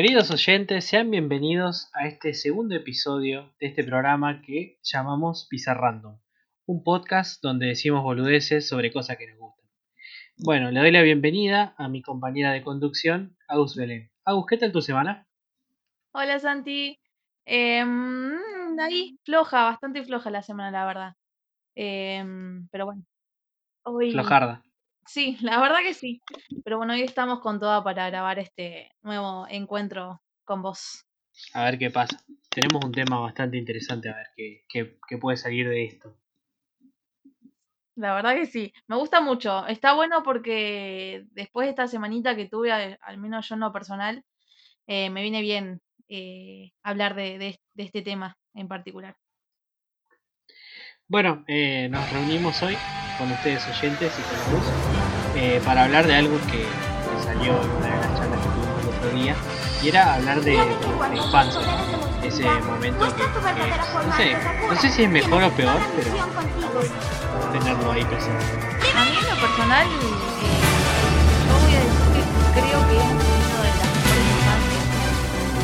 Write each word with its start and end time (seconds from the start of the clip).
Queridos 0.00 0.30
oyentes, 0.30 0.84
sean 0.84 1.10
bienvenidos 1.10 1.90
a 1.92 2.06
este 2.06 2.32
segundo 2.32 2.76
episodio 2.76 3.52
de 3.58 3.66
este 3.66 3.82
programa 3.82 4.42
que 4.42 4.78
llamamos 4.80 5.48
Pizarrando, 5.50 6.20
un 6.66 6.84
podcast 6.84 7.42
donde 7.42 7.66
decimos 7.66 8.04
boludeces 8.04 8.68
sobre 8.68 8.92
cosas 8.92 9.16
que 9.16 9.26
nos 9.26 9.40
gustan. 9.40 9.66
Bueno, 10.36 10.70
le 10.70 10.78
doy 10.78 10.92
la 10.92 11.02
bienvenida 11.02 11.74
a 11.76 11.88
mi 11.88 12.00
compañera 12.00 12.52
de 12.52 12.62
conducción, 12.62 13.36
Agus 13.48 13.74
Belén. 13.74 14.08
Agus, 14.24 14.46
¿qué 14.48 14.56
tal 14.56 14.70
tu 14.70 14.82
semana? 14.82 15.26
Hola 16.12 16.38
Santi. 16.38 16.96
Em, 17.44 18.78
ahí, 18.78 19.18
floja, 19.24 19.64
bastante 19.64 20.04
floja 20.04 20.30
la 20.30 20.42
semana, 20.42 20.70
la 20.70 20.86
verdad. 20.86 21.12
Em, 21.74 22.68
pero 22.68 22.86
bueno, 22.86 23.02
hoy... 23.82 24.12
Flojarda. 24.12 24.62
Sí, 25.08 25.38
la 25.40 25.60
verdad 25.60 25.78
que 25.82 25.94
sí. 25.94 26.20
Pero 26.64 26.76
bueno, 26.78 26.92
hoy 26.92 27.02
estamos 27.02 27.40
con 27.40 27.58
toda 27.58 27.82
para 27.82 28.08
grabar 28.10 28.38
este 28.38 28.90
nuevo 29.02 29.46
encuentro 29.48 30.22
con 30.44 30.62
vos. 30.62 31.04
A 31.54 31.64
ver 31.64 31.78
qué 31.78 31.90
pasa. 31.90 32.22
Tenemos 32.50 32.84
un 32.84 32.92
tema 32.92 33.18
bastante 33.20 33.56
interesante, 33.56 34.08
a 34.08 34.16
ver 34.16 34.26
qué, 34.36 34.64
qué, 34.68 34.98
qué 35.08 35.18
puede 35.18 35.36
salir 35.36 35.68
de 35.68 35.84
esto. 35.84 36.16
La 37.96 38.14
verdad 38.14 38.34
que 38.34 38.46
sí, 38.46 38.72
me 38.86 38.96
gusta 38.96 39.20
mucho. 39.20 39.66
Está 39.66 39.94
bueno 39.94 40.22
porque 40.22 41.24
después 41.32 41.66
de 41.66 41.70
esta 41.70 41.88
semanita 41.88 42.36
que 42.36 42.48
tuve, 42.48 42.70
al 42.72 43.18
menos 43.18 43.48
yo 43.48 43.54
en 43.56 43.60
lo 43.60 43.72
personal, 43.72 44.24
eh, 44.86 45.10
me 45.10 45.22
viene 45.22 45.42
bien 45.42 45.80
eh, 46.08 46.72
hablar 46.82 47.14
de, 47.16 47.38
de- 47.38 47.60
de 47.74 47.82
este 47.84 48.02
tema 48.02 48.38
en 48.54 48.68
particular. 48.68 49.16
Bueno, 51.08 51.44
eh, 51.48 51.88
nos 51.90 52.08
reunimos 52.10 52.62
hoy 52.62 52.86
con 53.14 53.32
ustedes 53.32 53.66
oyentes 53.68 54.18
y 54.18 54.24
con 54.26 54.40
Agus 54.42 54.78
eh, 55.40 55.60
para 55.64 55.84
hablar 55.84 56.04
de 56.06 56.16
algo 56.16 56.36
que, 56.50 56.66
que 56.66 57.22
salió 57.24 57.52
en 57.62 57.70
una 57.70 57.86
de 57.86 57.96
las 57.96 58.18
charlas 58.18 58.40
que 58.40 58.48
tuvimos 58.48 58.82
el 58.82 58.88
otro 58.88 59.10
día 59.10 59.36
y 59.80 59.88
era 59.88 60.14
hablar 60.14 60.40
de, 60.40 60.50
de 60.50 61.16
infancia, 61.16 61.60
¿no? 61.60 62.26
ese 62.26 62.44
momento 62.44 63.06
que, 63.14 63.22
que 63.22 63.28
no 64.06 64.16
sé, 64.16 64.36
no 64.68 64.80
sé 64.80 64.90
si 64.90 65.04
es 65.04 65.10
mejor 65.10 65.44
o 65.44 65.50
peor, 65.52 65.78
pero 65.96 66.10
tenerlo 67.52 67.92
ahí 67.92 68.04
presente. 68.04 68.44
A 68.96 69.04
mí 69.04 69.16
en 69.16 69.28
lo 69.28 69.36
personal, 69.40 69.86
eh, 69.86 69.90
yo 71.46 71.54
voy 71.62 71.74
a 71.74 71.80
decir 71.86 72.06
que 72.14 72.22
creo 72.60 72.80
que 72.88 72.96
es 72.98 73.04
uno 73.04 73.62
de 73.62 73.70
las 73.78 73.88
mejores 73.94 74.26
infancias 74.34 74.84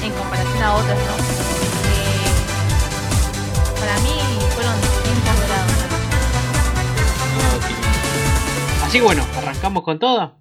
en 0.05 0.12
comparación 0.12 0.62
a 0.62 0.75
otras, 0.75 0.98
¿no? 0.98 1.14
Eh, 1.91 2.30
para 3.80 3.95
mí 3.98 4.14
fueron 4.55 4.93
Así 8.94 9.00
bueno, 9.00 9.24
arrancamos 9.36 9.82
con 9.82 9.98
todo. 9.98 10.38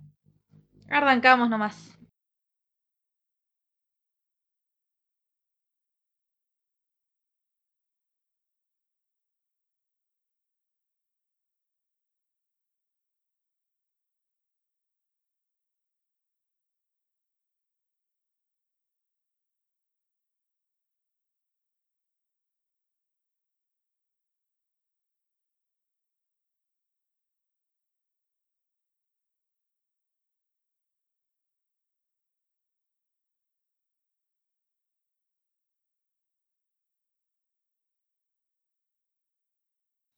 Arrancamos 0.88 1.50
nomás. 1.50 1.93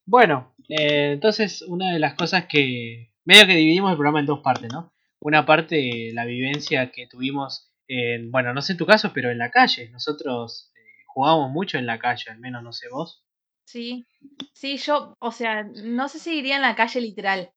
Bueno, 0.06 0.54
eh, 0.70 1.14
entonces 1.14 1.64
una 1.64 1.92
de 1.94 2.00
las 2.00 2.14
cosas 2.14 2.46
que 2.46 3.12
medio 3.26 3.48
que 3.48 3.56
dividimos 3.56 3.92
el 3.92 3.98
programa 3.98 4.20
en 4.20 4.28
dos 4.28 4.42
partes, 4.42 4.72
¿no? 4.72 4.94
Una 5.20 5.46
parte 5.46 6.12
la 6.14 6.26
vivencia 6.26 6.92
que 6.92 7.08
tuvimos 7.08 7.72
en, 7.88 8.32
bueno, 8.32 8.54
no 8.54 8.62
sé 8.62 8.74
en 8.74 8.78
tu 8.78 8.86
caso, 8.86 9.12
pero 9.14 9.32
en 9.32 9.40
la 9.40 9.50
calle. 9.52 9.90
Nosotros 9.90 10.72
eh, 10.76 11.04
jugábamos 11.08 11.52
mucho 11.52 11.78
en 11.78 11.88
la 11.88 12.00
calle, 12.00 12.32
al 12.32 12.40
menos 12.40 12.62
no 12.64 12.72
sé 12.72 12.88
vos. 12.90 13.24
Sí, 13.66 14.06
sí, 14.54 14.78
yo, 14.78 15.16
o 15.20 15.32
sea, 15.32 15.64
no 15.64 16.08
sé 16.08 16.20
si 16.20 16.38
iría 16.38 16.58
en 16.58 16.62
la 16.62 16.76
calle 16.76 17.02
literal, 17.02 17.52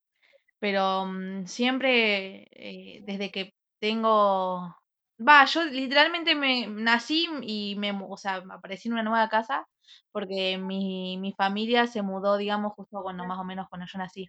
pero 0.59 1.05
mm, 1.07 1.47
siempre, 1.47 2.49
eh, 2.53 3.03
desde 3.05 3.31
que 3.31 3.53
tengo, 3.79 4.75
va, 5.21 5.45
yo 5.45 5.65
literalmente 5.67 6.35
me 6.35 6.67
nací 6.67 7.29
y 7.43 7.77
me, 7.77 7.93
o 7.93 8.17
sea, 8.17 8.43
aparecí 8.51 8.89
en 8.89 8.95
una 8.95 9.03
nueva 9.03 9.29
casa 9.29 9.67
porque 10.13 10.59
mi, 10.59 11.17
mi 11.19 11.33
familia 11.33 11.87
se 11.87 12.03
mudó, 12.03 12.37
digamos, 12.37 12.73
justo 12.75 13.03
cuando 13.03 13.25
más 13.27 13.39
o 13.39 13.45
menos 13.45 13.69
cuando 13.69 13.87
yo 13.87 13.99
nací. 13.99 14.29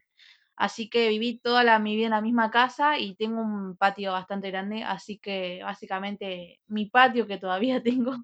Así 0.55 0.89
que 0.89 1.07
viví 1.07 1.39
toda 1.39 1.63
la, 1.63 1.79
mi 1.79 1.95
vida 1.95 2.07
en 2.07 2.11
la 2.11 2.21
misma 2.21 2.51
casa 2.51 2.97
y 2.97 3.15
tengo 3.15 3.41
un 3.41 3.77
patio 3.77 4.11
bastante 4.11 4.51
grande, 4.51 4.83
así 4.83 5.17
que 5.17 5.61
básicamente 5.63 6.59
mi 6.67 6.87
patio 6.87 7.27
que 7.27 7.37
todavía 7.37 7.81
tengo 7.83 8.15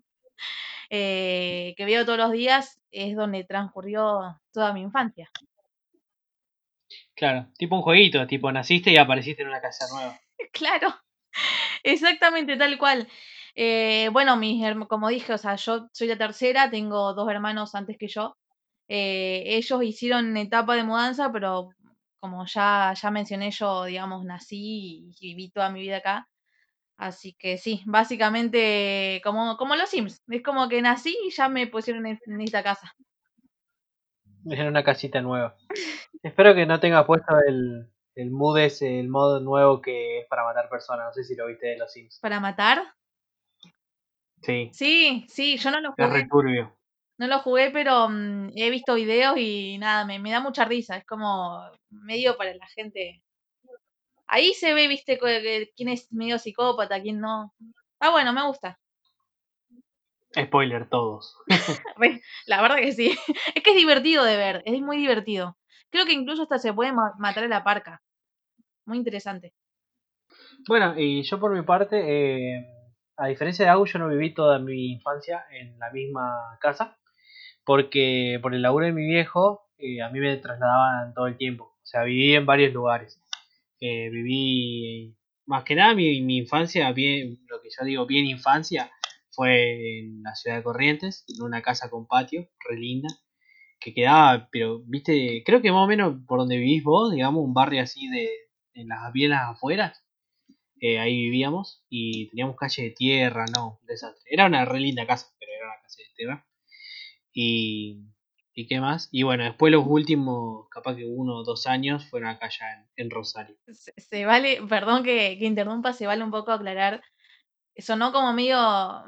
eh, 0.89 1.73
que 1.77 1.85
veo 1.85 2.05
todos 2.05 2.17
los 2.17 2.31
días, 2.31 2.81
es 2.91 3.15
donde 3.15 3.43
transcurrió 3.45 4.39
toda 4.51 4.73
mi 4.73 4.81
infancia. 4.81 5.29
Claro, 7.15 7.47
tipo 7.57 7.77
un 7.77 7.81
jueguito, 7.81 8.27
tipo 8.27 8.51
naciste 8.51 8.91
y 8.91 8.97
apareciste 8.97 9.43
en 9.43 9.49
una 9.49 9.61
casa 9.61 9.85
nueva. 9.93 10.19
Claro, 10.51 10.93
exactamente 11.83 12.57
tal 12.57 12.77
cual. 12.77 13.07
Eh, 13.55 14.09
bueno, 14.11 14.35
mis 14.35 14.61
como 14.87 15.07
dije, 15.07 15.33
o 15.33 15.37
sea, 15.37 15.55
yo 15.55 15.87
soy 15.93 16.07
la 16.07 16.17
tercera, 16.17 16.69
tengo 16.69 17.13
dos 17.13 17.29
hermanos 17.29 17.73
antes 17.73 17.97
que 17.97 18.07
yo. 18.07 18.35
Eh, 18.87 19.43
ellos 19.45 19.81
hicieron 19.83 20.35
etapa 20.37 20.75
de 20.75 20.83
mudanza, 20.83 21.31
pero 21.31 21.69
como 22.19 22.45
ya, 22.45 22.93
ya 23.01 23.11
mencioné, 23.11 23.51
yo, 23.51 23.85
digamos, 23.85 24.25
nací 24.25 25.09
y 25.09 25.15
viví 25.21 25.49
toda 25.51 25.69
mi 25.69 25.81
vida 25.81 25.97
acá. 25.97 26.27
Así 26.97 27.33
que 27.33 27.57
sí, 27.57 27.81
básicamente 27.85 29.21
como, 29.23 29.57
como 29.57 29.75
los 29.75 29.89
Sims. 29.89 30.23
Es 30.27 30.43
como 30.43 30.69
que 30.69 30.81
nací 30.81 31.15
y 31.25 31.31
ya 31.31 31.49
me 31.49 31.67
pusieron 31.67 32.05
en, 32.05 32.19
en 32.25 32.41
esta 32.41 32.63
casa. 32.63 32.93
En 34.45 34.67
una 34.67 34.83
casita 34.83 35.21
nueva. 35.21 35.55
Espero 36.23 36.53
que 36.55 36.65
no 36.65 36.79
tenga 36.79 37.05
puesto 37.05 37.35
el, 37.47 37.91
el 38.15 38.31
mood 38.31 38.59
ese, 38.59 38.99
el 38.99 39.09
modo 39.09 39.39
nuevo 39.39 39.81
que 39.81 40.19
es 40.19 40.27
para 40.27 40.43
matar 40.43 40.69
personas. 40.69 41.07
No 41.07 41.13
sé 41.13 41.23
si 41.23 41.35
lo 41.35 41.47
viste 41.47 41.67
de 41.67 41.77
los 41.77 41.91
Sims. 41.91 42.19
¿Para 42.21 42.39
matar? 42.39 42.83
Sí, 44.45 44.69
Sí, 44.73 45.25
sí, 45.27 45.57
yo 45.57 45.71
no 45.71 45.79
lo 45.81 45.89
es 45.89 45.95
jugué. 46.07 46.21
re 46.21 46.27
turbio. 46.29 46.77
No 47.17 47.27
lo 47.27 47.39
jugué, 47.39 47.71
pero 47.71 48.09
mm, 48.09 48.51
he 48.55 48.69
visto 48.69 48.93
videos 48.95 49.37
y 49.37 49.77
nada, 49.79 50.05
me, 50.05 50.19
me 50.19 50.31
da 50.31 50.39
mucha 50.39 50.65
risa. 50.65 50.97
Es 50.97 51.05
como 51.05 51.61
medio 51.89 52.37
para 52.37 52.53
la 52.53 52.67
gente. 52.67 53.23
Ahí 54.27 54.53
se 54.53 54.73
ve, 54.73 54.87
viste, 54.87 55.17
quién 55.75 55.89
es 55.89 56.11
medio 56.11 56.37
psicópata, 56.37 57.01
quién 57.01 57.19
no. 57.19 57.53
Ah, 57.99 58.11
bueno, 58.11 58.33
me 58.33 58.45
gusta. 58.45 58.79
Spoiler 60.37 60.89
todos. 60.89 61.37
La 62.45 62.61
verdad 62.61 62.77
que 62.77 62.91
sí. 62.91 63.15
Es 63.55 63.63
que 63.63 63.71
es 63.71 63.75
divertido 63.77 64.23
de 64.23 64.37
ver, 64.37 64.61
es 64.65 64.81
muy 64.81 64.97
divertido. 64.97 65.57
Creo 65.89 66.05
que 66.05 66.13
incluso 66.13 66.43
hasta 66.43 66.59
se 66.59 66.73
puede 66.73 66.91
ma- 66.91 67.13
matar 67.17 67.45
a 67.45 67.47
la 67.47 67.63
parca. 67.63 68.01
Muy 68.85 68.97
interesante. 68.97 69.53
Bueno, 70.67 70.95
y 70.97 71.23
yo 71.23 71.39
por 71.39 71.55
mi 71.55 71.61
parte, 71.63 71.95
eh, 72.57 72.65
a 73.17 73.27
diferencia 73.27 73.65
de 73.65 73.71
Agus, 73.71 73.93
yo 73.93 73.99
no 73.99 74.09
viví 74.09 74.33
toda 74.33 74.59
mi 74.59 74.91
infancia 74.91 75.45
en 75.51 75.77
la 75.79 75.91
misma 75.91 76.57
casa, 76.59 76.97
porque 77.65 78.39
por 78.41 78.53
el 78.53 78.61
laburo 78.61 78.85
de 78.85 78.91
mi 78.91 79.05
viejo, 79.07 79.69
eh, 79.77 80.01
a 80.01 80.09
mí 80.09 80.19
me 80.19 80.37
trasladaban 80.37 81.13
todo 81.13 81.27
el 81.27 81.37
tiempo. 81.37 81.65
O 81.65 81.85
sea, 81.85 82.03
viví 82.03 82.35
en 82.35 82.45
varios 82.45 82.73
lugares. 82.73 83.19
Eh, 83.79 84.09
viví, 84.09 85.15
más 85.45 85.63
que 85.63 85.75
nada, 85.75 85.93
mi, 85.95 86.21
mi 86.21 86.37
infancia, 86.37 86.91
bien, 86.91 87.39
lo 87.47 87.61
que 87.61 87.69
yo 87.69 87.85
digo 87.85 88.05
bien 88.05 88.25
infancia, 88.25 88.91
fue 89.31 89.99
en 89.99 90.23
la 90.23 90.35
ciudad 90.35 90.57
de 90.57 90.63
Corrientes, 90.63 91.25
en 91.27 91.43
una 91.43 91.61
casa 91.61 91.89
con 91.89 92.07
patio, 92.07 92.49
re 92.67 92.77
linda, 92.77 93.09
que 93.79 93.93
quedaba, 93.93 94.49
pero, 94.51 94.81
viste, 94.85 95.43
creo 95.45 95.61
que 95.61 95.71
más 95.71 95.83
o 95.83 95.87
menos 95.87 96.15
por 96.27 96.39
donde 96.39 96.57
vivís 96.57 96.83
vos, 96.83 97.13
digamos, 97.13 97.43
un 97.43 97.53
barrio 97.53 97.81
así 97.81 98.07
de, 98.09 98.29
en 98.73 98.87
las, 98.89 99.11
bien 99.13 99.31
las 99.31 99.49
afueras 99.51 100.04
eh, 100.79 100.99
ahí 100.99 101.15
vivíamos 101.25 101.83
y 101.89 102.29
teníamos 102.29 102.55
calle 102.57 102.83
de 102.83 102.91
tierra, 102.91 103.45
no, 103.55 103.79
desastre. 103.83 104.23
Era 104.31 104.45
una 104.47 104.65
re 104.65 104.79
linda 104.79 105.07
casa, 105.07 105.27
pero 105.39 105.51
era 105.53 105.67
una 105.67 105.81
casa 105.81 105.97
de 106.01 106.13
tierra. 106.15 106.47
Y, 107.33 108.01
¿y 108.53 108.67
qué 108.67 108.79
más? 108.81 109.09
Y 109.11 109.23
bueno, 109.23 109.43
después 109.45 109.71
los 109.71 109.85
últimos, 109.87 110.67
capaz 110.69 110.95
que 110.95 111.05
uno 111.05 111.37
o 111.37 111.43
dos 111.43 111.67
años, 111.67 112.05
fueron 112.09 112.29
acá 112.29 112.49
ya 112.49 112.65
en, 112.73 112.87
en 112.97 113.11
Rosario. 113.11 113.57
Se, 113.97 114.25
vale, 114.25 114.61
perdón 114.69 115.03
que, 115.03 115.37
que 115.39 115.45
interrumpa, 115.45 115.93
se 115.93 116.07
vale 116.07 116.23
un 116.23 116.31
poco 116.31 116.51
aclarar. 116.51 117.01
Sonó 117.77 118.13
como 118.13 118.33
medio, 118.33 118.57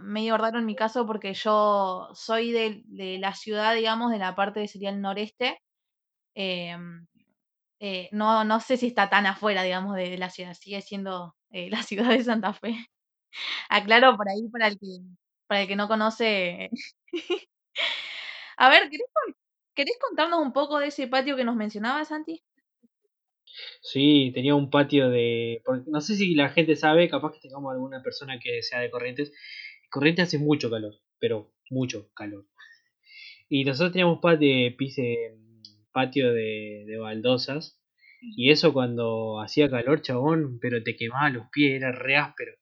medio 0.02 0.38
raro 0.38 0.60
en 0.60 0.66
mi 0.68 0.76
caso 0.76 1.06
porque 1.08 1.34
yo 1.34 2.10
soy 2.16 2.52
de, 2.54 2.84
de 2.88 3.20
la 3.20 3.34
ciudad, 3.36 3.76
digamos, 3.76 4.12
de 4.12 4.20
la 4.20 4.36
parte 4.36 4.62
que 4.62 4.70
sería 4.70 4.92
el 4.92 5.02
noreste. 5.02 5.60
em, 6.36 7.08
eh, 7.82 8.10
no, 8.14 8.46
no 8.46 8.60
sé 8.62 8.78
si 8.78 8.88
está 8.88 9.10
tan 9.10 9.28
afuera, 9.28 9.64
digamos, 9.64 9.96
de 9.98 10.18
la 10.20 10.32
ciudad. 10.32 10.56
Sigue 10.56 10.82
siendo 10.84 11.37
eh, 11.52 11.70
la 11.70 11.84
ciudad 11.84 12.10
de 12.10 12.24
Santa 12.24 12.54
Fe. 12.54 12.76
Aclaro 13.70 14.16
por 14.18 14.30
ahí 14.30 14.48
para 14.50 14.68
el 14.68 14.78
que, 14.80 14.88
para 15.48 15.62
el 15.62 15.68
que 15.68 15.76
no 15.76 15.88
conoce. 15.88 16.70
A 18.58 18.70
ver, 18.70 18.90
¿querés, 19.76 19.98
contarnos 20.00 20.40
un 20.42 20.52
poco 20.52 20.80
de 20.80 20.88
ese 20.88 21.08
patio 21.08 21.36
que 21.36 21.44
nos 21.44 21.56
mencionabas, 21.56 22.08
Santi? 22.08 22.42
Sí, 23.82 24.32
tenía 24.34 24.56
un 24.56 24.70
patio 24.70 25.10
de. 25.10 25.62
No 25.88 26.02
sé 26.02 26.16
si 26.16 26.36
la 26.36 26.50
gente 26.50 26.76
sabe, 26.76 27.10
capaz 27.10 27.34
que 27.34 27.40
tengamos 27.40 27.72
alguna 27.72 28.02
persona 28.04 28.40
que 28.40 28.62
sea 28.64 28.80
de 28.80 28.90
Corrientes. 28.90 29.32
Corrientes 29.90 30.28
hace 30.28 30.40
mucho 30.40 30.70
calor, 30.70 30.96
pero 31.20 31.54
mucho 31.70 32.10
calor. 32.14 32.46
Y 33.50 33.64
nosotros 33.64 33.94
teníamos 33.94 34.20
patio, 34.22 34.76
pise, 34.78 35.38
patio 35.92 36.34
de, 36.34 36.86
de 36.88 36.98
baldosas. 36.98 37.77
Y 38.22 38.52
eso 38.52 38.74
cuando 38.74 39.42
hacía 39.42 39.70
calor, 39.70 40.02
chabón, 40.02 40.60
pero 40.60 40.84
te 40.84 40.96
quemaba 40.96 41.30
los 41.30 41.48
pies, 41.52 41.76
era 41.76 41.92
re 41.92 42.18
áspero. 42.18 42.54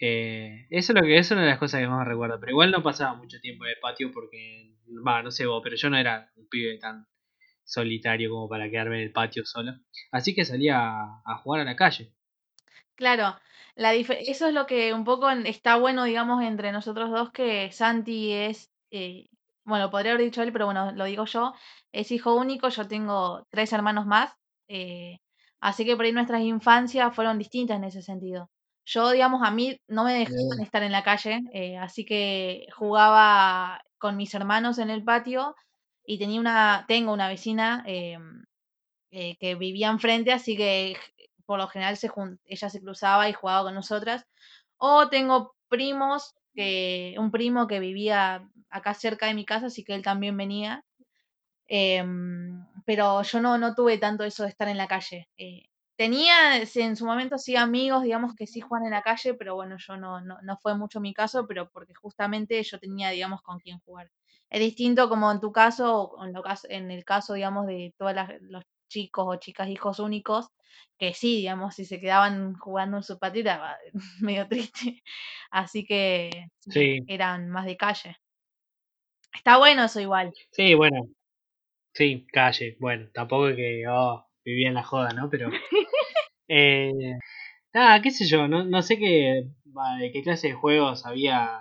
Eh, 0.00 0.66
eso, 0.70 0.92
es 0.92 1.00
lo 1.00 1.02
que, 1.02 1.18
es 1.18 1.30
una 1.30 1.42
de 1.42 1.48
las 1.48 1.58
cosas 1.58 1.80
que 1.80 1.88
más 1.88 1.98
me 1.98 2.04
recuerdo. 2.04 2.38
Pero 2.40 2.52
igual 2.52 2.70
no 2.70 2.82
pasaba 2.82 3.14
mucho 3.14 3.40
tiempo 3.40 3.64
en 3.64 3.70
el 3.70 3.80
patio 3.80 4.10
porque, 4.12 4.74
va, 5.06 5.22
no 5.22 5.30
sé 5.30 5.46
vos, 5.46 5.60
pero 5.62 5.76
yo 5.76 5.90
no 5.90 5.96
era 5.96 6.30
un 6.36 6.48
pibe 6.48 6.78
tan 6.78 7.06
solitario 7.64 8.30
como 8.30 8.48
para 8.48 8.70
quedarme 8.70 8.96
en 8.96 9.02
el 9.02 9.12
patio 9.12 9.44
solo. 9.44 9.72
Así 10.10 10.34
que 10.34 10.44
salía 10.44 10.78
a, 10.78 11.38
jugar 11.42 11.60
a 11.60 11.64
la 11.64 11.76
calle. 11.76 12.12
Claro, 12.94 13.36
la 13.76 13.94
eso 13.94 14.48
es 14.48 14.54
lo 14.54 14.66
que 14.66 14.92
un 14.92 15.04
poco 15.04 15.30
está 15.30 15.76
bueno, 15.76 16.04
digamos, 16.04 16.42
entre 16.42 16.72
nosotros 16.72 17.10
dos, 17.10 17.30
que 17.30 17.70
Santi 17.70 18.32
es, 18.32 18.72
eh, 18.90 19.28
bueno, 19.64 19.90
podría 19.90 20.12
haber 20.12 20.24
dicho 20.24 20.42
él, 20.42 20.52
pero 20.52 20.64
bueno, 20.64 20.92
lo 20.92 21.04
digo 21.04 21.26
yo, 21.26 21.54
es 21.92 22.10
hijo 22.10 22.34
único, 22.34 22.68
yo 22.70 22.88
tengo 22.88 23.46
tres 23.50 23.72
hermanos 23.72 24.06
más, 24.06 24.34
eh, 24.68 25.18
así 25.60 25.84
que 25.84 25.96
por 25.96 26.04
ahí 26.04 26.12
nuestras 26.12 26.42
infancias 26.42 27.14
fueron 27.14 27.38
distintas 27.38 27.76
en 27.76 27.84
ese 27.84 28.02
sentido. 28.02 28.50
Yo, 28.84 29.10
digamos, 29.10 29.42
a 29.44 29.50
mí 29.50 29.78
no 29.88 30.04
me 30.04 30.14
dejaban 30.14 30.60
estar 30.62 30.82
en 30.82 30.92
la 30.92 31.02
calle, 31.02 31.42
eh, 31.52 31.76
así 31.76 32.04
que 32.04 32.66
jugaba 32.74 33.82
con 33.98 34.16
mis 34.16 34.32
hermanos 34.34 34.78
en 34.78 34.90
el 34.90 35.04
patio 35.04 35.54
y 36.04 36.18
tenía 36.18 36.40
una, 36.40 36.84
tengo 36.88 37.12
una 37.12 37.28
vecina 37.28 37.82
em, 37.86 38.44
eh, 39.10 39.36
que 39.38 39.56
vivía 39.56 39.90
enfrente, 39.90 40.32
así 40.32 40.56
que 40.56 40.96
por 41.46 41.58
lo 41.58 41.68
general 41.68 41.96
se 41.96 42.10
ella 42.46 42.70
se 42.70 42.80
cruzaba 42.80 43.28
y 43.28 43.32
jugaba 43.34 43.64
con 43.64 43.74
nosotras. 43.74 44.26
O 44.78 45.08
tengo 45.08 45.54
primos, 45.68 46.34
que, 46.54 47.14
un 47.18 47.30
primo 47.30 47.66
que 47.66 47.80
vivía 47.80 48.48
acá 48.70 48.94
cerca 48.94 49.26
de 49.26 49.34
mi 49.34 49.44
casa, 49.44 49.66
así 49.66 49.84
que 49.84 49.94
él 49.94 50.02
también 50.02 50.36
venía. 50.36 50.84
Em, 51.68 52.66
pero 52.88 53.20
yo 53.20 53.42
no, 53.42 53.58
no 53.58 53.74
tuve 53.74 53.98
tanto 53.98 54.24
eso 54.24 54.44
de 54.44 54.48
estar 54.48 54.66
en 54.66 54.78
la 54.78 54.86
calle. 54.88 55.28
Eh, 55.36 55.68
tenía 55.94 56.56
en 56.56 56.96
su 56.96 57.04
momento 57.04 57.36
sí 57.36 57.54
amigos, 57.54 58.02
digamos, 58.02 58.34
que 58.34 58.46
sí 58.46 58.62
juegan 58.62 58.86
en 58.86 58.92
la 58.92 59.02
calle, 59.02 59.34
pero 59.34 59.56
bueno, 59.56 59.76
yo 59.78 59.98
no, 59.98 60.22
no, 60.22 60.38
no 60.40 60.56
fue 60.56 60.74
mucho 60.74 60.98
mi 60.98 61.12
caso, 61.12 61.46
pero 61.46 61.68
porque 61.68 61.92
justamente 61.92 62.62
yo 62.62 62.78
tenía, 62.78 63.10
digamos, 63.10 63.42
con 63.42 63.58
quién 63.58 63.78
jugar. 63.80 64.10
Es 64.48 64.60
distinto 64.60 65.10
como 65.10 65.30
en 65.30 65.38
tu 65.38 65.52
caso, 65.52 66.04
o 66.04 66.24
en, 66.24 66.32
lo, 66.32 66.42
en 66.70 66.90
el 66.90 67.04
caso, 67.04 67.34
digamos, 67.34 67.66
de 67.66 67.92
todos 67.98 68.14
los 68.40 68.64
chicos 68.88 69.26
o 69.28 69.36
chicas 69.36 69.68
hijos 69.68 69.98
únicos, 69.98 70.48
que 70.96 71.12
sí, 71.12 71.36
digamos, 71.36 71.74
si 71.74 71.84
se 71.84 72.00
quedaban 72.00 72.54
jugando 72.54 72.96
en 72.96 73.02
su 73.02 73.18
patita, 73.18 73.76
medio 74.22 74.48
triste. 74.48 75.02
Así 75.50 75.84
que 75.84 76.30
sí. 76.60 77.00
eran 77.06 77.50
más 77.50 77.66
de 77.66 77.76
calle. 77.76 78.16
Está 79.34 79.58
bueno 79.58 79.84
eso 79.84 80.00
igual. 80.00 80.32
Sí, 80.52 80.72
bueno. 80.72 81.06
Sí, 81.98 82.28
calle. 82.32 82.76
Bueno, 82.78 83.08
tampoco 83.12 83.48
es 83.48 83.56
que 83.56 83.82
oh, 83.88 84.24
vivía 84.44 84.68
en 84.68 84.74
la 84.74 84.84
joda, 84.84 85.08
¿no? 85.14 85.28
Pero. 85.28 85.50
eh, 86.48 86.92
nada, 87.74 88.00
qué 88.02 88.12
sé 88.12 88.24
yo, 88.24 88.46
no, 88.46 88.62
no 88.62 88.82
sé 88.82 88.98
qué, 88.98 89.48
qué 90.12 90.22
clase 90.22 90.48
de 90.48 90.54
juegos 90.54 91.04
había 91.06 91.58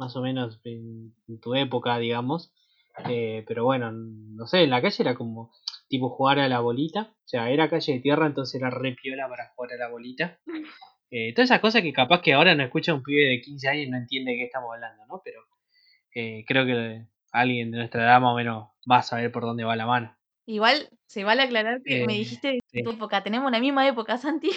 más 0.00 0.16
o 0.16 0.20
menos 0.20 0.60
en, 0.64 1.14
tu 1.40 1.54
época, 1.54 1.96
digamos. 2.00 2.52
Eh, 3.08 3.44
pero 3.46 3.64
bueno, 3.64 3.92
no 3.92 4.48
sé, 4.48 4.64
en 4.64 4.70
la 4.70 4.82
calle 4.82 4.96
era 4.98 5.14
como 5.14 5.52
tipo 5.88 6.10
jugar 6.10 6.40
a 6.40 6.48
la 6.48 6.58
bolita. 6.58 7.14
O 7.24 7.28
sea, 7.28 7.50
era 7.50 7.70
calle 7.70 7.92
de 7.92 8.00
tierra, 8.00 8.26
entonces 8.26 8.60
era 8.60 8.70
re 8.70 8.96
piola 9.00 9.28
para 9.28 9.52
jugar 9.54 9.74
a 9.74 9.76
la 9.76 9.90
bolita. 9.90 10.40
Eh, 11.12 11.32
todas 11.34 11.50
esas 11.50 11.60
cosas 11.60 11.82
que 11.82 11.92
capaz 11.92 12.20
que 12.20 12.32
ahora 12.32 12.56
no 12.56 12.64
escucha 12.64 12.94
un 12.94 13.04
pibe 13.04 13.28
de 13.28 13.40
15 13.40 13.68
años 13.68 13.86
y 13.86 13.90
no 13.90 13.96
entiende 13.96 14.32
de 14.32 14.38
qué 14.38 14.44
estamos 14.46 14.74
hablando, 14.74 15.06
¿no? 15.06 15.22
Pero 15.24 15.40
eh, 16.16 16.44
creo 16.48 16.66
que 16.66 17.06
alguien 17.30 17.70
de 17.70 17.78
nuestra 17.78 18.02
edad 18.02 18.20
más 18.20 18.32
o 18.32 18.36
menos 18.36 18.68
va 18.90 18.98
a 18.98 19.02
saber 19.02 19.30
por 19.32 19.42
dónde 19.42 19.64
va 19.64 19.76
la 19.76 19.86
mano. 19.86 20.16
Igual 20.46 20.88
se 21.06 21.24
vale 21.24 21.42
aclarar 21.42 21.82
que 21.84 22.06
me 22.06 22.14
dijiste 22.14 22.58
de 22.72 22.82
tu 22.82 22.90
época, 22.90 23.22
tenemos 23.22 23.46
una 23.46 23.60
misma 23.60 23.86
época, 23.86 24.18
Santi. 24.18 24.50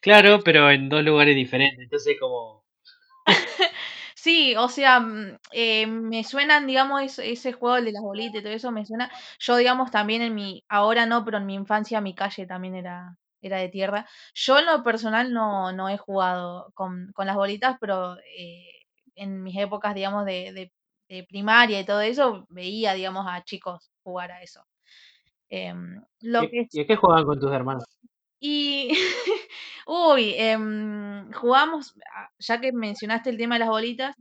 Claro, 0.00 0.40
pero 0.44 0.70
en 0.70 0.88
dos 0.88 1.02
lugares 1.02 1.34
diferentes, 1.34 1.84
entonces 1.84 2.16
como 2.20 2.62
Sí, 4.14 4.54
o 4.56 4.68
sea, 4.68 5.00
mm, 5.00 5.38
eh, 5.52 5.86
me 5.86 6.24
suenan, 6.24 6.66
digamos, 6.66 7.18
ese, 7.18 7.52
juego, 7.52 7.76
el 7.76 7.86
de 7.86 7.92
las 7.92 8.02
bolitas 8.02 8.40
y 8.40 8.42
todo 8.42 8.52
eso, 8.52 8.70
me 8.70 8.86
suena. 8.86 9.10
Yo, 9.40 9.56
digamos, 9.56 9.90
también 9.90 10.22
en 10.22 10.34
mi, 10.34 10.64
ahora 10.68 11.06
no, 11.06 11.24
pero 11.24 11.38
en 11.38 11.46
mi 11.46 11.54
infancia 11.54 12.00
mi 12.00 12.14
calle 12.14 12.46
también 12.46 12.76
era, 12.76 13.16
era 13.40 13.58
de 13.58 13.68
tierra. 13.68 14.06
Yo 14.34 14.58
en 14.58 14.66
lo 14.66 14.82
personal 14.84 15.32
no, 15.32 15.72
no 15.72 15.88
he 15.88 15.98
jugado 15.98 16.70
con, 16.74 17.12
las 17.16 17.36
bolitas, 17.36 17.76
pero 17.80 18.16
eh, 18.38 18.81
en 19.14 19.42
mis 19.42 19.56
épocas, 19.58 19.94
digamos, 19.94 20.24
de, 20.24 20.52
de, 20.52 20.72
primaria 21.28 21.78
y 21.78 21.84
todo 21.84 22.00
eso, 22.00 22.46
veía, 22.48 22.94
digamos, 22.94 23.26
a 23.28 23.44
chicos 23.44 23.90
jugar 24.02 24.32
a 24.32 24.42
eso. 24.42 24.64
Em, 25.50 26.02
lo 26.20 26.42
¿Y 26.44 26.80
a 26.80 26.86
qué 26.86 26.96
jugaban 26.96 27.26
con 27.26 27.38
tus 27.38 27.52
hermanos? 27.52 27.84
Y, 28.40 28.92
uy, 29.86 30.34
em, 30.38 31.30
jugamos, 31.32 31.94
ah, 32.16 32.30
ya 32.38 32.60
que 32.62 32.72
mencionaste 32.72 33.28
el 33.28 33.36
tema 33.36 33.56
de 33.56 33.58
las 33.60 33.68
bolitas, 33.68 34.16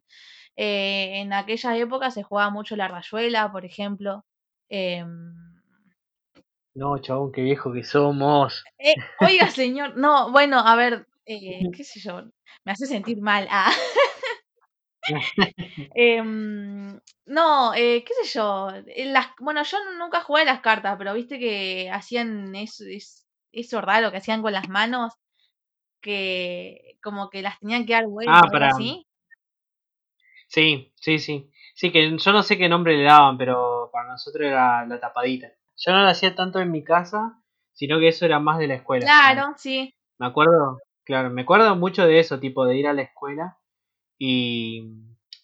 eh, 0.57 1.21
en 1.21 1.31
aquellas 1.31 1.77
épocas 1.77 2.13
se 2.13 2.23
jugaba 2.23 2.49
mucho 2.49 2.75
la 2.75 2.89
rayuela, 2.89 3.49
por 3.53 3.63
ejemplo. 3.63 4.25
Em 4.67 5.51
no, 6.73 6.97
chabón, 6.99 7.31
qué 7.33 7.41
viejo 7.41 7.73
que 7.73 7.83
somos. 7.83 8.63
Eh, 8.79 8.95
oiga, 9.19 9.49
señor, 9.49 9.97
no, 9.97 10.31
bueno, 10.31 10.59
a 10.59 10.75
ver, 10.75 11.05
eh, 11.25 11.63
qué 11.75 11.83
sé 11.83 11.99
yo, 11.99 12.23
me 12.63 12.71
hace 12.71 12.85
sentir 12.85 13.21
mal. 13.21 13.47
Ah. 13.49 13.71
Em, 15.95 16.99
no, 17.25 17.71
qué 17.73 18.05
sé 18.23 18.37
yo, 18.37 18.69
las, 19.05 19.27
bueno, 19.39 19.63
yo 19.63 19.77
nunca 19.97 20.21
jugué 20.21 20.45
las 20.45 20.61
cartas, 20.61 20.95
pero 20.97 21.13
viste 21.13 21.39
que 21.39 21.89
hacían 21.91 22.55
eso, 22.55 22.83
eso 23.51 23.81
raro 23.81 24.11
que 24.11 24.17
hacían 24.17 24.41
con 24.41 24.53
las 24.53 24.69
manos, 24.69 25.13
que 26.01 26.97
como 27.03 27.29
que 27.29 27.41
las 27.41 27.59
tenían 27.59 27.85
que 27.85 27.93
dar 27.93 28.07
vuelta 28.07 28.39
ah, 28.39 28.49
para... 28.51 28.69
así. 28.69 29.07
Sí, 30.47 30.91
sí, 30.95 31.19
sí. 31.19 31.49
Sí, 31.73 31.91
que 31.91 32.17
yo 32.17 32.31
no 32.31 32.43
sé 32.43 32.57
qué 32.57 32.67
nombre 32.67 32.97
le 32.97 33.03
daban, 33.03 33.37
pero 33.37 33.89
para 33.93 34.09
nosotros 34.09 34.45
era 34.45 34.85
la 34.85 34.99
tapadita. 34.99 35.47
Yo 35.77 35.93
no 35.93 36.03
lo 36.03 36.09
hacía 36.09 36.35
tanto 36.35 36.59
en 36.59 36.71
mi 36.71 36.83
casa, 36.83 37.41
sino 37.71 37.99
que 37.99 38.09
eso 38.09 38.25
era 38.25 38.39
más 38.39 38.59
de 38.59 38.67
la 38.67 38.75
escuela. 38.75 39.05
Claro, 39.05 39.53
sí. 39.57 39.93
Me 40.19 40.27
acuerdo, 40.27 40.79
claro, 41.05 41.29
me 41.29 41.43
acuerdo 41.43 41.75
mucho 41.75 42.05
de 42.05 42.19
eso, 42.19 42.39
tipo 42.39 42.65
de 42.65 42.77
ir 42.77 42.87
a 42.87 42.93
la 42.93 43.03
escuela 43.03 43.60
y 44.23 44.83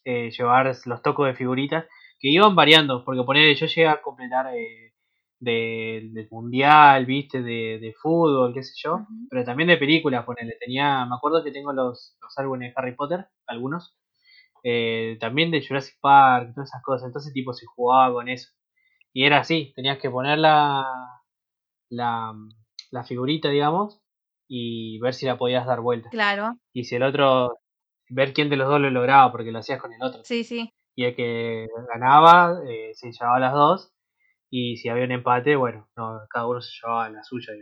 eh, 0.05 0.29
llevar 0.29 0.71
los 0.85 1.01
tocos 1.01 1.25
de 1.25 1.33
figuritas 1.33 1.85
que 2.19 2.29
iban 2.29 2.55
variando, 2.55 3.03
porque 3.03 3.23
poner, 3.23 3.55
yo 3.55 3.65
llegué 3.65 3.87
a 3.87 4.03
completar 4.03 4.53
eh, 4.55 4.93
del 5.39 6.27
mundial, 6.29 7.07
viste, 7.07 7.41
de, 7.41 7.79
de, 7.79 7.95
fútbol, 7.99 8.53
qué 8.53 8.61
sé 8.61 8.73
yo, 8.77 8.99
pero 9.31 9.43
también 9.43 9.69
de 9.69 9.77
películas, 9.77 10.25
ponele, 10.25 10.57
tenía, 10.59 11.07
me 11.07 11.15
acuerdo 11.15 11.43
que 11.43 11.51
tengo 11.51 11.73
los, 11.73 12.15
los 12.21 12.37
álbumes 12.37 12.69
de 12.69 12.73
Harry 12.75 12.95
Potter, 12.95 13.25
algunos, 13.47 13.97
eh, 14.63 15.17
también 15.19 15.49
de 15.49 15.65
Jurassic 15.65 15.97
Park, 15.99 16.51
todas 16.53 16.69
esas 16.69 16.83
cosas, 16.83 17.07
entonces 17.07 17.33
tipo 17.33 17.53
se 17.53 17.65
jugaba 17.65 18.13
con 18.13 18.29
eso, 18.29 18.51
y 19.11 19.23
era 19.23 19.39
así, 19.39 19.73
tenías 19.75 19.97
que 19.97 20.11
poner 20.11 20.37
la, 20.37 20.85
la, 21.89 22.31
la 22.91 23.03
figurita, 23.05 23.49
digamos, 23.49 23.99
y 24.47 24.99
ver 24.99 25.15
si 25.15 25.25
la 25.25 25.39
podías 25.39 25.65
dar 25.65 25.81
vuelta. 25.81 26.09
Claro. 26.11 26.59
Y 26.73 26.83
si 26.83 26.95
el 26.95 27.03
otro, 27.03 27.57
ver 28.09 28.33
quién 28.33 28.49
de 28.49 28.57
los 28.57 28.67
dos 28.67 28.79
lo 28.79 28.89
lograba, 28.89 29.31
porque 29.31 29.51
lo 29.51 29.59
hacías 29.59 29.81
con 29.81 29.93
el 29.93 30.01
otro. 30.01 30.21
Sí, 30.23 30.43
sí. 30.43 30.73
Y 30.95 31.05
el 31.05 31.15
que 31.15 31.67
ganaba, 31.93 32.59
eh, 32.67 32.91
se 32.93 33.11
llevaba 33.11 33.39
las 33.39 33.53
dos, 33.53 33.93
y 34.49 34.77
si 34.77 34.89
había 34.89 35.05
un 35.05 35.11
empate, 35.11 35.55
bueno, 35.55 35.89
no, 35.95 36.21
cada 36.29 36.47
uno 36.47 36.61
se 36.61 36.71
llevaba 36.81 37.09
la 37.09 37.23
suya. 37.23 37.53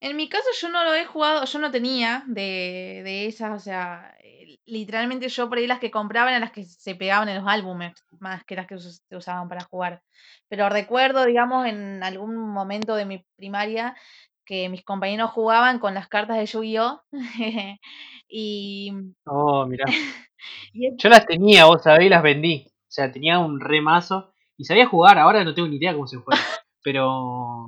En 0.00 0.16
mi 0.16 0.28
caso 0.28 0.46
yo 0.60 0.68
no 0.68 0.84
lo 0.84 0.94
he 0.94 1.04
jugado, 1.04 1.44
yo 1.44 1.58
no 1.58 1.70
tenía 1.72 2.22
de, 2.28 3.02
de 3.04 3.26
esas, 3.26 3.50
o 3.56 3.58
sea, 3.58 4.14
eh, 4.22 4.58
literalmente 4.64 5.28
yo 5.28 5.48
por 5.48 5.58
ahí 5.58 5.66
las 5.66 5.80
que 5.80 5.90
compraban 5.90 6.30
eran 6.30 6.42
las 6.42 6.52
que 6.52 6.64
se 6.64 6.94
pegaban 6.94 7.28
en 7.28 7.38
los 7.38 7.48
álbumes, 7.48 7.94
más 8.20 8.44
que 8.44 8.54
las 8.54 8.68
que 8.68 8.78
se 8.78 9.16
usaban 9.16 9.48
para 9.48 9.64
jugar. 9.64 10.02
Pero 10.48 10.68
recuerdo, 10.68 11.24
digamos, 11.24 11.66
en 11.66 12.02
algún 12.04 12.36
momento 12.36 12.94
de 12.94 13.06
mi 13.06 13.24
primaria 13.36 13.96
que 14.48 14.70
mis 14.70 14.82
compañeros 14.82 15.30
jugaban 15.30 15.78
con 15.78 15.92
las 15.92 16.08
cartas 16.08 16.38
de 16.38 16.46
Yu-Gi-Oh! 16.46 17.02
y... 18.28 18.90
Oh, 19.26 19.66
mirá. 19.66 19.84
Yo 20.72 21.08
las 21.10 21.26
tenía, 21.26 21.66
vos 21.66 21.82
sabés, 21.82 22.08
las 22.08 22.22
vendí. 22.22 22.64
O 22.66 22.90
sea, 22.90 23.12
tenía 23.12 23.38
un 23.38 23.60
remazo 23.60 24.32
y 24.56 24.64
sabía 24.64 24.86
jugar, 24.86 25.18
ahora 25.18 25.44
no 25.44 25.52
tengo 25.52 25.68
ni 25.68 25.76
idea 25.76 25.92
cómo 25.92 26.06
se 26.06 26.16
juega. 26.16 26.40
Pero. 26.82 27.66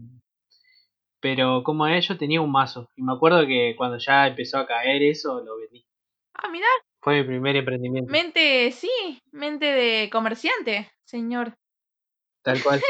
Pero 1.20 1.62
como 1.62 1.86
es, 1.86 2.08
yo 2.08 2.16
tenía 2.16 2.40
un 2.40 2.50
mazo. 2.50 2.88
Y 2.96 3.02
me 3.02 3.12
acuerdo 3.12 3.46
que 3.46 3.74
cuando 3.76 3.98
ya 3.98 4.26
empezó 4.28 4.56
a 4.56 4.66
caer 4.66 5.02
eso, 5.02 5.42
lo 5.44 5.58
vendí. 5.58 5.84
Ah, 6.32 6.48
mirá, 6.48 6.66
Fue 7.02 7.18
mi 7.18 7.24
primer 7.24 7.56
emprendimiento. 7.56 8.10
mente, 8.10 8.72
sí, 8.72 8.88
mente 9.30 9.66
de 9.66 10.08
comerciante, 10.08 10.90
señor. 11.04 11.52
Tal 12.42 12.62
cual. 12.62 12.80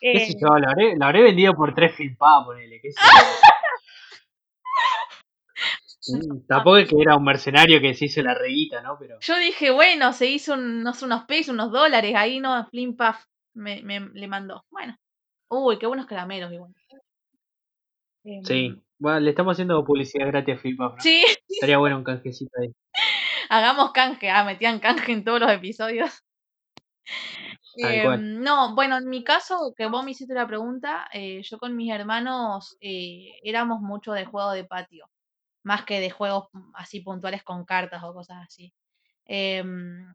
¿Qué 0.00 0.20
sé 0.20 0.32
Eh, 0.32 0.36
yo? 0.40 0.48
Lo 0.96 1.04
habré, 1.06 1.22
vendido 1.22 1.54
por 1.54 1.74
tres 1.74 1.94
flipadas, 1.94 2.46
ponele. 2.46 2.80
¿qué 2.80 2.90
sé 2.92 3.00
yo? 3.00 3.10
Mm, 6.08 6.46
Tampoco 6.48 6.78
es 6.78 6.88
que 6.88 6.96
era 6.98 7.14
un 7.14 7.22
mercenario 7.24 7.78
que 7.80 7.92
se 7.94 8.06
hizo 8.06 8.22
la 8.22 8.34
reguita, 8.34 8.80
¿no? 8.80 8.96
Pero 8.98 9.18
Yo 9.20 9.38
dije, 9.38 9.70
bueno, 9.70 10.12
se 10.14 10.26
hizo 10.26 10.54
unos, 10.54 11.02
unos 11.02 11.24
pesos, 11.24 11.52
unos 11.52 11.70
dólares, 11.70 12.14
ahí 12.16 12.40
no, 12.40 12.66
Flim 12.70 12.96
Puff 12.96 13.16
me, 13.54 13.82
me- 13.82 14.08
le 14.14 14.26
mandó. 14.26 14.64
Bueno. 14.70 14.96
Uy, 15.50 15.78
qué 15.78 15.86
buenos 15.86 16.06
caramelos, 16.06 16.50
igual. 16.52 16.72
Em, 18.24 18.42
sí. 18.44 18.82
Bueno, 18.98 19.20
le 19.20 19.30
estamos 19.30 19.52
haciendo 19.52 19.84
publicidad 19.84 20.26
gratis 20.28 20.54
a 20.56 20.58
Flipaf, 20.58 20.94
¿no? 20.94 21.00
Sí, 21.00 21.22
Estaría 21.48 21.78
bueno 21.78 21.98
un 21.98 22.04
canjecito 22.04 22.50
ahí. 22.60 22.72
hagamos 23.50 23.92
canje. 23.92 24.30
Ah, 24.30 24.44
metían 24.44 24.78
canje 24.80 25.12
en 25.12 25.22
todos 25.22 25.40
los 25.40 25.50
episodios. 25.52 26.22
Em, 27.76 28.40
no, 28.42 28.74
bueno, 28.74 28.98
en 28.98 29.08
mi 29.08 29.24
caso, 29.24 29.72
que 29.76 29.86
vos 29.86 30.04
me 30.04 30.10
hiciste 30.12 30.34
la 30.34 30.46
pregunta, 30.46 31.08
eh, 31.12 31.42
yo 31.42 31.58
con 31.58 31.76
mis 31.76 31.92
hermanos 31.92 32.76
eh, 32.80 33.32
éramos 33.42 33.80
mucho 33.80 34.12
de 34.12 34.24
juego 34.26 34.52
de 34.52 34.64
patio, 34.64 35.10
más 35.64 35.84
que 35.84 36.00
de 36.00 36.10
juegos 36.10 36.48
así 36.74 37.00
puntuales 37.00 37.42
con 37.44 37.64
cartas 37.64 38.02
o 38.04 38.14
cosas 38.14 38.38
así. 38.46 38.74
Em, 39.26 40.12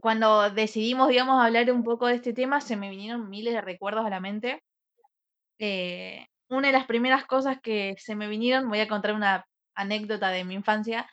cuando 0.00 0.50
decidimos, 0.50 1.08
digamos, 1.08 1.42
hablar 1.44 1.70
un 1.72 1.84
poco 1.84 2.06
de 2.06 2.16
este 2.16 2.32
tema, 2.32 2.60
se 2.60 2.76
me 2.76 2.90
vinieron 2.90 3.30
miles 3.30 3.54
de 3.54 3.60
recuerdos 3.62 4.06
a 4.06 4.10
la 4.10 4.20
mente. 4.20 4.62
Eh, 5.58 6.26
una 6.48 6.68
de 6.68 6.72
las 6.72 6.86
primeras 6.86 7.26
cosas 7.26 7.58
que 7.62 7.94
se 7.98 8.14
me 8.16 8.28
vinieron, 8.28 8.68
voy 8.68 8.80
a 8.80 8.88
contar 8.88 9.14
una 9.14 9.46
anécdota 9.74 10.30
de 10.30 10.44
mi 10.44 10.54
infancia. 10.54 11.08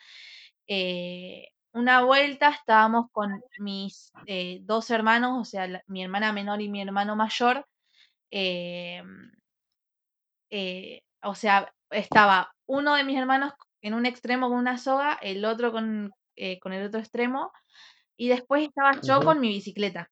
Eh, 0.68 1.48
una 1.74 2.04
vuelta 2.04 2.50
estábamos 2.50 3.08
con 3.12 3.42
mis 3.60 4.12
eh, 4.26 4.60
dos 4.62 4.90
hermanos, 4.92 5.40
o 5.42 5.46
sea, 5.46 5.68
la- 5.68 5.84
mi 5.88 6.04
hermana 6.04 6.32
menor 6.32 6.62
y 6.62 6.70
mi 6.70 6.82
hermano 6.82 7.16
mayor. 7.16 7.66
eh, 8.32 9.04
eh, 10.50 11.02
o 11.24 11.36
sea, 11.36 11.72
estaba 11.90 12.54
uno 12.66 12.96
de 12.96 13.04
mis 13.04 13.18
hermanos 13.18 13.54
en 13.82 13.94
un 13.94 14.06
extremo 14.06 14.50
con 14.50 14.58
una 14.58 14.78
soga, 14.78 15.18
el 15.22 15.44
otro 15.46 15.72
con, 15.72 16.12
con 16.62 16.74
el 16.74 16.86
otro 16.88 17.00
extremo, 17.00 17.52
y 18.18 18.30
después 18.30 18.64
estaba 18.64 18.92
yo 19.02 19.20
con 19.26 19.40
mi 19.40 19.50
bicicleta. 19.50 20.10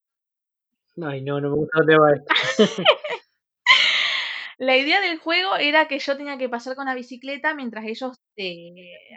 Ay, 1.02 1.22
no, 1.22 1.40
no 1.40 1.50
me 1.50 1.56
gusta 1.56 1.78
dónde 1.80 1.98
va 1.98 2.12
esto. 2.14 2.26
La 4.58 4.78
idea 4.78 5.02
del 5.02 5.18
juego 5.18 5.56
era 5.56 5.88
que 5.88 5.98
yo 5.98 6.16
tenía 6.18 6.38
que 6.38 6.48
pasar 6.50 6.76
con 6.76 6.86
la 6.86 6.94
bicicleta 6.94 7.56
mientras 7.56 7.84
ellos 7.86 8.20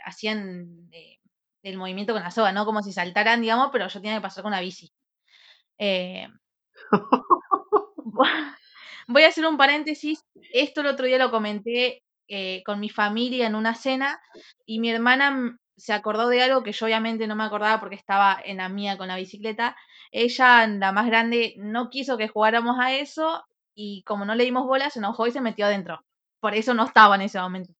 hacían 0.06 0.88
eh, 1.64 1.70
el 1.70 1.78
movimiento 1.78 2.12
con 2.12 2.22
la 2.22 2.30
soga, 2.30 2.52
¿no? 2.52 2.64
Como 2.64 2.82
si 2.82 2.92
saltaran, 2.92 3.40
digamos, 3.40 3.70
pero 3.72 3.88
yo 3.88 4.00
tenía 4.00 4.16
que 4.16 4.22
pasar 4.22 4.42
con 4.42 4.52
la 4.52 4.60
bici. 4.60 4.92
Eh, 5.78 6.28
voy 9.08 9.22
a 9.22 9.28
hacer 9.28 9.46
un 9.46 9.56
paréntesis. 9.56 10.24
Esto 10.52 10.80
el 10.82 10.88
otro 10.88 11.06
día 11.06 11.18
lo 11.18 11.30
comenté 11.30 12.02
eh, 12.28 12.62
con 12.64 12.80
mi 12.80 12.88
familia 12.88 13.46
en 13.46 13.54
una 13.54 13.74
cena 13.74 14.20
y 14.64 14.80
mi 14.80 14.90
hermana 14.90 15.58
se 15.76 15.92
acordó 15.92 16.28
de 16.28 16.42
algo 16.42 16.62
que 16.62 16.72
yo 16.72 16.86
obviamente 16.86 17.26
no 17.26 17.34
me 17.36 17.44
acordaba 17.44 17.80
porque 17.80 17.96
estaba 17.96 18.38
en 18.44 18.58
la 18.58 18.68
mía 18.68 18.96
con 18.96 19.08
la 19.08 19.16
bicicleta. 19.16 19.76
Ella, 20.12 20.66
la 20.66 20.92
más 20.92 21.06
grande, 21.06 21.54
no 21.58 21.90
quiso 21.90 22.16
que 22.16 22.28
jugáramos 22.28 22.78
a 22.78 22.94
eso 22.94 23.44
y 23.74 24.02
como 24.04 24.24
no 24.24 24.34
le 24.36 24.44
dimos 24.44 24.64
bola, 24.66 24.90
se 24.90 25.00
enojó 25.00 25.26
y 25.26 25.32
se 25.32 25.40
metió 25.40 25.66
adentro. 25.66 26.04
Por 26.40 26.54
eso 26.54 26.74
no 26.74 26.84
estaba 26.84 27.16
en 27.16 27.22
ese 27.22 27.40
momento. 27.40 27.72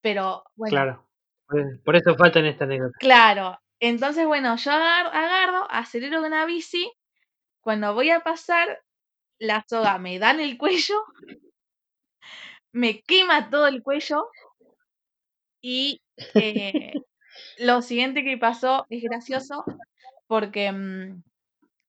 Pero 0.00 0.44
bueno, 0.54 0.70
Claro. 0.70 1.07
Por- 1.48 1.82
Por 1.82 1.96
eso 1.96 2.14
falta 2.16 2.38
en 2.38 2.46
esta 2.46 2.64
anécdota. 2.64 2.98
claro. 2.98 3.58
Entonces, 3.80 4.26
bueno, 4.26 4.56
yo 4.56 4.72
agar- 4.72 5.06
agarro, 5.14 5.66
acelero 5.70 6.20
con 6.20 6.30
la 6.32 6.44
bici. 6.46 6.90
Cuando 7.62 7.94
voy 7.94 8.10
a 8.10 8.20
pasar, 8.20 8.82
la 9.40 9.64
soga 9.68 9.98
me 9.98 10.18
da 10.18 10.32
en 10.32 10.40
el 10.40 10.58
cuello, 10.58 11.04
me 12.72 13.02
quema 13.02 13.50
todo 13.50 13.66
el 13.66 13.82
cuello 13.82 14.28
y 15.60 16.00
eh, 16.34 16.92
lo 17.58 17.82
siguiente 17.82 18.24
que 18.24 18.38
pasó 18.38 18.86
es 18.90 19.02
gracioso 19.02 19.64
porque 20.28 20.72
mm, 20.72 21.22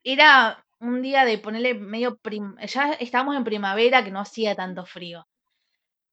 era 0.06 0.66
un 0.82 1.04
día 1.04 1.26
de 1.26 1.40
ponerle 1.40 1.76
medio... 1.76 2.20
ya 2.68 2.94
estábamos 2.94 3.38
en 3.38 3.46
primavera 3.46 4.04
que 4.06 4.12
no 4.12 4.22
hacía 4.22 4.56
tanto 4.56 4.86
frío. 4.86 5.28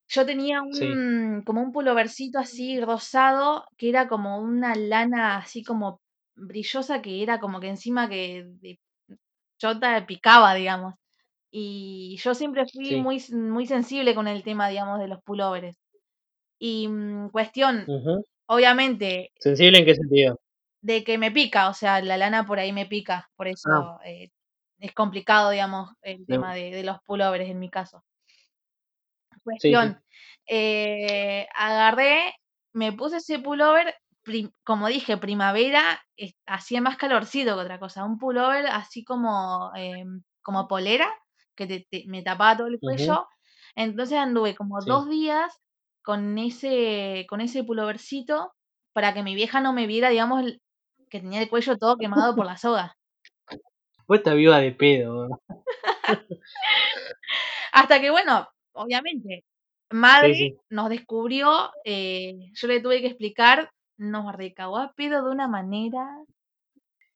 Yo 0.08 0.24
tenía 0.26 0.62
Sí. 0.70 0.86
un, 0.86 1.42
como 1.44 1.62
un 1.62 1.72
pulovercito 1.72 2.38
así 2.38 2.80
rosado, 2.80 3.66
que 3.76 3.88
era 3.88 4.08
como 4.08 4.38
una 4.38 4.74
lana 4.76 5.38
así 5.38 5.64
como 5.64 6.00
brillosa, 6.36 7.02
que 7.02 7.22
era 7.22 7.40
como 7.40 7.60
que 7.60 7.68
encima 7.68 8.08
que 8.08 8.44
de 8.60 8.78
chota 9.58 10.06
picaba, 10.06 10.54
digamos. 10.54 10.94
Y 11.50 12.18
yo 12.22 12.34
siempre 12.34 12.66
fui 12.66 12.88
Sí. 12.90 12.96
muy, 12.96 13.24
muy 13.32 13.66
sensible 13.66 14.14
con 14.14 14.28
el 14.28 14.42
tema, 14.44 14.68
digamos, 14.68 15.00
de 15.00 15.08
los 15.08 15.22
pullovers. 15.24 15.76
Y 16.60 16.88
mm, 16.88 17.30
cuestión, 17.30 17.90
obviamente, 18.48 19.32
¿Sensible 19.40 19.78
en 19.78 19.84
qué 19.86 19.94
sentido? 19.94 20.36
de 20.82 21.04
que 21.04 21.18
me 21.18 21.30
pica, 21.32 21.68
o 21.68 21.74
sea, 21.74 22.00
la 22.00 22.16
lana 22.16 22.46
por 22.46 22.58
ahí 22.58 22.72
me 22.72 22.86
pica, 22.86 23.28
por 23.36 23.48
Ah, 23.66 23.82
eso 23.82 23.98
eh, 24.04 24.30
es 24.78 24.92
complicado, 24.94 25.50
digamos, 25.50 25.90
el 26.02 26.26
tema 26.28 26.54
de, 26.54 26.70
de 26.70 26.82
los 26.84 26.98
pullovers 27.02 27.48
en 27.48 27.58
mi 27.58 27.70
caso. 27.70 28.04
Sí, 29.46 29.52
sí. 29.60 29.72
Cuestión, 29.72 30.02
eh, 30.48 31.46
agarré, 31.54 32.34
me 32.72 32.92
puse 32.92 33.18
ese 33.18 33.38
pullover, 33.38 33.94
como 34.64 34.88
dije, 34.88 35.16
primavera, 35.16 36.02
hacía 36.46 36.80
más 36.80 36.96
calorcito 36.96 37.54
que 37.54 37.62
otra 37.62 37.78
cosa, 37.78 38.04
un 38.04 38.18
pullover 38.18 38.66
así 38.66 39.04
como, 39.04 39.70
em, 39.74 40.22
como 40.42 40.66
polera, 40.68 41.08
que 41.54 41.66
te- 41.66 41.86
te- 41.90 42.04
me 42.08 42.22
tapaba 42.22 42.56
todo 42.56 42.66
el 42.66 42.80
cuello, 42.80 43.26
entonces 43.76 44.18
anduve 44.18 44.54
como 44.54 44.80
Sí. 44.80 44.88
dos 44.88 45.08
días 45.08 45.52
con 46.02 46.38
ese, 46.38 47.26
con 47.28 47.40
ese 47.40 47.64
pullovercito 47.64 48.52
para 48.92 49.14
que 49.14 49.22
mi 49.22 49.34
vieja 49.34 49.60
no 49.60 49.72
me 49.72 49.86
viera, 49.86 50.08
digamos, 50.10 50.44
que 51.08 51.20
tenía 51.20 51.40
el 51.40 51.48
cuello 51.48 51.78
todo 51.78 51.96
quemado 51.96 52.34
por 52.34 52.46
la 52.46 52.56
soga. 52.58 52.96
Vos 54.08 54.18
estás 54.18 54.34
viva 54.36 54.58
de 54.58 54.72
pedo. 54.72 55.40
Hasta 57.72 58.00
que, 58.00 58.10
bueno, 58.10 58.48
obviamente, 58.76 59.44
madre 59.90 60.34
sí. 60.34 60.56
nos 60.70 60.88
descubrió, 60.90 61.70
eh, 61.84 62.34
yo 62.52 62.68
le 62.68 62.80
tuve 62.80 63.00
que 63.00 63.08
explicar, 63.08 63.70
nos 63.98 64.32
recagó 64.34 64.78
a 64.78 64.92
pedo 64.92 65.24
de 65.24 65.30
una 65.30 65.48
manera. 65.48 66.06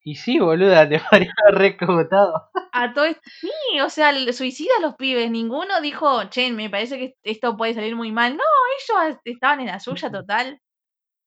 Y 0.03 0.15
sí, 0.17 0.39
boluda, 0.39 0.89
te 0.89 0.97
haber 1.11 1.55
recogotado. 1.55 2.33
A 2.73 2.95
todo 2.95 3.05
esto, 3.05 3.21
sí, 3.41 3.81
o 3.85 3.91
sea, 3.91 4.11
el- 4.11 4.33
suicida 4.33 4.71
a 4.79 4.83
los 4.83 4.95
pibes, 4.97 5.31
ninguno 5.31 5.81
dijo, 5.81 6.25
che, 6.31 6.51
me 6.53 6.71
parece 6.71 6.99
que 6.99 7.15
esto 7.23 7.57
puede 7.57 7.75
salir 7.75 7.97
muy 7.97 8.13
mal. 8.13 8.37
No, 8.37 8.45
ellos 9.05 9.19
estaban 9.25 9.61
en 9.61 9.67
la 9.67 9.81
suya 9.81 10.11
total. 10.11 10.59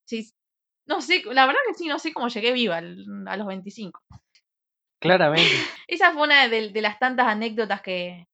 Sí, 0.05 0.31
no 0.87 1.01
sé, 1.01 1.23
la 1.31 1.45
verdad 1.45 1.61
que 1.67 1.75
sí, 1.75 1.87
no 1.87 1.99
sé 1.99 2.13
cómo 2.13 2.29
llegué 2.29 2.53
viva 2.53 2.77
al- 2.77 3.05
a 3.27 3.37
los 3.37 3.47
25. 3.47 4.01
Claramente. 4.99 5.43
Esa 5.87 6.13
fue 6.13 6.23
una 6.23 6.47
de, 6.47 6.69
de 6.69 6.81
las 6.81 6.97
tantas 6.99 7.27
anécdotas 7.27 7.81
que, 7.81 8.27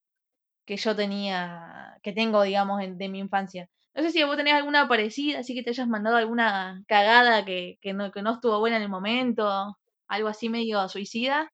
que 0.70 0.76
yo 0.78 0.94
tenía, 0.96 1.98
que 2.02 2.12
tengo, 2.12 2.42
digamos, 2.42 2.82
en- 2.82 2.98
de 2.98 3.08
mi 3.08 3.18
infancia. 3.20 3.68
No 3.94 4.02
sé 4.02 4.10
si 4.12 4.22
vos 4.24 4.36
tenés 4.36 4.54
alguna 4.54 4.88
parecida, 4.88 5.40
así 5.40 5.54
que 5.54 5.62
te 5.64 5.70
hayas 5.70 5.88
mandado 5.88 6.16
alguna 6.16 6.82
cagada 6.88 7.44
que, 7.44 7.78
que, 7.82 7.92
no, 7.94 8.10
que 8.12 8.22
no 8.22 8.34
estuvo 8.34 8.58
buena 8.60 8.76
en 8.76 8.82
el 8.84 8.88
momento, 8.90 9.76
algo 10.08 10.28
así 10.28 10.48
medio 10.48 10.88
suicida. 10.88 11.50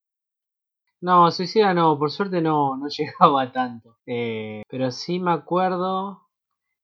No, 1.00 1.30
suicida 1.30 1.72
no, 1.74 1.98
por 1.98 2.10
suerte 2.10 2.40
no, 2.42 2.76
no 2.76 2.88
llegaba 2.98 3.52
tanto. 3.52 3.96
Eh, 4.06 4.62
pero 4.68 4.90
sí 4.90 5.18
me 5.20 5.32
acuerdo. 5.32 6.22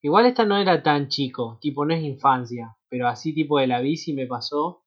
Igual 0.01 0.27
esta 0.27 0.45
no 0.45 0.57
era 0.57 0.83
tan 0.83 1.09
chico, 1.09 1.57
tipo 1.61 1.85
no 1.85 1.93
es 1.95 2.03
infancia, 2.03 2.77
pero 2.89 3.07
así 3.07 3.33
tipo 3.35 3.59
de 3.59 3.67
la 3.67 3.81
bici 3.81 4.13
me 4.13 4.27
pasó. 4.27 4.83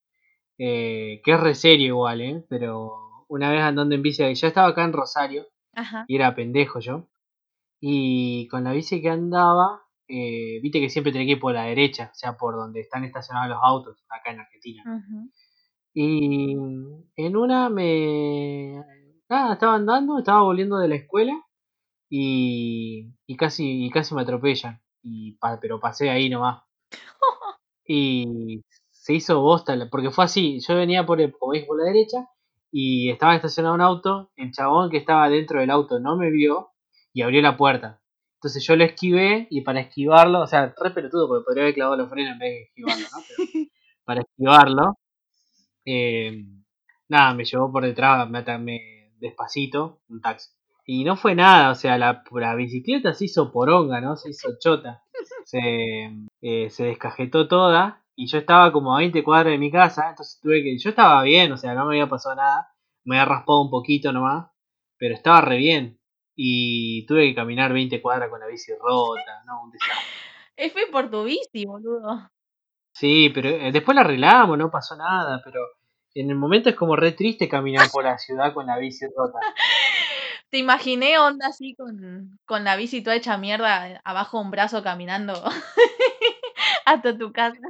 eh, 0.59 1.21
que 1.25 1.33
es 1.35 1.41
re 1.41 1.55
serio 1.57 1.89
igual, 1.89 2.21
¿eh? 2.23 2.45
Pero 2.51 2.93
una 3.29 3.51
vez 3.51 3.63
andando 3.63 3.95
en 3.97 4.03
bici, 4.03 4.23
ya 4.35 4.49
estaba 4.49 4.69
acá 4.69 4.85
en 4.85 4.93
Rosario 4.95 5.47
Ajá. 5.75 6.05
y 6.09 6.17
era 6.17 6.35
pendejo 6.37 6.81
yo. 6.81 7.09
Y 7.81 8.49
con 8.49 8.65
la 8.65 8.73
bici 8.73 9.03
que 9.03 9.11
andaba, 9.11 9.83
eh, 10.09 10.61
viste 10.63 10.81
que 10.81 10.89
siempre 10.89 11.13
tenés 11.13 11.27
que 11.27 11.33
ir 11.33 11.41
por 11.41 11.55
la 11.55 11.65
derecha, 11.65 12.11
o 12.13 12.15
sea, 12.15 12.37
por 12.37 12.57
donde 12.57 12.81
están 12.81 13.05
estacionados 13.05 13.51
los 13.51 13.59
autos, 13.63 14.05
acá 14.09 14.33
en 14.33 14.41
Argentina. 14.41 14.83
Y 15.95 16.57
en 17.17 17.37
una 17.37 17.69
me... 17.69 18.83
Nada, 19.29 19.55
estaba 19.55 19.75
andando, 19.75 20.19
estaba 20.19 20.43
volviendo 20.43 20.79
de 20.79 20.89
la 20.89 20.97
escuela 20.97 21.33
y, 22.09 23.13
y 23.27 23.37
casi, 23.37 23.87
y 23.87 23.91
casi 23.91 24.15
me 24.15 24.23
atropellan. 24.23 24.81
Y 25.03 25.39
pero 25.61 25.81
pasé 25.81 26.11
ahí 26.11 26.29
nomás. 26.29 26.63
Y 27.89 28.65
se 28.91 29.15
hizo 29.15 29.41
bosta, 29.41 29.77
porque 29.89 30.11
fue 30.11 30.25
así, 30.25 30.59
yo 30.59 30.75
venía 30.75 31.07
por, 31.07 31.21
el, 31.21 31.31
como 31.31 31.53
dije, 31.53 31.67
por 31.67 31.79
la 31.79 31.85
derecha 31.85 32.29
y 32.73 33.11
estaba 33.11 33.37
estacionado 33.37 33.77
un 33.77 33.81
auto, 33.81 34.33
el 34.35 34.51
chabón 34.51 34.91
que 34.91 34.97
estaba 34.97 35.29
dentro 35.29 35.61
del 35.61 35.71
auto 35.71 36.01
no 36.01 36.17
me 36.17 36.33
vio 36.33 36.71
y 37.17 37.23
abrió 37.23 37.41
la 37.41 37.57
puerta. 37.57 37.99
Entonces 38.35 38.63
yo 38.67 38.77
lo 38.77 38.85
esquivé 38.85 39.47
y 39.49 39.63
para 39.63 39.81
esquivarlo, 39.81 40.43
o 40.43 40.47
sea, 40.47 40.75
re 40.79 40.91
pelotudo 40.91 41.29
porque 41.29 41.45
podría 41.47 41.63
haber 41.63 41.75
clavado 41.75 41.97
los 41.97 42.11
frenos 42.11 42.35
en 42.35 42.39
vez 42.39 42.51
de 42.51 42.63
esquivarlo, 42.65 43.07
¿no? 43.11 43.23
Pero 43.27 43.69
para 44.05 44.21
esquivarlo, 44.21 44.99
eh, 45.87 46.45
nada, 47.09 47.33
me 47.33 47.47
llevó 47.47 47.73
por 47.73 47.87
detrás, 47.87 48.29
me, 48.29 48.43
me 48.59 49.13
despacito, 49.19 50.03
un 50.11 50.21
taxi. 50.21 50.51
Y 50.85 51.05
no 51.05 51.17
fue 51.17 51.35
nada, 51.35 51.71
o 51.71 51.75
sea, 51.75 51.97
la, 51.97 52.23
la 52.33 52.55
bicicleta 52.55 53.15
se 53.15 53.25
hizo 53.25 53.51
poronga, 53.51 54.03
¿no? 54.03 54.17
Se 54.17 54.29
hizo 54.29 54.51
chota. 54.61 55.03
Se, 55.47 56.13
eh, 56.43 56.69
se 56.69 56.85
descajetó 56.85 57.49
toda 57.49 58.05
y 58.15 58.27
yo 58.27 58.37
estaba 58.37 58.71
como 58.73 58.95
a 58.95 58.99
20 58.99 59.25
cuadras 59.25 59.53
de 59.53 59.59
mi 59.59 59.71
casa, 59.71 60.11
entonces 60.11 60.39
tuve 60.43 60.63
que... 60.63 60.77
Yo 60.77 60.91
estaba 60.91 61.23
bien, 61.23 61.51
o 61.51 61.57
sea, 61.57 61.73
no 61.73 61.87
me 61.87 61.95
había 61.95 62.11
pasado 62.11 62.37
nada, 62.37 62.69
me 63.05 63.19
había 63.19 63.37
raspado 63.37 63.63
un 63.63 63.71
poquito 63.71 64.13
nomás, 64.13 64.51
pero 64.99 65.15
estaba 65.15 65.41
re 65.41 65.57
bien. 65.57 65.99
Y 66.37 67.07
tuve 67.07 67.29
que 67.29 67.35
caminar 67.35 67.73
20 67.73 68.01
cuadras 68.03 68.29
con 68.29 68.41
la 68.41 68.47
bici 68.47 68.73
rota, 68.79 69.43
¿no? 69.47 69.65
Un 69.65 69.71
desastre. 69.71 70.71
Fue 70.71 70.87
por 70.93 71.11
tu 71.11 71.25
bici, 71.25 71.65
boludo. 71.65 72.31
Sí, 72.93 73.31
pero 73.35 73.49
eh, 73.49 73.73
después 73.73 73.95
la 73.95 74.03
arreglamos, 74.03 74.57
no 74.57 74.71
pasó 74.71 74.97
nada, 74.97 75.41
pero 75.45 75.61
en 76.15 76.31
el 76.31 76.37
momento 76.37 76.71
es 76.71 76.77
como 76.77 76.97
re 76.97 77.13
triste 77.13 77.47
caminar 77.47 77.91
por 77.91 78.05
la 78.05 78.17
ciudad 78.17 78.55
con 78.55 78.67
la 78.67 78.79
bici 78.79 79.05
rota. 79.15 79.39
Te 80.51 80.59
imaginé 80.59 81.19
onda 81.19 81.49
así 81.49 81.75
con, 81.75 82.39
con 82.47 82.65
la 82.65 82.77
bici 82.77 83.03
toda 83.03 83.17
hecha 83.17 83.37
mierda, 83.37 84.01
abajo 84.05 84.41
un 84.41 84.51
brazo 84.51 84.83
caminando 84.83 85.35
hasta 86.87 87.19
tu 87.19 87.33
casa. 87.33 87.61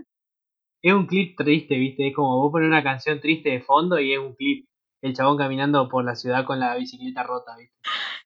Es 0.81 0.93
un 0.93 1.07
clip 1.07 1.37
triste, 1.37 1.77
viste, 1.77 2.09
es 2.09 2.15
como 2.15 2.41
vos 2.41 2.53
pones 2.53 2.69
una 2.69 2.85
canción 2.85 3.19
triste 3.19 3.51
de 3.51 3.63
fondo 3.63 3.99
y 3.99 4.13
es 4.13 4.21
un 4.21 4.35
clip. 4.37 4.67
El 5.07 5.15
chabón 5.15 5.39
caminando 5.39 5.89
por 5.89 6.05
la 6.05 6.17
ciudad 6.17 6.45
con 6.45 6.59
la 6.59 6.75
bicicleta 6.75 7.23
rota, 7.23 7.57
viste. 7.57 7.77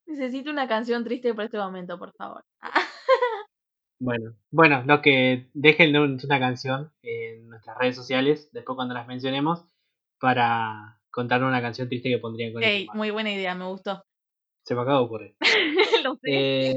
Necesito 0.06 0.50
una 0.50 0.66
canción 0.66 1.04
triste 1.04 1.34
por 1.34 1.44
este 1.44 1.58
momento, 1.58 1.98
por 1.98 2.12
favor. 2.14 2.42
Bueno, 4.02 4.34
bueno, 4.50 4.82
lo 4.86 5.02
que 5.02 5.50
dejen 5.52 5.94
una 5.94 6.40
canción 6.40 6.90
en 7.02 7.50
nuestras 7.50 7.76
redes 7.76 7.96
sociales, 7.96 8.48
después 8.50 8.74
cuando 8.74 8.94
las 8.94 9.06
mencionemos, 9.06 9.62
para 10.18 10.98
contar 11.10 11.44
una 11.44 11.60
canción 11.60 11.86
triste 11.86 12.08
que 12.08 12.16
pondrían 12.16 12.54
con 12.54 12.62
Ey, 12.62 12.88
muy 12.94 13.10
buena 13.10 13.30
idea, 13.30 13.54
me 13.54 13.66
gustó. 13.66 14.02
Se 14.64 14.74
me 14.74 14.80
acaba 14.80 15.00
de 15.00 15.04
ocurrir. 15.04 15.36
Lo 16.02 16.14
sé. 16.14 16.20
Eh, 16.24 16.74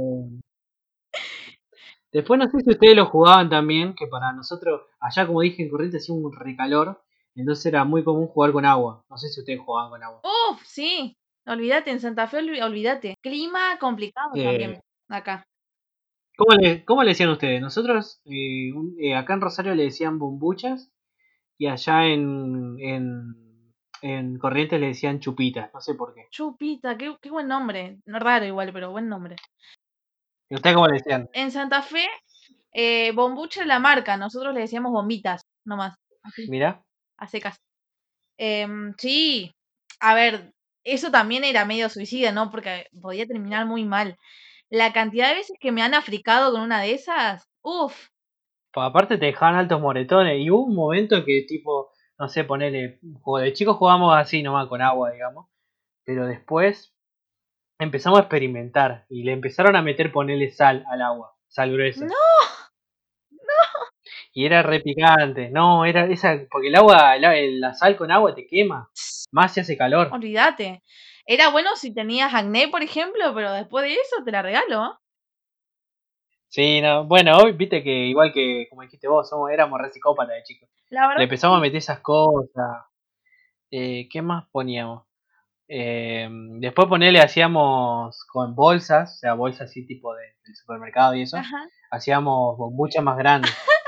después 2.12 2.38
no 2.38 2.50
sé 2.50 2.60
si 2.60 2.72
ustedes 2.72 2.98
lo 2.98 3.06
jugaban 3.06 3.50
también, 3.50 3.96
que 3.96 4.08
para 4.08 4.34
nosotros, 4.34 4.82
allá 5.00 5.26
como 5.26 5.40
dije 5.40 5.64
en 5.64 5.70
Corrientes 5.70 6.04
hacía 6.04 6.16
un 6.16 6.30
recalor, 6.34 7.02
entonces 7.36 7.66
era 7.66 7.84
muy 7.84 8.04
común 8.04 8.28
jugar 8.28 8.52
con 8.52 8.66
agua. 8.66 9.04
No 9.10 9.18
sé 9.18 9.30
si 9.30 9.40
ustedes 9.40 9.60
jugaban 9.60 9.90
con 9.90 10.04
agua. 10.04 10.22
Uf, 10.24 10.62
sí. 10.66 11.16
Olvídate, 11.46 11.92
en 11.92 12.00
Santa 12.00 12.28
Fe, 12.28 12.38
olvídate. 12.62 13.16
Clima 13.22 13.78
complicado 13.80 14.32
también 14.34 14.80
acá. 15.10 15.44
¿Cómo 16.38 16.56
le, 16.56 16.84
¿Cómo 16.86 17.04
le 17.04 17.10
decían 17.10 17.30
ustedes? 17.30 17.62
Nosotros 17.62 18.22
eh, 18.26 18.72
eh, 19.00 19.16
acá 19.16 19.34
en 19.34 19.42
Rosario 19.42 19.76
le 19.76 19.84
decían 19.84 20.18
bombuchas 20.20 20.92
y 21.58 21.68
allá 21.68 22.08
en, 22.08 22.78
en, 22.80 23.74
en, 24.02 24.40
Corrientes 24.40 24.80
le 24.80 24.88
decían 24.88 25.20
chupitas, 25.20 25.72
no 25.74 25.82
sé 25.82 25.94
por 25.94 26.14
qué. 26.16 26.28
Chupita, 26.32 26.98
qué, 26.98 27.16
qué 27.22 27.30
buen 27.30 27.48
nombre. 27.48 28.00
No 28.06 28.20
raro 28.20 28.46
igual, 28.46 28.72
pero 28.74 28.92
buen 28.92 29.10
nombre. 29.10 29.36
¿Y 30.50 30.56
ustedes 30.56 30.76
cómo 30.76 30.88
le 30.88 30.98
decían? 30.98 31.30
En 31.34 31.52
Santa 31.52 31.82
Fe, 31.82 32.08
eh, 32.72 33.12
bombucha 33.12 33.62
es 33.62 33.68
la 33.68 33.80
marca, 33.80 34.18
nosotros 34.18 34.54
le 34.54 34.62
decíamos 34.62 34.92
bombitas, 34.92 35.46
nomás. 35.66 35.96
Así, 36.24 36.50
Mira. 36.50 36.84
A 37.18 37.28
secas. 37.28 37.62
Em, 38.38 38.94
sí, 38.98 39.54
a 40.00 40.16
ver, 40.16 40.54
eso 40.84 41.12
también 41.12 41.44
era 41.44 41.66
medio 41.66 41.90
suicida, 41.90 42.32
¿no? 42.32 42.52
Porque 42.52 42.88
podía 43.02 43.26
terminar 43.26 43.66
muy 43.66 43.86
mal. 43.86 44.18
La 44.70 44.92
cantidad 44.92 45.30
de 45.30 45.36
veces 45.36 45.58
que 45.60 45.72
me 45.72 45.82
han 45.82 45.94
africado 45.94 46.52
con 46.52 46.62
una 46.62 46.82
de 46.82 46.94
esas, 46.94 47.48
uff. 47.62 48.08
Aparte 48.76 49.18
te 49.18 49.28
dejaban 49.28 49.56
altos 49.56 49.80
moretones 49.80 50.40
y 50.40 50.50
hubo 50.50 50.66
un 50.66 50.76
momento 50.76 51.24
que 51.26 51.46
tipo, 51.48 51.92
no 52.18 52.28
sé, 52.28 52.44
ponele, 52.44 53.00
de 53.02 53.54
chicos 53.54 53.78
jugamos 53.78 54.16
así 54.18 54.42
nomás 54.42 54.68
con 54.68 54.82
agua, 54.82 55.12
digamos, 55.12 55.48
pero 56.04 56.26
después 56.26 56.96
empezamos 57.80 58.18
a 58.18 58.24
experimentar 58.24 59.06
y 59.10 59.24
le 59.24 59.34
empezaron 59.34 59.76
a 59.76 59.84
meter 59.84 60.12
ponerle 60.12 60.50
sal 60.50 60.86
al 60.90 61.04
agua, 61.04 61.36
sal 61.48 61.72
gruesa. 61.72 62.06
No. 62.06 62.14
Y 64.36 64.46
era 64.46 64.64
re 64.64 64.80
picante, 64.80 65.50
no, 65.50 65.86
era 65.86 66.06
esa, 66.06 66.40
porque 66.50 66.70
el 66.70 66.76
agua, 66.76 67.18
la, 67.18 67.34
la 67.36 67.74
sal 67.76 67.96
con 67.96 68.12
agua 68.12 68.34
te 68.34 68.48
quema, 68.48 68.90
más 69.32 69.54
se 69.54 69.62
hace 69.62 69.78
calor. 69.78 70.10
Olvídate. 70.12 70.82
Era 71.26 71.50
bueno 71.50 71.76
si 71.76 71.94
tenías 71.94 72.34
acné, 72.34 72.68
por 72.68 72.82
ejemplo, 72.82 73.34
pero 73.36 73.52
después 73.52 73.86
de 73.86 73.94
eso 73.94 74.24
te 74.26 74.32
la 74.32 74.42
regalo. 74.42 75.00
Sí, 76.50 76.82
no, 76.82 77.06
bueno, 77.06 77.38
hoy 77.38 77.54
viste 77.54 77.82
que 77.84 78.08
igual 78.08 78.32
que 78.34 78.68
como 78.70 78.82
dijiste 78.82 79.08
vos, 79.08 79.30
somos, 79.30 79.50
éramos 79.52 79.80
re 79.80 79.92
psicópatas 79.92 80.36
de 80.36 80.44
chicos. 80.44 80.70
La 80.90 81.08
verdad 81.08 81.18
Le 81.20 81.24
empezamos 81.24 81.58
a 81.58 81.62
meter 81.62 81.78
esas 81.78 82.00
cosas. 82.00 82.86
Eh, 83.72 84.08
¿Qué 84.12 84.22
más 84.22 84.46
poníamos? 84.52 85.04
Eh, 85.68 86.28
después 86.60 86.88
ponerle 86.88 87.22
hacíamos 87.22 88.24
con 88.26 88.54
bolsas, 88.54 89.16
o 89.16 89.18
sea, 89.18 89.34
bolsas 89.34 89.70
así 89.70 89.86
tipo 89.88 90.14
de, 90.14 90.26
del 90.46 90.56
supermercado 90.56 91.16
y 91.16 91.24
eso. 91.24 91.38
Ajá. 91.38 91.68
Hacíamos 91.90 92.58
bombuchas 92.58 93.04
más 93.04 93.18
grandes. 93.18 93.52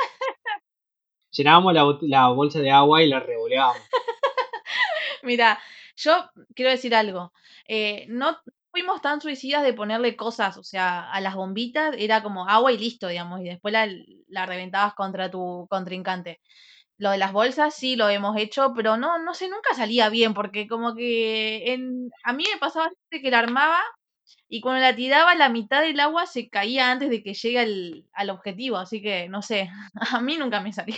Llenábamos 1.35 1.73
la, 2.01 2.27
bolsa 2.29 2.59
de 2.59 2.71
agua 2.71 3.03
y 3.03 3.09
la 3.09 3.19
revoleábamos. 3.19 3.81
Mira, 5.23 5.59
yo 5.97 6.29
quiero 6.55 6.71
decir 6.71 6.95
algo. 6.95 7.33
Eh, 7.67 8.05
no 8.07 8.37
fuimos 8.71 9.01
tan 9.01 9.21
suicidas 9.21 9.63
de 9.63 9.73
ponerle 9.73 10.15
cosas, 10.15 10.57
o 10.57 10.63
sea, 10.63 11.09
a 11.11 11.21
las 11.21 11.35
bombitas 11.35 11.95
era 11.97 12.21
como 12.23 12.47
agua 12.47 12.71
y 12.71 12.77
listo, 12.77 13.07
digamos, 13.07 13.41
y 13.41 13.45
después 13.45 13.71
la, 13.71 13.87
la 14.27 14.45
reventabas 14.45 14.93
contra 14.93 15.31
tu 15.31 15.67
contrincante. 15.69 16.41
Lo 16.97 17.11
de 17.11 17.17
las 17.17 17.33
bolsas 17.33 17.75
sí 17.75 17.95
lo 17.95 18.09
hemos 18.09 18.37
hecho, 18.37 18.73
pero 18.75 18.97
no, 18.97 19.17
no 19.19 19.33
sé, 19.33 19.49
nunca 19.49 19.73
salía 19.75 20.09
bien, 20.09 20.33
porque 20.33 20.67
como 20.67 20.95
que 20.95 21.73
en, 21.73 22.09
a 22.23 22.33
mí 22.33 22.45
me 22.51 22.59
pasaba 22.59 22.89
que 23.09 23.31
la 23.31 23.39
armaba 23.39 23.81
y 24.47 24.61
cuando 24.61 24.81
la 24.81 24.95
tiraba 24.95 25.35
la 25.35 25.49
mitad 25.49 25.81
del 25.81 25.99
agua 25.99 26.25
se 26.25 26.49
caía 26.49 26.91
antes 26.91 27.09
de 27.09 27.21
que 27.23 27.33
llegue 27.33 27.59
al, 27.59 28.05
al 28.13 28.29
objetivo, 28.29 28.77
así 28.77 29.01
que 29.01 29.27
no 29.29 29.41
sé, 29.41 29.69
a 30.17 30.21
mí 30.21 30.37
nunca 30.37 30.61
me 30.61 30.71
salió. 30.73 30.97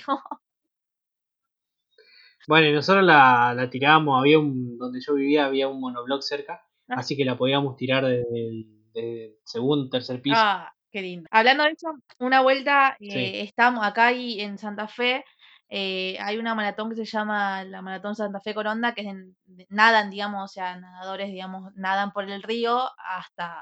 Bueno, 2.47 2.67
y 2.67 2.73
nosotros 2.73 3.03
la, 3.03 3.53
la 3.53 3.69
tirábamos, 3.69 4.19
había 4.19 4.39
un, 4.39 4.77
donde 4.77 5.01
yo 5.05 5.15
vivía 5.15 5.45
había 5.45 5.67
un 5.67 5.79
monobloc 5.81 6.21
cerca, 6.21 6.63
Ah. 6.89 6.95
así 6.99 7.17
que 7.17 7.25
la 7.25 7.37
podíamos 7.37 7.75
tirar 7.75 8.05
desde 8.05 8.47
el, 8.47 8.65
desde 8.93 9.25
el 9.25 9.35
segundo, 9.43 9.89
tercer 9.89 10.21
piso. 10.21 10.37
Ah, 10.39 10.73
qué 10.89 11.01
lindo. 11.01 11.27
Hablando 11.31 11.63
de 11.65 11.71
eso, 11.71 11.89
una 12.19 12.39
vuelta 12.39 12.95
Sí. 13.01 13.09
eh, 13.09 13.41
estamos 13.41 13.85
acá 13.85 14.13
y 14.13 14.39
en 14.39 14.57
Santa 14.57 14.87
Fe. 14.87 15.25
Eh, 15.69 16.17
hay 16.21 16.37
una 16.37 16.55
maratón 16.55 16.89
que 16.89 16.95
se 16.95 17.05
llama 17.05 17.63
la 17.65 17.81
Maratón 17.81 18.15
Santa 18.15 18.39
Fe 18.41 18.53
Coronda, 18.53 18.93
que 18.93 19.01
es 19.01 19.07
en- 19.07 19.37
nadan, 19.69 20.09
digamos, 20.09 20.43
o 20.45 20.47
sea, 20.53 20.77
nadadores, 20.77 21.27
digamos, 21.31 21.73
nadan 21.75 22.11
por 22.11 22.29
el 22.29 22.43
río 22.43 22.89
hasta 22.97 23.61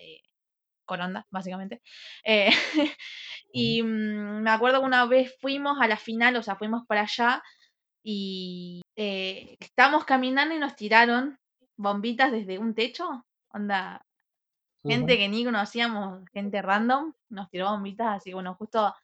eh, 0.00 0.20
Coronda, 0.86 1.26
básicamente. 1.30 1.82
Eh, 2.24 2.50
y 3.52 3.82
mm, 3.82 4.42
me 4.42 4.50
acuerdo 4.50 4.80
que 4.80 4.86
una 4.86 5.06
vez 5.06 5.34
fuimos 5.40 5.78
a 5.80 5.88
la 5.88 5.96
final, 5.96 6.36
o 6.36 6.42
sea, 6.42 6.56
fuimos 6.56 6.86
para 6.86 7.02
allá 7.02 7.42
y 8.02 8.82
estábamos 9.60 10.04
caminando 10.04 10.54
y 10.54 10.58
nos 10.58 10.76
tiraron 10.76 11.38
bombitas 11.76 12.32
desde 12.32 12.58
un 12.58 12.74
techo. 12.74 13.26
Onda, 13.50 14.04
gente 14.86 15.16
que 15.18 15.28
ni 15.28 15.44
conocíamos, 15.44 16.24
gente 16.32 16.62
random, 16.62 17.12
nos 17.30 17.50
tiró 17.50 17.70
bombitas, 17.70 18.16
así 18.18 18.30
que 18.30 18.34
bueno, 18.34 18.54
justo 18.56 18.94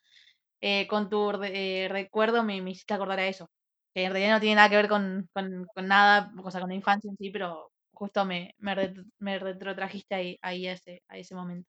eh, 0.61 0.87
con 0.88 1.09
tu 1.11 1.31
eh, 1.44 1.88
recuerdo 1.90 2.42
me, 2.44 2.61
me 2.62 2.70
hiciste 2.73 2.94
acordar 2.94 3.18
a 3.20 3.27
eso. 3.29 3.49
Que 3.94 4.05
en 4.05 4.12
realidad 4.12 4.35
no 4.35 4.40
tiene 4.40 4.57
nada 4.57 4.68
que 4.70 4.77
ver 4.77 4.88
con, 4.88 5.29
con, 5.35 5.66
con 5.75 5.87
nada, 5.88 6.33
o 6.44 6.51
sea, 6.51 6.61
con 6.61 6.70
la 6.70 6.77
infancia 6.77 7.11
en 7.11 7.16
sí, 7.16 7.31
pero 7.31 7.70
justo 7.92 8.25
me, 8.25 8.55
me, 8.59 8.75
ret- 8.77 9.05
me 9.18 9.38
retrotrajiste 9.38 10.14
ahí, 10.14 10.38
ahí 10.42 10.66
a, 10.68 10.73
ese, 10.73 11.03
a 11.09 11.18
ese 11.18 11.35
momento. 11.35 11.68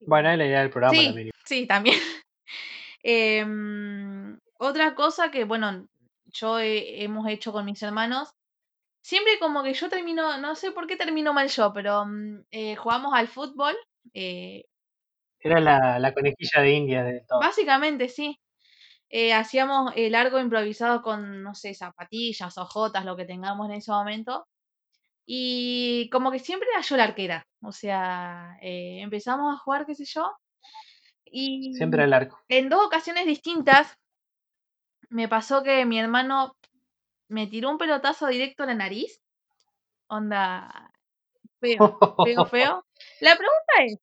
Bueno, 0.00 0.30
es 0.30 0.38
la 0.38 0.46
idea 0.46 0.60
del 0.60 0.70
programa 0.70 0.94
Sí, 0.98 1.06
también. 1.06 1.30
sí, 1.44 1.66
también. 1.68 1.98
Em, 3.02 4.38
otra 4.58 4.94
cosa 4.94 5.30
que, 5.30 5.44
bueno, 5.44 5.86
yo 6.26 6.58
he- 6.58 7.02
hemos 7.04 7.28
hecho 7.28 7.52
con 7.52 7.64
mis 7.64 7.82
hermanos, 7.82 8.30
siempre 9.02 9.38
como 9.40 9.62
que 9.62 9.74
yo 9.74 9.88
termino, 9.88 10.38
no 10.38 10.54
sé 10.56 10.72
por 10.72 10.86
qué 10.86 10.96
termino 10.96 11.32
mal 11.32 11.48
yo, 11.48 11.72
pero 11.72 12.06
mm, 12.06 12.44
eh, 12.50 12.76
jugamos 12.76 13.14
al 13.14 13.28
fútbol, 13.28 13.76
eh, 14.14 14.64
Era 15.46 15.60
la, 15.60 15.98
la 15.98 16.12
conejilla 16.12 16.60
de 16.62 16.70
India 16.72 17.04
de 17.04 17.20
todo. 17.28 17.38
básicamente 17.40 18.08
sí. 18.08 18.38
Eh, 19.08 19.32
hacíamos 19.32 19.92
el 19.96 20.12
largo 20.12 20.38
improvisado 20.40 21.00
con, 21.02 21.42
no 21.42 21.54
sé, 21.54 21.74
zapatillas, 21.74 22.58
ojotas, 22.58 23.04
lo 23.04 23.16
que 23.16 23.24
tengamos 23.24 23.68
en 23.68 23.76
ese 23.76 23.92
momento. 23.92 24.46
Y 25.26 26.08
como 26.10 26.30
que 26.30 26.38
siempre 26.38 26.68
era 26.72 26.82
yo 26.82 26.96
la 26.96 27.04
arquera. 27.04 27.46
O 27.62 27.72
sea, 27.72 28.58
eh, 28.62 29.00
empezamos 29.00 29.54
a 29.54 29.58
jugar, 29.58 29.86
qué 29.86 29.94
sé 29.94 30.04
yo. 30.04 30.30
Y 31.24 31.74
Siempre 31.74 32.02
al 32.04 32.12
arco. 32.12 32.40
en 32.48 32.68
dos 32.68 32.84
ocasiones 32.86 33.26
distintas 33.26 33.96
me 35.08 35.28
pasó 35.28 35.62
que 35.62 35.84
mi 35.84 35.98
hermano 35.98 36.56
me 37.28 37.46
tiró 37.46 37.70
un 37.70 37.78
pelotazo 37.78 38.26
directo 38.28 38.62
a 38.62 38.66
la 38.66 38.74
nariz. 38.74 39.20
Onda 40.08 40.92
feo, 41.60 41.98
feo, 42.24 42.46
feo. 42.46 42.86
La 43.20 43.36
pregunta 43.36 43.72
es, 43.84 43.98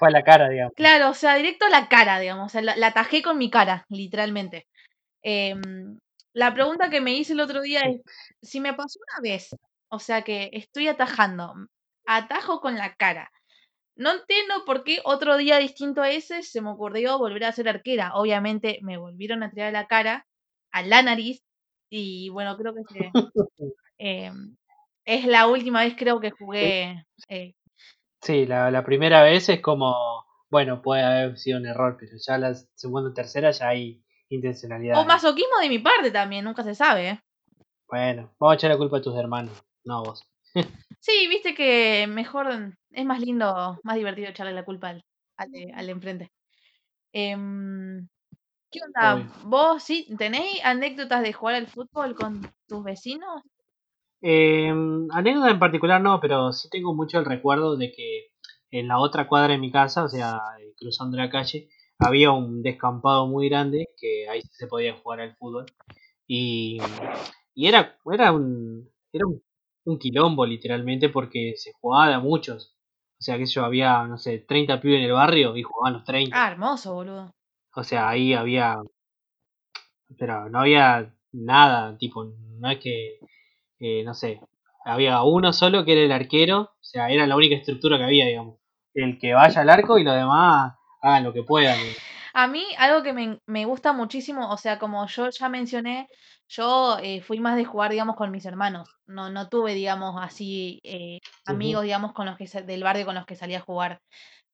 Fue 0.00 0.08
a 0.08 0.12
la 0.12 0.24
cara, 0.24 0.48
digamos. 0.48 0.72
Claro, 0.74 1.10
o 1.10 1.14
sea, 1.14 1.34
directo 1.34 1.66
a 1.66 1.68
la 1.68 1.88
cara, 1.88 2.18
digamos. 2.18 2.46
O 2.46 2.48
sea, 2.48 2.62
la, 2.62 2.74
la 2.74 2.86
atajé 2.86 3.20
con 3.20 3.36
mi 3.36 3.50
cara, 3.50 3.84
literalmente. 3.90 4.66
Em, 5.22 5.98
la 6.32 6.54
pregunta 6.54 6.88
que 6.88 7.02
me 7.02 7.14
hice 7.14 7.34
el 7.34 7.40
otro 7.40 7.60
día 7.60 7.82
es, 7.82 8.00
si 8.40 8.60
me 8.60 8.72
pasó 8.72 8.98
una 8.98 9.30
vez, 9.30 9.50
o 9.90 9.98
sea 9.98 10.22
que 10.22 10.48
estoy 10.54 10.88
atajando, 10.88 11.52
atajo 12.06 12.62
con 12.62 12.76
la 12.76 12.94
cara. 12.94 13.30
No 13.94 14.12
entiendo 14.12 14.64
por 14.64 14.84
qué 14.84 15.00
otro 15.04 15.36
día 15.36 15.58
distinto 15.58 16.00
a 16.00 16.10
ese 16.10 16.42
se 16.42 16.62
me 16.62 16.70
ocurrió 16.70 17.18
volver 17.18 17.44
a 17.44 17.52
ser 17.52 17.68
arquera. 17.68 18.14
Obviamente 18.14 18.78
me 18.80 18.96
volvieron 18.96 19.42
a 19.42 19.50
tirar 19.50 19.74
la 19.74 19.86
cara, 19.86 20.26
a 20.72 20.82
la 20.82 21.02
nariz, 21.02 21.42
y 21.90 22.30
bueno, 22.30 22.56
creo 22.56 22.72
que 22.72 22.84
se, 22.84 23.10
em, 23.98 24.56
es 25.04 25.26
la 25.26 25.46
última 25.46 25.82
vez 25.82 25.94
creo 25.94 26.20
que 26.20 26.30
jugué. 26.30 27.04
Eh, 27.28 27.52
Sí, 28.22 28.46
la, 28.46 28.70
la 28.70 28.84
primera 28.84 29.22
vez 29.22 29.48
es 29.48 29.60
como, 29.60 30.26
bueno, 30.50 30.82
puede 30.82 31.02
haber 31.02 31.38
sido 31.38 31.58
un 31.58 31.66
error, 31.66 31.96
pero 31.98 32.12
ya 32.26 32.38
la 32.38 32.54
segunda 32.54 33.10
o 33.10 33.14
tercera 33.14 33.50
ya 33.50 33.68
hay 33.68 34.02
intencionalidad. 34.28 35.00
o 35.00 35.04
masoquismo 35.04 35.58
de 35.60 35.68
mi 35.68 35.78
parte 35.78 36.10
también, 36.10 36.44
nunca 36.44 36.62
se 36.62 36.74
sabe. 36.74 37.08
¿eh? 37.10 37.20
Bueno, 37.88 38.30
vamos 38.38 38.52
a 38.52 38.56
echar 38.56 38.70
la 38.70 38.76
culpa 38.76 38.98
a 38.98 39.02
tus 39.02 39.16
hermanos, 39.16 39.62
no 39.84 39.96
a 39.98 40.00
vos. 40.02 40.24
Sí, 41.02 41.26
viste 41.28 41.54
que 41.54 42.06
mejor 42.06 42.74
es 42.90 43.06
más 43.06 43.20
lindo, 43.20 43.78
más 43.82 43.96
divertido 43.96 44.28
echarle 44.28 44.52
la 44.52 44.66
culpa 44.66 44.90
al, 44.90 45.02
al, 45.38 45.50
de- 45.50 45.72
al 45.74 45.86
de 45.86 45.92
enfrente. 45.92 46.30
Em, 47.12 48.06
¿Qué 48.70 48.80
onda? 48.84 49.14
Obvio. 49.14 49.26
¿Vos 49.44 49.82
sí 49.82 50.14
tenéis 50.18 50.60
anécdotas 50.62 51.22
de 51.22 51.32
jugar 51.32 51.54
al 51.54 51.68
fútbol 51.68 52.14
con 52.14 52.42
tus 52.68 52.84
vecinos? 52.84 53.40
Eh, 54.22 54.68
anécdota 55.12 55.50
en 55.50 55.58
particular 55.58 56.00
no, 56.00 56.20
pero 56.20 56.52
sí 56.52 56.68
tengo 56.70 56.94
mucho 56.94 57.18
el 57.18 57.24
recuerdo 57.24 57.76
de 57.76 57.92
que 57.92 58.28
en 58.70 58.88
la 58.88 58.98
otra 58.98 59.26
cuadra 59.26 59.52
de 59.52 59.58
mi 59.58 59.72
casa, 59.72 60.04
o 60.04 60.08
sea, 60.08 60.40
eh, 60.60 60.74
cruzando 60.78 61.16
la 61.16 61.30
calle, 61.30 61.68
había 61.98 62.30
un 62.30 62.62
descampado 62.62 63.26
muy 63.26 63.48
grande 63.48 63.88
que 63.96 64.28
ahí 64.28 64.42
se 64.50 64.66
podía 64.66 64.96
jugar 64.96 65.20
al 65.20 65.36
fútbol. 65.36 65.66
Y, 66.26 66.78
y 67.54 67.66
era, 67.66 67.98
era 68.12 68.32
un, 68.32 68.88
era 69.12 69.26
un, 69.26 69.42
un 69.84 69.98
quilombo 69.98 70.46
literalmente 70.46 71.08
porque 71.08 71.54
se 71.56 71.72
jugaba 71.72 72.08
de 72.08 72.14
a 72.14 72.20
muchos. 72.20 72.76
O 73.18 73.22
sea, 73.22 73.36
que 73.36 73.46
yo 73.46 73.64
había, 73.64 74.04
no 74.06 74.16
sé, 74.16 74.38
30 74.38 74.80
pibes 74.80 74.98
en 74.98 75.06
el 75.06 75.12
barrio 75.12 75.56
y 75.56 75.62
jugaban 75.62 75.94
los 75.94 76.04
30. 76.04 76.34
Ah, 76.34 76.50
hermoso, 76.50 76.94
boludo. 76.94 77.34
O 77.74 77.84
sea, 77.84 78.08
ahí 78.08 78.32
había, 78.32 78.78
pero 80.18 80.48
no 80.48 80.60
había 80.60 81.14
nada, 81.32 81.96
tipo, 81.98 82.24
no 82.24 82.70
es 82.70 82.78
que, 82.78 83.18
eh, 83.80 84.02
no 84.04 84.14
sé, 84.14 84.40
había 84.84 85.22
uno 85.22 85.52
solo 85.52 85.84
que 85.84 85.92
era 85.92 86.02
el 86.02 86.12
arquero, 86.12 86.60
o 86.60 86.70
sea, 86.82 87.10
era 87.10 87.26
la 87.26 87.36
única 87.36 87.56
estructura 87.56 87.98
que 87.98 88.04
había, 88.04 88.26
digamos. 88.26 88.56
El 88.94 89.18
que 89.18 89.34
vaya 89.34 89.60
al 89.60 89.70
arco 89.70 89.98
y 89.98 90.04
los 90.04 90.14
demás 90.14 90.74
hagan 91.02 91.24
lo 91.24 91.32
que 91.32 91.42
puedan. 91.44 91.78
A 92.34 92.46
mí 92.46 92.64
algo 92.78 93.02
que 93.02 93.12
me, 93.12 93.38
me 93.46 93.64
gusta 93.64 93.92
muchísimo, 93.92 94.50
o 94.50 94.56
sea, 94.56 94.78
como 94.78 95.06
yo 95.06 95.30
ya 95.30 95.48
mencioné, 95.48 96.08
yo 96.48 96.98
eh, 97.02 97.20
fui 97.22 97.40
más 97.40 97.56
de 97.56 97.64
jugar, 97.64 97.90
digamos, 97.90 98.16
con 98.16 98.30
mis 98.30 98.44
hermanos. 98.46 98.88
No, 99.06 99.30
no 99.30 99.48
tuve, 99.48 99.74
digamos, 99.74 100.16
así 100.20 100.80
eh, 100.84 101.18
amigos, 101.46 101.82
digamos, 101.84 102.12
con 102.12 102.26
los 102.26 102.36
que 102.36 102.46
del 102.62 102.82
barrio 102.84 103.06
con 103.06 103.14
los 103.14 103.26
que 103.26 103.36
salía 103.36 103.58
a 103.58 103.60
jugar. 103.62 104.00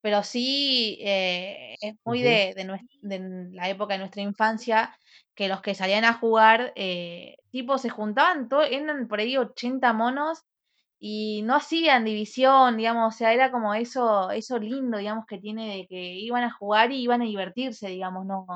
Pero 0.03 0.23
sí 0.23 0.99
eh, 1.03 1.75
es 1.81 1.95
muy 2.05 2.23
de, 2.23 2.55
de, 2.57 2.65
nues- 2.65 2.89
de 3.03 3.51
la 3.53 3.69
época 3.69 3.95
de 3.95 3.99
nuestra 4.01 4.23
infancia 4.23 4.97
que 5.37 5.49
los 5.49 5.63
que 5.63 5.75
salían 5.77 6.05
a 6.07 6.15
jugar, 6.15 6.73
eh, 6.77 7.39
tipo, 7.51 7.79
se 7.79 7.91
juntaban, 7.91 8.49
todo, 8.51 8.63
eran 8.65 9.09
por 9.09 9.21
ahí 9.21 9.39
80 9.39 9.93
monos 9.95 10.45
y 10.99 11.43
no 11.45 11.55
hacían 11.57 12.05
división, 12.07 12.77
digamos, 12.79 13.15
o 13.15 13.19
sea, 13.19 13.33
era 13.35 13.51
como 13.53 13.75
eso, 13.75 14.31
eso 14.33 14.59
lindo, 14.59 14.99
digamos, 14.99 15.27
que 15.27 15.39
tiene 15.39 15.69
de 15.79 15.87
que 15.89 16.15
iban 16.17 16.45
a 16.45 16.53
jugar 16.53 16.93
y 16.93 17.03
iban 17.03 17.23
a 17.23 17.27
divertirse, 17.27 17.89
digamos, 17.89 18.27
no, 18.27 18.47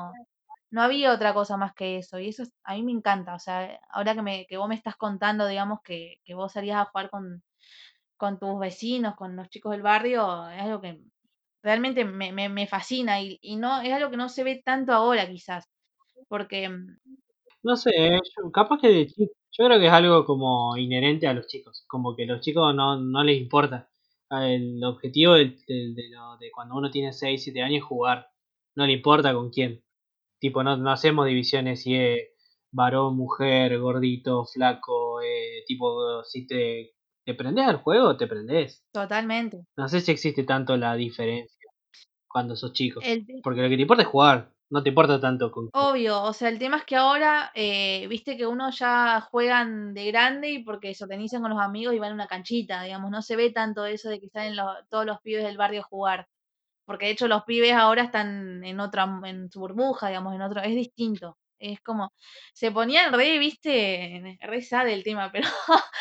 no 0.71 0.81
había 0.81 1.13
otra 1.13 1.33
cosa 1.33 1.57
más 1.57 1.73
que 1.73 1.97
eso, 1.97 2.19
y 2.19 2.29
eso 2.29 2.43
es- 2.43 2.53
a 2.63 2.73
mí 2.75 2.83
me 2.83 2.91
encanta, 2.93 3.35
o 3.35 3.39
sea, 3.39 3.79
ahora 3.91 4.15
que 4.15 4.21
me, 4.21 4.45
que 4.47 4.57
vos 4.57 4.69
me 4.69 4.75
estás 4.75 4.95
contando, 4.97 5.47
digamos, 5.47 5.79
que, 5.83 6.15
que 6.25 6.33
vos 6.35 6.51
salías 6.53 6.77
a 6.81 6.85
jugar 6.85 7.09
con, 7.09 7.43
con 8.17 8.39
tus 8.39 8.59
vecinos, 8.59 9.15
con 9.15 9.35
los 9.35 9.49
chicos 9.49 9.71
del 9.73 9.81
barrio, 9.83 10.49
es 10.49 10.61
algo 10.61 10.81
que 10.81 11.01
realmente 11.63 12.05
me, 12.05 12.31
me, 12.33 12.49
me 12.49 12.67
fascina, 12.67 13.21
y, 13.21 13.39
y 13.41 13.57
no, 13.57 13.81
es 13.81 13.93
algo 13.93 14.11
que 14.11 14.17
no 14.17 14.29
se 14.29 14.43
ve 14.45 14.61
tanto 14.65 14.93
ahora 14.93 15.27
quizás, 15.29 15.69
porque 16.31 16.67
mm, 16.69 16.97
No 17.63 17.75
sé, 17.75 17.91
eh, 17.95 18.19
yo- 18.37 18.51
capaz 18.51 18.79
que 18.81 18.87
de 18.87 19.05
chi- 19.07 19.29
yo 19.51 19.65
creo 19.65 19.79
que 19.79 19.87
es 19.87 19.91
algo 19.91 20.25
como 20.25 20.75
inherente 20.77 21.27
a 21.27 21.33
los 21.33 21.45
chicos, 21.47 21.83
como 21.87 22.15
que 22.15 22.25
los 22.25 22.39
chicos 22.41 22.73
no, 22.73 22.97
no 22.99 23.23
les 23.23 23.37
importa. 23.39 23.89
Ah, 24.29 24.47
El 24.49 24.81
objetivo 24.83 25.33
del- 25.33 25.57
del- 25.67 25.93
de, 25.93 26.09
lo- 26.09 26.37
de 26.37 26.49
cuando 26.51 26.75
uno 26.75 26.89
tiene 26.89 27.11
6 27.13 27.43
7 27.43 27.61
años 27.61 27.79
es 27.79 27.83
jugar, 27.83 28.27
no 28.75 28.87
le 28.87 28.93
importa 28.93 29.33
con 29.33 29.49
quién. 29.51 29.83
Tipo, 30.39 30.63
no, 30.63 30.77
no 30.77 30.89
hacemos 30.91 31.27
divisiones 31.27 31.83
si 31.83 31.95
es 31.95 32.29
varón, 32.71 33.17
mujer, 33.17 33.77
gordito, 33.79 34.45
flaco, 34.45 35.21
eh, 35.21 35.63
tipo, 35.67 36.23
si 36.23 36.47
te, 36.47 36.93
te 37.25 37.33
prendés 37.35 37.67
al 37.67 37.77
juego, 37.83 38.15
te 38.17 38.25
prendés. 38.27 38.83
totalmente. 38.93 39.65
No 39.77 39.87
sé 39.89 39.99
si 40.01 40.11
existe 40.11 40.43
tanto 40.45 40.77
la 40.77 40.95
diferencia 40.95 41.69
cuando 42.27 42.55
sos 42.55 42.71
chico, 42.73 43.01
El, 43.03 43.25
porque 43.43 43.61
lo 43.61 43.67
que 43.69 43.75
te 43.75 43.81
importa 43.83 44.03
es 44.03 44.09
jugar, 44.09 44.50
no 44.71 44.81
te 44.81 44.89
importa 44.89 45.19
tanto 45.19 45.51
con. 45.51 45.69
Obvio, 45.73 46.23
o 46.23 46.33
sea, 46.33 46.49
el 46.49 46.57
tema 46.59 46.77
es 46.77 46.85
que 46.85 46.95
ahora, 46.95 47.51
eh, 47.53 48.07
viste 48.07 48.35
que 48.35 48.47
uno 48.47 48.71
ya 48.71 49.21
juegan 49.29 49.93
de 49.93 50.05
grande 50.07 50.49
y 50.49 50.63
porque 50.63 50.93
se 50.95 51.03
organizan 51.03 51.41
con 51.41 51.51
los 51.51 51.61
amigos 51.61 51.93
y 51.93 51.99
van 51.99 52.11
a 52.11 52.15
una 52.15 52.27
canchita, 52.27 52.81
digamos, 52.83 53.11
no 53.11 53.21
se 53.21 53.35
ve 53.35 53.51
tanto 53.51 53.85
eso 53.85 54.09
de 54.09 54.19
que 54.19 54.29
salen 54.29 54.55
los- 54.55 54.77
todos 54.89 55.05
los 55.05 55.19
pibes 55.21 55.43
del 55.43 55.57
barrio 55.57 55.81
a 55.81 55.83
jugar, 55.83 56.27
porque 56.85 57.05
de 57.07 57.11
hecho 57.11 57.27
los 57.27 57.43
pibes 57.43 57.73
ahora 57.73 58.03
están 58.03 58.63
en 58.63 58.79
otra, 58.79 59.07
en 59.25 59.49
su 59.51 59.59
burbuja, 59.59 60.07
digamos, 60.09 60.33
en 60.35 60.41
otro, 60.41 60.61
es 60.61 60.75
distinto, 60.75 61.37
es 61.59 61.79
como, 61.81 62.11
se 62.53 62.71
ponían 62.71 63.13
re, 63.13 63.37
viste, 63.39 64.37
re 64.41 64.61
sad 64.61 64.87
el 64.89 65.03
tema, 65.03 65.31
pero, 65.31 65.47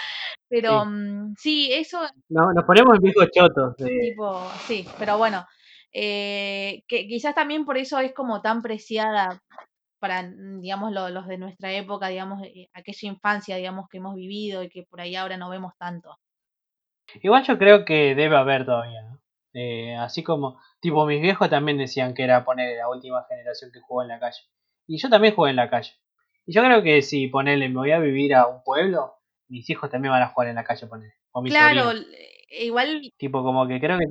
pero 0.48 0.84
Sí. 0.84 0.90
mm, 0.90 1.34
sí, 1.38 1.72
eso 1.72 2.00
No, 2.28 2.52
nos 2.52 2.64
ponemos 2.64 2.98
viejos 3.00 3.26
chotos. 3.34 3.76
de- 3.76 3.88
Tipo, 4.10 4.48
sí, 4.66 4.84
pero 4.98 5.18
bueno, 5.18 5.46
eh, 5.92 6.82
que 6.88 7.06
quizás 7.08 7.34
también 7.34 7.64
por 7.64 7.78
eso 7.78 7.98
es 8.00 8.12
como 8.14 8.40
tan 8.42 8.62
preciada 8.62 9.40
para, 10.00 10.22
mm, 10.24 10.60
digamos, 10.62 10.92
lo- 10.92 11.10
los 11.10 11.26
de 11.28 11.38
nuestra 11.38 11.72
época, 11.72 12.08
digamos, 12.08 12.42
eh, 12.44 12.68
aquella 12.74 13.08
infancia, 13.08 13.56
digamos, 13.56 13.88
que 13.90 13.98
hemos 13.98 14.14
vivido 14.16 14.62
y 14.62 14.68
que 14.70 14.84
por 14.84 15.00
ahí 15.00 15.16
ahora 15.16 15.36
no 15.36 15.50
vemos 15.50 15.74
tanto. 15.78 16.16
Igual 17.22 17.44
yo 17.44 17.58
creo 17.58 17.84
que 17.84 18.14
debe 18.14 18.36
haber 18.36 18.64
todavía, 18.64 19.02
¿no? 19.02 19.20
Eh, 19.52 19.96
así 19.96 20.22
como, 20.22 20.60
tipo, 20.80 21.04
mis 21.06 21.20
viejos 21.20 21.50
también 21.50 21.76
decían 21.78 22.14
que 22.14 22.22
era 22.22 22.44
poner 22.44 22.76
la 22.76 22.88
última 22.88 23.24
generación 23.28 23.70
que 23.72 23.80
jugó 23.80 24.02
en 24.02 24.08
la 24.08 24.20
calle. 24.20 24.40
Y 24.86 24.98
yo 24.98 25.08
también 25.08 25.34
jugué 25.34 25.50
en 25.50 25.56
la 25.56 25.68
calle. 25.70 25.92
Y 26.46 26.52
yo 26.54 26.62
creo 26.62 26.82
que 26.82 27.02
si 27.02 27.26
ponerle, 27.28 27.68
me 27.68 27.74
voy 27.76 27.90
a 27.92 27.98
vivir 27.98 28.34
a 28.34 28.46
un 28.46 28.62
pueblo, 28.62 29.16
mis 29.48 29.68
hijos 29.70 29.90
también 29.90 30.12
van 30.12 30.22
a 30.22 30.28
jugar 30.28 30.48
en 30.48 30.54
la 30.56 30.64
calle, 30.64 30.86
poner. 30.86 31.12
Claro, 31.44 31.90
sobrinos. 31.90 32.06
l- 32.08 32.64
igual, 32.64 33.12
Tipo, 33.18 33.42
como 33.42 33.66
que 33.66 33.80
creo 33.80 33.98
que 33.98 34.04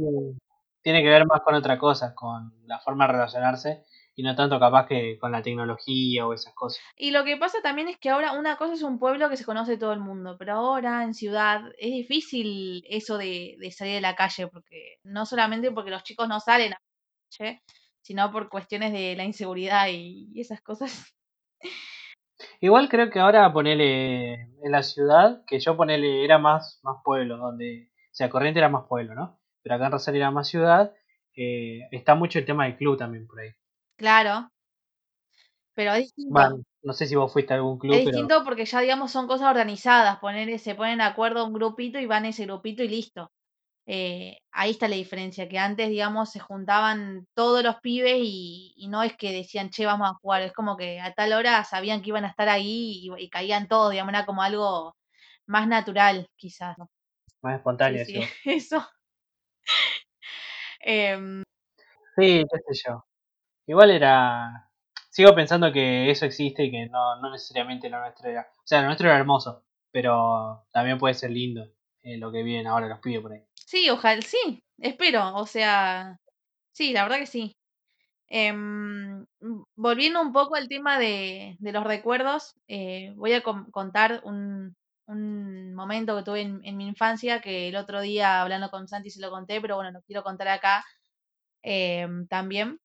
tiene, 0.82 1.02
que 1.02 1.10
ver 1.10 1.26
más 1.26 1.42
con 1.42 1.56
otra 1.56 1.78
cosa, 1.78 2.14
con 2.16 2.54
la 2.66 2.80
forma 2.80 3.08
de 3.08 3.14
relacionarse, 3.14 3.86
y 4.16 4.24
no 4.24 4.36
tanto 4.36 4.60
capaz 4.60 4.88
que 4.88 5.18
con 5.18 5.32
la 5.32 5.42
tecnología 5.42 6.28
o 6.28 6.34
esas 6.34 6.54
cosas. 6.54 6.84
y 6.98 7.12
lo 7.12 7.24
que 7.24 7.38
pasa 7.38 7.60
también 7.62 7.88
es 7.88 7.98
que 7.98 8.10
ahora 8.10 8.34
una 8.34 8.58
cosa 8.58 8.74
es 8.74 8.84
un 8.84 9.00
pueblo 9.00 9.30
que 9.30 9.38
se 9.38 9.46
conoce 9.46 9.78
todo 9.78 9.94
el 9.94 10.00
mundo, 10.00 10.36
pero 10.38 10.54
ahora 10.54 11.04
en 11.04 11.14
ciudad 11.14 11.62
es 11.78 11.92
difícil 11.92 12.84
eso 12.90 13.18
de, 13.18 13.56
de 13.60 13.72
salir 13.72 13.96
de 13.96 14.02
la 14.02 14.16
calle, 14.16 14.48
porque 14.48 14.98
no 15.04 15.26
solamente 15.26 15.72
porque 15.72 15.92
los 15.92 16.04
chicos 16.04 16.28
no 16.28 16.40
salen 16.40 16.74
a 16.74 16.76
la 16.76 16.82
calle, 17.38 17.64
sino 18.02 18.32
por 18.32 18.50
cuestiones 18.50 18.92
de 18.92 19.16
la 19.16 19.24
inseguridad 19.24 19.88
y, 19.88 20.30
y 20.34 20.42
esas 20.42 20.62
cosas. 20.62 21.14
Igual 22.62 22.90
creo 22.90 23.10
que 23.10 23.20
ahora 23.20 23.52
ponele 23.52 24.34
en 24.34 24.72
la 24.72 24.84
ciudad, 24.84 25.44
que 25.46 25.60
yo 25.60 25.76
ponele 25.76 26.24
era 26.24 26.38
más, 26.38 26.80
más 26.84 26.98
pueblo, 27.04 27.38
donde, 27.38 27.90
o 27.96 28.16
sea, 28.16 28.30
Corriente 28.30 28.60
era 28.60 28.70
más 28.70 28.86
pueblo, 28.88 29.16
¿no? 29.16 29.39
Pero 29.62 29.76
acá 29.76 29.86
en 29.88 29.92
Rosario 29.92 30.22
era 30.22 30.32
más 30.32 30.48
ciudad, 30.48 30.94
eh, 31.36 31.88
está 31.92 32.16
mucho 32.16 32.40
el 32.40 32.46
tema 32.46 32.66
del 32.66 32.78
club 32.78 32.98
también 32.98 33.28
por 33.28 33.40
ahí. 33.40 33.52
Claro, 33.98 34.50
pero 35.80 35.94
es 35.94 36.14
distinto. 36.14 36.60
No 36.82 36.92
sé 36.92 37.08
si 37.08 37.16
vos 37.16 37.32
fuiste 37.32 37.54
a 37.54 37.56
algún 37.56 37.80
club, 37.80 37.94
Es 37.94 38.00
pero 38.00 38.12
distinto 38.12 38.44
porque 38.44 38.66
ya, 38.66 38.82
digamos, 38.82 39.12
son 39.12 39.28
cosas 39.28 39.48
organizadas. 39.48 40.20
Poner, 40.20 40.60
se 40.60 40.76
ponen 40.76 40.98
de 40.98 41.06
acuerdo 41.06 41.46
un 41.46 41.54
grupito 41.54 41.98
y 42.00 42.06
van 42.06 42.26
ese 42.26 42.44
grupito 42.44 42.84
y 42.84 42.90
listo. 42.90 43.32
Eh, 43.86 44.40
ahí 44.52 44.72
está 44.72 44.90
la 44.90 44.98
diferencia, 44.98 45.48
que 45.48 45.58
antes, 45.58 45.88
digamos, 45.88 46.32
se 46.32 46.42
juntaban 46.42 47.28
todos 47.34 47.64
los 47.64 47.78
pibes 47.78 48.18
y, 48.18 48.74
y 48.76 48.90
no 48.90 49.04
es 49.04 49.16
que 49.16 49.32
decían, 49.32 49.70
che, 49.70 49.86
vamos 49.86 50.10
a 50.10 50.16
jugar. 50.16 50.42
Es 50.42 50.52
como 50.52 50.76
que 50.76 51.00
a 51.00 51.14
tal 51.14 51.32
hora 51.32 51.64
sabían 51.64 52.02
que 52.02 52.10
iban 52.10 52.26
a 52.26 52.30
estar 52.30 52.50
ahí 52.50 53.02
y, 53.06 53.24
y 53.24 53.30
caían 53.30 53.70
todos, 53.70 53.92
digamos, 53.92 54.14
era 54.14 54.26
como 54.26 54.44
algo 54.44 54.98
más 55.46 55.66
natural, 55.66 56.28
quizás. 56.36 56.78
¿no? 56.78 56.90
más 57.42 57.56
espontáneo. 57.56 58.04
sí, 58.04 58.22
eso. 58.44 58.86
Em, 60.82 61.44
Sí, 62.16 62.46
qué 62.50 62.74
sé 62.74 62.84
yo. 62.88 63.06
Igual 63.68 63.92
era... 63.92 64.70
Sigo 65.10 65.36
pensando 65.36 65.72
que 65.72 66.10
eso 66.12 66.26
existe 66.26 66.64
y 66.66 66.72
que 66.72 66.88
no, 66.88 67.20
no 67.22 67.32
necesariamente 67.32 67.90
lo 67.90 68.00
nuestro 68.00 68.30
era... 68.30 68.50
O 68.58 68.68
sea, 68.68 68.82
lo 68.82 68.88
nuestro 68.88 69.08
era 69.10 69.18
hermoso, 69.18 69.66
pero 69.92 70.66
también 70.72 70.98
puede 70.98 71.14
ser 71.16 71.32
lindo 71.32 71.66
eh, 72.04 72.18
lo 72.18 72.32
que 72.32 72.44
viven 72.44 72.68
ahora 72.68 72.88
los 72.88 73.00
pibes 73.00 73.22
por 73.22 73.34
ahí. 73.34 73.44
sí, 73.56 73.90
ojalá, 73.90 74.22
sí, 74.22 74.64
espero. 74.80 75.36
O 75.36 75.46
sea, 75.46 76.20
Sí, 76.80 76.94
la 76.94 77.04
verdad 77.04 77.20
que 77.20 77.26
sí. 77.26 77.58
Em, 78.30 79.26
volviendo 79.76 80.22
un 80.22 80.32
poco 80.32 80.56
al 80.56 80.70
tema 80.70 80.98
de, 81.00 81.58
de 81.60 81.72
los 81.74 81.84
recuerdos, 81.84 82.54
eh, 82.70 83.12
voy 83.18 83.34
a 83.34 83.44
contar 83.44 84.22
un, 84.24 84.78
un 85.10 85.74
momento 85.74 86.16
que 86.18 86.24
tuve 86.24 86.42
en, 86.42 86.62
en 86.64 86.78
mi 86.78 86.88
infancia, 86.88 87.42
que 87.42 87.70
el 87.70 87.76
otro 87.76 88.02
día 88.02 88.42
hablando 88.42 88.70
con 88.70 88.88
Santi 88.88 89.10
se 89.10 89.22
lo 89.22 89.32
conté, 89.32 89.62
pero 89.62 89.76
bueno, 89.76 89.92
lo 89.92 90.02
quiero 90.04 90.24
contar 90.24 90.48
acá 90.50 90.84
em, 91.64 92.28
también. 92.28 92.80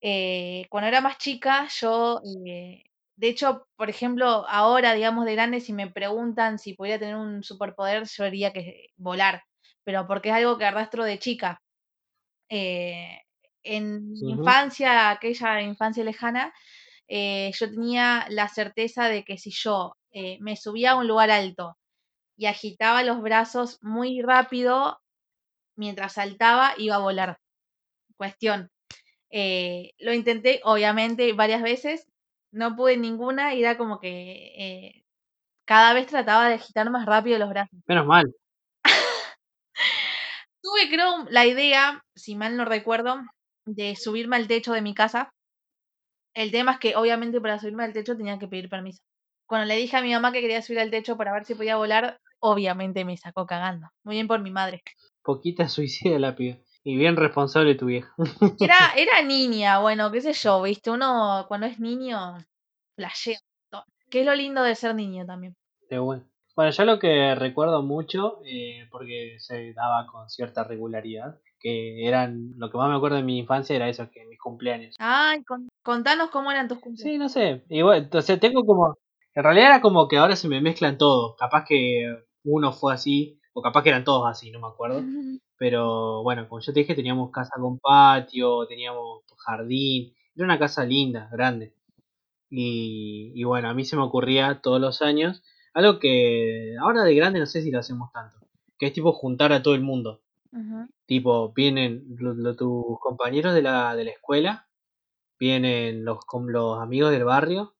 Eh, 0.00 0.66
cuando 0.70 0.88
era 0.88 1.00
más 1.00 1.18
chica, 1.18 1.68
yo, 1.80 2.20
eh, 2.46 2.84
de 3.16 3.28
hecho, 3.28 3.66
por 3.76 3.90
ejemplo, 3.90 4.46
ahora, 4.48 4.94
digamos, 4.94 5.24
de 5.26 5.34
grande, 5.34 5.60
si 5.60 5.72
me 5.72 5.90
preguntan 5.90 6.58
si 6.58 6.74
pudiera 6.74 6.98
tener 6.98 7.16
un 7.16 7.42
superpoder, 7.44 8.04
yo 8.08 8.24
diría 8.24 8.52
que 8.52 8.88
volar, 8.96 9.42
pero 9.84 10.06
porque 10.06 10.30
es 10.30 10.36
algo 10.36 10.58
que 10.58 10.64
arrastro 10.66 11.04
de 11.04 11.18
chica. 11.18 11.62
Eh, 12.50 13.18
en 13.64 14.12
mi 14.12 14.32
infancia, 14.32 15.10
aquella 15.10 15.60
infancia 15.62 16.04
lejana, 16.04 16.52
eh, 17.08 17.50
yo 17.58 17.70
tenía 17.70 18.26
la 18.30 18.48
certeza 18.48 19.08
de 19.08 19.24
que 19.24 19.38
si 19.38 19.50
yo 19.52 19.94
eh, 20.12 20.38
me 20.40 20.56
subía 20.56 20.92
a 20.92 20.96
un 20.96 21.08
lugar 21.08 21.30
alto 21.30 21.76
y 22.36 22.46
agitaba 22.46 23.02
los 23.02 23.22
brazos 23.22 23.78
muy 23.82 24.22
rápido 24.22 25.00
mientras 25.76 26.14
saltaba, 26.14 26.74
iba 26.78 26.96
a 26.96 27.00
volar. 27.00 27.38
Cuestión. 28.16 28.70
Eh, 29.30 29.92
lo 29.98 30.12
intenté, 30.12 30.60
obviamente, 30.64 31.32
varias 31.32 31.62
veces, 31.62 32.06
no 32.52 32.76
pude 32.76 32.96
ninguna 32.96 33.54
y 33.54 33.60
era 33.60 33.78
como 33.78 33.98
que 33.98 34.52
eh, 34.58 35.04
cada 35.64 35.94
vez 35.94 36.06
trataba 36.06 36.48
de 36.48 36.54
agitar 36.54 36.90
más 36.90 37.06
rápido 37.06 37.38
los 37.38 37.48
brazos. 37.48 37.78
Menos 37.86 38.06
mal. 38.06 38.34
Tuve, 40.62 40.88
creo, 40.90 41.24
la 41.30 41.46
idea, 41.46 42.04
si 42.14 42.36
mal 42.36 42.56
no 42.56 42.64
recuerdo, 42.64 43.22
de 43.64 43.96
subirme 43.96 44.36
al 44.36 44.48
techo 44.48 44.72
de 44.72 44.82
mi 44.82 44.94
casa. 44.94 45.32
El 46.34 46.50
tema 46.50 46.72
es 46.72 46.78
que, 46.78 46.96
obviamente, 46.96 47.40
para 47.40 47.58
subirme 47.58 47.84
al 47.84 47.92
techo 47.92 48.16
tenía 48.16 48.38
que 48.38 48.48
pedir 48.48 48.68
permiso. 48.68 49.02
Cuando 49.52 49.66
le 49.66 49.76
dije 49.76 49.98
a 49.98 50.00
mi 50.00 50.10
mamá 50.14 50.32
que 50.32 50.40
quería 50.40 50.62
subir 50.62 50.80
al 50.80 50.90
techo 50.90 51.18
para 51.18 51.30
ver 51.30 51.44
si 51.44 51.54
podía 51.54 51.76
volar, 51.76 52.18
obviamente 52.40 53.04
me 53.04 53.18
sacó 53.18 53.44
cagando. 53.44 53.86
Muy 54.02 54.14
bien 54.14 54.26
por 54.26 54.40
mi 54.40 54.50
madre. 54.50 54.82
Poquita 55.22 55.68
suicida 55.68 56.18
la 56.18 56.34
piba. 56.34 56.56
Y 56.82 56.96
bien 56.96 57.16
responsable 57.16 57.74
tu 57.74 57.84
vieja. 57.84 58.14
Era, 58.58 58.76
era 58.96 59.20
niña, 59.22 59.78
bueno, 59.80 60.10
qué 60.10 60.22
sé 60.22 60.32
yo, 60.32 60.62
viste, 60.62 60.90
uno 60.90 61.44
cuando 61.48 61.66
es 61.66 61.78
niño, 61.78 62.38
flashea. 62.96 63.40
Que 64.08 64.20
es 64.20 64.26
lo 64.26 64.34
lindo 64.34 64.62
de 64.62 64.74
ser 64.74 64.94
niño 64.94 65.26
también. 65.26 65.54
De 65.90 65.98
bueno. 65.98 66.24
Bueno, 66.56 66.70
yo 66.70 66.84
lo 66.86 66.98
que 66.98 67.34
recuerdo 67.34 67.82
mucho, 67.82 68.38
eh, 68.46 68.88
porque 68.90 69.36
se 69.38 69.74
daba 69.74 70.06
con 70.06 70.30
cierta 70.30 70.64
regularidad, 70.64 71.38
que 71.60 72.06
eran, 72.08 72.54
lo 72.56 72.70
que 72.70 72.78
más 72.78 72.88
me 72.88 72.96
acuerdo 72.96 73.16
de 73.18 73.22
mi 73.22 73.36
infancia 73.36 73.76
era 73.76 73.90
eso, 73.90 74.08
que 74.10 74.24
mis 74.24 74.40
cumpleaños. 74.40 74.96
Ay, 74.98 75.44
con- 75.44 75.68
contanos 75.82 76.30
cómo 76.30 76.50
eran 76.50 76.68
tus 76.68 76.78
cumpleaños. 76.78 77.12
Sí, 77.12 77.18
no 77.18 77.28
sé. 77.28 77.64
Igual, 77.68 78.04
entonces 78.04 78.40
tengo 78.40 78.64
como. 78.64 78.96
En 79.34 79.42
realidad 79.44 79.66
era 79.68 79.80
como 79.80 80.08
que 80.08 80.18
ahora 80.18 80.36
se 80.36 80.48
me 80.48 80.60
mezclan 80.60 80.98
todos. 80.98 81.36
Capaz 81.36 81.64
que 81.66 82.14
uno 82.44 82.72
fue 82.72 82.94
así, 82.94 83.40
o 83.54 83.62
capaz 83.62 83.82
que 83.82 83.88
eran 83.90 84.04
todos 84.04 84.28
así, 84.28 84.50
no 84.50 84.60
me 84.60 84.68
acuerdo. 84.68 85.00
Pero 85.56 86.22
bueno, 86.22 86.48
como 86.48 86.60
yo 86.60 86.72
te 86.72 86.80
dije, 86.80 86.94
teníamos 86.94 87.30
casa 87.30 87.52
con 87.60 87.78
patio, 87.78 88.66
teníamos 88.66 89.22
jardín. 89.46 90.14
Era 90.34 90.44
una 90.44 90.58
casa 90.58 90.84
linda, 90.84 91.28
grande. 91.32 91.74
Y, 92.50 93.32
y 93.34 93.44
bueno, 93.44 93.68
a 93.68 93.74
mí 93.74 93.84
se 93.84 93.96
me 93.96 94.02
ocurría 94.02 94.60
todos 94.62 94.80
los 94.80 95.02
años 95.02 95.42
algo 95.74 95.98
que 95.98 96.74
ahora 96.80 97.02
de 97.04 97.14
grande 97.14 97.38
no 97.40 97.46
sé 97.46 97.62
si 97.62 97.70
lo 97.70 97.78
hacemos 97.78 98.10
tanto. 98.12 98.36
Que 98.78 98.86
es 98.86 98.92
tipo 98.92 99.12
juntar 99.12 99.52
a 99.52 99.62
todo 99.62 99.74
el 99.74 99.80
mundo. 99.82 100.22
Tipo, 101.06 101.52
vienen 101.54 102.04
lo- 102.18 102.34
lo- 102.34 102.56
tus 102.56 102.98
compañeros 103.00 103.54
de 103.54 103.62
la, 103.62 103.96
de 103.96 104.04
la 104.04 104.10
escuela, 104.10 104.68
vienen 105.38 106.04
los, 106.04 106.20
com- 106.26 106.46
los 106.48 106.78
amigos 106.80 107.10
del 107.12 107.24
barrio, 107.24 107.74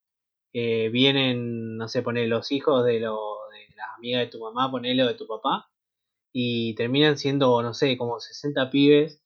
eh, 0.53 0.89
vienen, 0.89 1.77
no 1.77 1.87
sé, 1.87 2.01
poner 2.01 2.27
los 2.27 2.51
hijos 2.51 2.85
de, 2.85 2.99
lo, 2.99 3.37
de 3.51 3.75
las 3.75 3.87
amigas 3.97 4.21
de 4.21 4.27
tu 4.27 4.39
mamá, 4.39 4.71
ponele 4.71 5.03
o 5.03 5.07
de 5.07 5.15
tu 5.15 5.27
papá, 5.27 5.69
y 6.33 6.75
terminan 6.75 7.17
siendo, 7.17 7.61
no 7.61 7.73
sé, 7.73 7.97
como 7.97 8.19
60 8.19 8.69
pibes 8.69 9.21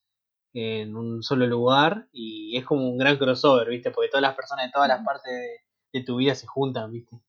en 0.54 0.96
un 0.96 1.24
solo 1.24 1.48
lugar, 1.48 2.08
y 2.12 2.58
es 2.58 2.66
como 2.66 2.90
un 2.90 2.98
gran 2.98 3.18
crossover, 3.18 3.70
¿viste? 3.70 3.92
Porque 3.92 4.10
todas 4.10 4.24
las 4.24 4.36
personas 4.36 4.66
de 4.68 4.72
todas 4.72 4.88
las 4.88 5.06
partes 5.06 5.32
de, 5.32 6.00
de 6.00 6.06
tu 6.06 6.18
vida 6.18 6.36
se 6.36 6.48
juntan, 6.48 6.92
¿viste? 6.92 7.22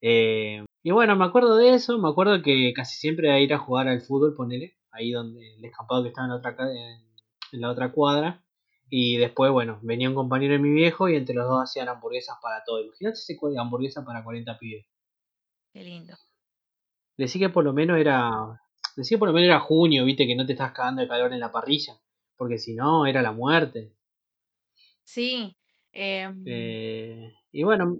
Eh, 0.00 0.64
y 0.82 0.90
bueno, 0.90 1.16
me 1.16 1.24
acuerdo 1.24 1.56
de 1.56 1.74
eso, 1.74 1.98
me 1.98 2.08
acuerdo 2.08 2.42
que 2.42 2.72
casi 2.74 2.96
siempre 2.96 3.28
era 3.28 3.40
ir 3.40 3.52
a 3.52 3.58
jugar 3.58 3.88
al 3.88 4.00
fútbol, 4.00 4.34
ponele, 4.34 4.76
ahí 4.90 5.10
donde 5.10 5.54
el 5.54 5.60
descampado 5.60 6.02
que 6.02 6.08
estaba 6.08 6.26
en 6.26 6.30
la 6.30 6.36
otra, 6.36 6.56
en 7.52 7.60
la 7.60 7.70
otra 7.70 7.92
cuadra. 7.92 8.42
Y 8.90 9.16
después, 9.18 9.50
bueno, 9.52 9.78
venía 9.82 10.08
un 10.10 10.14
compañero 10.14 10.52
de 10.54 10.58
mi 10.60 10.70
viejo 10.70 11.08
y 11.08 11.16
entre 11.16 11.34
los 11.34 11.48
dos 11.48 11.62
hacían 11.62 11.88
hamburguesas 11.88 12.36
para 12.42 12.64
todo. 12.64 12.80
Imagínate 12.82 13.14
ese 13.18 13.36
cu- 13.36 13.58
hamburguesa 13.58 14.04
para 14.04 14.24
40 14.24 14.58
pibes. 14.58 14.86
Qué 15.72 15.82
lindo. 15.82 16.14
Decí 17.18 17.38
que 17.38 17.50
por 17.50 17.64
lo 17.64 17.74
menos 17.74 17.98
era. 17.98 18.62
Decí 18.96 19.14
que 19.14 19.18
por 19.18 19.28
lo 19.28 19.34
menos 19.34 19.48
era 19.48 19.60
junio, 19.60 20.06
viste, 20.06 20.26
que 20.26 20.34
no 20.34 20.46
te 20.46 20.52
estás 20.54 20.72
cagando 20.72 21.02
de 21.02 21.08
calor 21.08 21.32
en 21.34 21.40
la 21.40 21.52
parrilla. 21.52 22.00
Porque 22.36 22.56
si 22.58 22.74
no, 22.74 23.04
era 23.06 23.20
la 23.20 23.32
muerte. 23.32 23.92
Sí. 25.04 25.56
em, 25.92 26.44
Eh, 26.46 27.32
y 27.52 27.62
bueno, 27.62 27.98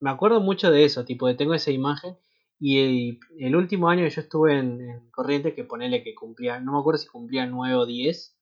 me 0.00 0.10
acuerdo 0.10 0.40
mucho 0.40 0.70
de 0.70 0.84
eso, 0.84 1.04
tipo, 1.04 1.26
de 1.26 1.34
tengo 1.34 1.54
esa 1.54 1.70
imagen. 1.70 2.16
Y 2.58 2.78
el, 2.80 3.20
el 3.38 3.56
último 3.56 3.88
año 3.88 4.04
que 4.04 4.10
yo 4.10 4.20
estuve 4.22 4.58
en, 4.58 4.80
en 4.80 5.10
Corrientes, 5.10 5.54
que 5.54 5.64
ponele 5.64 6.02
que 6.02 6.14
cumplía, 6.14 6.58
no 6.60 6.72
me 6.72 6.78
acuerdo 6.78 6.98
si 6.98 7.08
cumplía 7.08 7.46
9 7.46 7.74
o 7.74 7.86
10, 7.86 8.35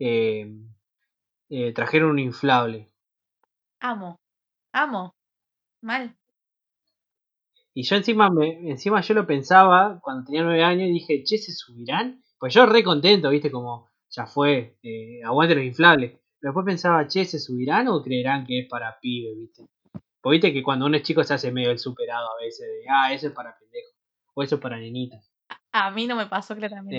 eh, 0.00 0.50
eh, 1.50 1.72
trajeron 1.72 2.10
un 2.10 2.18
inflable. 2.18 2.88
amo. 3.80 4.18
Amo. 4.72 5.14
Mal. 5.82 6.16
Y 7.74 7.82
yo 7.84 7.96
encima, 7.96 8.30
me, 8.30 8.70
encima 8.70 9.00
yo 9.00 9.14
lo 9.14 9.26
pensaba 9.26 10.00
cuando 10.02 10.24
tenía 10.24 10.42
9 10.42 10.64
años 10.64 10.88
y 10.88 10.92
dije, 10.92 11.22
che, 11.24 11.38
¿se 11.38 11.52
subirán? 11.52 12.22
Pues 12.38 12.54
yo 12.54 12.66
re 12.66 12.82
contento, 12.82 13.30
viste, 13.30 13.50
como 13.50 13.88
ya 14.10 14.26
fue, 14.26 14.78
eh, 14.82 15.20
aguante 15.24 15.54
los 15.54 15.64
inflables. 15.64 16.12
Pero 16.40 16.52
después 16.52 16.64
pensaba, 16.66 17.06
che, 17.06 17.24
¿se 17.24 17.38
subirán 17.38 17.88
o 17.88 18.02
creerán 18.02 18.44
que 18.46 18.60
es 18.60 18.68
para 18.68 18.98
pibes, 19.00 19.36
viste? 19.36 19.66
Pues 20.20 20.32
viste 20.32 20.52
que 20.52 20.62
cuando 20.62 20.86
uno 20.86 20.96
es 20.96 21.02
chico 21.02 21.22
se 21.24 21.34
hace 21.34 21.52
medio 21.52 21.70
el 21.70 21.78
superado 21.78 22.28
a 22.30 22.42
veces, 22.42 22.66
de, 22.66 22.84
ah, 22.90 23.12
eso 23.12 23.28
es 23.28 23.32
para 23.34 23.56
pendejos, 23.58 23.94
o 24.34 24.42
eso 24.42 24.56
es 24.56 24.60
para 24.60 24.78
nenitas. 24.78 25.29
A 25.72 25.90
mí 25.90 26.06
no 26.06 26.16
me 26.16 26.26
pasó 26.26 26.56
claramente. 26.56 26.96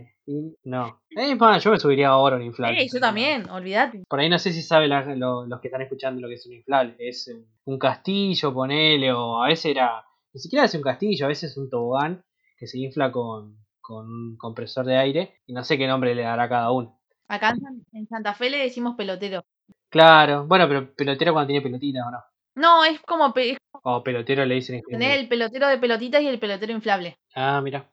Eh, 0.00 0.12
y 0.26 0.56
no. 0.64 1.00
Eh, 1.10 1.36
pa, 1.36 1.58
yo 1.58 1.72
me 1.72 1.78
subiría 1.80 2.08
ahora 2.08 2.36
un 2.36 2.42
inflable. 2.42 2.78
Ey, 2.80 2.88
yo 2.92 3.00
también, 3.00 3.48
olvídate. 3.50 4.04
Por 4.08 4.20
ahí 4.20 4.28
no 4.28 4.38
sé 4.38 4.52
si 4.52 4.62
saben 4.62 4.90
los 4.90 5.60
que 5.60 5.68
están 5.68 5.82
escuchando 5.82 6.20
lo 6.20 6.28
que 6.28 6.34
es 6.34 6.46
un 6.46 6.52
inflable. 6.52 6.94
Es 6.98 7.30
un, 7.64 7.78
castillo, 7.78 8.54
ponele, 8.54 9.12
o 9.12 9.42
a 9.42 9.48
veces 9.48 9.66
era. 9.66 10.04
Ni 10.32 10.40
siquiera 10.40 10.66
es 10.66 10.74
un 10.74 10.82
castillo, 10.82 11.24
a 11.26 11.28
veces 11.28 11.50
es 11.52 11.56
un 11.56 11.68
tobogán 11.68 12.24
que 12.58 12.66
se 12.66 12.78
infla 12.78 13.10
con, 13.10 13.56
con 13.80 14.06
un 14.06 14.36
compresor 14.36 14.86
de 14.86 14.96
aire. 14.98 15.40
Y 15.46 15.52
no 15.52 15.64
sé 15.64 15.76
qué 15.76 15.86
nombre 15.88 16.14
le 16.14 16.22
dará 16.22 16.48
cada 16.48 16.70
uno. 16.70 17.00
Acá 17.28 17.50
en, 17.50 17.60
San- 17.60 17.86
en 17.92 18.06
Santa 18.06 18.34
Fe 18.34 18.50
le 18.50 18.58
decimos 18.58 18.94
pelotero. 18.96 19.44
Claro, 19.88 20.46
bueno, 20.46 20.68
pero 20.68 20.94
pelotero 20.94 21.32
cuando 21.32 21.48
tiene 21.48 21.62
pelotita 21.62 22.06
o 22.06 22.10
no. 22.12 22.18
No, 22.54 22.84
es 22.84 23.00
como 23.00 23.32
pe- 23.34 23.52
es- 23.52 23.58
O 23.82 24.02
pelotero 24.02 24.44
le 24.44 24.54
dicen 24.56 24.76
en 24.76 24.82
tenés 24.88 25.18
el 25.18 25.28
pelotero 25.28 25.68
de 25.68 25.78
pelotitas 25.78 26.22
y 26.22 26.28
el 26.28 26.38
pelotero 26.38 26.72
inflable. 26.72 27.18
Ah, 27.34 27.60
mira. 27.62 27.88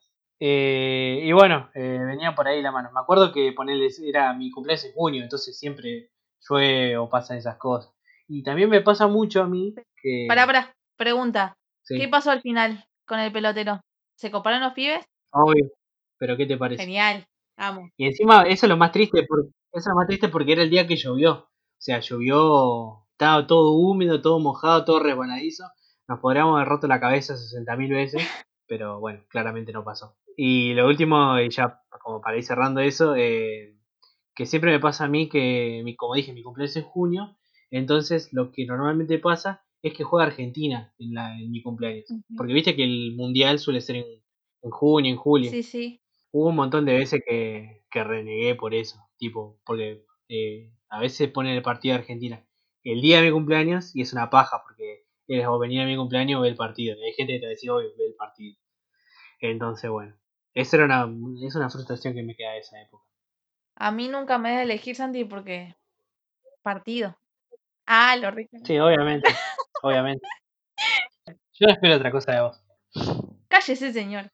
Eh, 0.45 1.21
y 1.23 1.31
bueno, 1.31 1.69
eh, 1.73 1.99
venía 2.05 2.35
por 2.35 2.49
ahí 2.49 2.61
la 2.61 2.73
mano. 2.73 2.91
Me 2.91 2.99
acuerdo 2.99 3.31
que 3.31 3.53
ponerle 3.53 3.87
era 4.05 4.33
mi 4.33 4.51
cumpleaños 4.51 4.83
en 4.83 4.91
junio, 4.91 5.23
entonces 5.23 5.57
siempre 5.57 6.09
llueve 6.41 6.97
o 6.97 7.07
pasan 7.07 7.37
esas 7.37 7.55
cosas. 7.55 7.93
Y 8.27 8.43
también 8.43 8.69
me 8.69 8.81
pasa 8.81 9.07
mucho 9.07 9.41
a 9.41 9.47
mí 9.47 9.73
que. 10.01 10.25
Pará, 10.27 10.45
pará, 10.45 10.75
pregunta. 10.97 11.55
Sí, 11.83 11.97
¿Qué 11.97 12.09
pasó 12.09 12.29
al 12.29 12.41
final 12.41 12.83
con 13.07 13.21
el 13.21 13.31
pelotero? 13.31 13.79
¿Se 14.17 14.31
coparon 14.31 14.59
los 14.59 14.73
pibes? 14.73 15.05
obvio. 15.31 15.71
Pero 16.17 16.35
¿qué 16.35 16.45
te 16.45 16.57
parece? 16.57 16.83
Genial. 16.83 17.25
Amo. 17.55 17.87
Y 17.95 18.07
encima, 18.07 18.43
eso 18.43 18.65
es 18.65 18.69
lo 18.69 18.75
más 18.75 18.91
triste, 18.91 19.23
porque, 19.25 19.47
eso 19.71 19.79
es 19.79 19.87
lo 19.87 19.95
más 19.95 20.07
triste 20.07 20.27
porque 20.27 20.51
era 20.51 20.63
el 20.63 20.69
día 20.69 20.87
que 20.87 20.97
llovió. 20.97 21.33
O 21.35 21.49
sea, 21.77 22.01
llovió, 22.01 23.05
estaba 23.11 23.47
todo 23.47 23.71
húmedo, 23.71 24.21
todo 24.21 24.39
mojado, 24.41 24.83
todo 24.83 24.99
resbaladizo. 24.99 25.63
Nos 26.09 26.19
podríamos 26.19 26.57
haber 26.57 26.67
roto 26.67 26.87
la 26.87 26.99
cabeza 26.99 27.35
60.000 27.35 27.93
veces, 27.93 28.27
pero 28.77 28.99
bueno, 28.99 29.23
claramente 29.29 29.71
no 29.71 29.83
pasó. 29.83 30.15
Y 30.35 30.73
lo 30.73 30.87
último, 30.87 31.39
y 31.39 31.49
ya 31.49 31.81
como 32.01 32.21
para 32.21 32.37
ir 32.37 32.43
cerrando 32.43 32.81
eso, 32.81 33.15
eh, 33.15 33.75
que 34.35 34.45
siempre 34.47 34.71
me 34.71 34.79
pasa 34.79 35.05
a 35.05 35.07
mí 35.07 35.29
que, 35.29 35.81
mi- 35.83 35.95
como 35.95 36.15
dije, 36.15 36.33
mi 36.33 36.41
cumpleaños 36.43 36.75
es 36.75 36.83
en 36.83 36.89
junio, 36.89 37.37
entonces 37.71 38.29
lo 38.33 38.51
que 38.51 38.65
normalmente 38.65 39.19
pasa 39.19 39.63
es 39.83 39.93
que 39.93 40.03
juega 40.03 40.25
Argentina 40.25 40.93
en, 40.97 41.13
la, 41.13 41.37
en 41.39 41.51
mi 41.51 41.61
cumpleaños. 41.61 42.05
Porque 42.35 42.53
viste 42.53 42.75
que 42.75 42.83
el 42.83 43.13
mundial 43.15 43.59
suele 43.59 43.81
ser 43.81 43.97
en, 43.97 44.05
en 44.63 44.71
junio, 44.71 45.11
en 45.11 45.17
julio. 45.17 45.51
Sí, 45.51 45.61
sí. 45.63 46.01
Hubo 46.31 46.49
un 46.49 46.55
montón 46.55 46.85
de 46.85 46.93
veces 46.95 47.21
que, 47.27 47.83
que 47.91 48.03
renegué 48.03 48.55
por 48.55 48.73
eso, 48.73 48.97
tipo, 49.17 49.59
porque 49.65 50.03
eh, 50.29 50.71
a 50.89 50.99
veces 50.99 51.29
ponen 51.29 51.55
el 51.55 51.61
partido 51.61 51.93
de 51.93 51.99
Argentina 52.01 52.43
el 52.83 53.01
día 53.01 53.19
de 53.19 53.27
mi 53.27 53.31
cumpleaños 53.31 53.95
y 53.95 54.01
es 54.01 54.13
una 54.13 54.29
paja, 54.29 54.61
porque 54.63 55.03
eres 55.27 55.45
o 55.47 55.57
venir 55.59 55.81
a 55.81 55.85
mi 55.85 55.95
cumpleaños 55.95 56.39
o 56.39 56.41
ver 56.41 56.51
el 56.51 56.57
partido. 56.57 56.97
Y 56.97 57.03
hay 57.03 57.13
gente 57.13 57.33
que 57.33 57.39
te 57.39 57.47
decía, 57.47 57.73
hoy 57.73 57.85
ve 57.97 58.07
el 58.07 58.15
partido. 58.15 58.57
Entonces, 59.51 59.89
bueno, 59.89 60.15
esa 60.53 60.77
era 60.77 60.85
una, 60.85 61.45
es 61.45 61.55
una 61.55 61.69
frustración 61.69 62.13
que 62.13 62.23
me 62.23 62.35
queda 62.35 62.53
de 62.53 62.59
esa 62.59 62.81
época. 62.81 63.03
A 63.75 63.91
mí 63.91 64.07
nunca 64.07 64.37
me 64.37 64.51
deja 64.51 64.63
elegir, 64.63 64.95
Santi, 64.95 65.25
porque 65.25 65.75
partido. 66.61 67.17
Ah, 67.85 68.15
lo 68.15 68.31
rico. 68.31 68.57
Sí, 68.63 68.79
obviamente, 68.79 69.29
obviamente. 69.81 70.25
Yo 71.53 71.67
no 71.67 71.73
espero 71.73 71.95
otra 71.95 72.11
cosa 72.11 72.31
de 72.31 72.41
vos. 72.41 72.63
Cállese, 73.49 73.91
señor. 73.91 74.31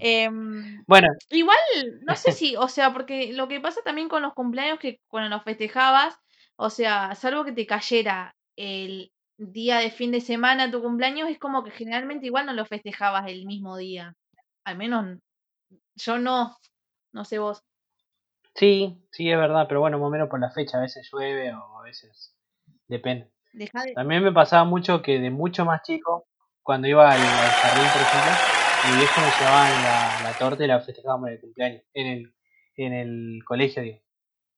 Em, 0.00 0.82
Bueno, 0.88 1.08
igual, 1.30 1.58
no 2.02 2.16
sé 2.16 2.32
si, 2.32 2.56
o 2.56 2.66
sea, 2.66 2.92
porque 2.92 3.32
lo 3.32 3.46
que 3.46 3.60
pasa 3.60 3.80
también 3.84 4.08
con 4.08 4.22
los 4.22 4.34
cumpleaños 4.34 4.80
que 4.80 5.00
cuando 5.06 5.30
los 5.30 5.44
festejabas, 5.44 6.18
o 6.56 6.68
sea, 6.68 7.14
salvo 7.14 7.44
que 7.44 7.52
te 7.52 7.66
cayera 7.66 8.34
el 8.56 9.12
día 9.38 9.78
de 9.78 9.90
fin 9.90 10.10
de 10.10 10.20
semana 10.20 10.70
tu 10.70 10.82
cumpleaños, 10.82 11.30
es 11.30 11.38
como 11.38 11.62
que 11.62 11.70
generalmente 11.70 12.26
igual 12.26 12.46
no 12.46 12.52
lo 12.52 12.66
festejabas 12.66 13.28
el 13.28 13.46
mismo 13.46 13.76
día. 13.76 14.16
Al 14.64 14.76
menos 14.76 15.18
yo 15.96 16.18
no, 16.18 16.56
no 17.12 17.24
sé 17.24 17.38
vos. 17.38 17.62
sí, 18.54 18.96
sí, 19.10 19.30
es 19.30 19.38
verdad, 19.38 19.66
pero 19.68 19.80
bueno, 19.80 19.98
más 19.98 20.06
o 20.06 20.10
menos 20.10 20.28
por 20.28 20.40
la 20.40 20.50
fecha, 20.50 20.78
a 20.78 20.82
veces 20.82 21.08
llueve 21.12 21.52
o 21.54 21.78
a 21.78 21.82
veces 21.82 22.34
depende. 22.88 23.30
De... 23.52 23.70
También 23.94 24.22
me 24.22 24.32
pasaba 24.32 24.64
mucho 24.64 25.02
que 25.02 25.18
de 25.18 25.30
mucho 25.30 25.64
más 25.64 25.82
chico, 25.82 26.26
cuando 26.62 26.88
iba 26.88 27.12
al, 27.12 27.38
al 27.38 27.54
jardín, 27.54 27.92
por 27.92 28.02
ejemplo, 28.02 28.40
mi 28.82 28.94
viejo 28.94 29.20
me 29.20 29.30
llevaba 29.30 29.70
la, 29.76 30.18
la 30.20 30.36
torta 30.36 30.64
y 30.64 30.68
la 30.68 30.80
festejábamos 30.80 31.28
en 31.28 31.34
el 31.34 31.40
cumpleaños, 31.40 31.82
en 31.94 32.06
el, 32.06 32.34
en 32.76 32.92
el 32.92 33.44
colegio, 33.44 33.82
digo. 33.82 33.98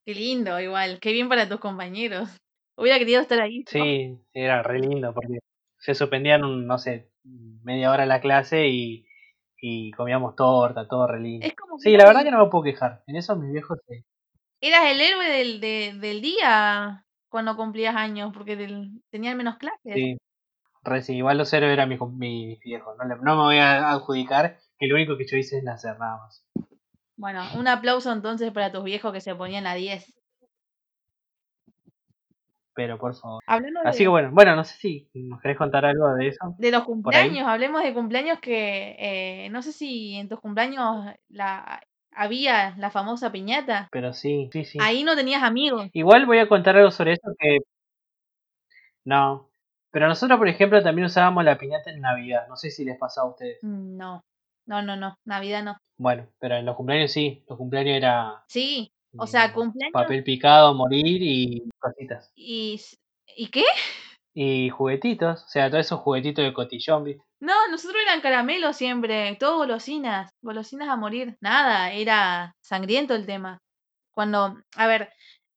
Qué 0.05 0.14
lindo, 0.14 0.61
igual, 0.61 0.99
qué 1.01 1.12
bien 1.12 1.29
para 1.29 1.49
tus 1.49 1.59
compañeros. 1.61 2.29
Hubiera 2.77 2.99
querido 2.99 3.21
estar 3.21 3.40
ahí. 3.40 3.61
¿no? 3.61 3.64
Sí, 3.71 4.19
era 4.33 4.62
re 4.62 4.81
lindo 4.81 5.14
porque 5.14 5.38
se 5.79 5.95
suspendían, 5.95 6.67
no 6.67 6.79
sé, 6.79 7.11
media 7.62 7.90
hora 7.90 8.05
la 8.07 8.21
clase 8.21 8.69
y, 8.69 9.07
y 9.61 9.90
comíamos 9.93 10.37
torta, 10.37 10.87
todo 10.88 11.07
re 11.07 11.21
lindo. 11.21 11.47
Es 11.47 11.55
como 11.55 11.77
que 11.77 11.83
Sí, 11.83 11.97
la 11.97 12.05
verdad 12.07 12.23
que 12.25 12.31
no 12.31 12.45
me 12.45 12.51
puedo 12.51 12.64
quejar. 12.64 13.03
En 13.07 13.17
eso 13.17 13.37
mis 13.37 13.53
viejos 13.53 13.79
sí. 13.88 14.05
eras 14.61 14.85
el 14.87 15.01
héroe 15.01 15.29
del, 15.29 15.61
de- 15.61 15.95
del 16.01 16.21
día 16.21 17.05
cuando 17.29 17.57
cumplías 17.57 17.97
años, 17.97 18.33
porque 18.33 18.57
del- 18.57 19.03
tenían 19.11 19.37
menos 19.37 19.57
clases. 19.57 19.93
Sí, 19.95 20.17
re 20.85 21.03
sí. 21.03 21.17
Igual 21.17 21.38
los 21.38 21.53
héroes 21.53 21.73
eran 21.73 21.88
mis, 21.88 22.01
mis 22.01 22.61
viejos. 22.61 22.97
No, 22.99 23.05
no 23.17 23.37
me 23.37 23.43
voy 23.43 23.59
a 23.59 23.90
adjudicar 23.90 24.59
que 24.79 24.87
lo 24.87 24.95
único 24.97 25.17
que 25.17 25.27
yo 25.27 25.37
hice 25.37 25.59
es 25.59 25.64
nacer 25.64 25.99
nada 25.99 26.19
más. 26.19 26.45
Bueno, 27.17 27.43
un 27.57 27.69
aplauso 27.69 28.12
entonces 28.12 28.53
para 28.53 28.73
tus 28.73 28.83
viejos 28.85 29.12
que 29.12 29.21
se 29.21 29.35
ponían 29.35 29.67
a 29.67 29.75
10. 29.75 30.12
Pero 32.75 32.99
por 32.99 33.15
favor. 33.15 33.43
Hablando 33.47 33.81
Así 33.85 34.05
que 34.05 34.09
bueno, 34.09 34.31
bueno, 34.33 34.57
no 34.57 34.65
sé 34.65 34.77
si 34.77 35.09
nos 35.15 35.41
querés 35.41 35.57
contar 35.57 35.85
algo 35.85 36.13
de 36.15 36.29
eso. 36.29 36.55
de 36.59 36.71
los 36.73 36.85
cumpleaños, 36.85 37.47
hablemos 37.47 37.83
de 37.83 37.95
cumpleaños 37.95 38.41
que 38.41 38.97
eh, 38.99 39.49
no 39.51 39.63
sé 39.63 39.73
si 39.73 40.17
en 40.17 40.29
tus 40.29 40.41
cumpleaños 40.41 41.07
la, 41.29 41.81
había 42.13 42.75
la 42.77 42.91
famosa 42.91 43.31
piñata. 43.31 43.89
Pero 43.93 44.13
sí, 44.13 44.49
sí, 44.53 44.65
sí. 44.65 44.79
Ahí 44.81 45.05
no 45.05 45.15
tenías 45.15 45.43
amigos. 45.43 45.89
Igual 45.93 46.27
voy 46.27 46.39
a 46.39 46.49
contar 46.49 46.77
algo 46.77 46.91
sobre 46.91 47.13
eso 47.13 47.31
que... 47.39 47.59
No. 49.05 49.51
Pero 49.91 50.09
nosotros, 50.09 50.39
por 50.39 50.49
ejemplo, 50.49 50.83
también 50.83 51.07
usábamos 51.07 51.45
la 51.45 51.59
piñata 51.59 51.91
en 51.91 52.01
Navidad. 52.01 52.47
No 52.49 52.57
sé 52.57 52.71
si 52.71 52.85
les 52.85 52.99
pasaba 52.99 53.29
a 53.29 53.31
ustedes. 53.31 53.59
Mm, 53.63 53.97
No, 53.97 54.25
no, 54.67 54.83
no, 54.83 54.97
no, 54.97 55.15
Navidad 55.25 55.63
no. 55.63 55.77
Bueno, 55.97 56.27
pero 56.41 56.57
en 56.57 56.67
los 56.67 56.75
cumpleaños 56.75 57.13
sí. 57.13 57.45
Los 57.49 57.57
cumpleaños 57.59 57.97
era 57.97 58.43
Sí, 58.49 58.91
o 59.16 59.27
sea, 59.27 59.53
cumpleaños 59.53 59.92
papel 59.92 60.24
picado, 60.24 60.74
morir 60.74 61.22
y 61.22 61.68
cositas. 61.79 62.31
y... 62.37 62.81
¿Y 63.37 63.48
qué? 63.48 63.64
Y 64.35 64.68
juguetitos. 64.70 65.44
O 65.44 65.48
sea, 65.48 65.70
todos 65.70 65.87
esos 65.87 66.00
juguetitos 66.00 66.44
de 66.44 66.53
cotillón, 66.53 67.05
¿viste? 67.05 67.22
No, 67.40 67.53
nosotros 67.70 68.00
eran 68.03 68.20
caramelos 68.20 68.77
siempre, 68.77 69.37
todo 69.40 69.59
golosinas, 69.59 70.31
golosinas 70.42 70.88
a 70.88 70.96
morir. 70.96 71.37
Nada, 71.40 71.92
era 71.92 72.55
sangriento 72.61 73.14
el 73.14 73.27
tema. 73.27 73.59
Cuando, 74.12 74.57
a 74.77 74.87
ver, 74.87 75.11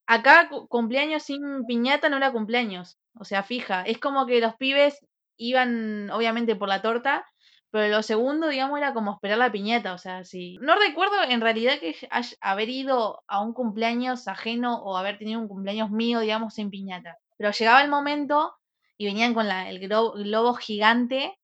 acá 0.07 0.49
cu- 0.49 0.67
cumpleaños 0.67 1.23
sin 1.23 1.65
piñata 1.67 2.09
no 2.09 2.17
era 2.17 2.31
cumpleaños, 2.31 2.97
o 3.19 3.25
sea, 3.25 3.43
fija. 3.43 3.83
Es 3.83 3.99
como 3.99 4.25
que 4.25 4.39
los 4.41 4.55
pibes 4.55 4.97
iban, 5.37 6.09
obviamente, 6.09 6.55
por 6.55 6.67
la 6.69 6.81
torta, 6.81 7.25
pero 7.71 7.87
lo 7.97 8.03
segundo, 8.03 8.47
digamos, 8.47 8.77
era 8.79 8.93
como 8.93 9.13
esperar 9.13 9.37
la 9.37 9.51
piñata, 9.51 9.93
o 9.93 9.97
sea, 9.97 10.23
sí. 10.23 10.57
No 10.61 10.75
recuerdo 10.79 11.15
en 11.29 11.41
realidad 11.41 11.79
que 11.79 11.95
haber 12.41 12.69
ido 12.69 13.23
a 13.27 13.41
un 13.41 13.53
cumpleaños 13.53 14.27
ajeno 14.27 14.81
o 14.83 14.97
haber 14.97 15.17
tenido 15.19 15.39
un 15.41 15.47
cumpleaños 15.47 15.91
mío, 15.91 16.19
digamos, 16.21 16.53
sin 16.55 16.69
piñata. 16.71 17.17
Pero 17.37 17.51
llegaba 17.51 17.81
el 17.81 17.89
momento 17.89 18.53
y 18.97 19.05
venían 19.05 19.33
con 19.33 19.47
la, 19.47 19.69
el 19.69 19.79
glo- 19.81 20.13
globo 20.15 20.53
gigante 20.55 21.37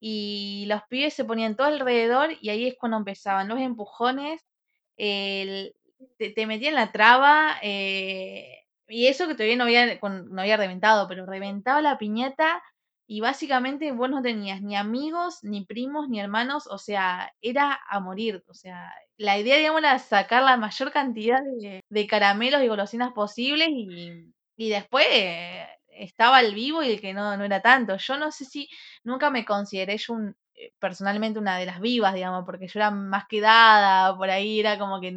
y 0.00 0.66
los 0.68 0.82
pibes 0.88 1.14
se 1.14 1.24
ponían 1.24 1.56
todo 1.56 1.68
alrededor 1.68 2.30
y 2.40 2.50
ahí 2.50 2.66
es 2.68 2.76
cuando 2.78 2.98
empezaban 2.98 3.48
los 3.48 3.58
empujones, 3.60 4.42
el- 4.96 5.74
te, 6.18 6.30
te 6.30 6.46
metían 6.46 6.74
la 6.74 6.92
traba 6.92 7.56
eh, 7.62 8.64
y 8.88 9.06
eso 9.08 9.26
que 9.26 9.34
todavía 9.34 9.56
no 9.56 9.64
había, 9.64 9.98
no 10.02 10.40
había 10.40 10.56
reventado, 10.56 11.08
pero 11.08 11.26
reventaba 11.26 11.80
la 11.82 11.98
piñata 11.98 12.62
y 13.06 13.20
básicamente 13.20 13.92
vos 13.92 14.10
no 14.10 14.22
tenías 14.22 14.62
ni 14.62 14.76
amigos, 14.76 15.38
ni 15.42 15.64
primos, 15.64 16.08
ni 16.08 16.20
hermanos, 16.20 16.66
o 16.68 16.78
sea, 16.78 17.32
era 17.40 17.78
a 17.88 18.00
morir, 18.00 18.42
o 18.48 18.54
sea, 18.54 18.92
la 19.16 19.38
idea, 19.38 19.56
digamos, 19.58 19.80
era 19.80 19.98
sacar 19.98 20.42
la 20.42 20.56
mayor 20.56 20.92
cantidad 20.92 21.40
de, 21.60 21.82
de 21.88 22.06
caramelos 22.06 22.62
y 22.62 22.68
golosinas 22.68 23.12
posibles 23.12 23.68
y, 23.70 24.32
y 24.56 24.70
después 24.70 25.06
eh, 25.10 25.66
estaba 25.90 26.40
el 26.40 26.54
vivo 26.54 26.82
y 26.82 26.90
el 26.90 27.00
que 27.00 27.14
no, 27.14 27.36
no 27.36 27.44
era 27.44 27.60
tanto. 27.62 27.96
Yo 27.96 28.16
no 28.18 28.30
sé 28.32 28.44
si 28.44 28.68
nunca 29.04 29.30
me 29.30 29.44
consideré 29.44 29.96
yo 29.98 30.14
un, 30.14 30.36
eh, 30.54 30.72
personalmente 30.78 31.38
una 31.38 31.56
de 31.58 31.66
las 31.66 31.80
vivas, 31.80 32.14
digamos, 32.14 32.44
porque 32.44 32.66
yo 32.68 32.78
era 32.80 32.90
más 32.90 33.26
quedada, 33.28 34.16
por 34.16 34.30
ahí 34.30 34.60
era 34.60 34.78
como 34.78 35.00
que 35.00 35.14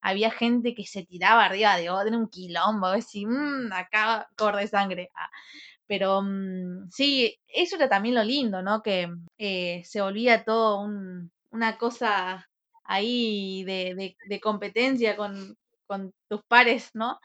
había 0.00 0.30
gente 0.30 0.74
que 0.74 0.84
se 0.86 1.04
tiraba 1.04 1.44
arriba 1.44 1.76
de 1.76 1.90
otra, 1.90 2.16
un 2.16 2.28
quilombo, 2.28 2.86
a 2.86 2.92
ver 2.92 3.02
si 3.02 3.24
"Mm, 3.26 3.72
acá 3.72 4.28
corre 4.36 4.66
sangre. 4.66 5.10
Ah, 5.14 5.30
Pero 5.86 6.22
mm, 6.22 6.88
sí, 6.90 7.36
eso 7.48 7.76
era 7.76 7.88
también 7.88 8.14
lo 8.14 8.24
lindo, 8.24 8.62
¿no? 8.62 8.82
Que 8.82 9.08
eh, 9.38 9.82
se 9.84 10.00
volvía 10.02 10.44
todo 10.44 10.80
un- 10.82 11.30
una 11.50 11.76
cosa 11.78 12.46
ahí 12.84 13.64
de, 13.64 13.94
de- 13.94 14.16
de 14.28 14.40
competencia 14.40 15.16
con, 15.16 15.56
con 15.86 16.12
tus 16.28 16.42
pares, 16.48 16.90
¿no? 16.94 17.18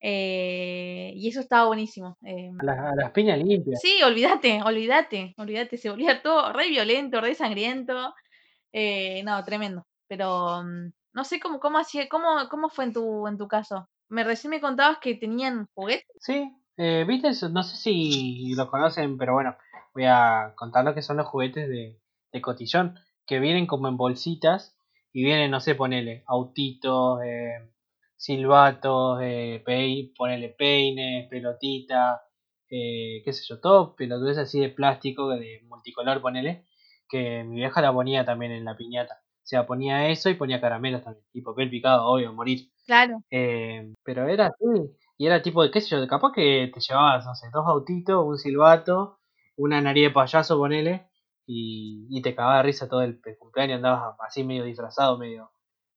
Eh, 0.00 1.12
y 1.14 1.28
eso 1.28 1.40
estaba 1.40 1.66
buenísimo. 1.66 2.16
eh, 2.24 2.50
A 2.58 2.64
las, 2.64 2.78
a 2.78 2.94
las 2.94 3.10
piñas 3.12 3.38
limpias. 3.38 3.80
Sí, 3.80 4.02
olvídate, 4.02 4.60
olvídate, 4.62 5.34
olvídate, 5.38 5.76
se 5.78 5.90
volvía 5.90 6.22
todo 6.22 6.52
re 6.52 6.68
violento, 6.68 7.20
re 7.20 7.34
sangriento. 7.34 8.14
eh, 8.72 9.22
no, 9.24 9.42
tremendo. 9.44 9.86
Pero 10.08 10.62
mm, 10.64 10.92
no 11.14 11.24
sé 11.24 11.40
cómo, 11.40 11.60
cómo 11.60 11.78
hacía, 11.78 12.08
cómo, 12.08 12.48
cómo 12.50 12.68
fue 12.70 12.84
en 12.86 12.92
tu, 12.92 13.26
en 13.26 13.38
tu 13.38 13.48
caso. 13.48 13.88
Me 14.08 14.24
recién 14.24 14.50
me 14.50 14.60
contabas 14.60 14.98
que 15.00 15.14
tenían 15.16 15.66
juguetes. 15.74 16.06
Sí, 16.20 16.50
eh. 16.76 17.06
No 17.50 17.62
sé 17.62 17.76
si 17.76 18.54
lo 18.54 18.68
conocen, 18.70 19.16
pero 19.18 19.34
bueno, 19.34 19.56
voy 19.94 20.04
a 20.06 20.52
contar 20.56 20.84
lo 20.84 20.94
que 20.94 21.02
son 21.02 21.16
los 21.16 21.26
juguetes 21.26 21.68
de, 21.68 21.98
de 22.32 22.40
cotillón, 22.40 22.98
que 23.26 23.40
vienen 23.40 23.66
como 23.66 23.88
en 23.88 23.96
bolsitas 23.96 24.76
y 25.12 25.24
vienen, 25.24 25.50
no 25.50 25.60
sé, 25.60 25.74
ponele 25.74 26.22
autitos, 26.26 27.20
eh, 27.24 27.70
silbatos, 28.16 29.20
eh, 29.22 29.62
pei- 29.64 30.12
ponele 30.16 30.50
peines, 30.50 31.28
pelotita, 31.28 32.22
eh, 32.70 33.22
qué 33.24 33.32
sé 33.32 33.44
yo, 33.48 33.60
todo 33.60 33.94
pelotudes 33.96 34.38
así 34.38 34.60
de 34.60 34.68
plástico, 34.70 35.28
de 35.30 35.60
multicolor, 35.68 36.20
ponele, 36.20 36.66
que 37.08 37.44
mi 37.44 37.56
vieja 37.56 37.80
la 37.80 37.92
ponía 37.92 38.24
también 38.24 38.52
en 38.52 38.64
la 38.64 38.76
piñata. 38.76 39.22
O 39.44 39.46
sea, 39.48 39.66
ponía 39.66 40.08
eso 40.08 40.28
y 40.28 40.34
ponía 40.34 40.60
caramelos 40.60 41.04
también, 41.04 41.24
y 41.32 41.40
papel 41.42 41.70
picado, 41.70 42.06
obvio, 42.06 42.32
morir. 42.32 42.68
Claro, 42.86 43.22
Eh, 43.30 43.92
pero 44.04 44.28
era 44.28 44.46
así. 44.48 44.96
Y 45.18 45.26
era 45.26 45.42
tipo 45.42 45.62
de, 45.62 45.70
qué 45.70 45.80
sé 45.80 45.88
yo, 45.96 46.06
capaz 46.08 46.32
que 46.32 46.70
te 46.72 46.80
llevabas, 46.80 47.24
no 47.26 47.34
sé, 47.34 47.48
dos 47.52 47.66
autitos, 47.66 48.24
un 48.26 48.38
silbato, 48.38 49.18
una 49.56 49.80
nariz 49.80 50.04
de 50.04 50.10
payaso, 50.10 50.58
ponele, 50.58 51.08
y, 51.46 52.06
y 52.10 52.22
te 52.22 52.34
cagaba 52.34 52.58
de 52.58 52.62
risa 52.64 52.88
todo 52.88 53.02
el, 53.02 53.20
el 53.24 53.38
cumpleaños, 53.38 53.76
andabas 53.76 54.16
así 54.20 54.44
medio 54.44 54.64
disfrazado, 54.64 55.16
medio, 55.18 55.50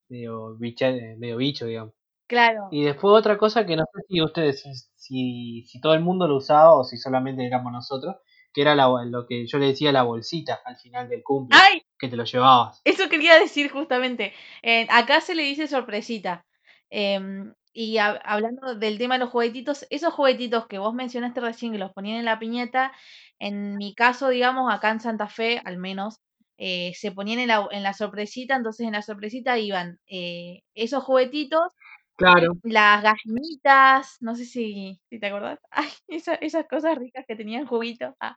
medio, 0.10 0.58
bicha- 0.58 0.90
eh, 0.90 1.16
medio 1.18 1.38
bicho, 1.38 1.66
digamos. 1.66 1.94
claro. 2.28 2.68
Y 2.72 2.84
después 2.84 3.14
otra 3.18 3.38
cosa 3.38 3.66
que 3.66 3.76
no 3.76 3.84
sé 3.94 4.02
si 4.08 4.22
ustedes, 4.22 4.92
si, 4.96 5.64
si 5.68 5.82
todo 5.82 5.94
el 5.94 6.02
mundo 6.02 6.28
lo 6.28 6.38
usaba 6.38 6.74
o 6.76 6.84
si 6.84 6.98
solamente 6.98 7.46
éramos 7.46 7.72
nosotros, 7.74 8.16
que 8.54 8.62
era 8.62 8.76
la, 8.76 8.88
lo 9.06 9.26
que 9.28 9.46
yo 9.48 9.58
le 9.58 9.68
decía 9.68 9.92
la 9.92 10.04
bolsita 10.04 10.60
al 10.66 10.78
final 10.78 11.10
del 11.10 11.24
cumple, 11.24 11.58
¡Ay! 11.60 11.82
que 11.98 12.08
te 12.08 12.16
lo 12.16 12.24
llevabas. 12.24 12.82
Eso 12.86 13.10
quería 13.10 13.38
decir 13.40 13.72
justamente. 13.72 14.34
Eh, 14.62 14.88
acá 14.90 15.22
se 15.22 15.36
le 15.36 15.44
dice 15.44 15.68
sorpresita. 15.68 16.46
Em, 16.90 17.54
y 17.74 17.96
hab- 17.98 18.20
hablando 18.24 18.76
del 18.76 18.98
tema 18.98 19.16
de 19.16 19.20
los 19.22 19.30
juguetitos, 19.32 19.86
esos 19.90 20.14
juguetitos 20.14 20.68
que 20.68 20.80
vos 20.80 20.94
mencionaste 20.94 21.40
recién, 21.42 21.72
que 21.74 21.78
los 21.80 21.92
ponían 21.94 22.18
en 22.20 22.26
la 22.26 22.40
piñata, 22.40 22.92
en 23.40 23.78
mi 23.78 23.94
caso, 23.96 24.30
digamos, 24.30 24.72
acá 24.74 24.92
en 24.92 25.00
Santa 25.00 25.28
Fe, 25.28 25.62
al 25.66 25.78
menos, 25.78 26.18
eh, 26.58 26.94
se 26.96 27.12
ponían 27.12 27.40
en 27.40 27.48
la, 27.50 27.68
en 27.72 27.84
la 27.84 27.94
sorpresita, 27.94 28.56
entonces 28.56 28.86
en 28.86 28.94
la 28.94 29.02
sorpresita 29.02 29.58
iban 29.58 30.00
eh, 30.08 30.62
esos 30.74 31.04
juguetitos, 31.04 31.74
Claro. 32.20 32.54
las 32.64 33.02
gallinitas, 33.02 34.18
no 34.20 34.36
sé 34.36 34.46
si, 34.46 35.00
si 35.10 35.20
te 35.20 35.28
acordás, 35.28 35.60
ay, 35.72 35.88
esa- 36.10 36.36
esas 36.36 36.68
cosas 36.68 36.98
ricas 36.98 37.26
que 37.28 37.36
tenían 37.36 37.66
juguito. 37.66 38.16
ah, 38.20 38.36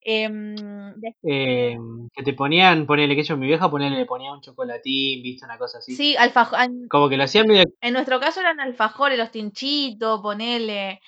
Em, 0.00 0.54
eh, 1.24 1.76
que 2.14 2.22
te 2.22 2.32
ponían, 2.32 2.86
ponele 2.86 3.16
que 3.16 3.24
yo, 3.24 3.36
mi 3.36 3.46
vieja 3.48 3.68
ponele, 3.70 3.96
le 3.96 4.06
ponía 4.06 4.32
un 4.32 4.40
chocolatín, 4.40 5.22
viste, 5.22 5.44
una 5.44 5.58
cosa 5.58 5.78
así. 5.78 5.94
Sí, 5.96 6.16
alfajor. 6.16 6.60
Como 6.88 7.08
que 7.08 7.16
lo 7.16 7.24
hacían 7.24 7.48
medio. 7.48 7.64
En 7.80 7.92
nuestro 7.94 8.20
caso 8.20 8.40
eran 8.40 8.60
alfajores, 8.60 9.18
los 9.18 9.30
tinchitos, 9.32 10.20
ponele. 10.22 11.00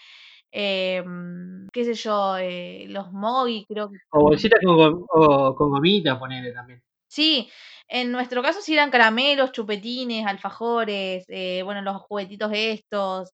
Em, 0.51 1.69
qué 1.73 1.85
sé 1.85 1.95
yo, 1.95 2.37
eh, 2.39 2.87
los 2.89 3.13
mogi, 3.13 3.65
creo 3.69 3.89
que. 3.91 3.99
O 4.11 4.21
bolsitas 4.23 4.59
con, 4.65 5.05
o, 5.09 5.55
con 5.55 5.71
gomitas, 5.71 6.19
ponele 6.19 6.53
también. 6.53 6.83
Sí, 7.09 7.49
en 7.91 8.13
nuestro 8.13 8.41
caso 8.43 8.61
sí 8.63 8.75
eran 8.75 8.91
caramelos, 8.91 9.51
chupetines, 9.51 10.25
alfajores, 10.25 11.25
eh, 11.29 11.63
bueno, 11.65 11.83
los 11.83 12.01
juguetitos 12.03 12.51
estos. 12.55 13.33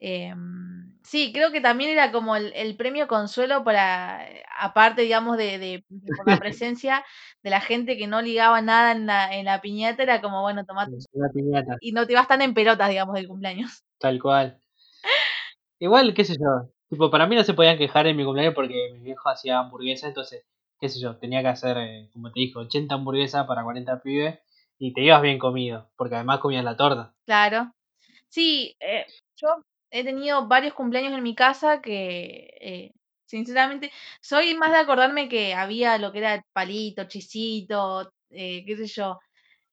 Em, 0.00 0.98
sí, 1.02 1.30
creo 1.34 1.52
que 1.52 1.60
también 1.60 1.90
era 1.90 2.10
como 2.10 2.34
el, 2.34 2.76
premio 2.76 3.06
consuelo 3.06 3.62
para, 3.62 4.26
aparte, 4.58 5.02
digamos, 5.02 5.36
de, 5.36 5.58
de, 5.58 5.84
por 6.16 6.26
la 6.26 6.36
presencia 6.42 7.04
de 7.42 7.50
la 7.50 7.60
gente 7.60 7.98
que 7.98 8.06
no 8.06 8.22
ligaba 8.22 8.62
nada 8.62 8.92
en 8.92 9.04
la, 9.04 9.36
en 9.36 9.44
la 9.44 9.60
piñata, 9.60 10.02
era 10.02 10.22
como, 10.22 10.40
bueno, 10.40 10.64
tomate. 10.64 10.96
Y 11.82 11.92
no 11.92 12.06
te 12.06 12.12
ibas 12.12 12.26
tan 12.26 12.40
en 12.40 12.54
pelotas, 12.54 12.88
digamos, 12.88 13.14
del 13.14 13.28
cumpleaños. 13.28 13.84
Tal 13.98 14.18
cual. 14.18 14.58
Igual, 15.78 16.14
qué 16.14 16.24
sé 16.24 16.34
yo. 16.38 16.70
Tipo, 16.88 17.10
para 17.10 17.26
mí 17.26 17.36
no 17.36 17.44
se 17.44 17.52
podían 17.52 17.76
quejar 17.76 18.06
en 18.06 18.16
mi 18.16 18.24
cumpleaños 18.24 18.54
porque 18.54 18.90
mi 18.94 19.00
viejo 19.00 19.28
hacía 19.28 19.58
hamburguesa, 19.58 20.08
entonces, 20.08 20.44
qué 20.80 20.88
sé 20.88 21.00
yo, 21.00 21.16
tenía 21.18 21.42
que 21.42 21.48
hacer, 21.48 21.76
eh, 21.78 22.10
como 22.12 22.32
te 22.32 22.40
dije, 22.40 22.58
80 22.58 22.94
hamburguesas 22.96 23.46
para 23.46 23.62
40 23.64 24.00
pibes 24.02 24.38
y 24.78 24.92
te 24.94 25.02
ibas 25.02 25.22
bien 25.22 25.38
comido, 25.38 25.90
porque 25.96 26.14
además 26.16 26.40
comías 26.40 26.64
la 26.64 26.76
torta. 26.76 27.14
Claro. 27.26 27.72
Sí, 28.28 28.76
eh, 28.80 29.06
yo 29.36 29.48
he 29.90 30.04
tenido 30.04 30.46
varios 30.48 30.74
cumpleaños 30.74 31.12
en 31.14 31.22
mi 31.22 31.34
casa 31.34 31.80
que, 31.82 32.50
eh, 32.60 32.92
sinceramente, 33.26 33.92
soy 34.20 34.54
más 34.56 34.72
de 34.72 34.78
acordarme 34.78 35.28
que 35.28 35.54
había 35.54 35.98
lo 35.98 36.12
que 36.12 36.18
era 36.18 36.42
palito, 36.52 37.04
chisito, 37.04 38.12
eh, 38.30 38.64
qué 38.66 38.76
sé 38.76 38.86
yo, 38.86 39.18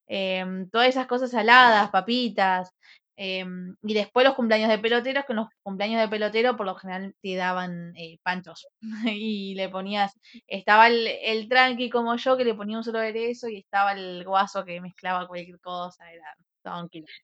em, 0.08 0.70
todas 0.70 0.89
esas 0.89 1.08
cosas 1.08 1.32
saladas, 1.32 1.91
papitas. 1.91 2.72
Em, 3.18 3.76
y 3.82 3.93
después 3.93 4.26
los 4.26 4.36
cumpleaños 4.36 4.70
de 4.70 4.80
peloteros, 4.80 5.26
que 5.26 5.34
en 5.34 5.38
los 5.38 5.47
cumpleaños 5.63 6.01
de 6.01 6.07
pelotero 6.07 6.55
por 6.55 6.65
lo 6.65 6.76
general 6.76 7.15
te 7.22 7.36
daban 7.36 7.93
eh, 7.97 8.20
panchos. 8.24 8.68
y 9.20 9.55
le 9.55 9.70
ponías, 9.70 10.18
estaba 10.47 10.88
el, 10.88 11.07
el, 11.07 11.49
tranqui 11.49 11.89
como 11.89 12.15
yo 12.15 12.38
que 12.38 12.45
le 12.45 12.53
ponía 12.53 12.78
un 12.78 12.84
solo 12.84 12.99
aderezo 12.99 13.49
y 13.49 13.57
estaba 13.57 13.93
el 13.93 14.24
guaso 14.24 14.63
que 14.65 14.82
mezclaba 14.82 15.28
cualquier 15.28 15.59
cosa, 15.59 16.11
era 16.11 16.36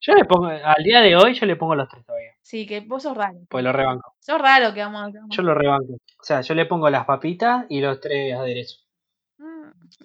yo 0.01 0.13
le 0.13 0.25
pongo, 0.25 0.47
al 0.47 0.83
día 0.83 1.01
de 1.01 1.15
hoy 1.15 1.33
yo 1.33 1.45
le 1.45 1.55
pongo 1.55 1.75
los 1.75 1.89
tres 1.89 2.05
todavía. 2.05 2.31
Sí, 2.41 2.65
que 2.65 2.81
vos 2.81 3.03
sos 3.03 3.15
raro. 3.15 3.39
Pues 3.49 3.63
lo 3.63 3.71
rebanco. 3.71 4.13
Sos 4.19 4.39
raro 4.39 4.73
que 4.73 4.79
vamos, 4.81 5.11
Yo 5.29 5.43
lo 5.43 5.53
rebanco. 5.53 5.93
O 5.93 6.23
sea, 6.23 6.41
yo 6.41 6.53
le 6.53 6.65
pongo 6.65 6.89
las 6.89 7.05
papitas 7.05 7.65
y 7.69 7.81
los 7.81 7.99
tres 7.99 8.35
aderezos. 8.35 8.82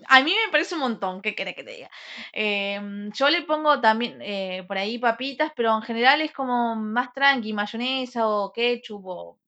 A 0.09 0.22
mí 0.22 0.32
me 0.32 0.53
parece 0.53 0.74
un 0.74 0.80
montón, 0.80 1.22
¿qué 1.22 1.34
querés 1.34 1.55
que 1.55 1.64
te 1.64 1.72
diga? 1.72 1.91
Em, 2.32 3.11
yo 3.12 3.28
le 3.30 3.43
pongo 3.43 3.80
también 3.80 4.18
eh, 4.22 4.64
por 4.66 4.78
ahí 4.78 4.99
papitas, 4.99 5.53
pero 5.57 5.74
en 5.74 5.82
general 5.82 6.20
es 6.20 6.32
como 6.32 6.76
más 6.76 7.12
tranqui, 7.12 7.53
mayonesa 7.53 8.28
o 8.28 8.53
ketchup 8.53 9.07
o... 9.07 9.39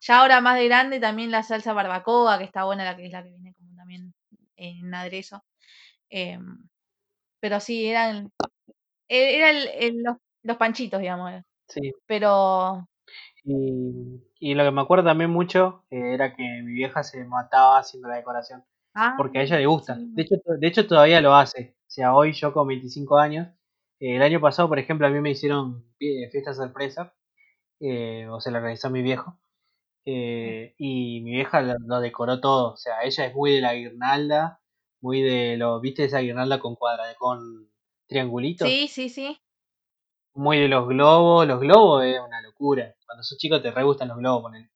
Ya 0.00 0.20
ahora 0.20 0.40
más 0.40 0.56
de 0.58 0.66
grande 0.66 1.00
también 1.00 1.30
la 1.30 1.42
salsa 1.42 1.72
barbacoa, 1.72 2.38
que 2.38 2.44
está 2.44 2.64
buena, 2.64 2.84
la 2.84 2.96
que 2.96 3.06
es 3.06 3.12
la 3.12 3.22
que 3.22 3.30
viene 3.30 3.54
como 3.54 3.74
también 3.74 4.14
en 4.56 4.94
aderezo. 4.94 5.42
Em, 6.10 6.68
pero 7.40 7.60
sí, 7.60 7.86
eran. 7.86 8.32
E, 9.08 9.36
era 9.36 9.50
el, 9.50 10.02
los, 10.42 10.56
panchitos, 10.56 11.00
digamos. 11.00 11.42
Sí. 11.68 11.92
Pero. 12.06 12.88
Y, 13.44 14.54
lo 14.54 14.64
que 14.64 14.70
me 14.70 14.80
acuerdo 14.80 15.04
también 15.04 15.30
mucho 15.30 15.84
eh, 15.90 16.14
era 16.14 16.34
que 16.34 16.42
mi 16.42 16.72
vieja 16.72 17.02
se 17.02 17.24
mataba 17.24 17.78
haciendo 17.78 18.08
la 18.08 18.16
decoración. 18.16 18.64
Ah, 18.96 19.14
porque 19.16 19.38
a 19.38 19.42
ella 19.42 19.58
le 19.58 19.66
gusta. 19.66 19.96
De, 19.98 20.22
hecho, 20.22 20.36
de 20.58 20.66
hecho, 20.66 20.86
todavía 20.86 21.20
lo 21.20 21.34
hace. 21.34 21.76
O 21.80 21.90
sea, 21.90 22.14
hoy 22.14 22.32
yo 22.32 22.52
con 22.52 22.66
25 22.66 23.18
años. 23.18 23.48
Eh, 24.00 24.16
el 24.16 24.22
año 24.22 24.40
pasado, 24.40 24.68
por 24.68 24.78
ejemplo, 24.78 25.06
a 25.06 25.10
mí 25.10 25.20
me 25.20 25.30
hicieron 25.30 25.84
fiesta 25.98 26.54
sorpresa. 26.54 27.14
Eh, 27.80 28.26
o 28.28 28.40
se 28.40 28.50
la 28.50 28.58
organizó 28.58 28.90
mi 28.90 29.02
viejo. 29.02 29.38
y 30.04 31.20
mi 31.22 31.30
vieja 31.32 31.60
lo, 31.60 32.00
decoró 32.00 32.40
todo. 32.40 32.72
O 32.72 32.76
sea, 32.76 33.02
ella 33.04 33.26
es 33.26 33.34
muy 33.34 33.52
de 33.52 33.60
la 33.60 33.74
guirnalda 33.74 34.60
muy 35.00 35.22
de 35.22 35.56
lo, 35.56 35.80
¿viste 35.80 36.04
esa 36.04 36.18
guirnalda 36.18 36.58
con 36.58 36.74
cuadra, 36.74 37.14
con 37.16 37.70
triangulitos? 38.08 38.68
Sí, 38.68 38.88
sí, 38.88 39.08
sí. 39.08 39.38
Muy 40.34 40.58
de 40.58 40.68
los 40.68 40.88
globos, 40.88 41.46
los 41.46 41.60
globos 41.60 42.04
es 42.04 42.18
una 42.20 42.42
locura. 42.42 42.94
Cuando 43.06 43.22
sos 43.22 43.38
chico 43.38 43.62
te 43.62 43.70
re 43.70 43.84
gustan 43.84 44.08
los 44.08 44.18
globos, 44.18 44.42
ponen. 44.42 44.70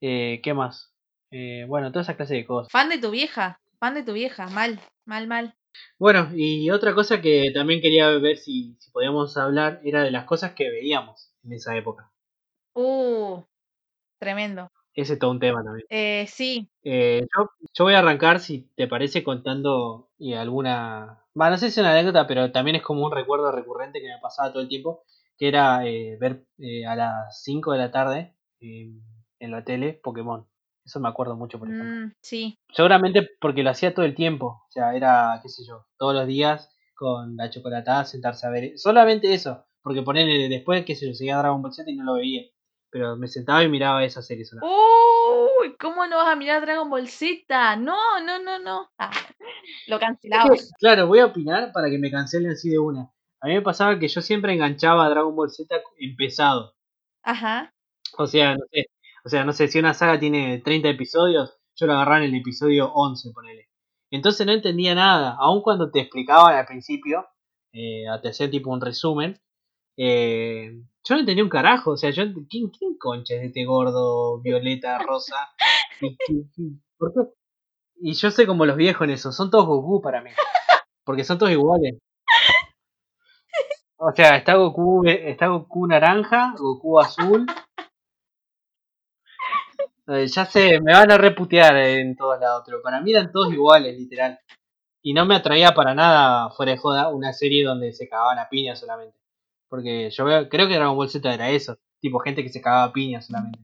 Eh, 0.00 0.40
¿Qué 0.42 0.54
más? 0.54 0.89
Eh, 1.30 1.64
bueno, 1.68 1.90
toda 1.90 2.02
esa 2.02 2.16
clase 2.16 2.34
de 2.34 2.46
cosas. 2.46 2.72
Fan 2.72 2.88
de 2.88 2.98
tu 2.98 3.10
vieja, 3.10 3.60
fan 3.78 3.94
de 3.94 4.02
tu 4.02 4.12
vieja, 4.12 4.46
mal, 4.48 4.80
mal, 5.04 5.26
mal. 5.26 5.54
Bueno, 5.98 6.30
y 6.34 6.70
otra 6.70 6.94
cosa 6.94 7.20
que 7.20 7.50
también 7.54 7.80
quería 7.80 8.08
ver 8.18 8.36
si, 8.36 8.76
si 8.80 8.90
podíamos 8.90 9.36
hablar 9.36 9.80
era 9.84 10.02
de 10.02 10.10
las 10.10 10.24
cosas 10.24 10.52
que 10.52 10.68
veíamos 10.68 11.32
en 11.44 11.52
esa 11.52 11.76
época. 11.76 12.10
Uh, 12.74 13.42
tremendo. 14.18 14.70
Ese 14.94 15.14
es 15.14 15.18
todo 15.18 15.30
un 15.30 15.40
tema 15.40 15.62
también. 15.62 15.86
Eh, 15.88 16.26
sí. 16.26 16.68
Eh, 16.82 17.26
yo, 17.74 17.84
voy 17.84 17.94
a 17.94 18.00
arrancar, 18.00 18.40
si 18.40 18.70
te 18.76 18.88
parece, 18.88 19.22
contando 19.22 20.10
y 20.18 20.34
alguna... 20.34 21.24
Bueno, 21.32 21.52
no 21.52 21.58
sé 21.58 21.70
si 21.70 21.78
es 21.80 21.84
una 21.84 21.92
anécdota, 21.92 22.26
pero 22.26 22.50
también 22.50 22.76
es 22.76 22.82
como 22.82 23.06
un 23.06 23.12
recuerdo 23.12 23.52
recurrente 23.52 24.00
que 24.00 24.08
me 24.08 24.20
pasaba 24.20 24.52
todo 24.52 24.62
el 24.62 24.68
tiempo, 24.68 25.04
que 25.38 25.48
era 25.48 25.86
eh, 25.86 26.16
ver 26.20 26.44
eh, 26.58 26.86
a 26.86 26.96
las 26.96 27.42
5 27.42 27.72
de 27.72 27.78
la 27.78 27.90
tarde 27.92 28.34
en 28.60 29.50
la 29.50 29.64
tele 29.64 29.94
Pokémon. 30.02 30.46
Eso 30.90 30.98
me 30.98 31.08
acuerdo 31.08 31.36
mucho, 31.36 31.56
por 31.60 31.68
ejemplo. 31.68 32.06
Mm, 32.06 32.12
sí. 32.20 32.58
Seguramente 32.72 33.28
porque 33.40 33.62
lo 33.62 33.70
hacía 33.70 33.94
todo 33.94 34.04
el 34.04 34.16
tiempo. 34.16 34.64
O 34.66 34.70
sea, 34.70 34.96
era, 34.96 35.38
qué 35.40 35.48
sé 35.48 35.62
yo, 35.64 35.86
todos 35.96 36.14
los 36.14 36.26
días 36.26 36.68
con 36.96 37.36
la 37.36 37.48
chocolatada, 37.48 38.04
sentarse 38.04 38.44
a 38.44 38.50
ver. 38.50 38.76
Solamente 38.76 39.32
eso. 39.32 39.64
Porque 39.82 40.02
ponerle 40.02 40.48
después, 40.48 40.84
qué 40.84 40.96
sé 40.96 41.06
yo, 41.06 41.14
seguía 41.14 41.38
Dragon 41.38 41.62
Ball 41.62 41.72
Z 41.72 41.88
y 41.88 41.94
no 41.94 42.04
lo 42.04 42.14
veía 42.14 42.42
pero 42.90 43.16
me 43.16 43.28
sentaba 43.28 43.62
y 43.62 43.68
miraba 43.68 44.04
esa 44.04 44.20
serie 44.20 44.44
Uy, 44.62 45.76
¿cómo 45.78 46.08
no 46.08 46.16
vas 46.16 46.32
a 46.32 46.34
mirar 46.34 46.62
Dragon 46.62 46.90
Ball 46.90 47.06
Z? 47.06 47.76
No, 47.76 48.20
no, 48.20 48.42
no, 48.42 48.58
no. 48.58 48.90
Ah, 48.98 49.10
lo 49.86 50.00
cancelaba. 50.00 50.50
claro, 50.80 51.06
voy 51.06 51.20
a 51.20 51.26
opinar 51.26 51.70
para 51.72 51.88
que 51.88 51.98
me 51.98 52.10
cancelen 52.10 52.50
así 52.50 52.68
de 52.68 52.80
una. 52.80 53.12
A 53.40 53.46
mí 53.46 53.54
me 53.54 53.62
pasaba 53.62 53.96
que 53.96 54.08
yo 54.08 54.20
siempre 54.20 54.52
enganchaba 54.52 55.06
a 55.06 55.08
Dragon 55.08 55.36
Ball 55.36 55.52
Z 55.52 55.72
empezado. 55.98 56.74
Ajá. 57.22 57.72
O 58.18 58.26
sea, 58.26 58.56
no 58.56 58.64
sé, 58.72 58.86
o 59.24 59.28
sea, 59.28 59.44
no 59.44 59.52
sé, 59.52 59.68
si 59.68 59.78
una 59.78 59.94
saga 59.94 60.18
tiene 60.18 60.60
30 60.60 60.88
episodios, 60.88 61.58
yo 61.76 61.86
lo 61.86 61.94
agarraba 61.94 62.18
en 62.24 62.34
el 62.34 62.40
episodio 62.40 62.92
11, 62.92 63.30
ponele. 63.32 63.68
Entonces 64.10 64.46
no 64.46 64.52
entendía 64.52 64.94
nada, 64.94 65.36
aun 65.38 65.62
cuando 65.62 65.90
te 65.90 66.00
explicaban 66.00 66.54
al 66.54 66.66
principio, 66.66 67.26
eh, 67.72 68.04
te 68.22 68.28
hacía 68.28 68.50
tipo 68.50 68.70
un 68.70 68.80
resumen, 68.80 69.40
eh, 69.96 70.82
yo 71.04 71.14
no 71.14 71.20
entendía 71.20 71.44
un 71.44 71.50
carajo, 71.50 71.92
o 71.92 71.96
sea, 71.96 72.10
yo, 72.10 72.24
¿quién, 72.48 72.70
quién 72.70 72.96
concha 72.98 73.34
es 73.34 73.44
este 73.44 73.64
gordo, 73.64 74.40
violeta, 74.40 74.98
rosa? 74.98 75.36
¿Y, 76.00 76.16
y 78.02 78.14
yo 78.14 78.30
sé 78.30 78.46
como 78.46 78.66
los 78.66 78.76
viejos 78.76 79.04
en 79.04 79.10
eso, 79.10 79.30
son 79.30 79.50
todos 79.50 79.66
Goku 79.66 80.00
para 80.00 80.22
mí, 80.22 80.30
porque 81.04 81.24
son 81.24 81.38
todos 81.38 81.52
iguales. 81.52 81.98
O 84.02 84.12
sea, 84.16 84.38
está 84.38 84.54
Goku, 84.54 85.02
está 85.06 85.48
Goku 85.48 85.86
naranja, 85.86 86.54
Goku 86.56 86.98
azul. 87.00 87.46
Eh, 90.10 90.26
ya 90.26 90.44
sé, 90.44 90.80
me 90.80 90.92
van 90.92 91.12
a 91.12 91.18
reputear 91.18 91.76
en 91.76 92.16
todos 92.16 92.40
lados, 92.40 92.64
pero 92.66 92.82
para 92.82 93.00
mí 93.00 93.12
eran 93.12 93.30
todos 93.30 93.52
iguales, 93.52 93.96
literal. 93.96 94.40
Y 95.02 95.14
no 95.14 95.24
me 95.24 95.36
atraía 95.36 95.72
para 95.72 95.94
nada, 95.94 96.50
fuera 96.50 96.72
de 96.72 96.78
joda, 96.78 97.08
una 97.10 97.32
serie 97.32 97.64
donde 97.64 97.92
se 97.92 98.08
cagaban 98.08 98.40
a 98.40 98.48
piña 98.48 98.74
solamente. 98.74 99.16
Porque 99.68 100.10
yo 100.10 100.24
veo, 100.24 100.48
creo 100.48 100.66
que 100.66 100.74
Dragon 100.74 100.96
Ball 100.96 101.08
Z 101.10 101.32
era 101.32 101.50
eso, 101.50 101.78
tipo 102.00 102.18
gente 102.18 102.42
que 102.42 102.48
se 102.48 102.60
cagaba 102.60 102.84
a 102.84 102.92
piña 102.92 103.22
solamente. 103.22 103.60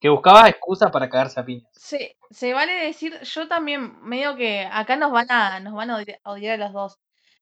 Que 0.00 0.08
buscaba 0.08 0.48
excusas 0.48 0.90
para 0.90 1.10
cagarse 1.10 1.38
a 1.40 1.44
piñas. 1.44 1.68
Sí, 1.74 2.16
se 2.30 2.54
vale 2.54 2.72
decir, 2.72 3.20
yo 3.20 3.46
también, 3.46 4.00
medio 4.02 4.34
que 4.34 4.66
acá 4.72 4.96
nos 4.96 5.12
van 5.12 5.30
a, 5.30 5.60
nos 5.60 5.74
van 5.74 5.90
a 5.90 6.02
odiar, 6.24 6.60
a 6.60 6.64
los 6.64 6.72
dos. 6.72 6.98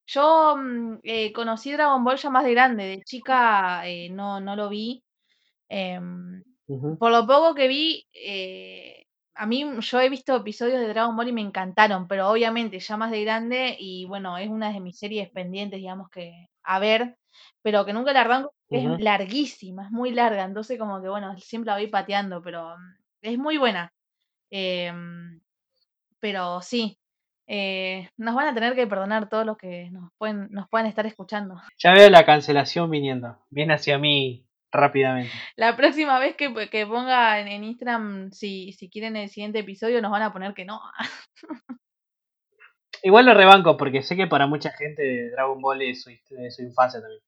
Yo 0.06 0.56
mm, 0.56 0.98
eh, 1.04 1.32
conocí 1.32 1.70
Dragon 1.70 2.02
Ball 2.02 2.16
ya 2.16 2.30
más 2.30 2.44
de 2.44 2.50
grande, 2.50 2.84
de 2.84 3.02
chica 3.02 3.86
eh, 3.86 4.10
no, 4.10 4.40
no 4.40 4.56
lo 4.56 4.68
vi. 4.68 5.04
Por 6.98 7.10
lo 7.10 7.26
poco 7.26 7.54
que 7.54 7.68
vi, 7.68 8.06
eh, 8.14 9.06
a 9.34 9.46
mí 9.46 9.64
yo 9.80 10.00
he 10.00 10.08
visto 10.08 10.36
episodios 10.36 10.80
de 10.80 10.88
Dragon 10.88 11.16
Ball 11.16 11.28
y 11.28 11.32
me 11.32 11.40
encantaron, 11.40 12.06
pero 12.06 12.28
obviamente 12.28 12.78
ya 12.78 12.96
más 12.96 13.10
de 13.10 13.22
grande 13.22 13.76
y 13.78 14.04
bueno, 14.04 14.38
es 14.38 14.48
una 14.48 14.72
de 14.72 14.80
mis 14.80 14.98
series 14.98 15.30
pendientes, 15.30 15.78
digamos 15.78 16.10
que 16.10 16.48
a 16.62 16.78
ver, 16.78 17.16
pero 17.62 17.84
que 17.84 17.92
nunca 17.92 18.12
la 18.12 18.20
arranco, 18.20 18.52
es 18.68 18.84
larguísima, 19.00 19.86
es 19.86 19.90
muy 19.90 20.12
larga, 20.12 20.44
entonces 20.44 20.78
como 20.78 21.00
que 21.00 21.08
bueno, 21.08 21.36
siempre 21.38 21.70
la 21.70 21.76
voy 21.76 21.88
pateando, 21.88 22.42
pero 22.42 22.76
mm, 22.76 22.94
es 23.22 23.38
muy 23.38 23.56
buena. 23.56 23.92
Em, 24.50 25.40
pero 26.20 26.60
sí, 26.60 26.98
eh, 27.46 28.08
nos 28.16 28.34
van 28.34 28.48
a 28.48 28.54
tener 28.54 28.74
que 28.74 28.86
perdonar 28.86 29.28
todos 29.28 29.46
los 29.46 29.56
que 29.56 29.90
nos 29.90 30.12
pueden, 30.18 30.48
nos 30.50 30.68
pueden 30.68 30.86
estar 30.86 31.06
escuchando. 31.06 31.60
Ya 31.78 31.94
veo 31.94 32.10
la 32.10 32.24
cancelación 32.24 32.90
viniendo, 32.90 33.38
viene 33.50 33.74
hacia 33.74 33.98
mí 33.98 34.44
rápidamente. 34.72 35.32
La 35.56 35.76
próxima 35.76 36.18
vez 36.18 36.36
que, 36.36 36.68
que 36.70 36.86
ponga 36.86 37.40
en, 37.40 37.64
Instagram, 37.64 38.30
si, 38.32 38.72
si 38.72 38.88
quieren 38.88 39.16
el 39.16 39.28
siguiente 39.28 39.60
episodio, 39.60 40.00
nos 40.00 40.10
van 40.10 40.22
a 40.22 40.32
poner 40.32 40.54
que 40.54 40.64
no. 40.64 40.80
Igual 43.02 43.26
lo 43.26 43.34
rebanco 43.34 43.76
porque 43.76 44.02
sé 44.02 44.16
que 44.16 44.26
para 44.26 44.46
mucha 44.46 44.70
gente 44.72 45.30
Dragon 45.30 45.60
Ball 45.60 45.82
es 45.82 46.02
su, 46.02 46.10
su 46.50 46.62
infancia 46.62 47.00
también. 47.00 47.22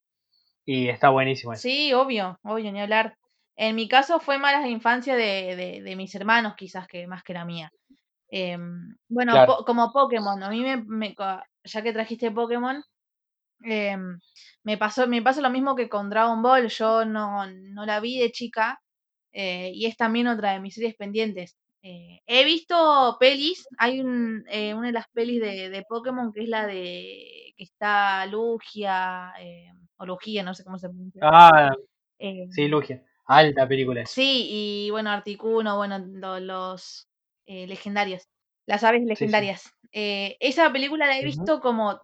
Y 0.65 0.87
está 0.87 1.09
buenísimo. 1.09 1.53
Eso. 1.53 1.61
Sí, 1.63 1.93
obvio, 1.93 2.39
obvio, 2.43 2.71
ni 2.71 2.79
hablar. 2.79 3.17
En 3.55 3.75
mi 3.75 3.87
caso 3.87 4.19
fue 4.19 4.37
más 4.37 4.53
la 4.59 4.67
infancia 4.67 5.15
de, 5.15 5.81
de, 5.83 5.95
mis 5.95 6.13
hermanos, 6.15 6.55
quizás 6.55 6.87
que 6.87 7.05
más 7.07 7.23
que 7.23 7.33
la 7.33 7.45
mía. 7.45 7.71
Em, 8.29 8.95
bueno, 9.09 9.33
como 9.65 9.91
Pokémon, 9.91 10.41
a 10.41 10.49
mí 10.49 10.63
me, 10.87 11.15
ya 11.63 11.81
que 11.83 11.93
trajiste 11.93 12.31
Pokémon, 12.31 12.83
em, 13.63 14.19
me 14.63 14.77
pasó, 14.77 15.07
me 15.07 15.21
pasa 15.21 15.41
lo 15.41 15.49
mismo 15.49 15.75
que 15.75 15.89
con 15.89 16.09
Dragon 16.09 16.41
Ball, 16.41 16.67
yo 16.67 17.05
no, 17.05 17.45
no 17.47 17.85
la 17.85 17.99
vi 17.99 18.19
de 18.19 18.31
chica, 18.31 18.79
eh, 19.33 19.71
y 19.73 19.87
es 19.87 19.97
también 19.97 20.27
otra 20.27 20.53
de 20.53 20.59
mis 20.59 20.75
series 20.75 20.95
pendientes. 20.95 21.57
Eh, 21.81 22.21
he 22.27 22.45
visto 22.45 23.17
pelis, 23.19 23.67
hay 23.77 23.99
un, 23.99 24.45
eh, 24.47 24.73
una 24.73 24.87
de 24.87 24.93
las 24.93 25.07
pelis 25.09 25.41
de, 25.41 25.69
de, 25.69 25.83
Pokémon 25.83 26.31
que 26.31 26.43
es 26.43 26.49
la 26.49 26.65
de 26.65 27.53
que 27.57 27.63
está 27.63 28.25
Lugia, 28.27 29.33
o 29.97 30.05
Lugia, 30.05 30.43
no 30.43 30.53
sé 30.53 30.63
cómo 30.63 30.77
se 30.77 30.87
pronuncia. 30.87 31.21
Ah, 31.23 31.71
sí, 32.51 32.67
Lugia. 32.67 33.03
Alta 33.25 33.67
película. 33.67 34.05
Sí, 34.05 34.47
y 34.49 34.91
bueno, 34.91 35.09
Articuno, 35.09 35.75
bueno, 35.75 35.99
los 36.39 37.09
legendarios, 37.45 38.29
las 38.65 38.83
aves 38.83 39.03
legendarias. 39.03 39.73
esa 39.91 40.71
película 40.71 41.07
la 41.07 41.19
he 41.19 41.25
visto 41.25 41.59
como 41.59 41.99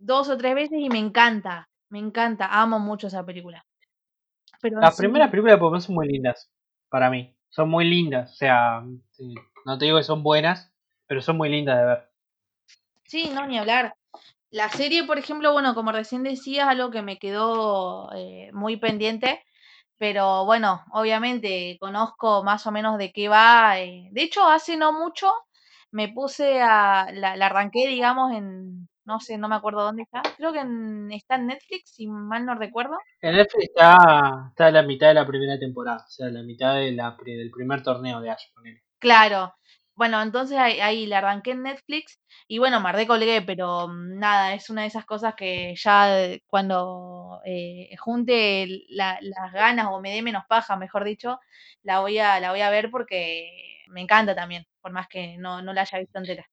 dos 0.00 0.28
o 0.28 0.36
tres 0.36 0.54
veces 0.54 0.78
y 0.80 0.88
me 0.88 0.98
encanta, 0.98 1.68
me 1.90 1.98
encanta, 1.98 2.46
amo 2.46 2.78
mucho 2.78 3.06
esa 3.06 3.24
película. 3.24 3.64
Pero 4.60 4.80
Las 4.80 4.96
primeras 4.96 5.30
películas 5.30 5.56
de 5.56 5.58
Pokémon 5.58 5.80
son 5.80 5.94
muy 5.94 6.08
lindas, 6.08 6.50
para 6.88 7.10
mí. 7.10 7.34
Son 7.50 7.68
muy 7.68 7.84
lindas, 7.84 8.32
o 8.32 8.34
sea, 8.34 8.82
no 9.64 9.78
te 9.78 9.84
digo 9.84 9.98
que 9.98 10.04
son 10.04 10.22
buenas, 10.22 10.72
pero 11.06 11.20
son 11.20 11.36
muy 11.36 11.48
lindas 11.48 11.78
de 11.78 11.84
ver. 11.84 12.10
Sí, 13.04 13.30
no, 13.34 13.46
ni 13.46 13.58
hablar. 13.58 13.94
La 14.50 14.68
serie, 14.68 15.04
por 15.04 15.18
ejemplo, 15.18 15.52
bueno, 15.52 15.74
como 15.74 15.92
recién 15.92 16.22
decías, 16.22 16.68
algo 16.68 16.90
que 16.90 17.02
me 17.02 17.18
quedó 17.18 18.12
eh, 18.14 18.50
muy 18.52 18.76
pendiente, 18.76 19.44
pero 19.96 20.44
bueno, 20.44 20.84
obviamente 20.92 21.76
conozco 21.80 22.44
más 22.44 22.66
o 22.66 22.72
menos 22.72 22.98
de 22.98 23.12
qué 23.12 23.28
va. 23.28 23.80
Eh. 23.80 24.08
De 24.12 24.22
hecho, 24.22 24.46
hace 24.48 24.76
no 24.76 24.92
mucho 24.92 25.32
me 25.90 26.08
puse 26.08 26.62
a, 26.62 27.08
la, 27.12 27.36
la 27.36 27.46
arranqué, 27.46 27.88
digamos, 27.88 28.32
en, 28.32 28.88
no 29.04 29.20
sé, 29.20 29.38
no 29.38 29.48
me 29.48 29.56
acuerdo 29.56 29.82
dónde 29.82 30.02
está. 30.02 30.22
Creo 30.36 30.52
que 30.52 30.60
está 31.14 31.36
en 31.36 31.46
Netflix, 31.46 31.90
si 31.94 32.06
mal 32.06 32.44
no 32.46 32.54
recuerdo. 32.54 32.96
En 33.20 33.36
Netflix 33.36 33.64
está, 33.64 34.48
está 34.50 34.68
en 34.68 34.74
la 34.74 34.82
mitad 34.82 35.08
de 35.08 35.14
la 35.14 35.26
primera 35.26 35.58
temporada, 35.58 36.04
o 36.06 36.10
sea, 36.10 36.28
la 36.28 36.42
mitad 36.42 36.74
de 36.74 36.92
la, 36.92 37.16
del 37.24 37.50
primer 37.50 37.82
torneo 37.82 38.20
de 38.20 38.30
Ash, 38.30 38.44
Claro. 38.98 39.54
Bueno, 39.94 40.22
entonces 40.22 40.56
ahí, 40.56 41.06
la 41.06 41.18
arranqué 41.18 41.50
en 41.50 41.62
Netflix 41.62 42.20
y 42.48 42.58
bueno, 42.58 42.80
me 42.80 43.06
colgué, 43.06 43.42
pero 43.42 43.86
mm, 43.88 44.18
nada, 44.18 44.54
es 44.54 44.70
una 44.70 44.82
de 44.82 44.88
esas 44.88 45.04
cosas 45.04 45.34
que 45.34 45.74
ya 45.76 46.38
cuando 46.46 47.40
eh, 47.44 47.94
junte 47.98 48.66
las 48.88 49.52
ganas 49.52 49.88
o 49.90 50.00
me 50.00 50.12
dé 50.14 50.22
menos 50.22 50.44
paja, 50.48 50.76
mejor 50.76 51.04
dicho, 51.04 51.38
la 51.82 52.00
voy 52.00 52.18
a, 52.18 52.40
la 52.40 52.50
voy 52.50 52.62
a 52.62 52.70
ver 52.70 52.90
porque 52.90 53.84
me 53.88 54.00
encanta 54.00 54.34
también, 54.34 54.66
por 54.80 54.92
más 54.92 55.06
que 55.08 55.36
no, 55.38 55.60
no 55.62 55.72
la 55.74 55.82
haya 55.82 55.98
visto 55.98 56.18
entera. 56.18 56.46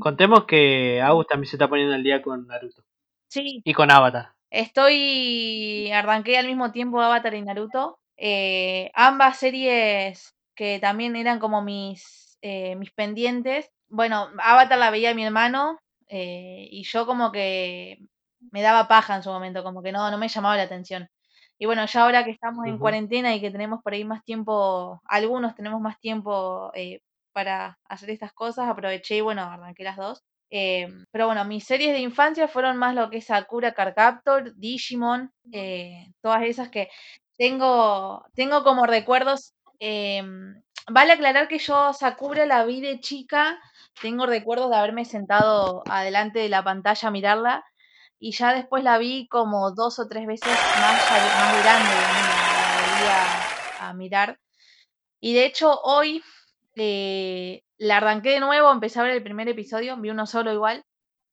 Contemos 0.00 0.44
que 0.44 1.00
Agus 1.00 1.26
también 1.26 1.48
se 1.48 1.56
está 1.56 1.68
poniendo 1.68 1.94
al 1.94 2.02
día 2.02 2.22
con 2.22 2.46
Naruto. 2.46 2.84
Sí. 3.28 3.62
Y 3.64 3.72
con 3.72 3.90
Avatar. 3.90 4.32
Estoy. 4.50 5.90
Arranqué 5.92 6.38
al 6.38 6.46
mismo 6.46 6.72
tiempo 6.72 7.00
Avatar 7.00 7.34
y 7.34 7.42
Naruto. 7.42 7.98
Eh, 8.16 8.90
ambas 8.94 9.38
series 9.38 10.34
que 10.54 10.78
también 10.78 11.16
eran 11.16 11.38
como 11.38 11.62
mis, 11.62 12.38
eh, 12.42 12.76
mis 12.76 12.90
pendientes. 12.90 13.70
Bueno, 13.88 14.28
Avatar 14.42 14.78
la 14.78 14.90
veía 14.90 15.14
mi 15.14 15.24
hermano 15.24 15.78
eh, 16.08 16.68
y 16.70 16.82
yo 16.84 17.06
como 17.06 17.32
que 17.32 17.98
me 18.50 18.62
daba 18.62 18.88
paja 18.88 19.16
en 19.16 19.22
su 19.22 19.30
momento, 19.30 19.62
como 19.62 19.82
que 19.82 19.92
no, 19.92 20.10
no 20.10 20.18
me 20.18 20.28
llamaba 20.28 20.56
la 20.56 20.64
atención. 20.64 21.08
Y 21.58 21.66
bueno, 21.66 21.84
ya 21.86 22.02
ahora 22.02 22.24
que 22.24 22.30
estamos 22.30 22.66
en 22.66 22.78
cuarentena 22.78 23.34
y 23.34 23.40
que 23.40 23.50
tenemos 23.50 23.82
por 23.82 23.92
ahí 23.92 24.04
más 24.04 24.24
tiempo, 24.24 25.02
algunos 25.04 25.54
tenemos 25.54 25.80
más 25.80 25.98
tiempo 26.00 26.72
para 27.32 27.78
hacer 27.88 28.10
estas 28.10 28.32
cosas, 28.32 28.68
aproveché 28.68 29.16
y 29.16 29.20
bueno, 29.20 29.42
arranqué 29.42 29.84
las 29.84 29.96
dos. 29.96 30.22
Eh, 30.50 30.88
pero 31.12 31.26
bueno, 31.26 31.44
mis 31.44 31.64
series 31.64 31.92
de 31.92 32.00
infancia 32.00 32.48
fueron 32.48 32.76
más 32.76 32.94
lo 32.94 33.08
que 33.08 33.18
es 33.18 33.26
Sakura 33.26 33.72
Carcaptor, 33.72 34.54
Digimon, 34.56 35.32
eh, 35.52 36.06
todas 36.20 36.42
esas 36.42 36.70
que 36.70 36.88
tengo, 37.38 38.24
tengo 38.34 38.64
como 38.64 38.86
recuerdos. 38.86 39.54
Eh, 39.78 40.22
vale 40.90 41.12
aclarar 41.12 41.48
que 41.48 41.58
yo 41.58 41.92
Sakura 41.92 42.46
la 42.46 42.64
vi 42.64 42.80
de 42.80 43.00
chica, 43.00 43.60
tengo 44.00 44.26
recuerdos 44.26 44.70
de 44.70 44.76
haberme 44.76 45.04
sentado 45.04 45.82
adelante 45.88 46.40
de 46.40 46.48
la 46.48 46.64
pantalla 46.64 47.08
a 47.08 47.12
mirarla 47.12 47.64
y 48.18 48.32
ya 48.32 48.52
después 48.52 48.84
la 48.84 48.98
vi 48.98 49.28
como 49.28 49.70
dos 49.72 49.98
o 49.98 50.08
tres 50.08 50.26
veces 50.26 50.48
más, 50.48 51.10
más 51.10 51.62
grande, 51.62 51.94
la, 53.06 53.88
a 53.88 53.94
mirar. 53.94 54.38
Y 55.20 55.34
de 55.34 55.46
hecho 55.46 55.80
hoy 55.82 56.22
eh, 56.82 57.62
la 57.76 57.98
arranqué 57.98 58.30
de 58.30 58.40
nuevo, 58.40 58.72
empecé 58.72 58.98
a 58.98 59.02
ver 59.02 59.12
el 59.12 59.22
primer 59.22 59.46
episodio, 59.50 59.98
vi 59.98 60.08
uno 60.08 60.24
solo 60.24 60.50
igual. 60.50 60.82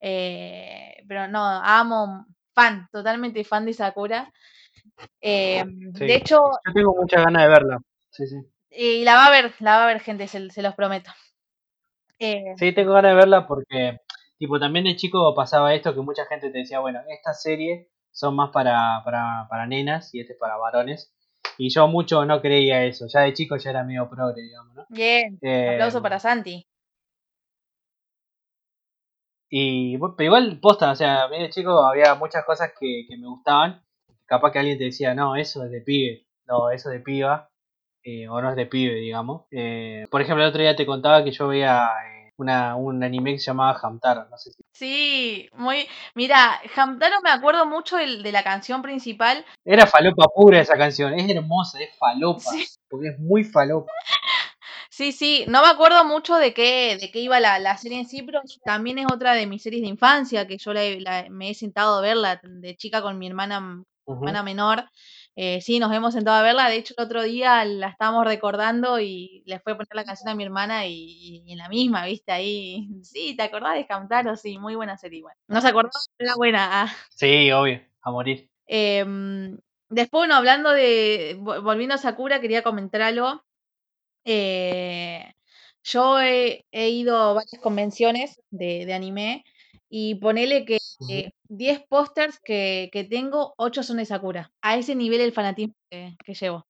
Eh, 0.01 1.05
pero 1.07 1.29
no, 1.29 1.39
amo, 1.41 2.25
fan, 2.53 2.89
totalmente 2.91 3.45
fan 3.45 3.65
de 3.65 3.71
Sakura. 3.71 4.33
Eh, 5.21 5.63
de 5.65 6.15
hecho. 6.15 6.35
Yo 6.65 6.73
tengo 6.73 6.93
muchas 6.99 7.23
ganas 7.23 7.43
de 7.43 7.47
verla. 7.47 7.79
Sí, 8.11 8.27
sí. 8.27 8.35
Y 8.71 9.05
la 9.05 9.15
va 9.15 9.27
a 9.27 9.31
ver, 9.31 9.53
la 9.59 9.77
va 9.77 9.83
a 9.85 9.87
ver, 9.87 10.01
gente, 10.01 10.27
se, 10.27 10.61
los 10.61 10.75
prometo. 10.75 11.11
Sí, 12.19 12.73
tengo 12.73 12.91
ganas 12.91 13.11
de 13.11 13.15
verla 13.15 13.47
porque, 13.47 14.01
tipo, 14.37 14.59
también 14.59 14.83
de 14.83 14.97
chico 14.97 15.33
pasaba 15.33 15.73
esto 15.73 15.93
que 15.93 16.01
mucha 16.01 16.25
gente 16.25 16.49
te 16.49 16.57
decía, 16.57 16.79
bueno, 16.79 16.99
estas 17.07 17.41
series 17.41 17.87
son 18.11 18.35
más 18.35 18.49
para, 18.51 19.01
para, 19.05 19.47
para 19.49 19.65
nenas 19.65 20.13
y 20.13 20.19
este 20.19 20.33
es 20.33 20.39
para 20.39 20.57
varones. 20.57 21.13
Y 21.57 21.69
yo 21.69 21.87
mucho 21.87 22.25
no 22.25 22.41
creía 22.41 22.83
eso. 22.85 23.07
Ya 23.07 23.21
de 23.21 23.33
chico 23.33 23.57
ya 23.57 23.71
era 23.71 23.83
medio 23.83 24.09
progre, 24.09 24.41
digamos, 24.41 24.75
¿no? 24.75 24.85
Bien. 24.89 25.37
Eh, 25.41 25.73
aplauso 25.73 26.01
para 26.01 26.19
Santi. 26.19 26.65
Y 29.49 29.97
pero 29.97 30.23
igual 30.23 30.59
posta, 30.59 30.91
o 30.91 30.95
sea, 30.95 31.23
a 31.23 31.29
mí 31.29 31.39
de 31.39 31.49
chico 31.49 31.85
había 31.85 32.15
muchas 32.15 32.43
cosas 32.45 32.71
que, 32.79 33.05
que 33.07 33.17
me 33.17 33.27
gustaban. 33.27 33.81
Capaz 34.25 34.51
que 34.51 34.59
alguien 34.59 34.77
te 34.77 34.85
decía, 34.85 35.13
no, 35.13 35.35
eso 35.35 35.63
es 35.63 35.71
de 35.71 35.81
pibe. 35.81 36.27
No, 36.45 36.69
eso 36.69 36.89
es 36.91 36.97
de 36.97 37.03
piba. 37.03 37.49
Eh, 38.03 38.27
o 38.27 38.41
no 38.41 38.49
es 38.49 38.55
de 38.55 38.65
pibe, 38.65 38.95
digamos. 38.95 39.45
Eh, 39.51 40.07
por 40.11 40.21
ejemplo, 40.21 40.43
el 40.43 40.49
otro 40.49 40.61
día 40.61 40.75
te 40.75 40.85
contaba 40.85 41.23
que 41.23 41.31
yo 41.31 41.47
veía 41.47 41.87
una, 42.37 42.75
un 42.75 43.03
anime 43.03 43.33
que 43.33 43.39
se 43.39 43.45
llamaba 43.45 43.79
Hamtaro, 43.81 44.27
no 44.29 44.37
sé 44.37 44.51
si. 44.51 44.63
Sí, 44.73 45.49
muy. 45.53 45.87
Mira, 46.15 46.61
Hamtaro 46.75 47.21
me 47.21 47.31
acuerdo 47.31 47.65
mucho 47.65 47.97
de, 47.97 48.21
de, 48.23 48.31
la 48.31 48.43
canción 48.43 48.81
principal. 48.81 49.43
Era 49.65 49.85
falopa 49.87 50.25
pura 50.33 50.61
esa 50.61 50.77
canción, 50.77 51.13
es 51.13 51.29
hermosa, 51.29 51.79
es 51.79 51.97
falopa, 51.97 52.51
porque 52.89 53.09
es 53.09 53.19
muy 53.19 53.43
falopa. 53.43 53.91
Sí, 54.89 55.11
sí, 55.11 55.45
no 55.47 55.61
me 55.61 55.67
acuerdo 55.67 56.03
mucho 56.05 56.37
de 56.37 56.55
qué, 56.55 56.97
de 56.99 57.11
qué 57.11 57.19
iba 57.19 57.39
la, 57.39 57.59
la, 57.59 57.77
serie 57.77 57.99
en 57.99 58.07
sí, 58.07 58.23
pero 58.23 58.41
también 58.65 58.97
es 58.97 59.05
otra 59.13 59.33
de 59.33 59.45
mis 59.45 59.61
series 59.61 59.83
de 59.83 59.89
infancia, 59.89 60.47
que 60.47 60.57
yo 60.57 60.73
la, 60.73 61.27
me 61.29 61.51
he 61.51 61.53
sentado 61.53 61.99
a 61.99 62.01
verla 62.01 62.41
de 62.41 62.75
chica 62.75 63.03
con 63.03 63.19
mi 63.19 63.27
hermana, 63.27 63.83
hermana 64.07 64.41
menor. 64.41 64.85
Eh, 65.39 65.61
sí, 65.61 65.77
nos 65.77 65.93
hemos 65.93 66.15
sentado 66.15 66.37
a 66.37 66.41
verla. 66.41 66.67
De 66.67 66.77
hecho, 66.77 66.95
el 66.97 67.05
otro 67.05 67.21
día 67.21 67.63
la 67.63 67.89
estábamos 67.89 68.25
recordando 68.25 68.99
y 68.99 69.43
le 69.45 69.59
fue 69.59 69.73
a 69.73 69.77
poner 69.77 69.93
la 69.93 70.03
canción 70.03 70.29
a 70.29 70.33
mi 70.33 70.43
hermana 70.43 70.87
y, 70.87 71.43
en 71.47 71.59
la 71.59 71.69
misma, 71.69 72.05
¿viste? 72.07 72.31
Ahí, 72.31 72.89
sí, 73.03 73.35
¿te 73.37 73.43
acordás 73.43 73.75
de 73.75 73.85
Camtaro? 73.85 74.35
Sí, 74.35 74.57
muy 74.57 74.73
buena 74.73 74.97
serie 74.97 75.19
igual. 75.19 75.35
No 75.47 75.61
se 75.61 75.67
acordó, 75.67 75.91
era 76.17 76.33
buena. 76.35 76.81
Ah. 76.81 76.95
Sí, 77.11 77.51
obvio, 77.51 77.79
a 78.01 78.09
morir. 78.09 78.49
Em, 78.65 79.59
después, 79.89 80.21
bueno, 80.21 80.33
hablando 80.33 80.71
de, 80.71 81.37
volviendo 81.39 81.93
a 81.93 81.99
Sakura, 81.99 82.41
quería 82.41 82.63
comentar 82.63 83.03
algo. 83.03 83.43
Eh, 84.25 85.35
yo 85.83 86.19
he, 86.19 86.65
ido 86.71 87.15
a 87.15 87.33
varias 87.33 87.61
convenciones 87.61 88.41
de, 88.49 88.91
anime 88.91 89.45
y 89.89 90.15
ponele 90.15 90.65
que 90.65 90.79
10 91.49 91.87
pósters 91.87 92.39
que, 92.39 93.07
tengo, 93.09 93.53
8 93.57 93.83
son 93.83 93.97
de 93.97 94.05
Sakura. 94.05 94.51
A 94.61 94.77
ese 94.77 94.95
nivel 94.95 95.21
el 95.21 95.31
fanatismo 95.31 95.75
que, 95.89 96.33
llevo. 96.33 96.65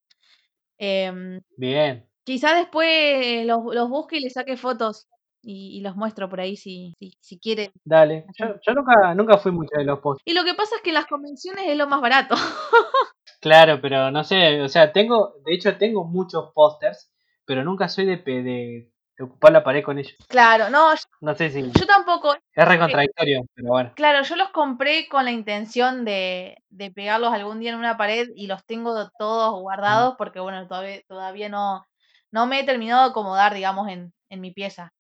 Em, 0.78 1.42
Bien. 1.58 2.08
Quizá 2.24 2.56
después 2.56 3.46
los, 3.46 3.60
los, 3.74 3.90
busque 3.90 4.18
y 4.18 4.20
les 4.20 4.34
saque 4.34 4.58
fotos 4.58 5.08
y, 5.42 5.80
los 5.82 5.96
muestro 5.96 6.30
por 6.30 6.42
ahí 6.42 6.58
si, 6.58 6.94
si, 7.00 7.14
si 7.22 7.40
quieren. 7.40 7.72
Dale. 7.86 8.26
Yo, 8.38 8.74
nunca, 8.74 9.16
nunca 9.16 9.38
fui 9.38 9.52
mucho 9.52 9.78
de 9.78 9.86
los 9.86 10.00
pósters. 10.00 10.24
Y 10.26 10.34
lo 10.34 10.44
que 10.44 10.54
pasa 10.54 10.76
es 10.76 10.82
que 10.82 10.90
en 10.90 10.96
las 10.96 11.08
convenciones 11.08 11.66
es 11.68 11.78
lo 11.78 11.88
más 11.88 12.02
barato. 12.02 12.36
claro, 13.42 13.80
pero 13.82 14.12
no 14.12 14.24
sé, 14.24 14.62
o 14.62 14.68
sea, 14.68 14.92
tengo, 14.92 15.36
de 15.46 15.54
hecho 15.54 15.78
tengo 15.78 16.04
muchos 16.04 16.52
pósters, 16.54 17.12
pero 17.46 17.64
nunca 17.64 17.88
soy 17.88 18.06
de, 18.06 18.18
de, 18.18 18.92
ocupar 19.24 19.52
la 19.52 19.64
pared 19.64 19.84
con 19.84 19.98
ellos. 19.98 20.16
Claro, 20.28 20.70
no, 20.70 20.94
yo, 20.94 21.02
No 21.22 21.36
sé 21.36 21.50
si 21.50 21.62
yo 21.72 21.86
tampoco. 21.86 22.36
es 22.54 22.68
re 22.68 22.80
contradictorio, 22.80 23.46
pero 23.54 23.68
bueno. 23.70 23.92
Claro, 23.96 24.24
yo 24.24 24.36
los 24.36 24.50
compré 24.50 25.08
con 25.10 25.26
la 25.26 25.32
intención 25.32 26.06
de, 26.06 26.58
de 26.70 26.92
pegarlos 26.92 27.34
algún 27.34 27.60
día 27.60 27.72
en 27.72 27.78
una 27.80 27.98
pared 27.98 28.30
y 28.36 28.48
los 28.48 28.66
tengo 28.66 29.10
todos 29.18 29.60
guardados 29.62 30.16
porque, 30.18 30.40
bueno, 30.40 30.68
todavía, 30.68 31.02
todavía 31.08 31.50
no, 31.50 31.86
no 32.32 32.46
me 32.48 32.60
he 32.60 32.64
terminado 32.66 33.04
de 33.06 33.10
acomodar, 33.12 33.54
digamos, 33.54 33.88
en, 33.90 34.14
en 34.30 34.42
mi 34.42 34.52
pieza. 34.52 34.94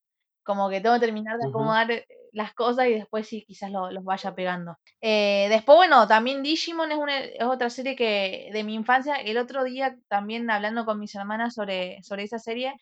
Como 0.43 0.69
que 0.69 0.79
tengo 0.81 0.95
que 0.95 1.01
terminar 1.01 1.37
de 1.37 1.47
acomodar 1.47 1.91
eh, 1.91 2.05
las 2.31 2.53
cosas 2.53 2.87
y 2.87 2.93
después 2.93 3.27
sí, 3.27 3.43
quizás 3.45 3.69
lo- 3.71 3.91
los 3.91 4.03
vaya 4.05 4.33
pegando. 4.33 4.77
Eh, 5.01 5.47
después, 5.49 5.75
bueno, 5.75 6.07
también 6.07 6.41
Digimon 6.41 6.91
es, 6.91 6.97
una, 6.97 7.19
es 7.19 7.43
otra 7.43 7.69
serie 7.69 7.95
que 7.97 8.49
de 8.53 8.63
mi 8.63 8.73
infancia. 8.75 9.15
El 9.17 9.37
otro 9.37 9.63
día, 9.65 9.97
también 10.07 10.49
hablando 10.49 10.85
con 10.85 10.99
mis 10.99 11.13
hermanas 11.15 11.53
sobre, 11.53 12.01
sobre 12.03 12.23
esa 12.23 12.39
serie, 12.39 12.73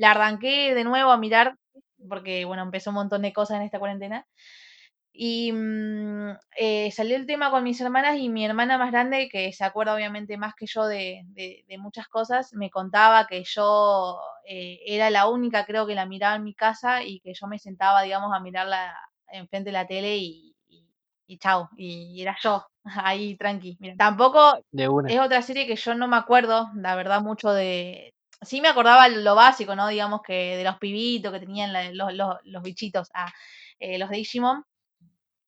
la 0.00 0.12
arranqué 0.12 0.74
de 0.74 0.84
nuevo 0.84 1.10
a 1.12 1.18
mirar 1.18 1.56
porque, 2.08 2.44
bueno, 2.46 2.62
empezó 2.62 2.90
un 2.90 2.96
montón 2.96 3.22
de 3.22 3.32
cosas 3.32 3.58
en 3.58 3.62
esta 3.64 3.78
cuarentena. 3.78 4.26
Y 5.12 5.52
mm, 5.52 6.30
eh, 6.56 6.90
salió 6.92 7.16
el 7.16 7.26
tema 7.26 7.50
con 7.50 7.64
mis 7.64 7.80
hermanas 7.80 8.16
y 8.18 8.28
mi 8.28 8.44
hermana 8.46 8.78
más 8.78 8.92
grande, 8.92 9.28
que 9.30 9.52
se 9.52 9.64
acuerda 9.64 9.94
obviamente 9.94 10.36
más 10.38 10.54
que 10.54 10.66
yo 10.66 10.86
de, 10.86 11.22
de- 11.28 11.64
de 11.68 11.78
muchas 11.78 12.08
cosas, 12.08 12.52
me 12.54 12.70
contaba 12.70 13.26
que 13.26 13.42
yo 13.44 14.18
eh, 14.46 14.78
era 14.86 15.10
la 15.10 15.28
única, 15.28 15.64
creo 15.66 15.86
que 15.86 15.94
la 15.96 16.06
miraba 16.06 16.36
en 16.36 16.44
mi 16.44 16.54
casa 16.54 17.02
y 17.02 17.20
que 17.20 17.34
yo 17.34 17.46
me 17.48 17.58
sentaba, 17.58 18.02
digamos, 18.02 18.32
a 18.34 18.40
mirarla 18.40 18.94
enfrente 19.32 19.68
de 19.70 19.72
la 19.72 19.86
tele 19.86 20.16
y, 20.18 20.54
y, 20.68 20.86
y 21.26 21.38
chao, 21.38 21.68
y 21.76 22.22
era 22.22 22.36
yo, 22.42 22.64
ahí 23.04 23.36
tranqui. 23.36 23.76
Mira, 23.80 23.96
tampoco 23.96 24.60
De 24.72 24.88
una. 24.88 25.08
es 25.08 25.18
otra 25.20 25.42
serie 25.42 25.66
que 25.66 25.76
yo 25.76 25.94
no 25.94 26.08
me 26.08 26.16
acuerdo, 26.16 26.68
la 26.76 26.94
verdad, 26.96 27.20
mucho 27.22 27.50
de... 27.52 28.14
Sí 28.42 28.60
me 28.60 28.68
acordaba 28.68 29.08
lo 29.08 29.34
básico, 29.34 29.76
¿no? 29.76 29.88
Digamos 29.88 30.22
que 30.22 30.56
de 30.56 30.64
los 30.64 30.78
pibitos 30.78 31.32
que 31.32 31.40
tenían 31.40 31.72
la- 31.72 31.92
los, 31.92 32.12
los, 32.14 32.36
los 32.44 32.62
bichitos, 32.62 33.10
ah, 33.14 33.32
eh, 33.78 33.98
los 33.98 34.10
de 34.10 34.16
Digimon 34.18 34.64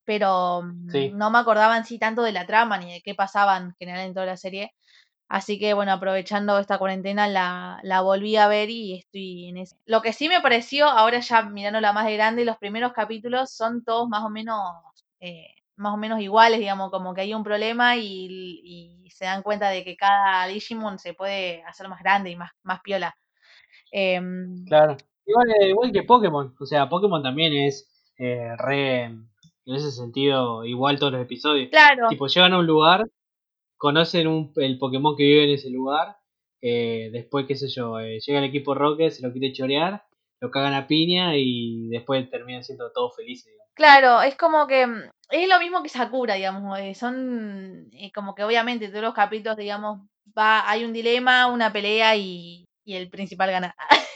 pero 0.05 0.63
mm, 0.63 0.87
Sí. 0.91 1.17
no 1.17 1.31
me 1.31 1.39
acordaba 1.39 1.77
en 1.77 1.85
sí 1.85 1.99
tanto 1.99 2.23
de 2.23 2.33
la 2.33 2.47
trama 2.47 2.79
ni 2.79 2.93
de 2.93 3.03
qué 3.03 3.15
pasaba 3.15 3.57
en 3.57 3.75
general 3.79 4.07
en 4.07 4.15
toda 4.15 4.27
la 4.27 4.37
serie. 4.37 4.73
Así 5.29 5.59
que 5.59 5.75
bueno, 5.75 5.93
aprovechando 5.93 6.59
esta 6.59 6.79
cuarentena 6.79 7.29
la, 7.29 7.81
la 7.85 8.03
volví 8.03 8.37
a 8.37 8.49
ver 8.49 8.71
y 8.71 8.99
estoy 8.99 9.49
en 9.49 9.59
eso. 9.59 9.77
Lo 9.87 10.03
que 10.03 10.13
sí 10.15 10.29
me 10.29 10.41
pareció, 10.43 10.87
ahora 10.89 11.21
ya 11.21 11.43
mirándola 11.45 11.93
más 11.95 12.07
de 12.07 12.15
grande, 12.15 12.45
los 12.47 12.59
primeros 12.59 12.93
capítulos 12.95 13.53
son 13.55 13.85
todos 13.85 14.09
más 14.09 14.25
o 14.25 14.31
menos, 14.31 14.59
eh, 15.21 15.49
más 15.83 15.93
o 15.95 15.97
menos 15.99 16.21
iguales, 16.21 16.59
digamos, 16.61 16.91
como 16.91 17.13
que 17.15 17.21
hay 17.23 17.35
un 17.35 17.45
problema 17.45 17.97
y, 17.97 18.29
y 19.05 19.11
se 19.11 19.25
dan 19.27 19.43
cuenta 19.43 19.69
de 19.71 19.85
que 19.85 19.97
cada 19.97 20.47
Digimon 20.47 20.99
se 20.99 21.13
puede 21.15 21.63
hacer 21.65 21.89
más 21.89 22.01
grande 22.03 22.31
y 22.31 22.37
más, 22.37 22.51
más 22.63 22.81
piola. 22.83 23.15
Em, 23.91 24.65
Claro. 24.67 24.97
Igual, 25.27 25.51
eh, 25.61 25.69
igual 25.69 25.93
que 25.93 26.03
Pokémon. 26.03 26.55
O 26.59 26.67
sea, 26.67 26.89
Pokémon 26.89 27.23
también 27.23 27.53
es 27.53 27.89
eh, 28.19 28.57
re. 28.59 29.05
En 29.05 29.75
ese 29.77 29.93
sentido, 29.93 30.65
igual 30.65 30.99
todos 30.99 31.13
los 31.13 31.23
episodios. 31.23 31.69
claro, 31.71 32.09
Tipo, 32.09 32.27
llegan 32.27 32.53
a 32.53 32.59
un 32.59 32.67
lugar, 32.67 33.05
conocen 33.77 34.27
un, 34.27 34.53
el 34.57 34.79
Pokémon 34.79 35.15
que 35.17 35.23
vive 35.25 35.45
en 35.45 35.51
ese 35.51 35.71
lugar. 35.71 36.17
eh, 36.61 37.11
después, 37.13 37.47
qué 37.47 37.55
sé 37.57 37.69
yo, 37.69 37.99
llega 38.01 38.39
el 38.39 38.45
equipo 38.45 38.75
Rocket, 38.75 39.11
se 39.13 39.23
lo 39.27 39.33
quiere 39.33 39.53
chorear, 39.53 40.05
lo 40.41 40.51
cagan 40.51 40.75
a 40.75 40.87
piña 40.87 41.37
y 41.37 41.89
después 41.89 42.29
terminan 42.31 42.65
siendo 42.65 42.91
todos 42.93 43.15
felices. 43.17 43.47
digamos. 43.53 43.73
Claro, 43.75 44.23
es 44.23 44.37
como 44.37 44.67
que 44.67 44.87
mm, 44.87 45.11
es 45.33 45.49
lo 45.49 45.59
mismo 45.59 45.83
que 45.83 45.89
Sakura, 45.89 46.35
digamos, 46.35 46.79
eh, 46.79 46.95
son 46.95 47.89
eh, 47.93 48.13
como 48.13 48.35
que 48.35 48.45
obviamente 48.45 48.89
todos 48.89 49.03
los 49.03 49.15
capítulos, 49.15 49.57
digamos, 49.57 50.01
va, 50.39 50.69
hay 50.71 50.85
un 50.85 50.93
dilema, 50.93 51.47
una 51.47 51.73
pelea 51.73 52.17
y, 52.17 52.67
y 52.85 52.95
el 52.95 53.11
principal 53.11 53.51
gana. 53.51 53.75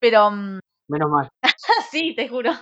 Pero 0.00 0.30
mm, 0.30 0.60
Menos 0.88 1.10
mal. 1.10 1.28
sí, 1.90 2.14
te 2.14 2.28
juro. 2.28 2.52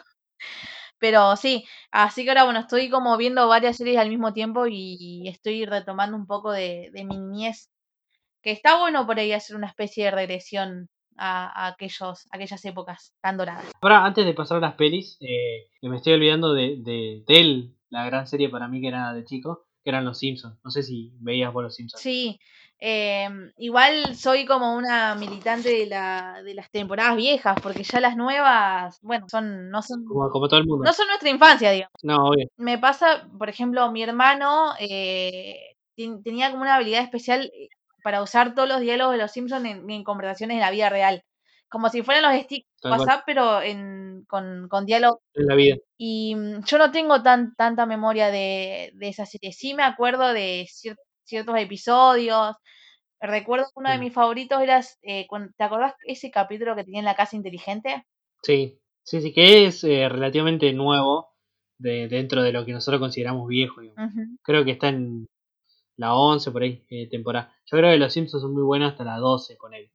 Pero 0.98 1.36
sí, 1.36 1.64
así 1.90 2.24
que 2.24 2.30
ahora 2.30 2.44
bueno, 2.44 2.61
estoy 2.61 2.90
como 2.90 3.16
viendo 3.16 3.48
varias 3.48 3.76
series 3.76 3.98
al 3.98 4.09
mismo 4.11 4.32
tiempo 4.32 4.66
y 4.68 5.28
estoy 5.28 5.64
retomando 5.64 6.16
un 6.16 6.26
poco 6.26 6.53
de, 6.53 6.90
de 6.92 7.05
mi 7.05 7.16
niñez, 7.18 7.68
que 8.42 8.53
está 8.53 8.78
bueno 8.78 9.07
por 9.07 9.18
ahí 9.18 9.32
hacer 9.32 9.57
una 9.57 9.68
especie 9.68 10.07
de 10.07 10.12
regresión 10.12 10.88
a, 11.21 11.47
a 11.66 11.66
aquellos, 11.68 12.27
a 12.31 12.37
aquellas 12.37 12.64
épocas 12.64 13.14
tan 13.21 13.37
doradas. 13.37 13.71
Ahora, 13.83 14.05
antes 14.05 14.25
de 14.25 14.35
pasar 14.35 14.57
a 14.59 14.61
las 14.61 14.75
pelis, 14.75 15.16
eh, 15.21 15.68
que 15.81 15.89
me 15.89 15.97
estoy 15.99 16.14
olvidando 16.14 16.53
de, 16.55 16.77
de, 16.79 17.23
de 17.27 17.41
él, 17.41 17.77
la 17.91 18.05
gran 18.07 18.27
serie 18.27 18.49
para 18.49 18.68
mí 18.68 18.81
que 18.81 18.89
era 18.89 19.12
de 19.12 19.25
chico, 19.25 19.66
que 19.85 19.91
eran 19.91 20.05
Los 20.05 20.18
Simpsons. 20.18 20.59
No 20.64 20.71
sé 20.71 20.83
si 20.83 21.12
veías 21.21 21.53
vos 21.53 21.62
Los 21.64 21.75
Simpsons. 21.75 22.03
Sí, 22.03 22.39
em, 22.79 23.51
igual 23.59 24.14
soy 24.16 24.45
como 24.47 24.75
una 24.77 25.14
militante 25.14 25.68
de, 25.71 25.87
la, 25.87 26.43
de 26.43 26.55
las 26.55 26.71
temporadas 26.71 27.16
viejas, 27.16 27.57
porque 27.62 27.83
ya 27.83 28.01
las 28.01 28.16
nuevas, 28.16 28.99
bueno, 29.03 29.27
son, 29.31 29.71
no 29.71 29.83
son, 29.83 30.05
Como, 30.05 30.31
como 30.31 30.49
todo 30.49 30.61
el 30.61 30.66
mundo. 30.66 30.85
no 30.85 30.93
son 30.93 31.07
nuestra 31.09 31.31
infancia, 31.31 31.71
digamos. 31.71 31.93
No, 32.03 32.27
obvio. 32.29 32.47
Me 32.57 32.79
pasa, 32.79 33.29
por 33.39 33.49
ejemplo, 33.49 33.91
mi 33.93 34.03
hermano 34.03 34.73
eh, 34.79 35.57
ten- 35.97 36.23
tenía 36.23 36.51
como 36.51 36.62
una 36.62 36.77
habilidad 36.77 37.03
especial 37.03 37.51
para 38.03 38.22
usar 38.22 38.55
todos 38.55 38.68
los 38.68 38.80
diálogos 38.80 39.14
de 39.14 39.22
los 39.22 39.30
Simpsons 39.32 39.64
en, 39.64 39.88
en 39.90 40.05
conversaciones 40.05 40.57
de 40.57 40.61
la 40.62 40.70
vida 40.70 40.88
real. 40.88 41.22
Como 41.68 41.88
si 41.88 42.03
fueran 42.03 42.24
los 42.32 42.42
stickers 42.42 42.68
de. 42.82 42.90
WhatsApp, 42.90 43.22
pero 43.26 43.62
en, 43.62 44.24
con, 44.28 44.66
con 44.68 44.86
diálogo 44.86 45.20
En 45.34 45.46
la 45.46 45.55
vida. 45.55 45.76
y 45.96 46.34
mm, 46.34 46.64
yo 46.64 46.78
no 46.78 46.90
tengo 46.90 47.22
tan, 47.22 47.55
tanta 47.55 47.86
memoria 47.86 48.30
de, 48.30 48.90
de 48.94 49.09
esa 49.09 49.24
serie. 49.26 49.53
Sí 49.53 49.74
me 49.74 49.84
acuerdo 49.84 50.32
de 50.32 50.66
cier- 50.68 50.96
ciertos 51.24 51.57
episodios. 51.59 52.57
Recuerdo 53.20 53.66
que 53.66 53.72
uno 53.76 53.90
de 53.90 53.98
Mm. 53.98 54.01
mis 54.01 54.12
favoritos 54.14 54.61
era, 54.62 54.80
eh, 55.03 55.26
¿te 55.57 55.64
acordás 55.64 55.94
ese 56.07 56.30
capítulo 56.30 56.74
que 56.74 56.84
tenía 56.84 57.01
en 57.01 57.05
la 57.05 57.14
casa 57.14 57.36
inteligente? 57.36 58.05
Sí, 58.42 58.78
sí, 59.05 59.20
sí, 59.20 59.32
que 59.32 59.66
es 59.66 59.84
eh, 59.84 60.09
relativamente 60.09 60.72
nuevo 60.72 61.28
de, 61.78 62.09
dentro 62.09 62.42
de 62.42 62.53
lo 62.53 62.64
que 62.64 62.72
nosotros 62.72 63.01
consideramos 63.01 63.46
viejo. 63.46 63.80
Creo 64.42 64.64
que 64.64 64.72
está 64.72 64.88
en 64.88 65.26
la 66.01 66.14
11 66.14 66.51
por 66.51 66.62
ahí, 66.62 66.82
eh, 66.88 67.09
temporada. 67.11 67.55
Yo 67.66 67.76
creo 67.76 67.90
que 67.90 67.98
los 67.98 68.14
Simpsons 68.14 68.42
son 68.42 68.55
muy 68.55 68.62
buenos 68.62 68.92
hasta 68.92 69.05
la 69.05 69.18
12 69.18 69.59
con 69.59 69.74
él. 69.74 69.90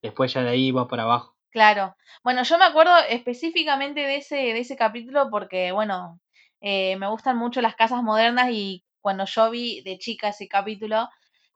Después 0.00 0.32
ya 0.32 0.42
de 0.42 0.50
ahí 0.50 0.70
va 0.70 0.86
para 0.86 1.02
abajo. 1.02 1.36
Claro. 1.50 1.96
Bueno, 2.22 2.44
yo 2.44 2.58
me 2.58 2.64
acuerdo 2.64 2.92
específicamente 3.08 4.00
de 4.00 4.16
ese, 4.18 4.36
de 4.36 4.60
ese 4.60 4.76
capítulo 4.76 5.28
porque, 5.30 5.72
bueno, 5.72 6.20
eh, 6.60 6.96
me 6.96 7.08
gustan 7.08 7.36
mucho 7.36 7.60
las 7.60 7.74
casas 7.74 8.04
modernas 8.04 8.50
y 8.52 8.84
cuando 9.00 9.24
yo 9.24 9.50
vi 9.50 9.80
de 9.82 9.98
chica 9.98 10.28
ese 10.28 10.46
capítulo, 10.46 11.08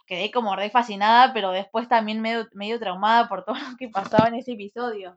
quedé 0.05 0.33
como 0.33 0.57
re 0.57 0.71
fascinada, 0.71 1.33
pero 1.33 1.53
después 1.53 1.89
también 1.89 2.21
medio, 2.21 2.49
medio 2.55 2.81
traumada 2.81 3.29
por 3.29 3.45
todo 3.45 3.55
lo 3.71 3.77
que 3.77 3.89
pasaba 3.89 4.27
en 4.27 4.35
ese 4.35 4.55
episodio. 4.55 5.17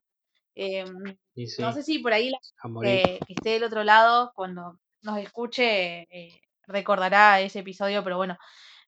Em, 0.54 1.18
sí, 1.36 1.60
no 1.60 1.74
sé 1.74 1.82
si 1.82 2.00
por 2.00 2.14
ahí 2.14 2.30
la 2.30 2.38
que, 2.82 3.20
que 3.26 3.34
esté 3.34 3.50
del 3.50 3.64
otro 3.64 3.84
lado, 3.84 4.32
cuando 4.36 4.80
nos 5.02 5.18
escuche, 5.18 6.02
eh, 6.04 6.40
recordará 6.68 7.42
ese 7.42 7.60
episodio, 7.60 8.04
pero 8.04 8.18
bueno, 8.18 8.38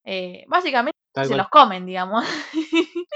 eh, 0.08 0.44
básicamente 0.48 0.98
Tal 1.12 1.24
se 1.26 1.30
cual. 1.30 1.38
los 1.38 1.48
comen, 1.48 1.86
digamos. 1.86 2.24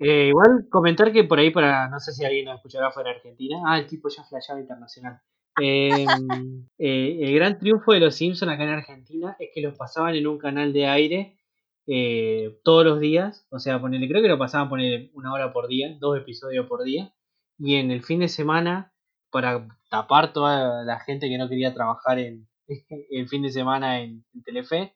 Eh, 0.00 0.28
igual 0.28 0.68
comentar 0.70 1.10
que 1.10 1.24
por 1.24 1.40
ahí, 1.40 1.50
para 1.50 1.88
no 1.88 1.98
sé 1.98 2.12
si 2.12 2.24
alguien 2.24 2.44
nos 2.44 2.54
escuchará 2.54 2.92
fuera 2.92 3.10
de 3.10 3.16
Argentina. 3.16 3.60
Ah, 3.66 3.80
el 3.80 3.86
tipo 3.88 4.08
ya 4.08 4.22
flasheaba 4.22 4.60
internacional. 4.60 5.20
Eh, 5.60 6.06
eh, 6.78 7.18
el 7.20 7.34
gran 7.34 7.58
triunfo 7.58 7.92
de 7.92 7.98
los 7.98 8.14
Simpsons 8.14 8.52
acá 8.52 8.62
en 8.62 8.70
Argentina 8.70 9.36
es 9.40 9.50
que 9.52 9.60
los 9.60 9.76
pasaban 9.76 10.14
en 10.14 10.28
un 10.28 10.38
canal 10.38 10.72
de 10.72 10.86
aire 10.86 11.38
eh, 11.86 12.58
todos 12.62 12.84
los 12.84 13.00
días. 13.00 13.46
O 13.50 13.58
sea, 13.58 13.80
ponele, 13.80 14.08
creo 14.08 14.22
que 14.22 14.28
lo 14.28 14.38
pasaban 14.38 14.68
poner 14.68 15.10
una 15.14 15.32
hora 15.32 15.52
por 15.52 15.68
día, 15.68 15.96
dos 15.98 16.16
episodios 16.16 16.66
por 16.66 16.84
día. 16.84 17.12
Y 17.58 17.76
en 17.76 17.90
el 17.90 18.04
fin 18.04 18.20
de 18.20 18.28
semana, 18.28 18.92
para 19.30 19.66
tapar 19.90 20.32
toda 20.32 20.84
la 20.84 21.00
gente 21.00 21.28
que 21.28 21.38
no 21.38 21.48
quería 21.48 21.74
trabajar 21.74 22.18
en 22.20 22.46
el 23.10 23.28
fin 23.28 23.42
de 23.42 23.50
semana 23.50 24.00
en, 24.00 24.24
en 24.32 24.42
Telefe, 24.44 24.94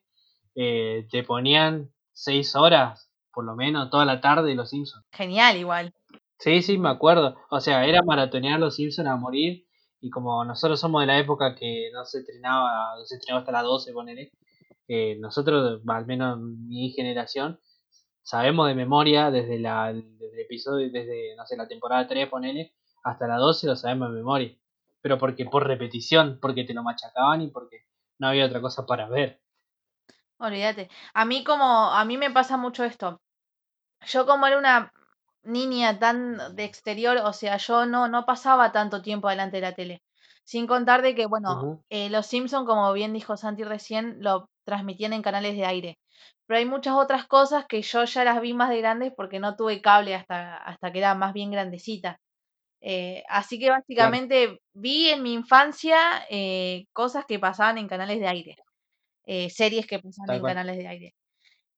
eh, 0.55 1.07
te 1.11 1.23
ponían 1.23 1.91
seis 2.11 2.55
horas, 2.55 3.09
por 3.31 3.45
lo 3.45 3.55
menos, 3.55 3.89
toda 3.89 4.05
la 4.05 4.21
tarde 4.21 4.55
los 4.55 4.69
Simpsons. 4.69 5.05
Genial 5.11 5.57
igual. 5.57 5.93
Sí, 6.39 6.61
sí, 6.61 6.77
me 6.77 6.89
acuerdo. 6.89 7.35
O 7.49 7.59
sea, 7.59 7.85
era 7.85 8.01
maratonear 8.03 8.59
los 8.59 8.75
Simpsons 8.75 9.07
a 9.07 9.15
morir. 9.15 9.65
Y 10.01 10.09
como 10.09 10.43
nosotros 10.43 10.79
somos 10.81 11.01
de 11.01 11.07
la 11.07 11.17
época 11.17 11.55
que 11.55 11.89
no 11.93 12.03
se 12.05 12.19
estrenaba, 12.19 12.97
no 12.97 13.05
se 13.05 13.15
estrenaba 13.15 13.39
hasta 13.39 13.53
las 13.53 13.63
12, 13.63 13.93
ponele. 13.93 14.31
eh, 14.87 15.15
nosotros, 15.19 15.81
al 15.87 16.05
menos 16.05 16.39
mi 16.39 16.91
generación, 16.91 17.59
sabemos 18.21 18.67
de 18.67 18.75
memoria 18.75 19.31
desde, 19.31 19.59
la, 19.59 19.93
desde 19.93 20.33
el 20.33 20.39
episodio, 20.39 20.91
desde, 20.91 21.35
no 21.37 21.45
sé, 21.45 21.55
la 21.55 21.67
temporada 21.69 22.07
3, 22.07 22.27
ponele, 22.29 22.73
hasta 23.03 23.27
la 23.27 23.37
12 23.37 23.67
lo 23.67 23.75
sabemos 23.77 24.09
de 24.09 24.17
memoria. 24.17 24.57
Pero 25.01 25.17
porque 25.17 25.45
por 25.45 25.65
repetición, 25.67 26.37
porque 26.41 26.65
te 26.65 26.73
lo 26.73 26.83
machacaban 26.83 27.41
y 27.41 27.47
porque 27.49 27.85
no 28.19 28.27
había 28.27 28.45
otra 28.45 28.61
cosa 28.61 28.85
para 28.85 29.07
ver. 29.07 29.39
Olvídate. 30.43 30.89
A 31.13 31.23
mí 31.25 31.43
como, 31.45 31.63
a 31.99 32.03
mí 32.05 32.17
me 32.17 32.29
pasa 32.29 32.57
mucho 32.57 32.83
esto. 32.83 33.21
Yo 34.05 34.25
como 34.25 34.45
era 34.45 34.57
una 34.57 34.91
niña 35.43 35.99
tan 35.99 36.55
de 36.55 36.65
exterior, 36.65 37.17
o 37.23 37.33
sea, 37.33 37.57
yo 37.57 37.85
no, 37.85 38.07
no 38.09 38.25
pasaba 38.25 38.73
tanto 38.73 39.01
tiempo 39.01 39.29
delante 39.29 39.57
de 39.57 39.61
la 39.61 39.73
tele. 39.73 40.01
Sin 40.43 40.67
contar 40.67 41.01
de 41.01 41.15
que, 41.15 41.25
bueno, 41.25 41.81
eh, 41.89 42.09
Los 42.09 42.27
Simpson, 42.27 42.65
como 42.65 42.91
bien 42.91 43.13
dijo 43.13 43.37
Santi 43.37 43.63
recién, 43.63 44.17
lo 44.19 44.49
transmitían 44.65 45.13
en 45.13 45.21
canales 45.21 45.55
de 45.55 45.65
aire. 45.65 45.97
Pero 46.45 46.57
hay 46.57 46.65
muchas 46.65 46.95
otras 46.95 47.25
cosas 47.25 47.65
que 47.67 47.81
yo 47.81 48.03
ya 48.03 48.25
las 48.25 48.41
vi 48.41 48.53
más 48.53 48.69
de 48.69 48.79
grandes 48.79 49.13
porque 49.15 49.39
no 49.39 49.55
tuve 49.55 49.81
cable 49.81 50.13
hasta, 50.15 50.57
hasta 50.57 50.91
que 50.91 50.99
era 50.99 51.15
más 51.15 51.31
bien 51.33 51.51
grandecita. 51.51 52.19
Eh, 52.81 53.23
así 53.29 53.59
que 53.59 53.69
básicamente 53.69 54.59
vi 54.73 55.09
en 55.09 55.23
mi 55.23 55.33
infancia 55.33 55.97
eh, 56.29 56.85
cosas 56.93 57.25
que 57.25 57.39
pasaban 57.39 57.77
en 57.77 57.87
canales 57.87 58.19
de 58.19 58.27
aire, 58.27 58.57
eh, 59.25 59.49
series 59.49 59.87
que 59.87 59.99
pasaban 59.99 60.35
en 60.35 60.43
canales 60.43 60.77
de 60.77 60.87
aire. 60.87 61.15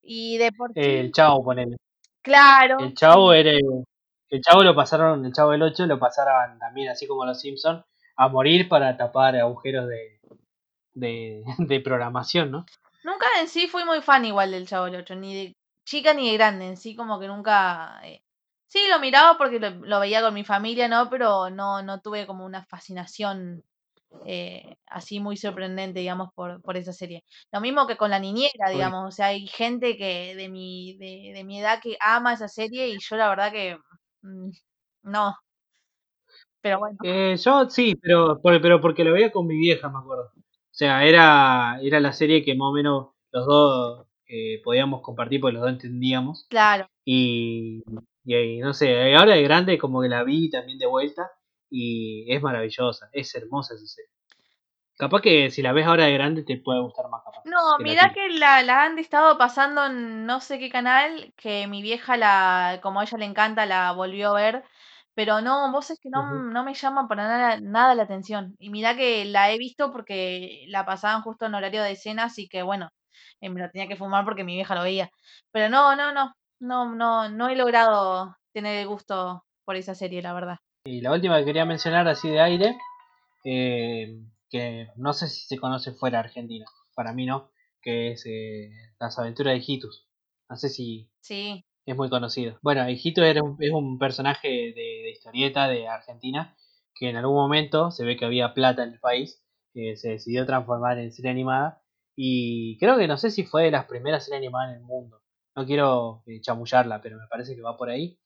Y 0.02 0.38
de 0.38 0.52
por 0.52 0.70
El 0.74 1.12
Chavo, 1.12 1.44
ponele. 1.44 1.76
Claro. 2.22 2.78
El 2.80 2.94
Chavo 2.94 3.32
era 3.32 3.52
el, 3.52 4.40
Chavo 4.40 4.62
lo 4.62 4.74
pasaron, 4.74 5.24
el 5.24 5.32
Chavo 5.32 5.52
del 5.52 5.62
8 5.62 5.86
lo 5.86 5.98
pasaron 5.98 6.58
también, 6.58 6.88
así 6.88 7.06
como 7.06 7.24
los 7.24 7.40
Simpsons, 7.40 7.84
a 8.16 8.28
morir 8.28 8.68
para 8.68 8.96
tapar 8.96 9.36
agujeros 9.36 9.86
de, 9.88 10.20
de, 11.58 11.80
programación, 11.80 12.50
¿no? 12.50 12.66
Nunca 13.04 13.26
en 13.40 13.48
sí 13.48 13.68
fui 13.68 13.84
muy 13.84 14.02
fan 14.02 14.24
igual 14.24 14.50
del 14.50 14.66
Chavo 14.66 14.86
del 14.86 14.96
8, 14.96 15.14
ni 15.16 15.34
de 15.34 15.56
chica 15.84 16.14
ni 16.14 16.30
de 16.30 16.36
grande, 16.36 16.66
en 16.66 16.76
sí 16.76 16.96
como 16.96 17.20
que 17.20 17.28
nunca... 17.28 18.00
Eh, 18.04 18.20
sí, 18.66 18.80
lo 18.90 18.98
miraba 18.98 19.38
porque 19.38 19.60
lo, 19.60 20.00
veía 20.00 20.20
con 20.20 20.34
mi 20.34 20.44
familia, 20.44 20.88
¿no? 20.88 21.08
Pero 21.08 21.50
no, 21.50 21.82
no 21.82 22.00
tuve 22.00 22.26
como 22.26 22.44
una 22.44 22.64
fascinación 22.64 23.62
eh, 24.24 24.76
así 24.86 25.20
muy 25.20 25.36
sorprendente, 25.36 26.00
digamos, 26.00 26.30
por, 26.34 26.60
por, 26.62 26.76
esa 26.76 26.92
serie. 26.92 27.24
Lo 27.52 27.60
mismo 27.60 27.86
que 27.86 27.96
con 27.96 28.10
la 28.10 28.18
niñera, 28.18 28.70
digamos, 28.70 29.08
o 29.08 29.10
sea, 29.10 29.26
hay 29.26 29.46
gente 29.46 29.96
que 29.96 30.34
de 30.34 30.48
mi, 30.48 30.96
de, 30.98 31.32
de 31.34 31.44
mi 31.44 31.60
edad 31.60 31.80
que 31.82 31.96
ama 32.00 32.32
esa 32.32 32.48
serie 32.48 32.88
y 32.88 32.98
yo 32.98 33.16
la 33.16 33.28
verdad 33.28 33.52
que 33.52 33.76
mm, 34.22 34.50
no. 35.04 35.34
Pero 36.60 36.78
bueno. 36.78 36.96
Eh, 37.04 37.36
yo 37.36 37.68
sí, 37.70 37.94
pero, 38.00 38.40
pero 38.42 38.80
porque 38.80 39.04
lo 39.04 39.12
veía 39.12 39.30
con 39.30 39.46
mi 39.46 39.56
vieja, 39.56 39.88
me 39.88 39.98
acuerdo. 39.98 40.32
O 40.34 40.78
sea, 40.78 41.04
era, 41.04 41.78
era 41.82 42.00
la 42.00 42.12
serie 42.12 42.44
que 42.44 42.54
más 42.54 42.68
o 42.68 42.72
menos 42.72 43.08
los 43.30 43.46
dos 43.46 44.06
eh, 44.28 44.60
podíamos 44.64 45.02
compartir 45.02 45.40
porque 45.40 45.54
los 45.54 45.62
dos 45.62 45.72
entendíamos. 45.72 46.46
Claro. 46.48 46.88
Y, 47.04 47.84
y, 48.24 48.58
no 48.58 48.72
sé, 48.74 49.14
ahora 49.14 49.34
de 49.34 49.42
grande 49.42 49.78
como 49.78 50.02
que 50.02 50.08
la 50.08 50.24
vi 50.24 50.50
también 50.50 50.78
de 50.78 50.86
vuelta 50.86 51.30
y 51.70 52.32
es 52.32 52.42
maravillosa, 52.42 53.08
es 53.12 53.34
hermosa 53.34 53.74
esa 53.74 53.86
serie. 53.86 54.10
Capaz 54.98 55.20
que 55.20 55.50
si 55.50 55.60
la 55.60 55.72
ves 55.72 55.86
ahora 55.86 56.06
de 56.06 56.14
grande 56.14 56.42
te 56.42 56.56
puede 56.56 56.80
gustar 56.80 57.08
más 57.10 57.22
capaz. 57.22 57.42
No, 57.44 57.78
mira 57.78 58.12
que 58.14 58.30
la, 58.30 58.62
la, 58.62 58.84
han 58.84 58.98
estado 58.98 59.36
pasando 59.36 59.84
en 59.84 60.24
no 60.24 60.40
sé 60.40 60.58
qué 60.58 60.70
canal, 60.70 61.34
que 61.36 61.66
mi 61.66 61.82
vieja 61.82 62.16
la, 62.16 62.80
como 62.82 63.00
a 63.00 63.04
ella 63.04 63.18
le 63.18 63.26
encanta, 63.26 63.66
la 63.66 63.92
volvió 63.92 64.30
a 64.30 64.40
ver. 64.40 64.64
Pero 65.14 65.40
no, 65.40 65.70
vos 65.72 65.90
es 65.90 65.98
que 65.98 66.10
no, 66.10 66.22
no 66.44 66.64
me 66.64 66.74
llaman 66.74 67.08
para 67.08 67.26
nada, 67.26 67.60
nada 67.60 67.94
la 67.94 68.02
atención. 68.02 68.54
Y 68.58 68.70
mira 68.70 68.96
que 68.96 69.24
la 69.24 69.50
he 69.50 69.58
visto 69.58 69.92
porque 69.92 70.64
la 70.68 70.84
pasaban 70.84 71.22
justo 71.22 71.46
en 71.46 71.54
horario 71.54 71.82
de 71.82 71.92
escena, 71.92 72.24
así 72.24 72.48
que 72.48 72.62
bueno, 72.62 72.90
eh, 73.40 73.48
me 73.50 73.60
lo 73.60 73.70
tenía 73.70 73.88
que 73.88 73.96
fumar 73.96 74.24
porque 74.24 74.44
mi 74.44 74.54
vieja 74.54 74.74
lo 74.74 74.82
veía. 74.82 75.10
Pero 75.52 75.68
no, 75.70 75.96
no, 75.96 76.12
no, 76.12 76.34
no, 76.60 76.94
no, 76.94 77.28
no 77.28 77.48
he 77.48 77.56
logrado 77.56 78.36
tener 78.52 78.76
el 78.78 78.88
gusto 78.88 79.44
por 79.64 79.76
esa 79.76 79.94
serie, 79.94 80.22
la 80.22 80.34
verdad. 80.34 80.58
Y 80.86 81.00
la 81.00 81.12
última 81.12 81.38
que 81.38 81.44
quería 81.44 81.64
mencionar 81.64 82.06
así 82.06 82.28
de 82.28 82.40
aire, 82.40 82.78
eh, 83.44 84.20
que 84.48 84.86
no 84.94 85.12
sé 85.12 85.28
si 85.28 85.44
se 85.44 85.58
conoce 85.58 85.90
fuera 85.90 86.18
de 86.18 86.28
Argentina, 86.28 86.64
para 86.94 87.12
mí 87.12 87.26
no, 87.26 87.50
que 87.82 88.12
es 88.12 88.24
eh, 88.26 88.70
Las 89.00 89.18
aventuras 89.18 89.54
de 89.54 89.64
Hitus. 89.66 90.06
No 90.48 90.56
sé 90.56 90.68
si 90.68 91.10
sí. 91.20 91.64
es 91.84 91.96
muy 91.96 92.08
conocido. 92.08 92.60
Bueno, 92.62 92.88
Hitus 92.88 93.24
era 93.24 93.40
es 93.58 93.72
un 93.72 93.98
personaje 93.98 94.48
de, 94.48 95.10
historieta 95.10 95.66
de 95.66 95.88
Argentina 95.88 96.56
que 96.94 97.10
en 97.10 97.16
algún 97.16 97.34
momento 97.34 97.90
se 97.90 98.04
ve 98.04 98.16
que 98.16 98.24
había 98.24 98.54
plata 98.54 98.84
en 98.84 98.92
el 98.92 99.00
país, 99.00 99.42
que 99.74 99.96
se 99.96 100.10
decidió 100.10 100.46
transformar 100.46 100.98
en 100.98 101.10
serie 101.10 101.32
animada 101.32 101.82
y 102.14 102.78
creo 102.78 102.96
que 102.96 103.08
no 103.08 103.16
sé 103.18 103.32
si 103.32 103.42
fue 103.44 103.64
de 103.64 103.72
las 103.72 103.86
primeras 103.86 104.24
series 104.24 104.38
animadas 104.38 104.70
en 104.70 104.82
el 104.82 104.84
mundo. 104.84 105.20
No 105.56 105.66
quiero 105.66 106.22
eh, 106.26 106.40
chamullarla, 106.40 107.00
pero 107.00 107.18
me 107.18 107.26
parece 107.26 107.56
que 107.56 107.62
va 107.62 107.76
por 107.76 107.90
ahí. 107.90 108.20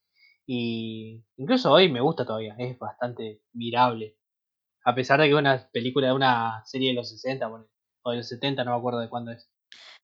Y 0.53 1.25
incluso 1.37 1.71
hoy 1.71 1.93
me 1.93 2.01
gusta 2.01 2.27
todavía, 2.27 2.57
es 2.59 2.77
bastante 2.77 3.41
mirable. 3.53 4.17
A 4.85 4.97
pesar 4.97 5.21
de 5.21 5.27
que 5.27 5.31
es 5.31 5.39
una 5.39 5.69
película 5.73 6.09
de 6.09 6.13
una 6.13 6.65
serie 6.65 6.89
de 6.89 6.97
los 6.97 7.09
60 7.09 7.49
o 8.03 8.11
de 8.11 8.17
los 8.17 8.27
70, 8.27 8.65
no 8.65 8.73
me 8.73 8.77
acuerdo 8.77 8.99
de 8.99 9.09
cuándo 9.09 9.31
es. 9.31 9.49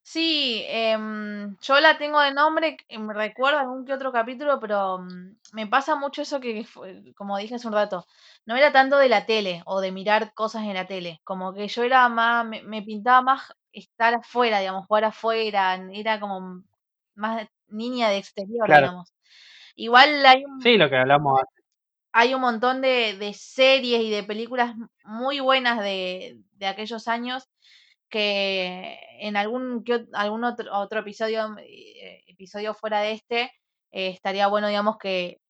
Sí, 0.03 0.63
em, 0.69 1.57
yo 1.61 1.81
la 1.81 1.99
tengo 1.99 2.21
de 2.21 2.33
nombre, 2.33 2.77
me 2.97 3.13
recuerdo 3.13 3.59
algún 3.59 3.85
que 3.85 3.93
otro 3.93 4.13
capítulo, 4.13 4.61
pero 4.61 4.99
mm, 4.99 5.37
me 5.53 5.67
pasa 5.67 5.97
mucho 5.97 6.23
eso 6.23 6.39
que, 6.39 6.65
como 7.17 7.37
dije 7.39 7.57
hace 7.57 7.67
un 7.67 7.73
rato, 7.73 8.07
no 8.45 8.55
era 8.55 8.71
tanto 8.71 8.99
de 8.99 9.09
la 9.09 9.27
tele 9.27 9.65
o 9.67 9.81
de 9.81 9.91
mirar 9.91 10.33
cosas 10.33 10.63
en 10.63 10.75
la 10.75 10.87
tele, 10.87 11.21
como 11.25 11.55
que 11.55 11.67
yo 11.67 11.83
era 11.83 12.09
más, 12.09 12.47
me, 12.47 12.83
pintaba 12.83 13.21
más 13.21 13.53
estar 13.73 14.15
afuera, 14.15 14.61
digamos, 14.61 14.87
jugar 14.87 15.07
afuera, 15.07 15.75
era 15.93 16.21
como 16.21 16.63
más 17.17 17.49
niña 17.67 18.11
de 18.11 18.19
exterior, 18.19 18.69
digamos. 18.69 19.16
Igual 19.77 20.25
hay 20.27 20.45
un... 20.45 20.61
Sí, 20.61 20.77
lo 20.77 20.89
que 20.89 20.97
hablamos 20.97 21.41
Hay 22.13 22.35
un 22.35 22.41
montón 22.41 22.81
de, 22.81 23.33
series 23.39 24.03
y 24.03 24.11
de 24.11 24.25
películas 24.25 24.75
muy 25.05 25.41
buenas 25.41 25.79
de, 25.81 26.41
aquellos 26.67 27.07
años 27.09 27.49
que 28.09 28.99
en 29.21 29.37
algún, 29.37 29.85
algún 30.15 30.45
otro, 30.45 30.75
otro 30.77 31.01
episodio, 31.01 31.57
eh, 31.59 32.23
episodio 32.27 32.73
fuera 32.73 33.01
de 33.01 33.13
este, 33.13 33.43
eh, 33.93 34.09
estaría 34.09 34.47
bueno, 34.47 34.69
digamos, 34.69 34.97
que 34.99 35.41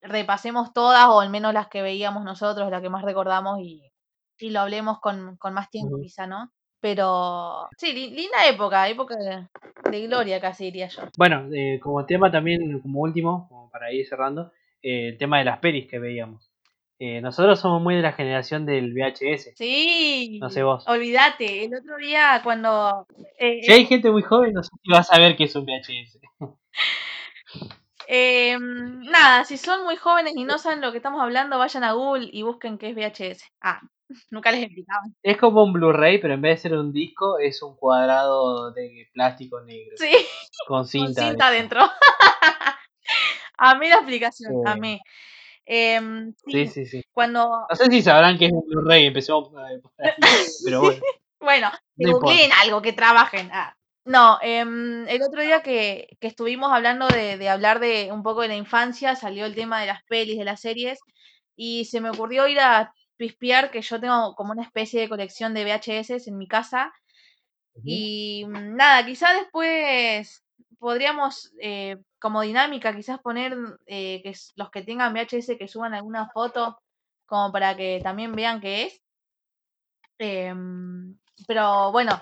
repasemos 0.00 0.72
todas 0.72 1.06
o 1.08 1.20
al 1.20 1.30
menos 1.30 1.52
las 1.52 1.68
que 1.68 1.82
veíamos 1.82 2.24
nosotros, 2.24 2.70
las 2.70 2.82
que 2.82 2.90
más 2.90 3.02
recordamos 3.02 3.58
y, 3.60 3.90
y 4.38 4.50
lo 4.50 4.60
hablemos 4.60 5.00
con, 5.00 5.38
más 5.52 5.70
tiempo 5.70 5.98
quizá, 6.00 6.26
¿no? 6.26 6.52
Pero 6.84 7.70
sí, 7.78 7.94
linda 7.94 8.46
época, 8.46 8.86
época 8.90 9.16
de, 9.16 10.06
gloria 10.06 10.38
casi 10.38 10.64
diría 10.64 10.88
yo. 10.88 11.04
Bueno, 11.16 11.48
eh, 11.50 11.80
como 11.80 12.04
tema 12.04 12.30
también, 12.30 12.78
como 12.80 13.00
último, 13.00 13.48
como 13.48 13.70
para 13.70 13.90
ir 13.90 14.06
cerrando, 14.06 14.52
eh, 14.82 15.08
el 15.08 15.16
tema 15.16 15.38
de 15.38 15.46
las 15.46 15.60
pelis 15.60 15.88
que 15.88 15.98
veíamos. 15.98 16.52
Eh, 16.98 17.22
nosotros 17.22 17.58
somos 17.58 17.80
muy 17.80 17.94
de 17.94 18.02
la 18.02 18.12
generación 18.12 18.66
del 18.66 18.92
VHS. 18.92 19.54
Sí. 19.56 20.38
No 20.42 20.50
sé 20.50 20.62
vos. 20.62 20.86
Olvídate, 20.86 21.64
el 21.64 21.74
otro 21.74 21.96
día 21.96 22.42
cuando... 22.44 23.06
si 23.38 23.72
hay 23.72 23.86
gente 23.86 24.10
muy 24.10 24.20
joven, 24.20 24.52
no 24.52 24.62
sé 24.62 24.68
si 24.82 24.90
vas 24.90 25.10
a 25.10 25.18
ver 25.18 25.36
qué 25.36 25.44
es 25.44 25.56
un 25.56 25.64
VHS. 25.64 26.18
Nada, 29.10 29.44
si 29.44 29.56
son 29.56 29.84
muy 29.84 29.96
jóvenes 29.96 30.34
y 30.36 30.44
no 30.44 30.58
saben 30.58 30.82
lo 30.82 30.92
que 30.92 30.98
estamos 30.98 31.22
hablando, 31.22 31.56
vayan 31.56 31.82
a 31.82 31.92
Google 31.92 32.28
y 32.30 32.42
busquen 32.42 32.76
qué 32.76 32.90
es 32.90 32.94
VHS. 32.94 33.42
Ah, 33.62 33.80
nunca 34.30 34.50
les 34.52 34.64
explicaba. 34.64 35.02
Es 35.22 35.36
como 35.36 35.64
un 35.64 35.72
Blu-ray, 35.72 36.18
pero 36.18 36.34
en 36.34 36.42
vez 36.42 36.58
de 36.58 36.68
ser 36.68 36.78
un 36.78 36.92
disco, 36.92 37.38
es 37.38 37.62
un 37.62 37.76
cuadrado 37.76 38.72
de 38.72 39.08
plástico 39.12 39.60
negro. 39.60 39.96
Sí. 39.96 40.12
Con 40.66 40.86
cinta. 40.86 41.06
Con 41.22 41.30
cinta 41.30 41.46
adentro. 41.48 41.80
a 43.58 43.74
mí 43.76 43.88
la 43.88 43.96
explicación, 43.96 44.66
a 44.66 44.76
mí. 44.76 45.00
Em, 45.66 46.34
sí, 46.46 46.66
sí, 46.66 46.84
sí, 46.84 47.02
Cuando... 47.10 47.48
No 47.70 47.74
sé 47.74 47.86
si 47.86 48.02
sabrán 48.02 48.36
que 48.36 48.46
es 48.46 48.52
un 48.52 48.66
Blu-ray, 48.66 49.06
empezamos 49.06 49.50
pero 50.64 50.80
bueno. 50.80 51.00
bueno, 51.40 51.70
que 51.96 52.50
algo, 52.62 52.82
que 52.82 52.92
trabajen. 52.92 53.48
Ah. 53.50 53.74
No, 54.04 54.38
em, 54.42 55.08
el 55.08 55.22
otro 55.22 55.40
día 55.40 55.62
que, 55.62 56.08
que 56.20 56.26
estuvimos 56.26 56.70
hablando 56.70 57.08
de, 57.08 57.38
de, 57.38 57.48
hablar 57.48 57.80
de 57.80 58.10
un 58.12 58.22
poco 58.22 58.42
de 58.42 58.48
la 58.48 58.56
infancia, 58.56 59.16
salió 59.16 59.46
el 59.46 59.54
tema 59.54 59.80
de 59.80 59.86
las 59.86 60.02
pelis, 60.04 60.36
de 60.36 60.44
las 60.44 60.60
series, 60.60 60.98
y 61.56 61.86
se 61.86 62.02
me 62.02 62.10
ocurrió 62.10 62.46
ir 62.46 62.60
a 62.60 62.92
pispear 63.16 63.70
que 63.70 63.82
yo 63.82 64.00
tengo 64.00 64.34
como 64.34 64.52
una 64.52 64.62
especie 64.62 65.00
de 65.00 65.08
colección 65.08 65.54
de 65.54 65.64
VHS 65.64 66.28
en 66.28 66.38
mi 66.38 66.48
casa. 66.48 66.92
Y 67.84 68.44
mm, 68.46 68.76
nada, 68.76 69.04
quizás 69.04 69.34
después 69.40 70.44
podríamos, 70.78 71.52
eh, 71.60 71.96
como 72.20 72.42
dinámica, 72.42 72.94
quizás 72.94 73.18
poner 73.20 73.56
eh, 73.86 74.20
que 74.22 74.34
los 74.56 74.70
que 74.70 74.82
tengan 74.82 75.14
VHS 75.14 75.56
que 75.58 75.68
suban 75.68 75.94
alguna 75.94 76.28
foto, 76.30 76.78
como 77.26 77.52
para 77.52 77.76
que 77.76 78.00
también 78.02 78.32
vean 78.32 78.60
qué 78.60 78.84
es. 78.84 79.00
Em, 80.18 81.18
pero 81.46 81.90
bueno, 81.90 82.20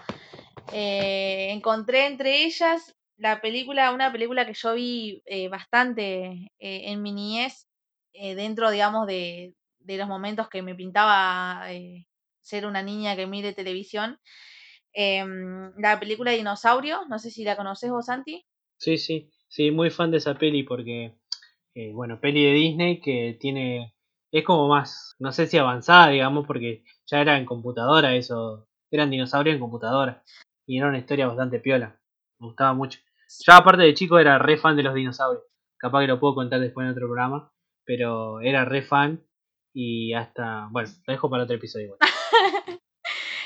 eh, 0.73 1.49
encontré 1.51 2.07
entre 2.07 2.45
ellas 2.45 2.95
la 3.17 3.41
película, 3.41 3.93
una 3.93 4.11
película 4.11 4.47
que 4.47 4.55
yo 4.55 4.75
vi 4.75 5.23
bastante 5.51 6.51
en 6.59 7.03
mi 7.03 7.13
niñez, 7.13 7.69
dentro, 8.13 8.71
digamos, 8.71 9.07
de, 9.07 9.55
de 9.85 9.97
los 9.97 10.09
momentos 10.09 10.49
que 10.49 10.63
me 10.63 10.75
pintaba 10.75 11.73
eh, 11.73 12.07
ser 12.41 12.67
una 12.67 12.83
niña 12.83 13.17
que 13.17 13.27
mire 13.27 13.53
televisión. 13.53 14.19
Em, 14.93 15.73
la 15.79 15.99
película 15.99 16.33
Dinosaurio, 16.33 17.05
no 17.09 17.19
sé 17.19 17.31
si 17.31 17.45
la 17.45 17.57
conoces 17.57 17.91
vos, 17.91 18.07
Santi. 18.07 18.45
Sí, 18.77 18.99
sí, 18.99 19.31
sí, 19.49 19.71
muy 19.71 19.91
fan 19.91 20.11
de 20.11 20.19
esa 20.19 20.35
peli 20.35 20.65
porque, 20.65 21.15
eh, 21.75 21.93
bueno, 21.93 22.21
peli 22.21 22.45
de 22.45 22.53
Disney 22.53 23.01
que 23.01 23.37
tiene, 23.41 23.95
es 24.31 24.45
como 24.45 24.69
más, 24.69 25.15
no 25.19 25.33
sé 25.33 25.47
si 25.47 25.57
avanzada, 25.57 26.09
digamos, 26.09 26.47
porque 26.47 26.85
ya 27.07 27.21
era 27.21 27.39
en 27.39 27.47
computadora 27.47 28.15
eso, 28.17 28.69
eran 28.91 29.11
dinosaurios 29.11 29.55
en 29.55 29.61
computadora 29.61 30.23
y 30.67 30.79
era 30.79 30.89
una 30.89 30.99
historia 30.99 31.27
bastante 31.27 31.61
piola, 31.61 31.99
me 32.39 32.49
gustaba 32.49 32.75
mucho. 32.75 32.99
Yo 33.47 33.55
aparte 33.55 33.83
de 33.83 33.95
chico 33.95 34.19
era 34.19 34.39
re 34.39 34.59
fan 34.59 34.77
de 34.77 34.83
los 34.83 34.95
dinosaurios, 34.95 35.45
capaz 35.79 36.01
que 36.01 36.09
lo 36.09 36.21
puedo 36.21 36.35
contar 36.35 36.61
después 36.61 36.85
en 36.85 36.91
otro 36.91 37.07
programa, 37.07 37.51
pero 37.85 38.41
era 38.41 38.65
re 38.65 38.83
fan 38.83 39.25
y 39.73 40.13
hasta, 40.15 40.69
bueno, 40.71 40.91
lo 41.07 41.13
dejo 41.13 41.31
para 41.31 41.45
otro 41.45 41.57
episodio. 41.57 41.97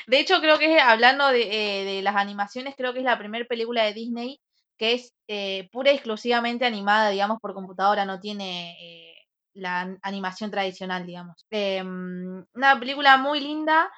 de 0.06 0.20
hecho, 0.20 0.40
creo 0.40 0.58
que 0.58 0.80
hablando 0.80 1.28
de, 1.28 1.42
eh, 1.42 1.84
de, 1.84 2.02
las 2.02 2.16
animaciones, 2.16 2.74
creo 2.76 2.92
que 2.92 3.00
es 3.00 3.04
la 3.04 3.18
primera 3.18 3.44
película 3.46 3.84
de 3.84 3.92
Disney 3.92 4.40
que 4.78 4.94
es 4.94 5.14
eh, 5.28 5.68
pura 5.72 5.90
y 5.92 5.94
exclusivamente 5.94 6.66
animada, 6.66 7.10
digamos, 7.10 7.40
por 7.40 7.54
computadora, 7.54 8.04
no 8.04 8.20
tiene 8.20 8.76
eh, 8.80 9.14
la 9.54 9.96
animación 10.02 10.50
tradicional, 10.50 11.06
digamos. 11.06 11.46
Em, 11.50 12.44
una 12.54 12.78
película 12.78 13.16
muy 13.16 13.40
linda 13.40 13.90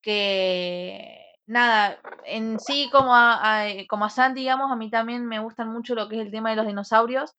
que, 0.00 1.18
nada, 1.46 1.98
en 2.24 2.58
sí 2.60 2.88
como 2.90 3.14
a, 3.14 3.66
como 3.88 4.04
a 4.06 4.10
Santi, 4.10 4.40
digamos, 4.40 4.70
a 4.70 4.76
mí 4.76 4.90
también 4.90 5.26
me 5.26 5.40
gustan 5.40 5.68
mucho 5.68 5.94
lo 5.94 6.08
que 6.08 6.16
es 6.16 6.22
el 6.22 6.32
tema 6.32 6.50
de 6.50 6.56
los 6.56 6.66
dinosaurios. 6.66 7.34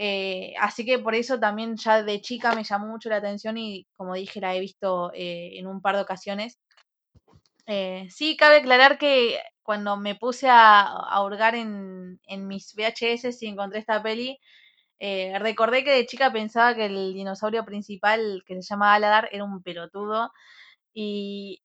Eh, 0.00 0.54
así 0.60 0.84
que 0.84 1.00
por 1.00 1.16
eso 1.16 1.40
también 1.40 1.76
ya 1.76 2.04
de 2.04 2.20
chica 2.20 2.54
me 2.54 2.62
llamó 2.62 2.86
mucho 2.86 3.08
la 3.08 3.16
atención 3.16 3.58
y 3.58 3.84
como 3.96 4.14
dije 4.14 4.40
la 4.40 4.54
he 4.54 4.60
visto 4.60 5.10
eh, 5.12 5.58
en 5.58 5.66
un 5.66 5.82
par 5.82 5.96
de 5.96 6.02
ocasiones. 6.02 6.58
Eh, 7.66 8.06
sí, 8.08 8.36
cabe 8.36 8.58
aclarar 8.58 8.96
que 8.98 9.40
cuando 9.62 9.96
me 9.96 10.14
puse 10.14 10.46
a, 10.48 11.20
hurgar 11.22 11.56
en, 11.56 12.20
en, 12.28 12.46
mis 12.46 12.74
VHS 12.76 13.42
y 13.42 13.48
encontré 13.48 13.80
esta 13.80 14.02
peli, 14.02 14.38
recordé 15.00 15.84
que 15.84 15.90
de 15.90 16.06
chica 16.06 16.32
pensaba 16.32 16.74
que 16.74 16.86
el 16.86 17.12
dinosaurio 17.14 17.64
principal, 17.64 18.42
que 18.46 18.54
se 18.54 18.62
llama 18.62 18.94
Aladar, 18.94 19.28
era 19.32 19.44
un 19.44 19.62
pelotudo. 19.62 20.32
Y. 20.94 21.62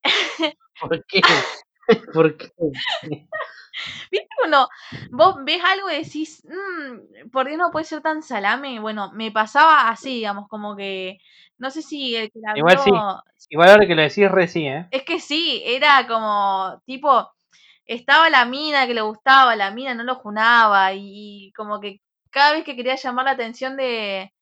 ¿Por 0.82 1.06
qué? 1.06 1.22
¿Por 2.14 2.38
qué? 2.38 2.52
¿Viste 4.12 4.28
cuando 4.38 4.70
vos 5.12 5.36
ves 5.44 5.62
algo 5.64 5.90
y 5.90 6.04
decís, 6.04 6.44
mmm, 6.46 7.30
por 7.32 7.48
Dios 7.48 7.58
no 7.58 7.72
puede 7.72 7.86
ser 7.86 8.02
tan 8.02 8.22
salame? 8.22 8.80
Bueno, 8.80 9.12
me 9.14 9.32
pasaba 9.32 9.90
así, 9.90 10.16
digamos, 10.16 10.48
como 10.48 10.76
que. 10.76 11.18
No 11.58 11.70
sé 11.70 11.82
si 11.82 12.16
el 12.16 12.32
que 12.32 12.40
la 12.40 12.58
Igual 12.58 12.80
sí. 12.80 12.92
Igual 13.50 13.70
ahora 13.70 13.88
que 13.88 13.96
lo 13.96 14.02
decís, 14.02 14.30
re 14.30 14.48
sí, 14.48 14.68
¿eh? 14.68 14.88
Es 14.92 15.04
que 15.04 15.20
sí, 15.20 15.62
era 15.66 16.08
como, 16.08 16.82
tipo, 16.86 17.30
estaba 17.86 18.30
la 18.30 18.46
mina 18.46 18.88
que 18.88 18.94
le 18.94 19.02
gustaba, 19.02 19.56
la 19.56 19.72
mina 19.72 19.94
no 19.94 20.04
lo 20.04 20.16
junaba, 20.16 20.94
y, 20.94 21.52
como 21.56 21.80
que 21.80 22.02
cada 22.32 22.54
vez 22.54 22.64
que 22.64 22.76
quería 22.76 22.96
llamar 22.96 23.26
la 23.26 23.32
atención 23.32 23.78
de, 23.78 24.34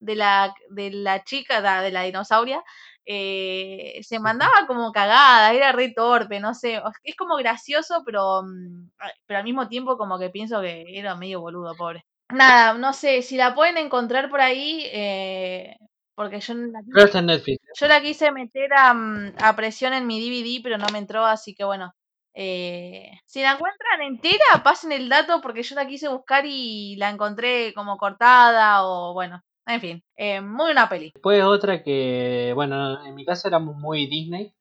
de, 0.00 0.16
la, 0.16 0.54
de 0.70 0.90
la 0.90 1.24
chica, 1.24 1.80
de 1.80 1.90
la 1.90 2.02
dinosauria, 2.02 2.62
eh, 3.10 4.00
se 4.02 4.20
mandaba 4.20 4.66
como 4.66 4.92
cagada, 4.92 5.54
era 5.54 5.72
re 5.72 5.94
torpe, 5.94 6.40
no 6.40 6.52
sé, 6.52 6.82
es 7.02 7.16
como 7.16 7.36
gracioso, 7.36 8.02
pero, 8.04 8.42
mm, 8.42 8.90
pero 9.26 9.38
al 9.38 9.44
mismo 9.44 9.66
tiempo 9.66 9.96
como 9.96 10.18
que 10.18 10.28
pienso 10.28 10.60
que 10.60 10.84
era 10.88 11.14
medio 11.16 11.40
boludo, 11.40 11.74
pobre. 11.74 12.04
Nada, 12.30 12.74
no 12.74 12.92
sé, 12.92 13.22
si 13.22 13.38
la 13.38 13.54
pueden 13.54 13.78
encontrar 13.78 14.28
por 14.28 14.42
ahí, 14.42 14.82
eh, 14.92 15.74
porque 16.14 16.40
yo 16.40 16.52
la, 16.52 16.80
quise, 16.82 17.56
yo 17.80 17.86
la 17.88 18.02
quise 18.02 18.30
meter 18.30 18.74
a, 18.74 18.92
mm, 18.92 19.36
a, 19.42 19.56
presión 19.56 19.94
en 19.94 20.06
mi 20.06 20.20
DVD, 20.20 20.62
pero 20.62 20.76
no 20.76 20.86
me 20.92 20.98
entró, 20.98 21.24
así 21.24 21.54
que 21.54 21.64
bueno. 21.64 21.94
Eh, 22.34 23.10
si 23.24 23.40
la 23.42 23.52
encuentran 23.52 24.02
entera, 24.02 24.62
pasen 24.62 24.92
el 24.92 25.08
dato 25.08 25.40
porque 25.40 25.62
yo 25.62 25.74
la 25.74 25.86
quise 25.86 26.08
buscar 26.08 26.44
y 26.46 26.94
la 26.96 27.08
encontré 27.10 27.72
como 27.74 27.96
cortada 27.96 28.86
o 28.86 29.14
bueno, 29.14 29.42
en 29.68 29.80
fin, 29.80 30.04
eh, 30.16 30.40
muy 30.40 30.66
buena 30.66 30.88
peli. 30.88 31.10
Después 31.14 31.42
otra 31.44 31.82
que, 31.82 32.52
bueno, 32.54 33.04
en 33.04 33.14
mi 33.14 33.24
casa 33.24 33.48
éramos 33.48 33.76
muy 33.76 34.06
Disney 34.06 34.54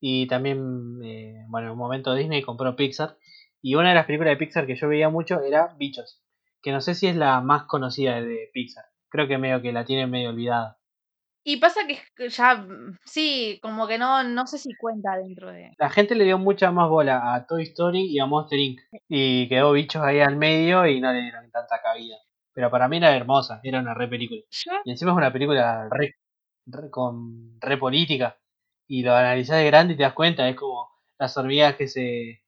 y 0.00 0.26
también, 0.26 1.00
eh, 1.02 1.44
bueno, 1.48 1.68
en 1.68 1.72
un 1.72 1.78
momento 1.78 2.14
Disney 2.14 2.42
compró 2.42 2.76
Pixar 2.76 3.16
y 3.62 3.74
una 3.74 3.88
de 3.88 3.94
las 3.94 4.06
películas 4.06 4.32
de 4.32 4.36
Pixar 4.36 4.66
que 4.66 4.76
yo 4.76 4.88
veía 4.88 5.08
mucho 5.08 5.40
era 5.40 5.74
Bichos, 5.78 6.22
que 6.62 6.72
no 6.72 6.80
sé 6.80 6.94
si 6.94 7.06
es 7.06 7.16
la 7.16 7.40
más 7.40 7.64
conocida 7.64 8.20
de 8.20 8.50
Pixar, 8.52 8.84
creo 9.08 9.26
que 9.26 9.38
medio 9.38 9.62
que 9.62 9.72
la 9.72 9.84
tienen 9.84 10.10
medio 10.10 10.30
olvidada. 10.30 10.78
Y 11.42 11.56
pasa 11.56 11.80
que 11.86 12.28
ya, 12.28 12.66
sí, 13.04 13.58
como 13.62 13.86
que 13.88 13.96
no, 13.96 14.22
no 14.24 14.46
sé 14.46 14.58
si 14.58 14.74
cuenta 14.76 15.16
dentro 15.16 15.50
de... 15.50 15.72
La 15.78 15.88
gente 15.88 16.14
le 16.14 16.24
dio 16.24 16.38
mucha 16.38 16.70
más 16.70 16.90
bola 16.90 17.34
a 17.34 17.46
Toy 17.46 17.62
Story 17.62 18.08
y 18.10 18.18
a 18.18 18.26
Monster 18.26 18.58
Inc. 18.58 18.80
Y 19.08 19.48
quedó 19.48 19.72
bichos 19.72 20.02
ahí 20.02 20.20
al 20.20 20.36
medio 20.36 20.86
y 20.86 21.00
no 21.00 21.10
le 21.12 21.22
dieron 21.22 21.50
tanta 21.50 21.80
cabida. 21.82 22.16
Pero 22.52 22.70
para 22.70 22.88
mí 22.88 22.96
era 22.96 23.14
hermosa, 23.14 23.60
era 23.62 23.80
una 23.80 23.94
re 23.94 24.08
película. 24.08 24.40
Y 24.84 24.90
encima 24.90 25.12
es 25.12 25.16
una 25.16 25.32
película 25.32 25.88
re, 25.90 26.16
con 26.90 27.60
re 27.60 27.76
política. 27.76 28.38
Y 28.86 29.02
lo 29.02 29.14
analizás 29.14 29.58
de 29.58 29.66
grande 29.66 29.94
y 29.94 29.96
te 29.96 30.02
das 30.02 30.14
cuenta, 30.14 30.48
es 30.48 30.56
como 30.56 30.88
las 31.18 31.36
hormigas 31.36 31.76
que 31.76 31.86
se, 31.86 32.42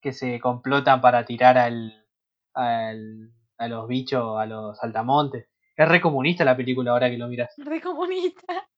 que 0.00 0.12
se 0.12 0.38
complotan 0.40 1.00
para 1.00 1.24
tirar 1.24 1.56
al, 1.56 2.06
al, 2.54 3.32
a 3.56 3.68
los 3.68 3.88
bichos, 3.88 4.38
a 4.38 4.46
los 4.46 4.76
saltamontes. 4.78 5.48
Es 5.76 5.88
re 5.88 6.00
comunista 6.00 6.44
la 6.44 6.56
película 6.56 6.90
ahora 6.90 7.10
que 7.10 7.18
lo 7.18 7.28
miras. 7.28 7.54
Re 7.56 7.80
comunista. 7.80 8.68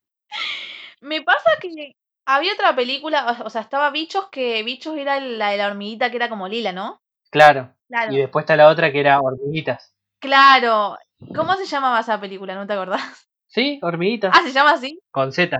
Me 1.00 1.22
pasa 1.22 1.50
que 1.60 1.96
había 2.26 2.52
otra 2.52 2.74
película, 2.76 3.38
o 3.44 3.50
sea, 3.50 3.62
estaba 3.62 3.90
Bichos, 3.90 4.28
que 4.30 4.62
Bichos 4.62 4.96
era 4.96 5.20
la 5.20 5.50
de 5.50 5.56
la 5.56 5.68
hormiguita 5.68 6.10
que 6.10 6.16
era 6.16 6.28
como 6.28 6.48
lila, 6.48 6.72
¿no? 6.72 7.00
Claro. 7.30 7.74
claro. 7.88 8.12
Y 8.12 8.18
después 8.18 8.42
está 8.42 8.56
la 8.56 8.68
otra 8.68 8.92
que 8.92 9.00
era 9.00 9.20
Hormiguitas. 9.20 9.94
Claro. 10.20 10.96
¿Cómo 11.34 11.54
se 11.54 11.66
llamaba 11.66 12.00
esa 12.00 12.20
película? 12.20 12.54
¿No 12.54 12.66
te 12.66 12.72
acordás? 12.72 13.28
Sí, 13.46 13.78
Hormiguitas. 13.82 14.34
Ah, 14.34 14.42
¿se 14.42 14.52
llama 14.52 14.72
así? 14.72 15.00
Con 15.10 15.32
Z. 15.32 15.58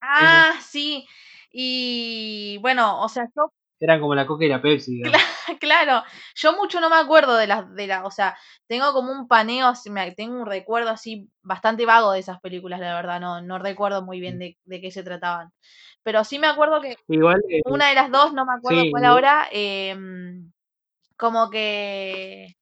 Ah, 0.00 0.52
sí. 0.60 1.06
Y 1.52 2.58
bueno, 2.58 3.02
o 3.02 3.08
sea, 3.08 3.24
yo... 3.36 3.52
Eran 3.78 4.00
como 4.00 4.14
la 4.14 4.26
coca 4.26 4.44
y 4.44 4.48
la 4.48 4.60
Pepsi. 4.60 5.00
Claro, 5.60 6.02
yo 6.36 6.52
mucho 6.52 6.80
no 6.80 6.90
me 6.90 6.96
acuerdo 6.96 7.36
de 7.36 7.46
las, 7.46 7.74
de 7.74 7.86
la, 7.86 8.04
o 8.04 8.10
sea, 8.10 8.36
tengo 8.68 8.92
como 8.92 9.10
un 9.10 9.26
paneo, 9.26 9.72
tengo 10.16 10.40
un 10.40 10.46
recuerdo 10.46 10.90
así 10.90 11.28
bastante 11.42 11.86
vago 11.86 12.12
de 12.12 12.20
esas 12.20 12.40
películas, 12.40 12.78
la 12.78 12.94
verdad, 12.94 13.20
no, 13.20 13.40
no 13.40 13.58
recuerdo 13.58 14.02
muy 14.02 14.20
bien 14.20 14.38
de, 14.38 14.58
de 14.64 14.80
qué 14.80 14.90
se 14.90 15.02
trataban. 15.02 15.52
Pero 16.02 16.24
sí 16.24 16.38
me 16.38 16.46
acuerdo 16.46 16.80
que 16.80 16.96
Igual, 17.08 17.40
eh, 17.48 17.62
una 17.64 17.88
de 17.88 17.94
las 17.94 18.10
dos, 18.10 18.32
no 18.32 18.44
me 18.44 18.52
acuerdo 18.52 18.82
cuál 18.90 19.04
ahora, 19.04 19.48
eh, 19.50 19.96
como 21.16 21.50
que 21.50 22.56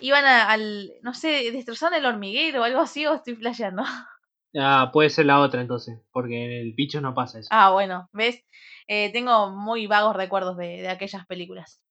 iban 0.00 0.24
al, 0.24 0.92
no 1.02 1.14
sé, 1.14 1.50
destrozaron 1.52 1.98
el 1.98 2.06
hormiguero 2.06 2.60
o 2.60 2.64
algo 2.64 2.80
así, 2.80 3.06
o 3.06 3.14
estoy 3.14 3.36
flasheando. 3.36 3.82
Ah, 4.58 4.88
puede 4.90 5.10
ser 5.10 5.26
la 5.26 5.40
otra 5.40 5.60
entonces, 5.60 6.00
porque 6.12 6.42
en 6.42 6.50
el 6.50 6.72
bicho 6.72 7.02
no 7.02 7.12
pasa 7.12 7.40
eso. 7.40 7.48
Ah, 7.50 7.72
bueno, 7.72 8.08
¿ves? 8.14 8.42
Eh, 8.88 9.12
tengo 9.12 9.50
muy 9.50 9.86
vagos 9.86 10.16
recuerdos 10.16 10.56
de, 10.56 10.80
de, 10.80 10.88
aquellas 10.88 11.26
películas. 11.26 11.82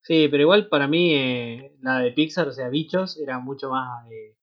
Sí, 0.00 0.28
pero 0.30 0.44
igual 0.44 0.68
para 0.68 0.88
mí 0.88 1.12
eh, 1.12 1.76
la 1.82 1.98
de 1.98 2.12
Pixar, 2.12 2.48
o 2.48 2.52
sea, 2.52 2.70
bichos, 2.70 3.18
era 3.18 3.38
mucho 3.38 3.68
más... 3.68 4.10
Eh, 4.10 4.34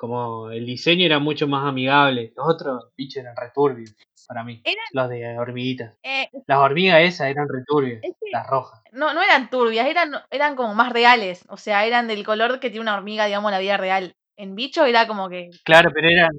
como 0.00 0.50
el 0.50 0.64
diseño 0.64 1.04
era 1.04 1.18
mucho 1.18 1.46
más 1.46 1.68
amigable. 1.68 2.32
Los 2.34 2.48
otros 2.48 2.88
bichos 2.96 3.22
eran 3.22 3.36
returbios 3.36 3.94
para 4.26 4.42
mí. 4.42 4.62
Los 4.94 5.10
de 5.10 5.38
hormiguitas. 5.38 5.94
Eh, 6.02 6.26
las 6.46 6.58
hormigas 6.58 7.02
esas 7.02 7.26
eran 7.28 7.46
returbias, 7.46 8.00
las 8.32 8.46
rojas. 8.46 8.80
No, 8.92 9.12
no 9.12 9.22
eran 9.22 9.50
turbias, 9.50 9.86
eran, 9.86 10.12
eran 10.30 10.56
como 10.56 10.74
más 10.74 10.90
reales. 10.90 11.44
O 11.50 11.58
sea, 11.58 11.84
eran 11.84 12.08
del 12.08 12.24
color 12.24 12.60
que 12.60 12.70
tiene 12.70 12.80
una 12.80 12.96
hormiga, 12.96 13.26
digamos, 13.26 13.50
en 13.50 13.52
la 13.52 13.58
vida 13.58 13.76
real. 13.76 14.16
En 14.38 14.54
bicho 14.54 14.86
era 14.86 15.06
como 15.06 15.28
que. 15.28 15.50
Claro, 15.64 15.90
pero 15.92 16.08
eran. 16.08 16.30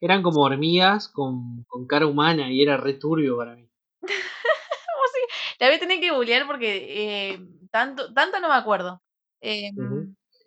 Eran 0.00 0.22
como 0.22 0.42
hormigas 0.42 1.08
con, 1.08 1.64
con 1.64 1.88
cara 1.88 2.06
humana 2.06 2.52
y 2.52 2.62
era 2.62 2.76
returbio 2.76 3.36
para 3.36 3.56
mí. 3.56 3.68
la 5.58 5.66
voy 5.66 5.74
a 5.74 5.80
tener 5.80 5.98
que 5.98 6.12
googlear 6.12 6.46
porque 6.46 7.32
eh, 7.32 7.40
tanto, 7.72 8.14
tanto 8.14 8.38
no 8.38 8.48
me 8.48 8.54
acuerdo. 8.54 9.02
Eh, 9.40 9.72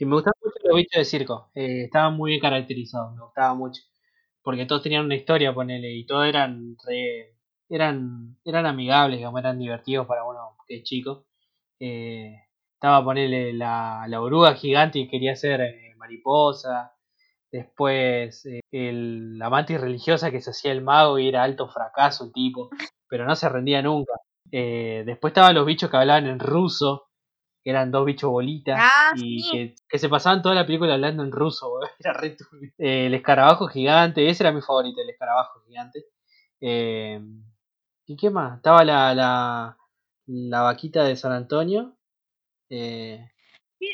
y 0.04 0.06
me 0.06 0.16
gustaban 0.16 0.36
mucho 0.44 0.58
los 0.66 0.76
bichos 0.78 1.00
de 1.00 1.06
circo. 1.06 1.52
Eh, 1.56 1.84
estaban 1.86 2.16
muy 2.16 2.32
bien 2.32 2.42
caracterizados, 2.42 3.16
me 3.16 3.24
gustaba 3.24 3.54
mucho. 3.56 3.82
Porque 4.44 4.66
todos 4.66 4.84
tenían 4.84 5.06
una 5.06 5.16
historia, 5.16 5.54
ponele, 5.54 5.94
y 5.94 6.06
todos 6.06 6.26
eran 6.28 6.76
re, 6.86 7.36
eran, 7.70 8.38
eran 8.46 8.66
amigables, 8.66 9.20
digamos, 9.20 9.40
eran 9.40 9.60
divertidos 9.60 10.06
para 10.08 10.26
uno 10.26 10.58
que 10.68 10.78
es 10.78 10.84
chico. 10.84 11.26
Eh, 11.80 12.36
estaba 12.76 13.04
ponerle 13.04 13.54
la, 13.54 14.06
la 14.08 14.22
oruga 14.22 14.56
gigante 14.56 15.00
y 15.00 15.08
quería 15.10 15.36
ser 15.36 15.62
eh, 15.62 15.96
mariposa. 15.98 16.94
Después 17.52 18.46
el, 18.72 19.38
la 19.40 19.50
mantis 19.50 19.80
religiosa 19.82 20.32
que 20.32 20.42
se 20.42 20.52
hacía 20.52 20.72
el 20.74 20.82
mago 20.82 21.20
y 21.20 21.30
era 21.30 21.44
alto 21.44 21.70
fracaso 21.70 22.26
el 22.26 22.34
tipo, 22.34 22.70
pero 23.08 23.26
no 23.26 23.36
se 23.36 23.50
rendía 23.50 23.82
nunca. 23.82 24.14
después 24.52 25.32
estaban 25.32 25.56
los 25.56 25.66
bichos 25.66 25.90
que 25.90 25.98
hablaban 25.98 26.28
en 26.28 26.40
ruso, 26.40 27.08
que 27.64 27.70
eran 27.70 27.92
dos 27.92 28.06
bichos 28.06 28.30
bolitas 28.30 28.78
ah, 28.80 29.14
y 29.16 29.74
que, 29.90 29.98
se 29.98 30.10
pasaban 30.10 30.42
toda 30.42 30.56
la 30.56 30.66
película 30.66 30.96
hablando 30.96 31.24
en 31.24 31.32
ruso, 31.32 31.80
era 32.00 32.14
re 32.14 32.36
eh, 32.78 33.08
El 33.08 33.14
escarabajo 33.14 33.68
gigante, 33.68 34.30
ese 34.30 34.44
era 34.44 34.52
mi 34.52 34.62
favorito, 34.62 35.02
el 35.02 35.10
escarabajo 35.10 35.62
gigante. 35.68 36.06
Eh, 36.60 37.22
¿Y 38.06 38.18
qué 38.18 38.30
más? 38.30 38.58
Estaba 38.58 38.84
la, 38.84 39.16
la, 39.16 39.78
la 40.26 40.62
vaquita 40.62 41.04
de 41.06 41.16
San 41.16 41.32
Antonio, 41.32 41.96
eh, 42.70 43.30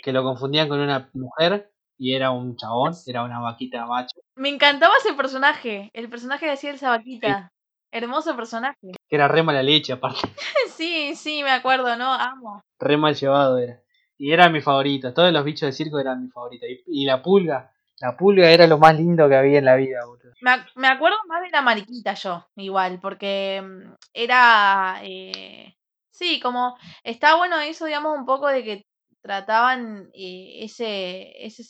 que 0.03 0.13
lo 0.13 0.23
confundían 0.23 0.67
con 0.67 0.79
una 0.79 1.09
mujer 1.13 1.71
y 1.97 2.13
era 2.13 2.31
un 2.31 2.55
chabón, 2.55 2.93
era 3.05 3.23
una 3.23 3.39
vaquita 3.39 3.85
macho. 3.85 4.19
Me 4.35 4.49
encantaba 4.49 4.93
ese 5.03 5.13
personaje, 5.13 5.91
el 5.93 6.09
personaje 6.09 6.47
de 6.47 6.53
esa 6.53 6.89
vaquita. 6.89 7.51
Hermoso 7.91 8.35
personaje. 8.35 8.91
Que 9.07 9.15
era 9.15 9.27
re 9.27 9.43
mala 9.43 9.63
leche, 9.63 9.93
aparte. 9.93 10.21
sí, 10.75 11.15
sí, 11.15 11.43
me 11.43 11.51
acuerdo, 11.51 11.95
¿no? 11.95 12.13
Amo. 12.13 12.61
Re 12.79 12.97
mal 12.97 13.15
llevado 13.15 13.57
era. 13.57 13.81
Y 14.17 14.31
era 14.31 14.49
mi 14.49 14.61
favorito. 14.61 15.13
Todos 15.13 15.33
los 15.33 15.43
bichos 15.43 15.67
de 15.67 15.73
circo 15.73 15.99
eran 15.99 16.23
mi 16.23 16.29
favorito. 16.29 16.65
Y, 16.85 17.05
la 17.05 17.21
pulga. 17.21 17.71
La 17.99 18.15
pulga 18.15 18.49
era 18.49 18.67
lo 18.67 18.77
más 18.77 18.95
lindo 18.95 19.27
que 19.27 19.35
había 19.35 19.59
en 19.59 19.65
la 19.65 19.75
vida, 19.75 20.05
boludo. 20.05 20.33
Me, 20.41 20.87
acuerdo 20.87 21.17
más 21.27 21.41
de 21.41 21.49
la 21.49 21.61
mariquita 21.61 22.13
yo, 22.13 22.45
igual, 22.55 22.99
porque 23.01 23.61
mm, 23.61 23.93
era... 24.13 24.99
Eh, 25.03 25.75
sí, 26.11 26.39
como... 26.39 26.77
Está 27.03 27.35
bueno 27.35 27.59
eso, 27.59 27.85
digamos, 27.85 28.17
un 28.17 28.25
poco 28.25 28.47
de 28.47 28.63
que 28.63 28.85
trataban 29.21 30.09
eh, 30.13 30.63
ese, 30.63 31.45
ese, 31.45 31.63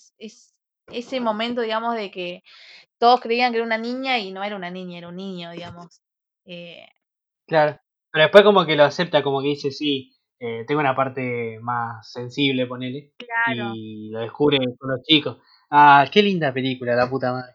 ese 0.92 1.20
momento, 1.20 1.62
digamos, 1.62 1.96
de 1.96 2.12
que 2.12 2.44
todos 3.00 3.22
creían 3.22 3.52
que 3.52 3.58
era 3.58 3.66
una 3.66 3.78
niña 3.78 4.20
y 4.20 4.32
no 4.32 4.44
era 4.44 4.56
una 4.56 4.70
niña, 4.70 4.98
era 4.98 5.08
un 5.08 5.16
niño, 5.16 5.52
digamos. 5.52 6.02
Eh, 6.52 6.86
Claro. 7.48 7.80
Pero 8.12 8.24
después 8.24 8.44
como 8.44 8.66
que 8.66 8.76
lo 8.76 8.84
acepta, 8.84 9.22
como 9.24 9.42
que 9.42 9.50
dice, 9.50 9.72
sí, 9.72 10.16
eh, 10.40 10.66
tengo 10.68 10.82
una 10.82 10.96
parte 10.96 11.60
más 11.62 12.12
sensible, 12.12 12.66
ponele. 12.66 13.14
claro. 13.18 13.72
Y 13.76 14.10
lo 14.10 14.20
descubre 14.22 14.58
con 14.78 14.90
los 14.92 15.02
chicos. 15.04 15.38
Ah, 15.70 16.06
qué 16.12 16.24
linda 16.24 16.52
película, 16.54 16.96
la 16.96 17.10
puta 17.10 17.32
madre. 17.32 17.54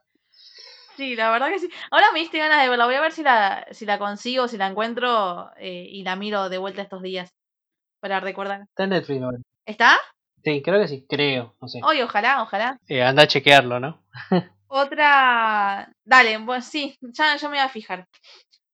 Sí, 0.96 1.16
la 1.16 1.32
verdad 1.32 1.48
que 1.48 1.58
sí. 1.58 1.68
Ahora 1.90 2.06
me 2.12 2.20
diste 2.20 2.38
ganas 2.38 2.62
de 2.62 2.68
verla. 2.68 2.86
Voy 2.86 2.94
a 2.94 3.00
ver 3.00 3.10
si 3.10 3.24
la, 3.24 3.66
si 3.72 3.84
la 3.84 3.98
consigo, 3.98 4.46
si 4.46 4.56
la 4.56 4.68
encuentro 4.68 5.50
eh, 5.56 5.88
y 5.90 6.04
la 6.04 6.14
miro 6.14 6.48
de 6.48 6.58
vuelta 6.58 6.82
estos 6.82 7.02
días 7.02 7.30
para 8.00 8.20
recordar. 8.20 8.62
Está 8.62 8.84
en 8.84 8.90
Netflix, 8.90 9.20
¿no? 9.20 9.30
¿Está? 9.66 9.96
Sí, 10.44 10.62
creo 10.62 10.80
que 10.80 10.88
sí, 10.88 11.06
creo, 11.08 11.56
no 11.60 11.66
sé. 11.66 11.80
Hoy, 11.82 12.00
ojalá, 12.02 12.42
ojalá. 12.42 12.78
Eh, 12.86 13.02
anda 13.02 13.24
a 13.24 13.26
chequearlo, 13.26 13.80
¿no? 13.80 14.04
Otra. 14.68 15.90
Dale, 16.04 16.38
pues 16.44 16.64
sí, 16.66 16.96
ya, 17.00 17.36
ya 17.36 17.48
me 17.48 17.56
voy 17.56 17.64
a 17.64 17.68
fijar. 17.68 18.06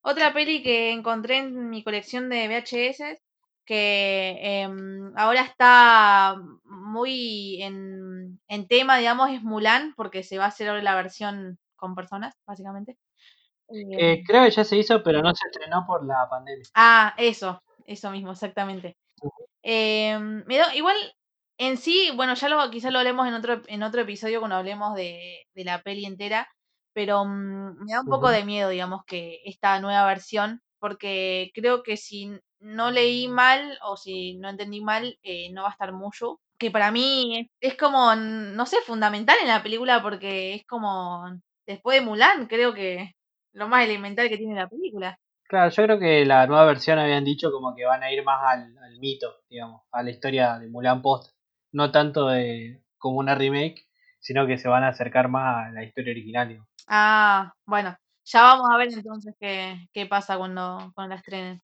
Otra 0.02 0.32
peli 0.32 0.62
que 0.62 0.92
encontré 0.92 1.38
en 1.38 1.68
mi 1.70 1.82
colección 1.82 2.28
de 2.28 2.48
VHS 2.48 3.18
que 3.66 4.62
em, 4.62 5.12
ahora 5.16 5.42
está 5.42 6.36
muy 6.64 7.62
en, 7.62 8.40
en 8.48 8.66
tema, 8.66 8.98
digamos, 8.98 9.30
es 9.30 9.42
Mulan, 9.42 9.94
porque 9.96 10.22
se 10.24 10.38
va 10.38 10.46
a 10.46 10.48
hacer 10.48 10.68
ahora 10.68 10.82
la 10.82 10.96
versión 10.96 11.58
con 11.76 11.94
personas, 11.94 12.34
básicamente. 12.46 12.96
Eh, 13.70 14.16
Em, 14.18 14.24
creo 14.26 14.44
que 14.44 14.50
ya 14.50 14.64
se 14.64 14.76
hizo, 14.76 15.02
pero 15.02 15.22
no 15.22 15.32
se 15.34 15.46
estrenó 15.46 15.84
por 15.86 16.04
la 16.04 16.26
pandemia. 16.28 16.64
ah, 16.74 17.14
eso, 17.16 17.62
eso 17.86 18.10
mismo, 18.10 18.32
exactamente. 18.32 18.96
Me 20.46 20.56
da- 20.58 20.74
igual, 20.74 20.96
en 21.58 21.76
sí, 21.76 22.10
bueno, 22.16 22.34
ya 22.34 22.48
lo, 22.48 22.70
quizás 22.70 22.92
lo 22.92 22.98
hablemos 22.98 23.26
en 23.28 23.34
otro, 23.34 23.62
en 23.66 23.82
otro 23.82 24.00
episodio 24.02 24.40
cuando 24.40 24.56
hablemos 24.56 24.94
de, 24.94 25.46
de 25.54 25.64
la 25.64 25.82
peli 25.82 26.06
entera, 26.06 26.48
pero 26.92 27.24
mm, 27.24 27.84
me 27.84 27.92
da 27.92 28.00
un 28.00 28.06
poco 28.06 28.28
de 28.30 28.44
miedo, 28.44 28.70
digamos, 28.70 29.04
que 29.06 29.40
esta 29.44 29.80
nueva 29.80 30.06
versión, 30.06 30.62
porque 30.78 31.50
creo 31.54 31.82
que 31.82 31.96
si 31.96 32.38
no 32.60 32.90
leí 32.90 33.28
mal 33.28 33.78
o 33.82 33.96
si 33.96 34.36
no 34.38 34.48
entendí 34.48 34.80
mal, 34.80 35.18
eh, 35.22 35.50
no 35.52 35.62
va 35.62 35.68
a 35.68 35.72
estar 35.72 35.92
Mushu, 35.92 36.38
que 36.58 36.70
para 36.70 36.90
mí 36.90 37.38
es, 37.38 37.72
es 37.72 37.76
como, 37.76 38.14
no 38.14 38.66
sé, 38.66 38.76
fundamental 38.86 39.36
en 39.40 39.48
la 39.48 39.62
película 39.62 40.02
porque 40.02 40.54
es 40.54 40.66
como, 40.66 41.24
después 41.66 41.98
de 41.98 42.06
Mulan, 42.06 42.46
creo 42.46 42.74
que 42.74 43.14
lo 43.52 43.68
más 43.68 43.84
elemental 43.84 44.28
que 44.28 44.36
tiene 44.36 44.54
la 44.54 44.68
película. 44.68 45.18
Claro, 45.44 45.70
yo 45.70 45.82
creo 45.82 45.98
que 45.98 46.24
la 46.24 46.46
nueva 46.46 46.64
versión 46.64 46.98
habían 46.98 47.24
dicho 47.24 47.50
como 47.50 47.74
que 47.74 47.84
van 47.84 48.04
a 48.04 48.12
ir 48.12 48.22
más 48.22 48.40
al, 48.46 48.78
al 48.78 48.98
mito, 49.00 49.34
digamos, 49.48 49.82
a 49.90 50.02
la 50.02 50.10
historia 50.10 50.58
de 50.58 50.68
Mulan 50.68 51.02
Post. 51.02 51.32
No 51.72 51.90
tanto 51.90 52.28
de 52.28 52.84
como 52.98 53.18
una 53.18 53.34
remake, 53.34 53.89
sino 54.20 54.46
que 54.46 54.58
se 54.58 54.68
van 54.68 54.84
a 54.84 54.88
acercar 54.88 55.28
más 55.28 55.68
a 55.68 55.70
la 55.72 55.84
historia 55.84 56.12
original. 56.12 56.60
Ah, 56.86 57.52
bueno, 57.66 57.96
ya 58.24 58.42
vamos 58.42 58.68
a 58.70 58.76
ver 58.76 58.88
entonces 58.92 59.34
qué, 59.38 59.86
qué 59.92 60.06
pasa 60.06 60.36
cuando, 60.38 60.92
cuando 60.94 61.14
la 61.14 61.20
estrenen. 61.20 61.62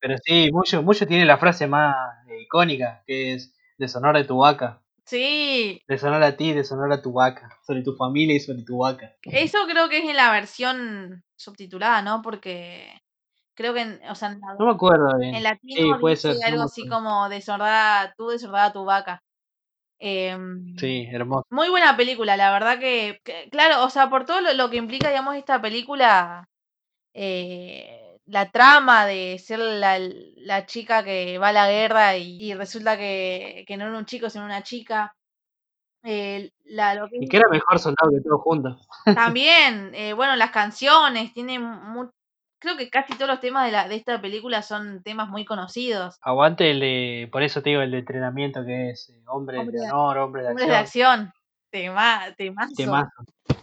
Pero 0.00 0.16
sí, 0.24 0.50
mucho, 0.52 0.82
mucho 0.82 1.06
tiene 1.06 1.24
la 1.24 1.38
frase 1.38 1.66
más 1.66 1.94
eh, 2.28 2.42
icónica, 2.42 3.02
que 3.06 3.34
es 3.34 3.54
deshonor 3.78 4.16
de 4.16 4.24
tu 4.24 4.38
vaca. 4.38 4.82
Sí, 5.04 5.80
Deshonor 5.88 6.22
a 6.22 6.36
ti, 6.36 6.52
deshonor 6.52 6.92
a 6.92 7.02
tu 7.02 7.12
vaca. 7.12 7.48
Sobre 7.66 7.82
tu 7.82 7.94
familia 7.96 8.36
y 8.36 8.40
sobre 8.40 8.62
tu 8.62 8.78
vaca. 8.78 9.12
eso 9.22 9.58
creo 9.68 9.88
que 9.88 9.98
es 9.98 10.04
en 10.04 10.16
la 10.16 10.30
versión 10.32 11.24
subtitulada, 11.36 12.02
¿no? 12.02 12.22
Porque 12.22 13.00
creo 13.54 13.74
que, 13.74 13.82
en, 13.82 14.00
o 14.10 14.14
sea, 14.14 14.30
en, 14.32 14.40
la- 14.40 14.56
No 14.58 14.66
me 14.66 14.72
acuerdo 14.72 15.18
en 15.18 15.18
bien. 15.18 15.42
latino 15.42 15.74
Sí, 15.76 15.92
puede 16.00 16.16
ser, 16.16 16.36
algo 16.44 16.62
así 16.62 16.88
como 16.88 17.28
desordada, 17.28 18.14
tú 18.16 18.28
desordada 18.28 18.72
tu 18.72 18.84
vaca. 18.84 19.22
Em, 19.98 20.76
Sí, 20.78 21.06
hermoso. 21.12 21.46
muy 21.50 21.68
buena 21.70 21.96
película, 21.96 22.36
la 22.36 22.52
verdad 22.52 22.78
que, 22.80 23.20
que- 23.24 23.48
claro, 23.50 23.84
o 23.84 23.90
sea, 23.90 24.10
por 24.10 24.26
todo 24.26 24.40
lo, 24.42 24.52
lo 24.54 24.70
que 24.70 24.76
implica, 24.78 25.08
digamos, 25.10 25.36
esta 25.36 25.60
película, 25.62 26.48
eh, 27.14 28.18
la 28.26 28.50
trama 28.52 29.06
de 29.06 29.38
ser 29.40 29.60
la, 29.60 29.98
la 30.00 30.66
chica 30.66 31.04
que 31.04 31.38
va 31.38 31.48
a 31.50 31.52
la 31.52 31.70
guerra 31.70 32.16
y, 32.18 32.38
y 32.42 32.54
resulta 32.54 32.96
que, 32.98 33.64
que 33.68 33.76
no 33.78 33.86
era 33.88 33.98
un 33.98 34.06
chico, 34.06 34.30
sino 34.30 34.44
una 34.46 34.62
chica. 34.64 35.14
Eh, 36.04 36.50
la, 36.66 36.94
lo 36.96 37.08
que 37.10 37.18
Y 37.20 37.28
que 37.28 37.36
era 37.38 37.48
mejor 37.50 37.78
soldado 37.78 38.10
que 38.10 38.20
todos 38.22 38.40
juntos. 38.42 38.88
también, 39.14 39.92
eh, 39.94 40.12
bueno, 40.12 40.36
las 40.36 40.50
canciones, 40.50 41.32
tiene 41.32 41.58
mu- 41.58 42.10
creo 42.58 42.76
que 42.76 42.90
casi 42.90 43.14
todos 43.14 43.28
los 43.28 43.40
temas 43.40 43.66
de, 43.66 43.72
la, 43.72 43.88
de 43.88 43.96
esta 43.96 44.20
película 44.20 44.62
son 44.62 45.02
temas 45.02 45.28
muy 45.28 45.44
conocidos. 45.44 46.18
Aguante 46.22 46.70
el 46.70 46.80
de, 46.80 47.28
por 47.30 47.42
eso 47.42 47.62
te 47.62 47.70
digo, 47.70 47.82
el 47.82 47.90
de 47.90 47.98
entrenamiento 47.98 48.64
que 48.64 48.90
es 48.90 49.10
eh, 49.10 49.22
hombre 49.26 49.58
Hombre 49.58 49.80
de 49.80 49.90
honor, 49.90 50.18
hombre 50.18 50.42
de 50.42 50.48
Hombres 50.48 50.68
de 50.68 50.76
acción. 50.76 51.10
acción, 51.10 51.32
tema, 51.70 52.20
temazo, 52.36 52.72
Temazo, 52.76 53.10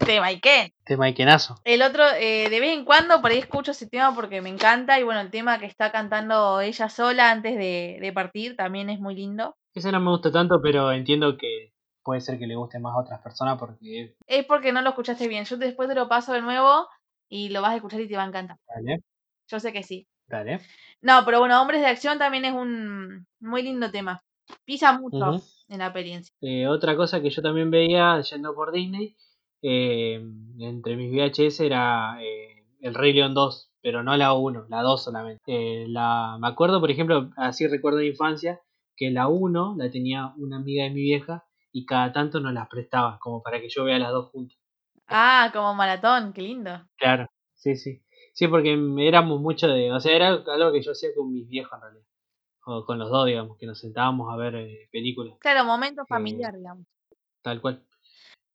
tema 0.06 0.32
y 0.32 0.40
qué. 0.40 0.74
tema 0.86 1.10
Ikenazo. 1.10 1.56
El 1.64 1.82
otro, 1.82 2.04
eh, 2.20 2.50
de 2.50 2.60
vez 2.60 2.78
en 2.78 2.86
cuando 2.86 3.22
por 3.22 3.32
ahí 3.32 3.40
escucho 3.40 3.72
ese 3.72 3.88
tema 3.88 4.14
porque 4.14 4.42
me 4.42 4.50
encanta 4.50 5.00
y 5.00 5.04
bueno, 5.04 5.22
el 5.22 5.32
tema 5.32 5.60
que 5.60 5.66
está 5.66 5.92
cantando 5.92 6.62
ella 6.62 6.90
sola 6.90 7.32
antes 7.32 7.58
de, 7.58 7.98
de 8.02 8.14
partir 8.14 8.56
también 8.56 8.90
es 8.90 9.00
muy 9.00 9.16
lindo. 9.16 9.56
Ese 9.74 9.92
no 9.92 10.00
me 10.00 10.12
gusta 10.12 10.32
tanto, 10.32 10.62
pero 10.62 10.92
entiendo 10.92 11.36
que 11.38 11.74
puede 12.04 12.22
ser 12.22 12.38
que 12.38 12.46
le 12.48 12.56
guste 12.56 12.80
más 12.80 12.94
a 12.94 13.00
otras 13.00 13.22
personas 13.22 13.58
porque 13.58 14.16
Es 14.28 14.46
porque 14.46 14.72
no 14.72 14.82
lo 14.82 14.90
escuchaste 14.90 15.28
bien. 15.28 15.46
Yo 15.46 15.58
después 15.58 15.90
te 15.90 15.96
lo 15.96 16.08
paso 16.08 16.34
de 16.34 16.42
nuevo 16.42 16.88
y 17.30 17.50
lo 17.50 17.62
vas 17.62 17.72
a 17.72 17.76
escuchar 17.76 18.02
y 18.02 18.08
te 18.08 18.16
va 18.18 18.24
a 18.24 18.28
encantar. 18.28 18.58
Dale, 18.68 19.00
Yo 19.48 19.60
sé 19.60 19.74
que 19.74 19.84
sí. 19.84 20.08
dale. 20.28 20.60
No, 21.02 21.24
pero 21.26 21.40
bueno, 21.40 21.62
Hombres 21.62 21.82
de 21.82 21.88
Acción 21.88 22.18
también 22.18 22.46
es 22.46 22.54
un 22.54 23.26
muy 23.40 23.64
lindo 23.64 23.92
tema. 23.92 24.24
Pisa 24.66 25.00
mucho 25.00 25.42
en 25.70 25.80
la 25.80 25.86
experiencia. 25.86 26.34
Eh, 26.42 26.68
otra 26.68 26.96
cosa 26.96 27.22
que 27.22 27.30
yo 27.30 27.42
también 27.42 27.72
veía 27.72 28.22
yendo 28.22 28.54
por 28.54 28.72
Disney, 28.72 29.16
eh, 29.62 30.22
entre 30.60 30.98
mis 30.98 31.10
VHS 31.12 31.62
era 31.62 32.18
eh, 32.22 32.66
El 32.82 32.94
Rey 32.94 33.14
León 33.14 33.34
2, 33.34 33.72
pero 33.82 34.04
no 34.04 34.16
la 34.18 34.34
1, 34.34 34.66
la 34.70 34.82
2 34.82 35.04
solamente. 35.04 35.84
Eh, 35.84 35.88
la, 35.88 36.38
me 36.40 36.48
acuerdo, 36.50 36.82
por 36.82 36.92
ejemplo, 36.92 37.32
así 37.38 37.66
recuerdo 37.68 38.00
de 38.00 38.08
infancia, 38.08 38.60
que 38.96 39.10
la 39.10 39.30
1 39.30 39.76
la 39.78 39.90
tenía 39.90 40.34
una 40.38 40.58
amiga 40.58 40.84
de 40.84 40.90
mi 40.92 41.02
vieja 41.02 41.46
y 41.72 41.86
cada 41.86 42.12
tanto 42.12 42.42
nos 42.42 42.54
las 42.54 42.68
prestaba, 42.68 43.18
como 43.20 43.42
para 43.42 43.62
que 43.62 43.70
yo 43.70 43.86
vea 43.86 43.98
las 44.00 44.12
dos 44.12 44.30
juntas. 44.32 44.58
Ah, 45.16 45.50
como 45.54 45.76
maratón, 45.76 46.34
qué 46.34 46.42
lindo. 46.42 46.72
Claro, 46.98 47.28
sí, 47.56 47.76
sí. 47.76 48.02
Sí, 48.34 48.48
porque 48.48 48.74
éramos 49.00 49.40
mucho 49.42 49.68
de. 49.68 49.92
O 49.92 50.00
sea, 50.00 50.16
era 50.16 50.30
algo 50.30 50.72
que 50.72 50.82
yo 50.82 50.92
hacía 50.92 51.10
con 51.16 51.32
mis 51.32 51.48
viejos 51.48 51.72
en 51.76 51.82
realidad. 51.82 52.06
O 52.66 52.86
con 52.86 52.98
los 53.00 53.10
dos, 53.10 53.26
digamos, 53.28 53.58
que 53.58 53.68
nos 53.68 53.80
sentábamos 53.80 54.34
a 54.34 54.38
ver 54.38 54.56
eh, 54.56 54.90
películas. 54.92 55.38
Claro, 55.40 55.66
momento 55.66 56.04
Eh, 56.04 56.06
familiar, 56.08 56.56
digamos. 56.58 56.86
Tal 57.44 57.62
cual. 57.62 57.86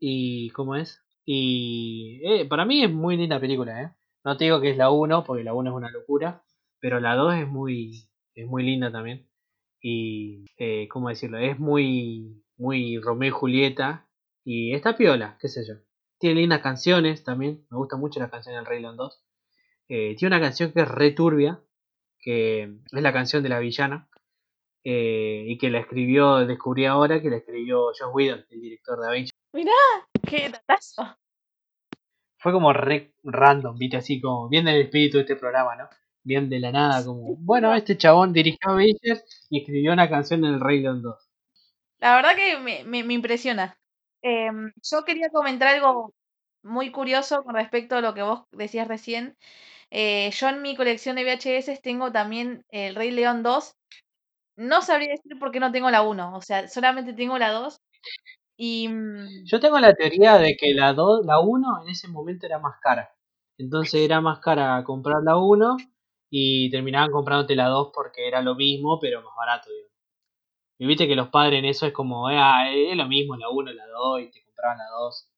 ¿Y 0.00 0.50
cómo 0.50 0.76
es? 0.76 1.02
Y 1.24 2.20
eh, 2.24 2.46
para 2.46 2.64
mí 2.64 2.84
es 2.84 2.92
muy 2.92 3.16
linda 3.16 3.40
película, 3.40 3.82
¿eh? 3.82 3.92
No 4.24 4.36
te 4.36 4.44
digo 4.44 4.60
que 4.60 4.70
es 4.70 4.76
la 4.78 4.90
1, 4.90 5.24
porque 5.24 5.44
la 5.44 5.54
1 5.54 5.70
es 5.70 5.76
una 5.76 5.90
locura, 5.90 6.44
pero 6.80 7.00
la 7.00 7.14
2 7.16 7.34
es 7.36 7.48
muy, 7.48 8.08
es 8.34 8.46
muy 8.46 8.64
linda 8.64 8.92
también. 8.92 9.28
Y, 9.82 10.46
eh, 10.58 10.88
¿cómo 10.88 11.08
decirlo? 11.10 11.38
Es 11.38 11.58
muy, 11.58 12.44
muy 12.58 12.98
Romeo 13.00 13.28
y 13.28 13.32
Julieta. 13.32 14.08
Y 14.44 14.74
está 14.74 14.96
piola, 14.96 15.38
qué 15.40 15.48
sé 15.48 15.62
yo. 15.68 15.74
Tiene 16.18 16.40
lindas 16.40 16.60
canciones 16.62 17.24
también. 17.24 17.66
Me 17.70 17.76
gusta 17.78 17.96
mucho 17.96 18.20
la 18.20 18.30
canción 18.30 18.54
del 18.56 18.66
Rey 18.66 18.80
León 18.80 18.96
2. 18.96 19.22
Eh, 19.88 20.16
tiene 20.16 20.36
una 20.36 20.44
canción 20.44 20.72
que 20.72 20.80
es 20.80 20.88
re 20.88 21.12
turbia, 21.12 21.60
que 22.20 22.62
es 22.64 23.02
la 23.02 23.12
canción 23.12 23.42
de 23.42 23.48
la 23.48 23.58
villana. 23.60 24.08
eh, 24.84 25.44
y 25.46 25.58
que 25.58 25.70
la 25.70 25.80
escribió, 25.80 26.46
descubrí 26.46 26.86
ahora 26.86 27.20
que 27.20 27.28
la 27.30 27.36
escribió 27.38 27.86
Josh 27.86 28.02
Whedon, 28.12 28.46
el 28.50 28.60
director 28.60 29.00
de 29.00 29.06
Avengers. 29.08 29.32
Mirá, 29.52 29.72
qué 30.26 30.48
datazo. 30.50 31.16
fue 32.38 32.52
como 32.52 32.72
re 32.72 33.14
random, 33.24 33.76
viste, 33.76 33.96
así 33.96 34.20
como 34.20 34.48
bien 34.48 34.64
del 34.64 34.80
espíritu 34.82 35.16
de 35.18 35.22
este 35.22 35.36
programa, 35.36 35.74
¿no? 35.76 35.88
Bien 36.22 36.48
de 36.48 36.60
la 36.60 36.70
nada, 36.72 37.04
como, 37.04 37.36
bueno, 37.36 37.74
este 37.74 37.96
chabón 37.98 38.32
dirigió 38.32 38.70
Avengers 38.70 39.46
y 39.50 39.60
escribió 39.60 39.92
una 39.92 40.08
canción 40.08 40.44
en 40.44 40.54
el 40.54 40.60
Rey 40.60 40.80
León 40.80 41.02
2. 41.02 41.16
La 41.98 42.14
verdad 42.16 42.36
que 42.36 42.58
me, 42.58 42.84
me- 42.84 43.02
me 43.04 43.14
impresiona. 43.14 43.76
Em, 44.22 44.72
yo 44.82 45.04
quería 45.04 45.30
comentar 45.30 45.68
algo 45.68 46.12
muy 46.62 46.90
curioso 46.90 47.42
con 47.44 47.54
respecto 47.54 47.96
a 47.96 48.00
lo 48.00 48.14
que 48.14 48.22
vos 48.22 48.42
decías 48.52 48.88
recién. 48.88 49.36
Eh, 49.90 50.30
yo 50.32 50.48
en 50.48 50.62
mi 50.62 50.76
colección 50.76 51.16
de 51.16 51.24
VHS 51.24 51.80
tengo 51.82 52.12
también 52.12 52.64
El 52.70 52.94
Rey 52.96 53.10
León 53.12 53.42
2. 53.42 53.74
No 54.56 54.82
sabría 54.82 55.10
decir 55.12 55.38
por 55.38 55.52
qué 55.52 55.60
no 55.60 55.72
tengo 55.72 55.90
la 55.90 56.02
1, 56.02 56.36
o 56.36 56.42
sea, 56.42 56.68
solamente 56.68 57.14
tengo 57.14 57.38
la 57.38 57.52
2. 57.52 57.78
Y 58.56 58.88
mm, 58.88 59.44
Yo 59.46 59.60
tengo 59.60 59.78
la 59.80 59.94
teoría 59.94 60.38
de 60.38 60.56
que 60.56 60.74
la 60.74 60.94
2, 60.94 61.26
la 61.26 61.40
1 61.40 61.82
en 61.82 61.90
ese 61.90 62.08
momento 62.08 62.46
era 62.46 62.58
más 62.58 62.76
cara. 62.82 63.10
Entonces 63.58 64.02
era 64.02 64.20
más 64.20 64.40
cara 64.40 64.82
comprar 64.84 65.22
la 65.24 65.36
1 65.38 65.76
y 66.30 66.70
terminaban 66.70 67.10
comprándote 67.12 67.56
la 67.56 67.68
2 67.68 67.90
porque 67.94 68.28
era 68.28 68.42
lo 68.42 68.54
mismo, 68.56 68.98
pero 69.00 69.22
más 69.22 69.34
barato, 69.36 69.70
digo. 69.70 69.87
Y 70.78 70.86
viste 70.86 71.08
que 71.08 71.16
los 71.16 71.28
padres 71.30 71.58
en 71.58 71.64
eso 71.64 71.86
es 71.86 71.92
como, 71.92 72.28
ah, 72.28 72.70
es 72.70 72.96
lo 72.96 73.06
mismo 73.08 73.36
la 73.36 73.48
1, 73.50 73.72
la 73.72 73.86
2 73.86 74.22
y 74.22 74.30
te 74.30 74.44
compraban 74.44 74.78
la 74.78 74.84
2. 75.00 75.28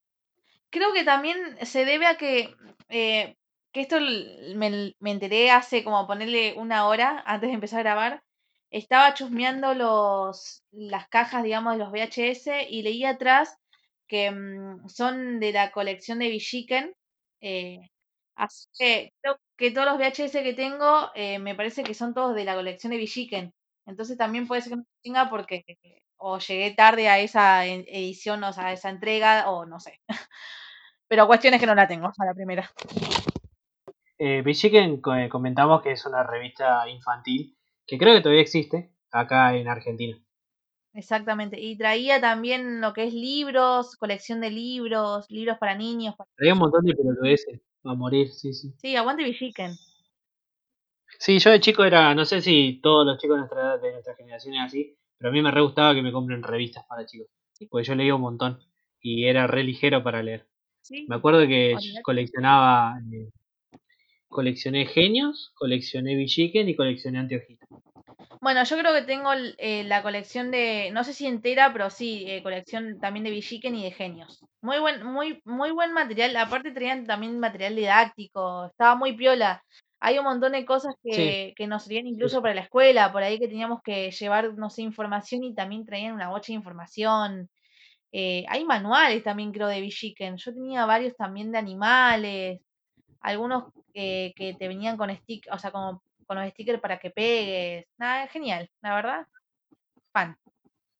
creo 0.70 0.92
que 0.92 1.04
también 1.04 1.38
se 1.66 1.84
debe 1.84 2.06
a 2.06 2.16
que, 2.16 2.54
eh, 2.88 3.36
que 3.72 3.80
esto 3.80 3.98
me, 4.56 4.94
me 4.98 5.10
enteré 5.10 5.50
hace 5.50 5.84
como 5.84 6.06
ponerle 6.06 6.54
una 6.56 6.86
hora 6.88 7.22
antes 7.26 7.48
de 7.50 7.54
empezar 7.54 7.80
a 7.80 7.82
grabar. 7.82 8.22
Estaba 8.70 9.14
chusmeando 9.14 9.74
los, 9.74 10.62
las 10.72 11.08
cajas, 11.08 11.42
digamos, 11.42 11.74
de 11.74 11.78
los 11.80 11.90
VHS 11.92 12.68
y 12.70 12.82
leí 12.82 13.04
atrás 13.04 13.56
que 14.08 14.30
mm, 14.30 14.88
son 14.88 15.40
de 15.40 15.52
la 15.52 15.72
colección 15.72 16.18
de 16.20 16.28
Villiquen. 16.30 16.94
Eh, 17.40 17.78
así 18.36 18.68
que 18.78 19.12
creo 19.22 19.38
que 19.56 19.70
todos 19.72 19.86
los 19.88 19.98
VHS 19.98 20.42
que 20.42 20.54
tengo 20.54 21.10
eh, 21.14 21.38
me 21.38 21.54
parece 21.54 21.82
que 21.84 21.94
son 21.94 22.14
todos 22.14 22.34
de 22.34 22.44
la 22.44 22.54
colección 22.56 22.92
de 22.92 22.98
Villiquen. 22.98 23.52
Entonces 23.90 24.16
también 24.16 24.46
puede 24.46 24.62
ser 24.62 24.70
que 24.70 24.76
no 24.76 24.84
tenga 25.02 25.28
porque 25.28 25.64
o 26.16 26.38
llegué 26.38 26.70
tarde 26.70 27.08
a 27.08 27.18
esa 27.18 27.66
edición, 27.66 28.42
o 28.44 28.52
sea, 28.52 28.68
a 28.68 28.72
esa 28.72 28.88
entrega, 28.88 29.50
o 29.50 29.66
no 29.66 29.80
sé. 29.80 30.00
Pero 31.08 31.26
cuestión 31.26 31.54
es 31.54 31.60
que 31.60 31.66
no 31.66 31.74
la 31.74 31.88
tengo 31.88 32.06
a 32.06 32.24
la 32.24 32.34
primera. 32.34 32.70
Eh, 34.16 34.42
Villiquen 34.42 35.00
comentamos 35.00 35.82
que 35.82 35.92
es 35.92 36.06
una 36.06 36.22
revista 36.22 36.88
infantil 36.88 37.56
que 37.86 37.98
creo 37.98 38.14
que 38.14 38.20
todavía 38.20 38.42
existe 38.42 38.92
acá 39.10 39.56
en 39.56 39.66
Argentina. 39.66 40.16
Exactamente. 40.92 41.58
Y 41.58 41.76
traía 41.76 42.20
también 42.20 42.80
lo 42.80 42.92
que 42.92 43.04
es 43.04 43.14
libros, 43.14 43.96
colección 43.96 44.40
de 44.40 44.50
libros, 44.50 45.26
libros 45.30 45.58
para 45.58 45.74
niños. 45.74 46.14
Traía 46.36 46.52
un 46.52 46.60
montón 46.60 46.84
de 46.84 46.94
pelotudeces 46.94 47.60
a 47.84 47.94
morir, 47.94 48.30
sí, 48.30 48.52
sí. 48.52 48.72
Sí, 48.78 48.94
aguante 48.94 49.24
Villiquen. 49.24 49.72
Sí, 51.22 51.38
yo 51.38 51.50
de 51.50 51.60
chico 51.60 51.84
era, 51.84 52.14
no 52.14 52.24
sé 52.24 52.40
si 52.40 52.80
todos 52.82 53.04
los 53.04 53.18
chicos 53.18 53.36
de 53.36 53.40
nuestra 53.40 53.60
edad, 53.60 53.80
de 53.82 53.92
nuestra 53.92 54.16
generación 54.16 54.54
es 54.54 54.62
así, 54.62 54.96
pero 55.18 55.28
a 55.28 55.32
mí 55.32 55.42
me 55.42 55.50
re 55.50 55.60
gustaba 55.60 55.94
que 55.94 56.00
me 56.00 56.12
compren 56.12 56.42
revistas 56.42 56.86
para 56.88 57.04
chicos. 57.04 57.28
Porque 57.68 57.86
yo 57.86 57.94
leía 57.94 58.14
un 58.14 58.22
montón 58.22 58.58
y 59.02 59.26
era 59.26 59.46
re 59.46 59.62
ligero 59.62 60.02
para 60.02 60.22
leer. 60.22 60.46
Me 61.08 61.16
acuerdo 61.16 61.46
que 61.46 61.76
coleccionaba, 62.02 62.98
eh, 63.12 63.28
coleccioné 64.28 64.86
genios, 64.86 65.52
coleccioné 65.56 66.14
Villiquen 66.16 66.70
y 66.70 66.74
coleccioné 66.74 67.18
anteojitos. 67.18 67.68
Bueno, 68.40 68.64
yo 68.64 68.78
creo 68.78 68.94
que 68.94 69.02
tengo 69.02 69.30
eh, 69.58 69.84
la 69.84 70.02
colección 70.02 70.50
de, 70.50 70.90
no 70.90 71.04
sé 71.04 71.12
si 71.12 71.26
entera, 71.26 71.70
pero 71.74 71.90
sí, 71.90 72.24
eh, 72.28 72.42
colección 72.42 72.98
también 72.98 73.24
de 73.24 73.30
Villiquen 73.30 73.74
y 73.74 73.84
de 73.84 73.90
genios. 73.90 74.42
Muy 74.62 74.78
buen, 74.78 75.04
muy, 75.04 75.42
muy 75.44 75.70
buen 75.70 75.92
material. 75.92 76.34
Aparte 76.36 76.70
traían 76.70 77.06
también 77.06 77.38
material 77.38 77.76
didáctico, 77.76 78.68
estaba 78.68 78.94
muy 78.94 79.12
piola. 79.12 79.62
Hay 80.00 80.18
un 80.18 80.24
montón 80.24 80.52
de 80.52 80.64
cosas 80.64 80.94
que, 81.02 81.52
que 81.56 81.66
nos 81.66 81.84
serían 81.84 82.06
incluso 82.06 82.40
para 82.40 82.54
la 82.54 82.62
escuela, 82.62 83.12
por 83.12 83.22
ahí 83.22 83.38
que 83.38 83.48
teníamos 83.48 83.82
que 83.82 84.10
llevar, 84.10 84.54
no 84.54 84.70
sé, 84.70 84.82
información 84.82 85.44
y 85.44 85.54
también 85.54 85.84
traían 85.84 86.14
una 86.14 86.30
bocha 86.30 86.48
de 86.48 86.54
información. 86.54 87.50
Eh, 88.12 88.44
hay 88.48 88.64
manuales 88.64 89.22
también, 89.22 89.52
creo, 89.52 89.68
de 89.68 89.80
Villiquen. 89.80 90.36
Yo 90.38 90.54
tenía 90.54 90.86
varios 90.86 91.14
también 91.16 91.52
de 91.52 91.58
animales, 91.58 92.60
algunos 93.20 93.72
que 93.92 94.56
te 94.58 94.68
venían 94.68 94.96
con 94.96 95.14
stick, 95.14 95.46
o 95.52 95.58
sea, 95.58 95.70
como 95.70 96.02
con 96.30 96.38
los 96.38 96.48
stickers 96.52 96.80
para 96.80 97.00
que 97.00 97.10
pegues. 97.10 97.86
Nada, 97.98 98.28
genial, 98.28 98.70
la 98.82 98.94
verdad. 98.94 99.26
Fan. 100.12 100.36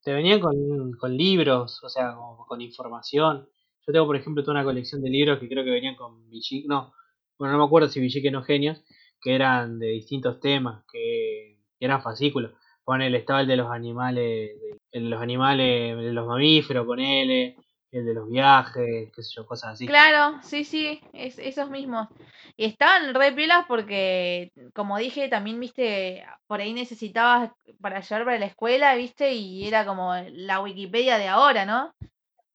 Te 0.03 0.11
venían 0.11 0.41
con, 0.41 0.91
con 0.99 1.15
libros, 1.15 1.81
o 1.85 1.87
sea, 1.87 2.17
con, 2.49 2.59
información. 2.59 3.47
Yo 3.87 3.93
tengo, 3.93 4.05
por 4.07 4.17
ejemplo, 4.17 4.43
toda 4.43 4.55
una 4.55 4.65
colección 4.65 5.01
de 5.01 5.09
libros 5.09 5.39
que 5.39 5.47
creo 5.47 5.63
que 5.63 5.69
venían 5.69 5.95
con 5.95 6.29
Villiquen, 6.29 6.67
no, 6.67 6.93
bueno, 7.41 7.53
no 7.53 7.63
me 7.63 7.65
acuerdo 7.65 7.89
si 7.89 7.99
Villiquen 7.99 8.35
o 8.35 8.43
Genios, 8.43 8.83
que 9.19 9.33
eran 9.33 9.79
de 9.79 9.87
distintos 9.87 10.39
temas, 10.39 10.83
que, 10.91 11.57
eran 11.79 12.03
fascículos. 12.03 12.51
Ponele, 12.83 13.17
estaba 13.17 13.41
el 13.41 13.47
de 13.47 13.55
los 13.55 13.71
animales, 13.71 14.51
el 14.91 15.05
de 15.05 15.09
los 15.09 15.19
animales, 15.19 15.97
de 15.97 16.13
los 16.13 16.27
mamíferos, 16.27 16.85
ponele, 16.85 17.55
el 17.91 18.05
de 18.05 18.13
los 18.13 18.29
viajes, 18.29 19.11
qué 19.11 19.23
sé 19.23 19.31
yo, 19.35 19.47
cosas 19.47 19.73
así. 19.73 19.87
Claro, 19.87 20.37
sí, 20.43 20.63
sí, 20.63 21.01
es, 21.13 21.39
esos 21.39 21.71
mismos. 21.71 22.09
Y 22.57 22.65
estaban 22.65 23.15
re 23.15 23.31
pilas 23.31 23.65
porque, 23.67 24.51
como 24.75 24.99
dije, 24.99 25.27
también, 25.27 25.59
viste, 25.59 26.23
por 26.45 26.61
ahí 26.61 26.73
necesitabas 26.73 27.49
para 27.81 28.01
llevar 28.01 28.25
para 28.25 28.37
la 28.37 28.45
escuela, 28.45 28.93
viste, 28.93 29.33
y 29.33 29.67
era 29.67 29.83
como 29.83 30.13
la 30.33 30.61
Wikipedia 30.61 31.17
de 31.17 31.27
ahora, 31.27 31.65
¿no? 31.65 31.91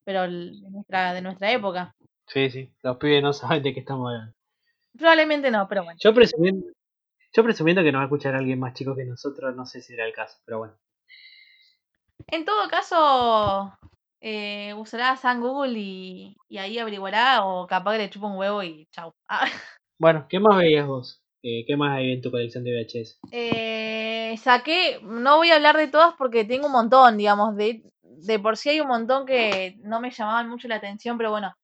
Pero 0.05 0.31
de 0.31 0.71
nuestra, 0.71 1.13
de 1.13 1.23
nuestra 1.23 1.51
época. 1.51 1.93
Sí, 2.29 2.51
sí, 2.51 2.71
los 2.85 2.99
pibes 2.99 3.21
no 3.21 3.33
saben 3.33 3.65
de 3.65 3.75
qué 3.75 3.81
estamos 3.81 4.13
hablando. 4.13 4.36
Probablemente 4.97 5.51
no, 5.51 5.67
pero 5.69 5.85
bueno. 5.85 5.99
Yo 6.03 6.15
presumiendo, 6.15 6.67
yo 7.33 7.45
presumiendo 7.45 7.83
que 7.83 7.93
nos 7.93 8.01
va 8.01 8.03
a 8.05 8.07
escuchar 8.07 8.35
alguien 8.35 8.59
más 8.59 8.75
chico 8.75 8.95
que 8.95 9.05
nosotros, 9.05 9.55
no 9.55 9.67
sé 9.67 9.83
si 9.83 9.95
era 9.95 10.07
el 10.07 10.13
caso, 10.13 10.39
pero 10.45 10.59
bueno. 10.59 10.75
En 12.29 12.45
todo 12.45 12.69
caso, 12.69 13.73
eh, 14.21 14.75
usará 14.75 15.17
San 15.17 15.41
Google 15.41 15.79
y, 15.79 16.37
ahí 16.59 16.79
averiguará 16.79 17.45
o 17.45 17.67
capaz 17.67 17.93
que 17.93 17.99
le 17.99 18.11
chupa 18.11 18.27
un 18.27 18.39
huevo 18.39 18.63
y 18.63 18.87
chau. 18.91 19.13
Ah. 19.29 19.47
Bueno, 19.99 20.27
¿qué 20.29 20.39
más 20.39 20.57
veías 20.59 20.87
vos? 20.87 21.23
Eh, 21.43 21.65
¿Qué 21.67 21.77
más 21.77 21.97
hay 21.97 22.13
en 22.13 22.23
tu 22.23 22.31
colección 22.31 22.65
de 22.65 22.73
VHS? 22.73 23.19
Eh, 23.33 24.37
saqué, 24.39 25.01
no 25.03 25.37
voy 25.37 25.51
a 25.51 25.57
hablar 25.57 25.77
de 25.77 25.89
todas 25.89 26.15
porque 26.19 26.45
tengo 26.45 26.67
un 26.67 26.73
montón, 26.73 27.17
digamos, 27.17 27.57
de, 27.57 27.83
de 28.03 28.39
por 28.39 28.57
sí 28.57 28.71
hay 28.71 28.81
un 28.81 28.89
montón 28.89 29.27
que 29.27 29.77
no 29.83 30.01
me 30.01 30.11
llamaban 30.11 30.49
mucho 30.49 30.69
la 30.69 30.77
atención, 30.77 31.17
pero 31.17 31.31
bueno, 31.31 31.55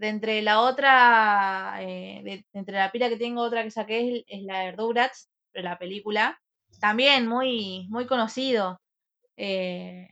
de 0.00 0.08
entre 0.08 0.40
la 0.40 0.60
otra, 0.60 1.76
eh, 1.82 2.22
de, 2.24 2.46
entre 2.54 2.74
la 2.74 2.90
pila 2.90 3.10
que 3.10 3.18
tengo, 3.18 3.42
otra 3.42 3.62
que 3.62 3.70
saqué 3.70 4.24
es, 4.26 4.42
la 4.44 4.60
de 4.60 4.72
Rugrats, 4.72 5.28
de 5.52 5.62
la 5.62 5.78
película, 5.78 6.40
también 6.80 7.26
muy, 7.26 7.86
muy 7.90 8.06
conocido. 8.06 8.80
Eh, 9.36 10.08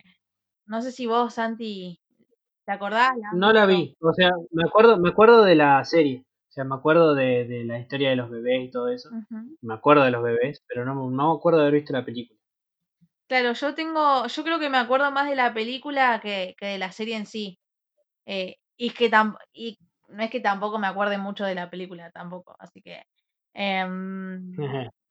no 0.67 0.83
sé 0.83 0.93
si 0.93 1.07
vos, 1.07 1.33
Santi, 1.33 1.99
¿te 2.67 2.73
acordás? 2.73 3.13
no 3.33 3.51
la 3.51 3.65
vi, 3.65 3.97
o 4.03 4.13
sea, 4.13 4.31
me 4.51 4.65
acuerdo, 4.65 4.99
me 4.99 5.09
acuerdo 5.09 5.43
de 5.43 5.55
la 5.55 5.83
serie, 5.87 6.23
o 6.51 6.53
sea, 6.53 6.65
me 6.65 6.75
acuerdo 6.75 7.15
de, 7.15 7.65
la 7.65 7.79
historia 7.79 8.11
de 8.11 8.17
los 8.17 8.29
bebés 8.29 8.65
y 8.65 8.71
todo 8.71 8.89
eso. 8.89 9.09
Me 9.63 9.73
acuerdo 9.73 10.05
de 10.05 10.11
los 10.11 10.23
bebés, 10.23 10.63
pero 10.69 10.85
no, 10.85 10.95
no 10.95 11.33
me 11.33 11.39
acuerdo 11.39 11.61
de 11.61 11.65
haber 11.65 11.81
visto 11.81 11.95
la 11.95 12.05
película. 12.05 12.39
Claro, 13.27 13.55
yo 13.55 13.75
tengo, 13.75 14.27
yo 14.27 14.45
creo 14.45 14.59
que 14.59 14.69
me 14.69 14.79
acuerdo 14.79 15.11
más 15.13 15.31
de 15.31 15.37
la 15.37 15.55
película 15.55 16.21
que, 16.21 16.55
que 16.59 16.67
de 16.67 16.79
la 16.79 16.93
serie 16.93 17.17
en 17.17 17.25
sí. 17.25 17.59
Eh, 18.27 18.57
y 18.79 18.91
que 18.91 19.11
y 19.53 19.79
no 20.09 20.23
es 20.23 20.31
que 20.31 20.41
tampoco 20.41 20.79
me 20.79 20.87
acuerde 20.87 21.19
mucho 21.19 21.45
de 21.45 21.55
la 21.55 21.69
película, 21.69 22.11
tampoco, 22.11 22.57
así 22.59 22.81
que. 22.81 23.03
Em, 23.53 24.53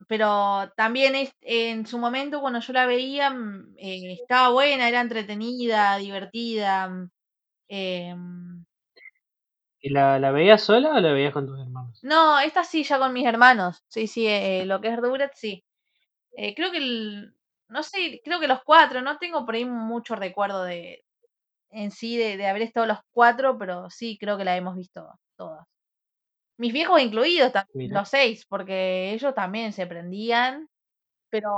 pero 0.07 0.71
también 0.75 1.15
es, 1.15 1.31
en 1.41 1.85
su 1.85 1.99
momento, 1.99 2.39
cuando 2.41 2.59
yo 2.61 2.73
la 2.73 2.85
veía, 2.85 3.29
mm, 3.29 3.75
eh, 3.77 4.13
estaba 4.21 4.49
buena, 4.49 4.87
era 4.87 5.01
entretenida, 5.01 5.97
divertida. 5.97 6.89
Em. 7.67 8.65
¿Y 9.79 9.89
la, 9.89 10.17
la 10.19 10.31
veías 10.31 10.63
sola 10.63 10.93
o 10.95 10.99
la 10.99 11.11
veías 11.13 11.33
con 11.33 11.45
tus 11.45 11.59
hermanos? 11.59 11.99
No, 12.03 12.39
esta 12.39 12.63
sí, 12.63 12.83
ya 12.83 12.99
con 12.99 13.13
mis 13.13 13.25
hermanos. 13.27 13.83
Sí, 13.89 14.07
sí, 14.07 14.27
eh, 14.27 14.65
lo 14.65 14.81
que 14.81 14.89
es 14.89 15.01
Duret, 15.01 15.31
sí. 15.35 15.63
Eh, 16.33 16.55
creo 16.55 16.71
que 16.71 16.77
el, 16.77 17.35
no 17.69 17.83
sé, 17.83 18.21
creo 18.23 18.39
que 18.39 18.47
los 18.47 18.63
cuatro, 18.63 19.01
no 19.01 19.17
tengo 19.17 19.45
por 19.45 19.55
ahí 19.55 19.65
mucho 19.65 20.15
recuerdo 20.15 20.63
de, 20.63 21.03
en 21.71 21.91
sí 21.91 22.17
de, 22.17 22.45
haber 22.47 22.61
estado 22.61 22.85
los 22.85 22.99
cuatro, 23.11 23.57
pero 23.57 23.89
sí 23.89 24.17
creo 24.19 24.37
que 24.37 24.45
la 24.45 24.55
hemos 24.57 24.75
visto 24.75 25.07
todas. 25.37 25.65
Mis 26.59 26.73
viejos 26.73 26.99
incluidos, 26.99 27.51
los 27.73 28.09
seis, 28.09 28.45
porque 28.49 29.13
ellos 29.13 29.35
también 29.35 29.73
se 29.73 29.85
prendían, 29.85 30.67
pero... 31.29 31.49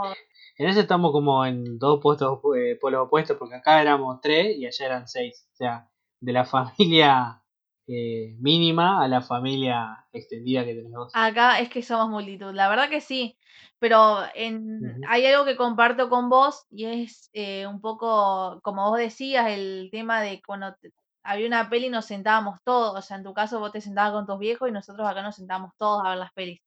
En 0.58 0.68
ese 0.68 0.82
estamos 0.82 1.14
como 1.14 1.46
en 1.46 1.78
dos 1.78 2.00
puestos, 2.02 2.40
eh, 2.58 2.78
polos 2.80 3.06
opuestos, 3.06 3.38
porque 3.38 3.56
acá 3.56 3.82
éramos 3.82 4.20
tres 4.22 4.58
y 4.58 4.66
allá 4.66 4.86
eran 4.86 5.08
seis. 5.08 5.48
O 5.54 5.56
sea, 5.56 5.90
de 6.20 6.34
la 6.34 6.44
familia 6.78 7.42
eh, 7.92 8.36
mínima 8.40 9.04
a 9.04 9.08
la 9.08 9.22
familia 9.22 10.06
extendida 10.12 10.64
que 10.64 10.76
tenemos. 10.76 11.12
Acá 11.16 11.60
es 11.60 11.70
que 11.70 11.82
somos 11.82 12.08
multitud, 12.10 12.54
la 12.54 12.70
verdad 12.70 12.88
que 12.88 13.02
sí. 13.02 13.36
Pero 13.80 14.20
en, 14.36 15.02
hay 15.08 15.26
algo 15.26 15.46
que 15.46 15.56
comparto 15.56 16.08
con 16.10 16.30
vos 16.30 16.66
y 16.70 16.86
es 16.86 17.30
eh, 17.34 17.66
un 17.66 17.82
poco, 17.82 18.60
como 18.62 18.90
vos 18.90 19.00
decías, 19.00 19.48
el 19.50 19.90
tema 19.92 20.22
de 20.22 20.42
cuando 20.46 20.76
había 21.24 21.48
una 21.48 21.70
peli 21.70 21.88
y 21.88 21.90
nos 21.90 22.06
sentábamos 22.06 22.60
todos. 22.64 22.96
O 22.96 23.02
sea, 23.02 23.18
en 23.18 23.24
tu 23.24 23.34
caso 23.34 23.60
vos 23.60 23.72
te 23.72 23.82
sentabas 23.82 24.12
con 24.12 24.28
tus 24.28 24.38
viejos 24.38 24.70
y 24.70 24.72
nosotros 24.72 25.08
acá 25.08 25.24
nos 25.24 25.38
sentábamos 25.38 25.72
todos 25.78 26.06
a 26.06 26.10
ver 26.10 26.18
las 26.20 26.34
pelis. 26.34 26.62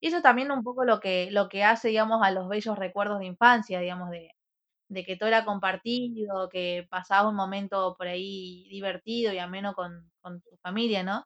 Y 0.00 0.08
eso 0.08 0.22
también 0.22 0.50
un 0.50 0.62
poco 0.62 0.84
lo 0.84 1.00
que, 1.00 1.30
lo 1.30 1.48
que 1.48 1.64
hace, 1.64 1.88
digamos, 1.88 2.22
a 2.22 2.30
los 2.30 2.48
bellos 2.48 2.78
recuerdos 2.78 3.18
de 3.18 3.26
infancia, 3.26 3.80
digamos, 3.80 4.10
de, 4.10 4.33
de 4.88 5.04
que 5.04 5.16
todo 5.16 5.28
era 5.28 5.44
compartido, 5.44 6.48
que 6.48 6.86
pasabas 6.90 7.30
un 7.30 7.36
momento 7.36 7.94
por 7.96 8.06
ahí 8.06 8.66
divertido 8.68 9.32
y 9.32 9.38
ameno 9.38 9.74
con, 9.74 10.10
con 10.20 10.40
tu 10.42 10.56
familia, 10.62 11.02
¿no? 11.02 11.24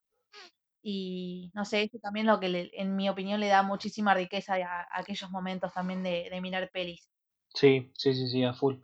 Y 0.82 1.50
no 1.54 1.64
sé, 1.64 1.82
eso 1.82 1.98
también 1.98 2.26
es 2.26 2.32
lo 2.32 2.40
que 2.40 2.70
en 2.72 2.96
mi 2.96 3.08
opinión 3.08 3.40
le 3.40 3.48
da 3.48 3.62
muchísima 3.62 4.14
riqueza 4.14 4.54
a, 4.54 4.86
aquellos 4.92 5.30
momentos 5.30 5.72
también 5.72 6.02
de, 6.02 6.30
mirar 6.40 6.70
pelis. 6.70 7.08
Sí, 7.54 7.90
sí, 7.94 8.14
sí, 8.14 8.28
sí, 8.28 8.44
a 8.44 8.54
full. 8.54 8.76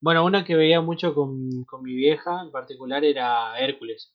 Bueno, 0.00 0.24
una 0.24 0.44
que 0.44 0.56
veía 0.56 0.80
mucho 0.80 1.14
con, 1.14 1.48
mi 1.82 1.94
vieja 1.94 2.42
en 2.42 2.50
particular 2.50 3.04
era 3.04 3.58
Hércules. 3.58 4.14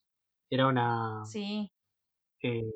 Era 0.50 0.68
una... 0.68 1.26
Sí. 1.26 1.72
Eh, 2.42 2.72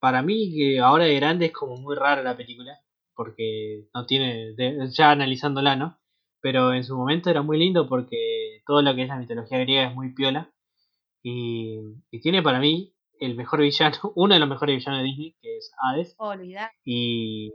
para 0.00 0.22
mí, 0.22 0.52
que 0.54 0.80
ahora 0.80 1.04
de 1.04 1.14
grande 1.16 1.46
es 1.46 1.52
como 1.52 1.76
muy 1.76 1.94
rara 1.94 2.22
la 2.22 2.36
película, 2.36 2.80
porque 3.20 3.84
no 3.92 4.06
tiene, 4.06 4.54
ya 4.96 5.10
analizándola, 5.10 5.76
¿no? 5.76 6.00
Pero 6.40 6.72
en 6.72 6.84
su 6.84 6.96
momento 6.96 7.28
era 7.28 7.42
muy 7.42 7.58
lindo 7.58 7.86
porque 7.86 8.62
todo 8.66 8.80
lo 8.80 8.94
que 8.94 9.02
es 9.02 9.08
la 9.08 9.18
mitología 9.18 9.58
griega 9.58 9.90
es 9.90 9.94
muy 9.94 10.14
piola. 10.14 10.50
Y, 11.22 11.80
y 12.10 12.20
tiene 12.22 12.42
para 12.42 12.60
mí 12.60 12.94
el 13.18 13.34
mejor 13.36 13.60
villano, 13.60 13.98
uno 14.16 14.32
de 14.32 14.40
los 14.40 14.48
mejores 14.48 14.74
villanos 14.76 15.00
de 15.00 15.04
Disney, 15.04 15.36
que 15.42 15.58
es 15.58 15.70
Hades. 15.82 16.14
Olvidar. 16.16 16.70
Y, 16.82 17.52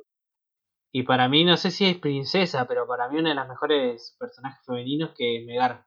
y 0.91 1.01
para 1.01 1.27
mí, 1.29 1.43
no 1.43 1.57
sé 1.57 1.71
si 1.71 1.85
es 1.85 1.97
princesa, 1.97 2.67
pero 2.67 2.85
para 2.85 3.09
mí 3.09 3.17
una 3.17 3.29
de 3.29 3.35
las 3.35 3.49
mejores 3.49 4.15
personajes 4.19 4.63
femeninos 4.67 5.15
que 5.17 5.37
es 5.37 5.45
Megar. 5.47 5.83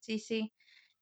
Sí, 0.00 0.18
sí. 0.18 0.50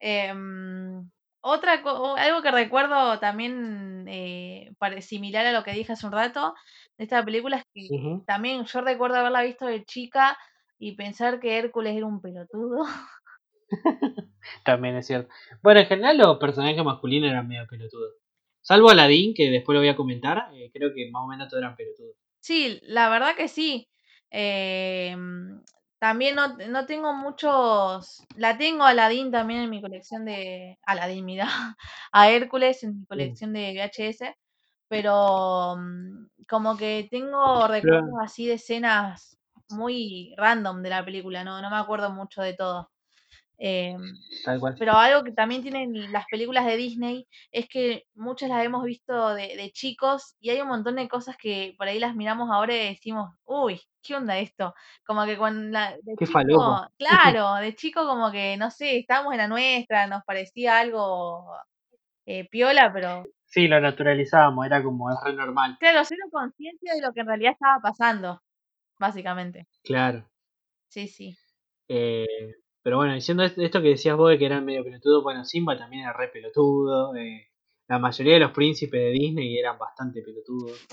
Em, 0.01 1.09
otra 1.41 1.75
algo 1.75 2.43
que 2.43 2.51
recuerdo 2.51 3.21
también 3.21 4.07
eh, 4.09 4.75
similar 5.03 5.47
a 5.47 5.53
lo 5.53 5.63
que 5.63 5.71
dije 5.71 5.93
hace 5.93 6.05
un 6.05 6.11
rato 6.11 6.53
de 6.99 7.05
esta 7.05 7.25
película 7.25 7.59
es 7.59 7.65
que 7.75 7.89
también 8.27 8.65
yo 8.65 8.81
recuerdo 8.81 9.17
haberla 9.17 9.43
visto 9.43 9.67
de 9.67 9.85
chica 9.85 10.37
y 10.79 10.97
pensar 10.97 11.41
que 11.41 11.59
Hércules 11.59 11.97
era 11.97 12.07
un 12.07 12.21
pelotudo. 12.21 12.85
también 14.65 14.97
es 14.97 15.07
cierto. 15.07 15.33
Bueno, 15.63 15.81
en 15.81 15.87
general 15.87 16.19
los 16.19 16.39
personajes 16.39 16.83
masculinos 16.85 17.31
eran 17.31 17.49
medio 17.49 17.67
pelotudos. 17.67 18.15
Salvo 18.61 18.91
Aladdin, 18.91 19.35
que 19.35 19.51
después 19.51 19.75
lo 19.75 19.81
voy 19.81 19.89
a 19.89 19.97
comentar, 19.97 20.51
eh, 20.55 20.71
creo 20.73 20.93
que 20.95 21.09
más 21.11 21.23
o 21.23 21.29
menos 21.29 21.49
todos 21.49 21.63
eran 21.63 21.77
pelotudos. 21.77 22.17
Sí, 22.41 22.81
la 22.83 23.09
verdad 23.09 23.37
que 23.37 23.49
sí. 23.49 23.89
Eh, 24.31 25.17
también 25.99 26.37
no, 26.37 26.87
tengo 26.87 27.15
muchos. 27.15 28.25
La 28.37 28.59
tengo 28.59 28.85
a 28.85 28.91
Aladdin 28.91 29.31
también 29.31 29.63
en 29.63 29.71
mi 29.71 29.81
colección 29.81 30.25
de. 30.25 30.79
Aladdin, 30.83 31.25
mira. 31.25 31.47
A 32.13 32.31
Hércules 32.31 32.83
en 32.85 32.97
mi 32.97 33.03
mm. 33.03 33.07
colección 33.07 33.53
de 33.53 33.73
VHS. 33.73 34.35
Pero 34.89 35.77
mm, 35.77 36.27
como 36.49 36.77
que 36.77 37.09
tengo 37.11 37.67
recuerdos 37.69 38.15
así 38.23 38.47
de 38.47 38.55
escenas 38.55 39.39
muy 39.69 40.35
random 40.37 40.83
de 40.83 40.91
la 40.91 41.05
película, 41.05 41.45
no, 41.45 41.61
no 41.61 41.71
me 41.71 41.77
acuerdo 41.77 42.11
mucho 42.11 42.43
de 42.43 42.55
todo. 42.55 42.91
Em, 43.59 43.99
pero 44.79 44.93
algo 44.93 45.25
que 45.25 45.33
también 45.33 45.63
tienen 45.63 46.13
las 46.13 46.27
películas 46.27 46.67
de 46.67 46.77
Disney 46.77 47.27
es 47.51 47.67
que 47.69 48.05
muchas 48.15 48.51
las 48.51 48.63
hemos 48.63 48.85
visto 48.85 49.35
de, 49.35 49.71
chicos 49.73 50.37
y 50.41 50.51
hay 50.51 50.61
un 50.61 50.69
montón 50.69 50.97
de 50.97 51.09
cosas 51.09 51.37
que 51.39 51.75
por 51.79 51.89
ahí 51.89 51.99
las 51.99 52.15
miramos 52.15 52.51
ahora 52.51 52.75
y 52.75 52.89
decimos, 52.89 53.31
uy, 53.45 53.81
¿qué 54.03 54.15
onda 54.15 54.39
esto? 54.39 54.75
Como 55.07 55.25
que 55.25 55.39
con 55.39 55.73
la 55.73 55.97
de 56.03 56.17
chico, 56.19 56.87
claro, 56.99 57.55
de 57.55 57.75
chico 57.75 58.07
como 58.07 58.31
que, 58.31 58.59
no 58.59 58.71
sé, 58.71 58.99
estábamos 58.99 59.33
en 59.33 59.39
la 59.39 59.49
nuestra, 59.49 60.07
nos 60.07 60.23
parecía 60.25 60.79
algo 60.79 61.51
eh, 62.27 62.47
piola, 62.51 62.91
pero... 62.93 63.25
Sí, 63.47 63.69
lo 63.69 63.81
naturalizábamos, 63.81 64.67
era 64.67 64.83
como 64.83 65.11
es 65.11 65.17
re 65.25 65.33
normal. 65.33 65.77
Claro, 65.81 66.05
cero 66.05 66.25
conciencia 66.31 66.95
de 66.95 67.01
lo 67.01 67.13
que 67.13 67.21
en 67.21 67.27
realidad 67.27 67.53
estaba 67.53 67.81
pasando, 67.81 68.43
básicamente. 68.99 69.67
Claro. 69.83 70.29
Sí, 70.89 71.09
sí. 71.09 71.37
Eh, 71.89 72.27
pero 72.83 72.99
bueno, 72.99 73.15
diciendo 73.15 73.45
esto 73.45 73.83
que 73.83 73.89
decías 73.89 74.17
vos 74.17 74.31
de 74.31 74.39
que 74.39 74.47
eran 74.47 74.65
medio 74.65 74.85
pelotudo, 74.85 75.23
bueno, 75.23 75.45
Simba 75.45 75.77
también 75.77 76.03
era 76.03 76.13
re 76.13 76.29
pelotudo. 76.29 77.15
Eh, 77.17 77.49
la 77.89 77.99
mayoría 77.99 78.35
de 78.35 78.41
los 78.41 78.53
príncipes 78.53 79.01
de 79.01 79.11
Disney 79.11 79.59
eran 79.59 79.79
bastante 79.79 80.23
pelotudos. 80.23 80.87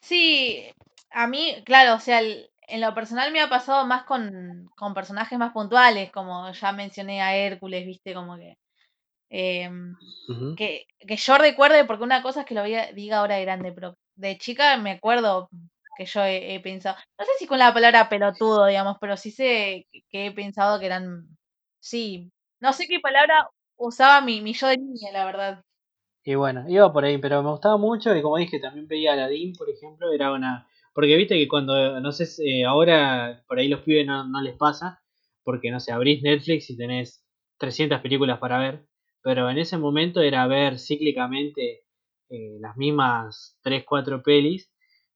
Sí, 0.00 0.70
a 1.10 1.26
mí, 1.26 1.62
claro, 1.64 1.94
o 1.94 2.00
sea, 2.00 2.20
en 2.20 2.80
lo 2.80 2.94
personal 2.94 3.32
me 3.32 3.40
ha 3.40 3.48
pasado 3.48 3.86
más 3.86 4.04
con, 4.04 4.70
personajes 4.94 5.38
más 5.38 5.52
puntuales, 5.52 6.12
como 6.12 6.52
ya 6.52 6.72
mencioné 6.72 7.22
a 7.22 7.36
Hércules, 7.36 7.86
viste, 7.86 8.14
como 8.14 8.36
que, 8.36 8.56
em, 9.30 9.94
que, 10.56 10.86
que 10.98 11.16
yo 11.16 11.38
recuerde, 11.38 11.84
porque 11.84 12.04
una 12.04 12.22
cosa 12.22 12.40
es 12.40 12.46
que 12.46 12.54
lo 12.54 12.62
diga 12.62 13.18
ahora 13.18 13.36
de 13.36 13.42
grande, 13.42 13.72
pero 13.72 13.96
de 14.14 14.38
chica 14.38 14.76
me 14.78 14.92
acuerdo 14.92 15.48
que 15.96 16.04
yo 16.04 16.22
he, 16.24 16.60
pensado. 16.60 16.96
No 17.18 17.24
sé 17.24 17.30
si 17.38 17.46
con 17.46 17.58
la 17.58 17.72
palabra 17.72 18.08
pelotudo, 18.08 18.66
digamos, 18.66 18.96
pero 19.00 19.16
sí 19.16 19.30
sé 19.30 19.86
que, 20.10 20.26
he 20.26 20.32
pensado 20.32 20.78
que 20.78 20.86
eran. 20.86 21.26
Sí. 21.80 22.30
No 22.60 22.72
sé 22.72 22.86
qué 22.88 23.00
palabra 23.00 23.48
usaba 23.76 24.20
mi, 24.20 24.40
mi 24.40 24.52
yo 24.52 24.68
de 24.68 24.78
niña, 24.78 25.12
la 25.12 25.24
verdad. 25.24 25.64
Y 26.24 26.34
bueno, 26.34 26.64
iba 26.68 26.92
por 26.92 27.04
ahí, 27.04 27.18
pero 27.18 27.42
me 27.42 27.50
gustaba 27.50 27.76
mucho 27.76 28.14
y 28.14 28.20
como 28.20 28.36
dije, 28.36 28.58
también 28.58 28.88
veía 28.88 29.12
Aladdin, 29.12 29.54
por 29.54 29.70
ejemplo, 29.70 30.12
era 30.12 30.32
una... 30.32 30.66
Porque 30.92 31.16
viste 31.16 31.36
que 31.36 31.46
cuando, 31.46 32.00
no 32.00 32.10
sé, 32.10 32.26
eh, 32.44 32.64
ahora 32.64 33.44
por 33.46 33.58
ahí 33.58 33.68
los 33.68 33.80
pibes 33.82 34.06
no, 34.06 34.24
les 34.42 34.56
pasa, 34.56 35.02
porque 35.44 35.70
no 35.70 35.78
sé, 35.78 35.92
abrís 35.92 36.22
Netflix 36.22 36.70
y 36.70 36.76
tenés 36.76 37.24
300 37.58 38.00
películas 38.00 38.38
para 38.38 38.58
ver, 38.58 38.86
pero 39.26 39.50
en 39.50 39.58
ese 39.58 39.76
momento 39.76 40.20
era 40.20 40.46
ver 40.46 40.78
cíclicamente 40.78 41.82
eh, 42.28 42.58
las 42.60 42.76
mismas 42.76 43.58
3, 43.62 43.82
4 43.84 44.22
pelis 44.22 44.70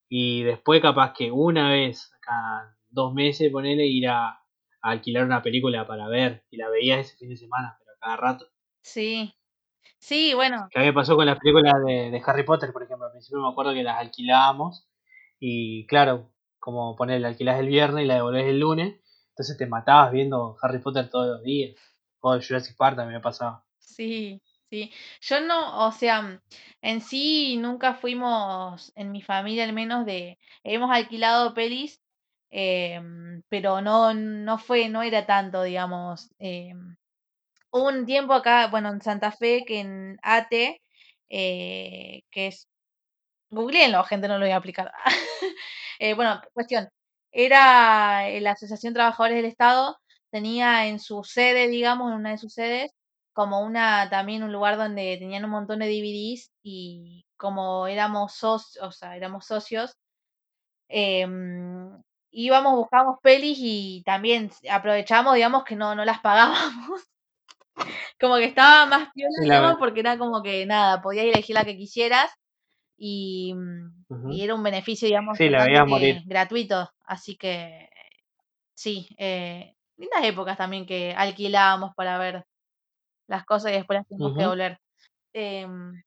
y 0.09 0.43
después 0.43 0.83
capaz 0.83 1.13
que 1.13 1.31
una 1.31 1.71
vez 1.71 2.11
cada 2.21 2.77
dos 2.89 3.15
meses 3.15 3.53
ponele 3.53 3.87
ir 3.87 4.09
a, 4.09 4.43
alquilar 4.83 5.25
una 5.27 5.45
película 5.45 5.87
para 5.87 6.09
ver 6.09 6.43
y 6.51 6.57
la 6.57 6.69
veías 6.69 7.07
ese 7.07 7.19
fin 7.19 7.29
de 7.29 7.37
semana, 7.37 7.77
pero 7.79 7.93
cada 8.01 8.17
rato. 8.17 8.47
Sí, 8.83 9.33
sí, 10.01 10.35
bueno. 10.35 10.67
Que 10.73 10.81
me 10.81 10.93
pasó 10.93 11.15
con 11.15 11.27
las 11.27 11.39
películas 11.39 11.75
de, 11.87 12.21
Harry 12.27 12.43
Potter, 12.43 12.73
por 12.73 12.83
ejemplo, 12.83 13.07
al 13.07 13.13
principio 13.13 13.41
me 13.41 13.49
acuerdo 13.49 13.75
que 13.75 13.85
las 13.85 13.99
alquilábamos 13.99 14.89
y 15.39 15.87
claro, 15.87 16.33
como 16.59 16.97
poner 16.97 17.25
alquilás 17.25 17.61
el 17.61 17.69
viernes 17.69 18.03
y 18.03 18.09
la 18.09 18.15
devolvés 18.17 18.47
el 18.47 18.59
lunes, 18.59 19.01
entonces 19.29 19.57
te 19.57 19.67
matabas 19.67 20.11
viendo 20.11 20.57
Harry 20.61 20.81
Potter 20.81 21.09
todos 21.09 21.29
los 21.29 21.45
días. 21.45 21.77
O 22.19 22.33
Jurassic 22.41 22.77
Park 22.77 22.97
también 22.97 23.19
me 23.19 23.23
pasaba. 23.23 23.65
Sí, 23.97 24.41
Sí, 24.71 24.93
yo 25.23 25.41
no, 25.41 25.85
o 25.89 25.91
sea, 25.91 26.41
en 26.81 27.01
sí 27.01 27.57
nunca 27.57 27.95
fuimos, 27.95 28.93
en 28.95 29.11
mi 29.11 29.21
familia 29.21 29.65
al 29.65 29.73
menos, 29.73 30.07
de, 30.07 30.39
hemos 30.63 30.91
alquilado 30.93 31.55
pelis, 31.55 32.01
em, 32.51 33.43
pero 33.49 33.81
no, 33.81 34.15
no 34.15 34.59
fue, 34.59 34.89
no 34.89 35.03
era 35.03 35.27
tanto, 35.27 35.65
digamos. 35.65 36.31
Em, 36.39 36.97
hubo 37.73 37.89
un 37.89 38.07
tiempo 38.07 38.35
acá, 38.35 38.69
bueno, 38.69 38.91
en 38.91 39.01
Santa 39.03 39.33
Fe, 39.33 39.65
que 39.67 39.81
en 39.81 40.19
ATE, 40.23 40.83
eh, 41.31 42.23
que 42.31 42.49
es, 42.49 42.69
googleenlo, 43.51 44.05
gente, 44.05 44.29
no 44.29 44.39
lo 44.39 44.47
voy 44.47 44.53
a 44.53 44.57
aplicar. 44.57 44.93
Eh, 46.03 46.15
bueno, 46.15 46.41
cuestión, 46.55 46.89
era 47.33 48.29
la 48.41 48.53
Asociación 48.53 48.95
Trabajadores 48.95 49.37
del 49.37 49.45
Estado, 49.47 49.99
tenía 50.31 50.87
en 50.87 50.99
su 50.99 51.25
sede, 51.25 51.69
digamos, 51.69 52.11
en 52.11 52.17
una 52.19 52.31
de 52.31 52.39
sus 52.39 52.55
sedes, 52.55 52.91
como 53.33 53.61
una 53.61 54.09
también 54.11 54.43
un 54.43 54.53
lugar 54.53 54.77
donde 54.77 55.17
tenían 55.19 55.45
un 55.45 55.51
montón 55.51 55.79
de 55.81 55.87
DVDs 55.87 56.51
y 56.63 57.25
como 57.37 57.87
éramos 57.87 58.35
socios, 58.35 58.85
o 58.85 58.93
sea, 58.93 59.17
éramos 59.17 59.47
socios, 59.47 59.97
em, 60.89 62.03
íbamos, 62.31 62.75
buscábamos 62.77 63.19
pelis 63.23 63.59
y 63.61 64.03
también 64.05 64.51
aprovechamos, 64.71 65.35
digamos, 65.35 65.65
que 65.65 65.77
no, 65.77 65.95
no 65.95 66.05
las 66.05 66.21
pagábamos. 66.21 67.03
como 68.21 68.37
que 68.37 68.45
estaba 68.45 68.87
más 68.87 69.09
piola, 69.15 69.77
porque 69.79 70.01
era 70.01 70.19
como 70.19 70.43
que 70.43 70.67
nada, 70.67 71.01
podías 71.01 71.25
elegir 71.25 71.55
la 71.55 71.65
que 71.65 71.77
quisieras 71.77 72.31
y, 72.97 73.55
mm, 73.55 74.33
era 74.33 74.55
un 74.55 74.63
beneficio, 74.63 75.07
digamos, 75.07 75.39
gratuito. 76.27 76.91
Así 77.05 77.37
que 77.37 77.89
sí, 78.75 79.09
eh, 79.17 79.75
lindas 79.97 80.25
épocas 80.25 80.59
también 80.59 80.87
que 80.87 81.15
alquilábamos 81.17 81.95
para 81.95 82.19
ver 82.19 82.45
las 83.31 83.45
cosas 83.45 83.73
y 83.73 83.77
después 83.77 83.99
las 83.99 84.09
tenemos 84.09 84.37
que 84.37 84.47
volver. 84.47 84.79
Em, 85.33 86.03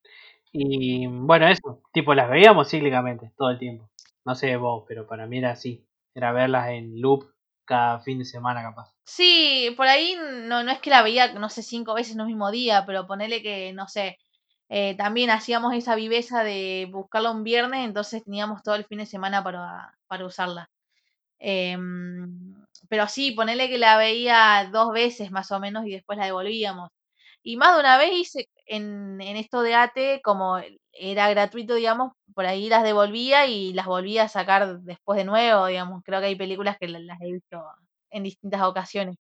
y 0.52 1.08
bueno, 1.08 1.48
eso, 1.48 1.82
tipo, 1.92 2.14
las 2.14 2.30
veíamos 2.30 2.70
cíclicamente 2.70 3.32
todo 3.38 3.50
el 3.50 3.58
tiempo. 3.58 3.90
No 4.26 4.36
sé 4.36 4.56
vos, 4.58 4.84
pero 4.88 5.08
para 5.08 5.26
mí 5.26 5.40
era 5.40 5.52
así. 5.52 5.86
Era 6.14 6.32
verlas 6.32 6.70
en 6.70 7.02
loop 7.02 7.26
cada 7.66 8.00
fin 8.02 8.20
de 8.20 8.26
semana 8.26 8.62
capaz. 8.62 8.94
Sí, 9.06 9.74
por 9.78 9.88
ahí 9.88 10.16
no, 10.46 10.64
no 10.64 10.72
es 10.72 10.80
que 10.80 10.90
la 10.90 11.02
veía, 11.02 11.34
no 11.34 11.50
sé, 11.50 11.64
cinco 11.64 11.94
veces 11.94 12.16
en 12.16 12.22
un 12.22 12.28
mismo 12.28 12.52
día, 12.52 12.86
pero 12.86 13.08
ponele 13.08 13.42
que, 13.42 13.74
no 13.74 13.88
sé, 13.88 14.20
eh, 14.70 14.96
también 14.96 15.30
hacíamos 15.30 15.74
esa 15.74 15.96
viveza 15.96 16.44
de 16.44 16.88
buscarla 16.92 17.32
un 17.32 17.44
viernes, 17.44 17.86
entonces 17.86 18.24
teníamos 18.24 18.62
todo 18.64 18.76
el 18.76 18.86
fin 18.86 19.00
de 19.00 19.06
semana 19.06 19.44
para, 19.44 19.98
para 20.08 20.26
usarla. 20.26 20.70
Em, 21.40 22.54
pero 22.90 23.08
sí, 23.08 23.32
ponele 23.32 23.70
que 23.70 23.78
la 23.78 23.98
veía 23.98 24.70
dos 24.72 24.94
veces 24.94 25.32
más 25.32 25.52
o 25.52 25.60
menos 25.60 25.86
y 25.86 25.92
después 25.92 26.18
la 26.18 26.26
devolvíamos. 26.26 26.92
Y 27.44 27.58
más 27.58 27.76
de 27.76 27.82
una 27.82 27.98
vez 27.98 28.12
hice 28.14 28.50
en, 28.66 29.20
en 29.22 29.36
esto 29.36 29.62
de 29.62 29.76
ATE, 29.76 30.22
como 30.24 30.58
era 30.94 31.30
gratuito, 31.30 31.76
digamos, 31.76 32.14
por 32.34 32.46
ahí 32.46 32.70
las 32.70 32.84
devolvía 32.84 33.46
y 33.48 33.74
las 33.74 33.86
volvía 33.86 34.24
a 34.24 34.30
sacar 34.30 34.80
después 34.80 35.18
de 35.18 35.26
nuevo, 35.26 35.66
digamos. 35.66 36.04
Creo 36.06 36.22
que 36.22 36.28
hay 36.28 36.36
películas 36.36 36.78
que 36.80 36.88
las 36.88 37.20
he 37.22 37.32
visto 37.34 37.62
en 38.12 38.24
distintas 38.24 38.62
ocasiones. 38.62 39.18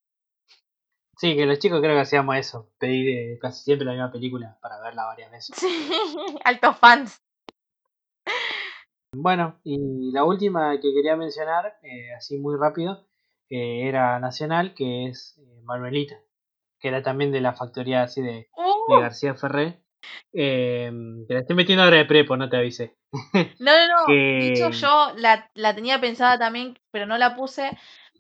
Sí, 1.18 1.36
que 1.36 1.46
los 1.46 1.60
chicos 1.60 1.82
creo 1.82 1.96
que 1.96 2.02
hacíamos 2.02 2.38
eso, 2.38 2.70
pedir 2.80 3.10
eh, 3.10 3.40
casi 3.40 3.64
siempre 3.64 3.86
la 3.86 3.92
misma 3.92 4.12
película 4.12 4.58
para 4.62 4.80
verla 4.82 5.06
varias 5.06 5.32
veces. 5.32 5.56
Sí, 5.58 5.92
altos 6.46 6.78
fans. 6.78 7.22
Bueno, 9.16 9.60
y 9.64 10.12
la 10.12 10.24
última 10.24 10.80
que 10.80 10.94
quería 10.94 11.16
mencionar, 11.16 11.78
eh, 11.84 12.14
así 12.16 12.38
muy 12.40 12.58
rápido, 12.58 13.06
eh, 13.50 13.88
era 13.88 14.20
nacional, 14.20 14.74
que 14.74 15.08
es 15.08 15.40
Manuelita 15.64 16.20
que 16.84 16.90
era 16.90 17.02
también 17.02 17.32
de 17.32 17.40
la 17.40 17.54
factoría 17.54 18.04
así 18.04 18.22
de, 18.22 18.50
¡Uh! 18.58 19.00
García 19.00 19.36
Ferré. 19.36 19.80
Eh, 20.34 20.92
te 21.26 21.34
la 21.34 21.40
estoy 21.40 21.56
metiendo 21.56 21.82
ahora 21.82 21.96
de 21.96 22.04
prepo, 22.04 22.36
no 22.36 22.50
te 22.50 22.58
avisé. 22.58 22.98
No, 23.60 23.72
no, 23.72 23.88
no. 23.88 24.06
que... 24.06 24.54
yo 24.54 25.14
la, 25.16 25.76
tenía 25.76 26.02
pensada 26.02 26.38
también, 26.38 26.78
pero 26.92 27.06
no 27.06 27.18
la 27.18 27.38
puse 27.38 27.72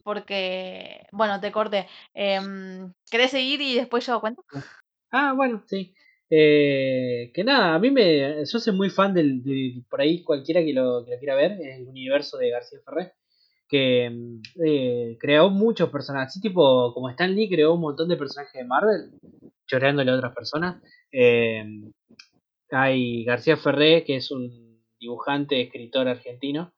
porque, 0.05 1.05
bueno, 1.11 1.41
te 1.41 1.51
corté. 1.51 1.89
Eh, 2.13 2.39
¿Querés 3.11 3.31
seguir 3.31 3.59
y 3.59 3.75
después 3.75 4.05
yo 4.07 4.21
cuento? 4.21 4.45
Ah, 5.11 5.33
bueno, 5.35 5.61
sí. 5.67 5.93
Eh, 6.29 7.31
que 7.33 7.43
nada, 7.43 7.75
a 7.75 7.79
mí 7.79 7.91
me. 7.91 8.45
Yo 8.45 8.59
soy 8.59 8.73
muy 8.73 8.89
fan 8.89 9.13
del, 9.13 9.43
de, 9.43 9.83
por 9.89 9.99
ahí 9.99 10.23
cualquiera 10.23 10.63
que 10.63 10.71
lo, 10.71 11.03
que 11.03 11.11
lo 11.11 11.19
quiera 11.19 11.35
ver, 11.35 11.57
el 11.61 11.85
universo 11.87 12.37
de 12.37 12.49
García 12.49 12.79
Ferré 12.85 13.13
que 13.73 14.07
mm, 14.07 14.41
eh, 14.63 15.17
creó 15.19 15.49
muchos 15.49 15.89
personajes, 15.89 16.27
así 16.27 16.39
tipo 16.39 16.93
como 16.93 17.09
Stan 17.09 17.33
Lee 17.33 17.49
creó 17.49 17.73
un 17.73 17.81
montón 17.81 18.07
de 18.07 18.17
personajes 18.17 18.53
de 18.53 18.67
Marvel, 18.67 19.09
choreándole 19.65 20.11
a 20.11 20.15
otras 20.15 20.35
personas. 20.35 20.79
Eh, 21.11 21.65
hay 22.69 23.23
García 23.25 23.57
Ferré, 23.57 24.03
que 24.03 24.17
es 24.17 24.29
un 24.29 24.79
dibujante, 24.99 25.59
escritor 25.59 26.07
argentino, 26.07 26.71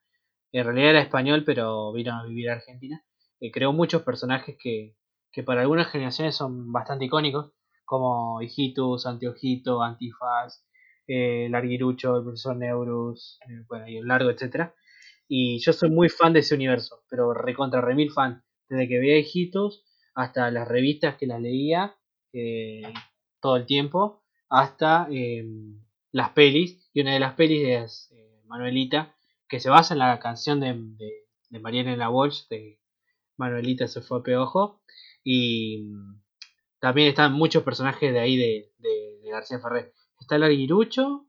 en 0.53 0.63
realidad 0.63 0.91
era 0.91 1.01
español, 1.01 1.43
pero 1.45 1.91
vino 1.91 2.13
a 2.13 2.25
vivir 2.25 2.49
a 2.49 2.53
Argentina. 2.53 3.03
Eh, 3.41 3.51
creó 3.51 3.73
muchos 3.73 4.03
personajes 4.03 4.55
que, 4.57 4.95
que 5.33 5.43
para 5.43 5.61
algunas 5.61 5.91
generaciones 5.91 6.37
son 6.37 6.71
bastante 6.71 7.03
icónicos, 7.03 7.51
como 7.83 8.41
Hijitus, 8.41 9.05
Antiojito, 9.05 9.81
Antifaz, 9.81 10.63
eh, 11.07 11.49
Larguirucho, 11.49 12.15
el 12.15 12.23
profesor 12.23 12.55
Neurus, 12.55 13.37
eh, 13.49 13.65
bueno, 13.67 13.89
y 13.89 13.97
el 13.97 14.07
largo, 14.07 14.29
etcétera. 14.29 14.73
Y 15.27 15.59
yo 15.59 15.73
soy 15.73 15.89
muy 15.89 16.09
fan 16.09 16.33
de 16.33 16.39
ese 16.39 16.55
universo, 16.55 17.03
pero 17.09 17.33
recontra 17.33 17.81
remil 17.81 18.11
fan. 18.11 18.43
Desde 18.69 18.87
que 18.87 18.99
veía 18.99 19.19
Hijitus 19.19 19.83
hasta 20.13 20.49
las 20.51 20.67
revistas 20.67 21.17
que 21.17 21.27
las 21.27 21.41
leía 21.41 21.95
eh, 22.33 22.93
todo 23.41 23.57
el 23.57 23.65
tiempo, 23.65 24.23
hasta 24.49 25.07
em, 25.11 25.81
las 26.11 26.31
pelis. 26.31 26.89
Y 26.93 27.01
una 27.01 27.13
de 27.13 27.19
las 27.19 27.33
pelis 27.35 27.67
es 27.67 28.11
eh, 28.13 28.41
Manuelita, 28.45 29.15
que 29.47 29.59
se 29.59 29.69
basa 29.69 29.93
en 29.93 29.99
la 29.99 30.19
canción 30.19 30.59
de, 30.59 30.73
de, 30.73 31.11
de 31.49 31.59
Mariana 31.59 32.09
Walsh, 32.09 32.47
de 32.49 32.79
Manuelita 33.37 33.87
se 33.87 34.01
fue 34.01 34.19
a 34.19 34.23
peojo. 34.23 34.81
Y 35.23 35.83
mm, 35.85 36.21
también 36.79 37.09
están 37.09 37.33
muchos 37.33 37.63
personajes 37.63 38.13
de 38.13 38.19
ahí 38.19 38.37
de, 38.37 38.71
de, 38.79 39.19
de 39.23 39.29
García 39.29 39.59
Ferrer. 39.59 39.93
Está 40.19 40.35
el 40.37 40.43
Arguirucho. 40.43 41.27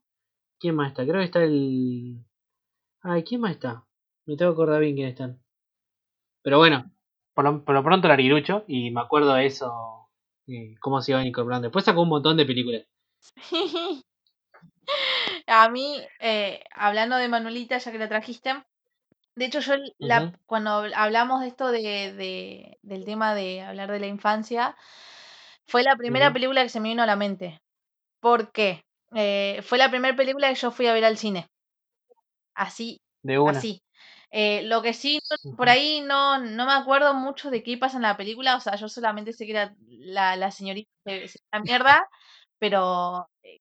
¿Quién 0.59 0.75
más 0.77 0.89
está? 0.89 1.05
Creo 1.05 1.21
que 1.21 1.25
está 1.25 1.45
el. 1.45 2.25
Ay, 3.03 3.25
¿quién 3.25 3.41
más 3.41 3.53
está? 3.53 3.86
Me 4.27 4.37
tengo 4.37 4.53
que 4.53 4.57
acordar 4.57 4.81
bien 4.83 4.95
quién 4.95 5.09
están. 5.09 5.41
Pero 6.43 6.59
bueno, 6.59 6.91
por 7.35 7.45
lo, 7.45 7.65
por 7.65 7.75
lo 7.75 7.83
pronto. 7.85 8.09
Y 8.69 8.91
me 8.91 9.01
acuerdo 9.01 9.35
de 9.35 9.47
eso. 9.47 10.09
eh, 10.47 10.75
cómo 10.81 11.01
se 11.03 11.13
iban 11.13 11.27
incorporando. 11.27 11.67
Después 11.69 11.85
sacó 11.85 12.03
un 12.03 12.09
montón 12.09 12.37
de 12.37 12.47
películas. 12.47 12.85
A 15.47 15.69
mí, 15.69 16.01
eh, 16.21 16.63
hablando 16.75 17.17
de 17.17 17.29
Manuelita, 17.29 17.79
ya 17.79 17.93
que 17.93 17.99
la 17.99 18.09
trajiste, 18.09 18.55
de 19.37 19.45
hecho 19.47 19.61
yo 19.61 19.75
la, 19.99 20.33
cuando 20.47 20.85
hablamos 20.97 21.43
de 21.43 21.49
esto 21.49 21.69
de, 21.73 22.13
de- 22.15 22.79
del 22.83 23.05
tema 23.05 23.35
de 23.35 23.63
hablar 23.63 23.91
de 23.93 24.01
la 24.01 24.07
infancia, 24.09 24.77
fue 25.67 25.83
la 25.85 25.97
primera 25.97 26.33
película 26.33 26.63
que 26.63 26.71
se 26.71 26.81
me 26.81 26.91
vino 26.91 27.03
a 27.05 27.07
la 27.07 27.17
mente. 27.17 27.61
¿Por 28.21 28.53
qué? 28.53 28.85
Eh, 29.15 29.61
fue 29.65 29.79
la 29.79 29.91
primera 29.91 30.17
película 30.17 30.49
que 30.51 30.57
yo 30.57 30.71
fui 30.73 30.87
a 30.89 30.95
ver 30.95 31.05
al 31.05 31.19
cine. 31.19 31.49
Así, 32.55 33.01
De 33.23 33.39
una. 33.39 33.59
así. 33.59 33.83
Eh, 34.31 34.63
lo 34.65 34.83
que 34.83 34.93
sí, 34.93 35.21
por 35.57 35.69
ahí 35.69 36.01
no, 36.01 36.39
no 36.39 36.67
me 36.67 36.73
acuerdo 36.73 37.15
mucho 37.15 37.51
de 37.51 37.63
qué 37.63 37.79
pasa 37.79 37.97
en 37.97 38.03
la 38.03 38.17
película, 38.17 38.57
o 38.57 38.61
sea, 38.61 38.77
yo 38.77 38.89
solamente 38.89 39.33
sé 39.33 39.47
que 39.47 39.53
era 39.53 39.75
la, 39.89 40.37
la 40.37 40.51
señorita 40.51 40.91
se 41.05 41.39
la 41.53 41.61
mierda, 41.61 42.07
pero 42.59 43.29
eh, 43.43 43.59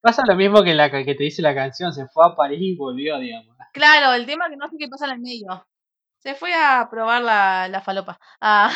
Pasa 0.00 0.22
lo 0.26 0.34
mismo 0.36 0.62
que 0.62 0.74
la 0.74 0.90
que 0.90 1.04
te 1.04 1.24
dice 1.24 1.42
la 1.42 1.54
canción. 1.54 1.92
Se 1.92 2.06
fue 2.08 2.24
a 2.26 2.34
París 2.36 2.58
y 2.60 2.76
volvió, 2.76 3.18
digamos. 3.18 3.56
claro, 3.72 4.14
el 4.14 4.26
tema 4.26 4.46
es 4.46 4.50
que 4.50 4.56
no 4.56 4.68
sé 4.68 4.76
qué 4.78 4.88
pasa 4.88 5.06
en 5.06 5.12
el 5.12 5.20
medio. 5.20 5.66
Se 6.18 6.34
fue 6.34 6.54
a 6.54 6.88
probar 6.90 7.22
la, 7.22 7.68
la 7.68 7.80
falopa. 7.82 8.18
Ah, 8.40 8.70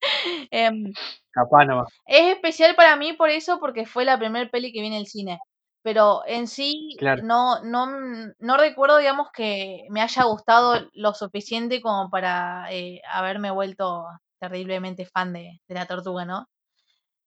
Capaz 1.32 1.64
nomás. 1.66 1.88
es 2.06 2.34
especial 2.34 2.74
para 2.74 2.96
mí 2.96 3.12
por 3.12 3.30
eso, 3.30 3.58
porque 3.60 3.86
fue 3.86 4.04
la 4.04 4.18
primer 4.18 4.50
peli 4.50 4.72
que 4.72 4.80
vi 4.80 4.88
en 4.88 4.94
el 4.94 5.06
cine. 5.06 5.38
Pero 5.82 6.22
en 6.26 6.46
sí 6.48 6.96
Claro. 6.98 7.22
no, 7.24 7.62
no, 7.64 7.86
mm, 7.86 8.32
no 8.40 8.56
recuerdo, 8.56 8.98
digamos, 8.98 9.28
que 9.32 9.86
me 9.90 10.02
haya 10.02 10.24
gustado 10.24 10.88
lo 10.92 11.14
suficiente 11.14 11.80
como 11.82 12.10
para 12.10 12.66
eh, 12.72 13.00
haberme 13.10 13.50
vuelto 13.50 14.06
terriblemente 14.38 15.06
fan 15.06 15.32
de, 15.32 15.60
de 15.68 15.74
la 15.74 15.86
tortuga, 15.86 16.24
¿no? 16.24 16.46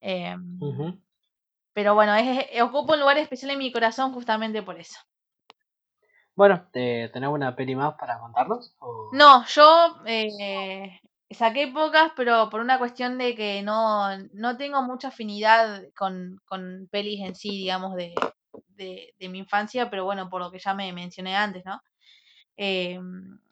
Em, 0.02 0.40
pero 1.74 1.94
bueno, 1.96 2.16
es, 2.16 2.48
es- 2.52 2.62
ocupa 2.62 2.94
un 2.94 3.00
lugar 3.02 3.18
especial 3.20 3.52
en 3.52 3.60
mi 3.60 3.72
corazón 3.72 4.14
justamente 4.14 4.64
por 4.64 4.80
eso. 4.80 4.98
Bueno, 6.36 6.68
¿te, 6.72 7.10
¿tenés 7.14 7.30
una 7.30 7.56
peli 7.56 7.76
más 7.76 7.96
para 7.96 8.20
contarnos? 8.20 8.76
¿O- 8.80 9.10
No, 9.14 9.46
yo 9.46 10.02
eh, 10.06 11.00
saqué 11.30 11.68
pocas, 11.68 12.12
pero 12.16 12.50
por 12.50 12.60
una 12.62 12.78
cuestión 12.80 13.18
de 13.18 13.36
que 13.36 13.62
no, 13.62 14.08
no 14.34 14.58
tengo 14.58 14.82
mucha 14.84 15.10
afinidad 15.10 15.84
con, 15.96 16.38
con 16.46 16.88
pelis 16.92 17.22
en 17.22 17.36
sí, 17.36 17.50
digamos, 17.50 17.96
de, 17.96 18.14
de, 18.84 19.16
de 19.20 19.30
mi 19.30 19.40
infancia, 19.40 19.90
pero 19.90 20.06
bueno, 20.06 20.30
por 20.30 20.42
lo 20.42 20.52
que 20.52 20.60
ya 20.60 20.74
me 20.74 20.94
mencioné 20.94 21.36
antes, 21.36 21.64
¿no? 21.66 21.82
Eh, 22.58 23.00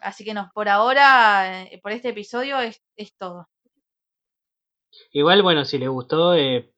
así 0.01 0.25
que 0.25 0.33
no, 0.35 0.51
por 0.55 0.69
ahora, 0.69 1.63
eh, 1.63 1.79
por 1.83 1.91
este 1.93 2.09
episodio 2.09 2.59
es, 2.59 2.81
es 2.97 3.15
todo. 3.17 3.49
Igual, 5.13 5.41
bueno, 5.41 5.63
si 5.65 5.77
les 5.77 5.87
gustó, 5.89 6.33
eh, 6.35 6.73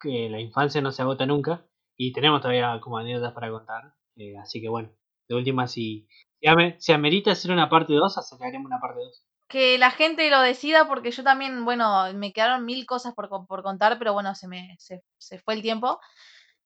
que 0.00 0.28
la 0.30 0.40
infancia 0.40 0.80
no 0.82 0.92
se 0.92 1.02
agota 1.02 1.26
nunca. 1.26 1.66
Y 1.96 2.12
tenemos 2.12 2.40
todavía 2.42 2.80
como 2.80 2.98
anécdotas 2.98 3.34
para 3.34 3.50
contar. 3.50 3.94
eh, 4.16 4.36
así 4.38 4.60
que 4.62 4.68
bueno, 4.70 4.90
de 5.28 5.36
última, 5.36 5.66
si, 5.68 6.08
si, 6.40 6.48
ame- 6.48 6.76
si 6.80 6.92
amerita 6.92 7.32
hacer 7.32 7.52
una 7.52 7.70
parte 7.70 7.94
2, 7.94 8.18
haremos 8.42 8.66
una 8.66 8.80
parte 8.80 9.00
2. 9.00 9.24
Que 9.48 9.78
la 9.78 9.90
gente 9.90 10.30
lo 10.30 10.40
decida, 10.40 10.86
porque 10.88 11.10
yo 11.10 11.24
también, 11.24 11.64
bueno, 11.64 12.12
me 12.14 12.32
quedaron 12.32 12.64
mil 12.64 12.86
cosas 12.86 13.14
por, 13.14 13.28
por 13.46 13.62
contar, 13.62 13.98
pero 13.98 14.12
bueno, 14.12 14.34
se 14.36 14.46
me 14.48 14.76
se, 14.78 15.02
se 15.18 15.38
fue 15.40 15.54
el 15.54 15.62
tiempo. 15.62 16.00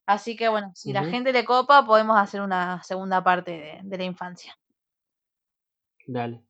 Así 0.06 0.36
que 0.36 0.48
bueno, 0.48 0.72
si 0.74 0.92
la 0.92 1.04
gente 1.04 1.32
le 1.32 1.44
copa, 1.44 1.86
podemos 1.86 2.18
hacer 2.18 2.42
una 2.42 2.82
segunda 2.82 3.24
parte 3.24 3.50
de, 3.52 3.80
de 3.82 3.98
la 3.98 4.04
infancia. 4.04 4.56
Dale. 6.06 6.42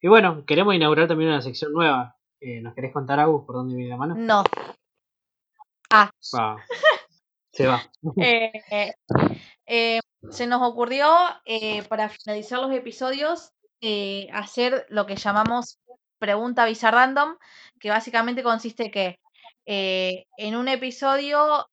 Y 0.00 0.08
bueno, 0.08 0.44
queremos 0.44 0.74
inaugurar 0.74 1.08
también 1.08 1.30
una 1.30 1.42
sección 1.42 1.72
nueva. 1.72 2.16
Eh, 2.40 2.60
¿Nos 2.60 2.74
querés 2.74 2.92
contar, 2.92 3.18
Agus, 3.20 3.44
por 3.44 3.56
dónde 3.56 3.76
viene 3.76 3.90
la 3.90 3.96
mano? 3.96 4.14
No. 4.16 4.44
Ah. 5.90 6.10
Se 7.52 7.66
va. 7.66 7.80
eh, 8.18 8.52
eh, 9.66 10.00
se 10.30 10.46
nos 10.46 10.60
ocurrió 10.62 11.08
eh, 11.46 11.82
para 11.84 12.10
finalizar 12.10 12.60
los 12.60 12.72
episodios 12.72 13.52
hacer 14.32 14.84
lo 14.88 15.06
que 15.06 15.14
llamamos 15.14 15.78
pregunta 16.18 16.66
visa 16.66 16.90
random, 16.90 17.36
que 17.78 17.88
básicamente 17.88 18.42
consiste 18.42 18.90
que 18.90 19.20
en 19.64 20.56
un 20.56 20.66
episodio 20.66 21.66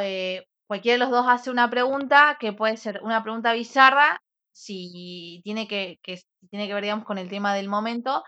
eh, 0.00 0.46
cualquiera 0.66 0.94
de 0.94 0.98
los 0.98 1.10
dos 1.10 1.26
hace 1.28 1.50
una 1.50 1.70
pregunta 1.70 2.36
que 2.40 2.52
puede 2.52 2.76
ser 2.76 3.00
una 3.02 3.22
pregunta 3.22 3.52
bizarra 3.52 4.20
si 4.52 5.40
tiene 5.44 5.68
que, 5.68 5.98
tiene 6.50 6.66
que 6.66 6.74
ver 6.74 6.82
digamos 6.82 7.04
con 7.04 7.18
el 7.18 7.28
tema 7.28 7.54
del 7.54 7.68
momento 7.68 8.24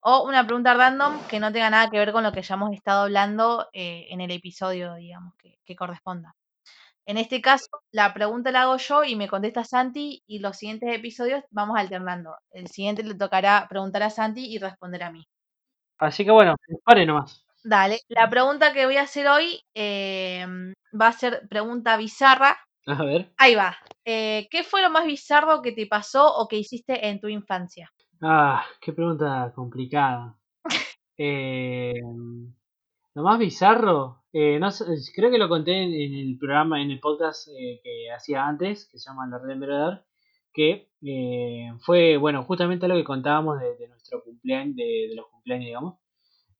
o 0.00 0.24
una 0.26 0.46
pregunta 0.46 0.74
random 0.74 1.20
que 1.28 1.40
no 1.40 1.52
tenga 1.52 1.70
nada 1.70 1.90
que 1.90 1.98
ver 1.98 2.12
con 2.12 2.22
lo 2.22 2.32
que 2.32 2.42
ya 2.42 2.54
hemos 2.54 2.72
estado 2.72 3.02
hablando 3.02 3.68
eh, 3.72 4.06
en 4.10 4.20
el 4.20 4.30
episodio 4.30 4.94
digamos 4.94 5.34
que, 5.38 5.58
que 5.64 5.76
corresponda. 5.76 6.34
En 7.06 7.16
este 7.16 7.40
caso, 7.40 7.66
la 7.90 8.14
pregunta 8.14 8.52
la 8.52 8.62
hago 8.62 8.76
yo 8.76 9.02
y 9.02 9.16
me 9.16 9.26
contesta 9.26 9.64
Santi 9.64 10.22
y 10.28 10.38
los 10.38 10.56
siguientes 10.56 10.94
episodios 10.94 11.42
vamos 11.50 11.76
alternando. 11.76 12.36
El 12.52 12.68
siguiente 12.68 13.02
le 13.02 13.16
tocará 13.16 13.66
preguntar 13.68 14.04
a 14.04 14.10
Santi 14.10 14.46
y 14.46 14.58
responder 14.58 15.02
a 15.02 15.10
mí. 15.10 15.26
Así 15.98 16.24
que 16.24 16.30
bueno, 16.30 16.54
pare 16.84 17.04
nomás. 17.04 17.44
Dale, 17.62 18.00
la 18.08 18.28
pregunta 18.30 18.72
que 18.72 18.86
voy 18.86 18.96
a 18.96 19.02
hacer 19.02 19.28
hoy 19.28 19.62
eh, 19.74 20.46
va 20.98 21.08
a 21.08 21.12
ser 21.12 21.46
pregunta 21.48 21.96
bizarra. 21.96 22.56
A 22.86 23.04
ver. 23.04 23.32
Ahí 23.36 23.54
va. 23.54 23.76
Eh, 24.04 24.48
¿Qué 24.50 24.64
fue 24.64 24.82
lo 24.82 24.90
más 24.90 25.04
bizarro 25.04 25.60
que 25.62 25.72
te 25.72 25.86
pasó 25.86 26.34
o 26.36 26.48
que 26.48 26.56
hiciste 26.56 27.08
en 27.08 27.20
tu 27.20 27.28
infancia? 27.28 27.92
Ah, 28.22 28.64
qué 28.80 28.92
pregunta 28.92 29.52
complicada. 29.54 30.36
Eh, 31.22 32.00
lo 33.14 33.22
más 33.22 33.38
bizarro, 33.38 34.22
eh, 34.32 34.58
no 34.58 34.68
creo 35.14 35.30
que 35.30 35.36
lo 35.36 35.50
conté 35.50 35.72
en, 35.82 36.14
el 36.14 36.38
programa, 36.38 36.80
en 36.80 36.90
el 36.90 36.98
podcast 36.98 37.48
eh, 37.48 37.78
que 37.82 38.10
hacía 38.10 38.46
antes, 38.46 38.86
que 38.86 38.98
se 38.98 39.10
llama 39.10 39.26
La 39.26 39.38
Red 39.38 39.48
del 39.48 39.58
Merodar, 39.58 40.06
que 40.52 40.88
eh, 41.02 41.72
fue, 41.80 42.16
bueno, 42.16 42.44
justamente 42.44 42.88
lo 42.88 42.94
que 42.94 43.04
contábamos 43.04 43.60
de, 43.60 43.76
de 43.76 43.88
nuestro 43.88 44.22
cumpleaños, 44.22 44.76
de, 44.76 45.08
de 45.10 45.14
los 45.14 45.26
cumpleaños, 45.26 45.66
digamos, 45.66 45.94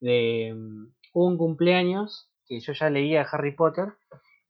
de 0.01 0.53
um, 0.55 0.93
un 1.13 1.37
cumpleaños 1.39 2.31
que 2.47 2.61
yo 2.61 2.73
ya 2.73 2.91
leía 2.91 3.23
Harry 3.23 3.55
Potter 3.55 3.95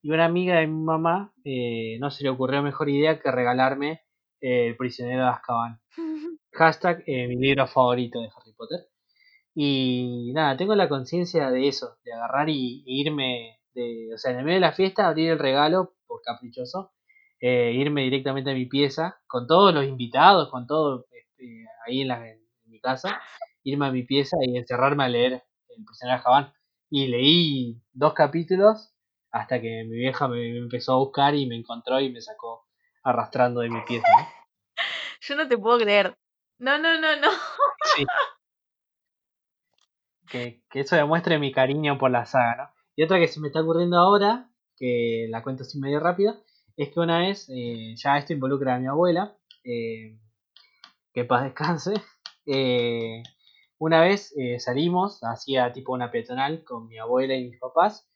y 0.03 0.11
una 0.11 0.25
amiga 0.25 0.59
de 0.59 0.67
mi 0.67 0.83
mamá 0.83 1.33
eh, 1.45 1.99
no 2.01 2.11
se 2.11 2.25
le 2.25 2.31
ocurrió 2.31 2.63
mejor 2.63 2.89
idea 2.89 3.21
que 3.21 3.31
regalarme 3.31 4.03
eh, 4.41 4.69
El 4.69 4.77
prisionero 4.77 5.25
de 5.25 5.31
Azkaban. 5.31 5.81
Hashtag 6.53 7.03
eh, 7.07 7.29
mi 7.29 7.37
libro 7.37 7.67
favorito 7.67 8.21
de 8.21 8.29
Harry 8.35 8.53
Potter. 8.57 8.81
Y 9.55 10.31
nada, 10.33 10.57
tengo 10.57 10.75
la 10.75 10.89
conciencia 10.89 11.51
de 11.51 11.69
eso, 11.69 11.99
de 12.05 12.13
agarrar 12.13 12.49
y, 12.49 12.85
e 12.87 12.93
irme, 12.93 13.61
de, 13.75 14.15
o 14.15 14.19
sea, 14.19 14.33
en 14.33 14.39
el 14.39 14.45
medio 14.45 14.57
de 14.57 14.61
la 14.61 14.73
fiesta, 14.73 15.09
abrir 15.09 15.31
el 15.31 15.39
regalo, 15.39 15.95
por 16.07 16.23
caprichoso, 16.23 16.93
eh, 17.41 17.73
irme 17.75 18.03
directamente 18.03 18.51
a 18.51 18.55
mi 18.55 18.67
pieza, 18.67 19.21
con 19.27 19.47
todos 19.47 19.75
los 19.75 19.85
invitados, 19.85 20.51
con 20.51 20.67
todo 20.67 21.07
este, 21.11 21.65
ahí 21.87 22.03
en, 22.03 22.09
la, 22.09 22.29
en, 22.29 22.41
mi 22.67 22.81
casa, 22.81 23.21
irme 23.63 23.87
a 23.87 23.93
mi 23.93 24.03
pieza 24.03 24.37
y 24.41 24.57
encerrarme 24.57 25.05
a 25.05 25.09
leer 25.09 25.45
El 25.69 25.85
prisionero 25.85 26.15
de 26.15 26.19
Azkaban. 26.19 26.53
Y 26.91 27.07
leí 27.07 27.83
dos 27.93 28.15
capítulos 28.15 28.93
hasta 29.31 29.61
que 29.61 29.85
mi 29.85 29.97
vieja 29.97 30.27
me, 30.29 30.37
me, 30.37 30.59
empezó 30.59 30.95
a 30.95 30.99
buscar 30.99 31.35
y 31.35 31.47
me 31.47 31.57
encontró 31.57 32.01
y 32.01 32.11
me 32.11 32.21
sacó 32.21 32.67
arrastrando 33.03 33.61
de 33.61 33.71
mi 33.71 33.81
pieza. 33.83 34.07
¿no? 34.09 34.27
Yo 35.21 35.37
no 35.37 35.49
te 35.49 35.57
puedo 35.57 35.79
creer. 35.79 36.17
No, 36.59 36.79
no, 36.79 37.01
no, 37.01 37.17
no. 37.17 37.31
Sí. 37.97 38.05
Que, 40.29 40.63
que 40.71 40.81
eso 40.81 40.97
demuestre 40.97 41.39
mi 41.39 41.53
cariño 41.53 41.99
por 41.99 42.11
la 42.11 42.27
saga, 42.27 42.57
¿no? 42.57 42.81
Y 42.97 43.03
otra 43.03 43.19
que 43.19 43.29
se 43.29 43.41
me 43.41 43.49
está 43.49 43.63
ocurriendo 43.63 43.97
ahora, 43.97 44.51
que 44.77 45.27
la 45.31 45.43
cuento 45.43 45.63
así 45.63 45.79
medio 45.79 46.01
rápido, 46.01 46.43
es 46.77 46.91
que 46.91 47.01
una 47.01 47.19
vez, 47.19 47.49
eh, 47.49 47.95
ya 47.97 48.19
esto 48.19 48.33
involucra 48.33 48.75
a 48.75 48.79
mi 48.79 48.87
abuela, 48.87 49.37
eh, 49.65 50.19
que 51.13 51.25
paz 51.25 51.45
descanse, 51.45 51.95
eh, 52.47 53.23
una 53.81 54.01
vez 54.03 54.33
eh, 54.39 54.61
salimos, 54.61 55.21
hacía 55.25 55.73
tipo 55.73 55.93
una 55.93 56.11
peatonal 56.13 56.63
con 56.65 56.87
mi 56.87 56.99
abuela 56.99 57.35
y 57.35 57.49
mis 57.49 57.59
papás, 57.59 58.07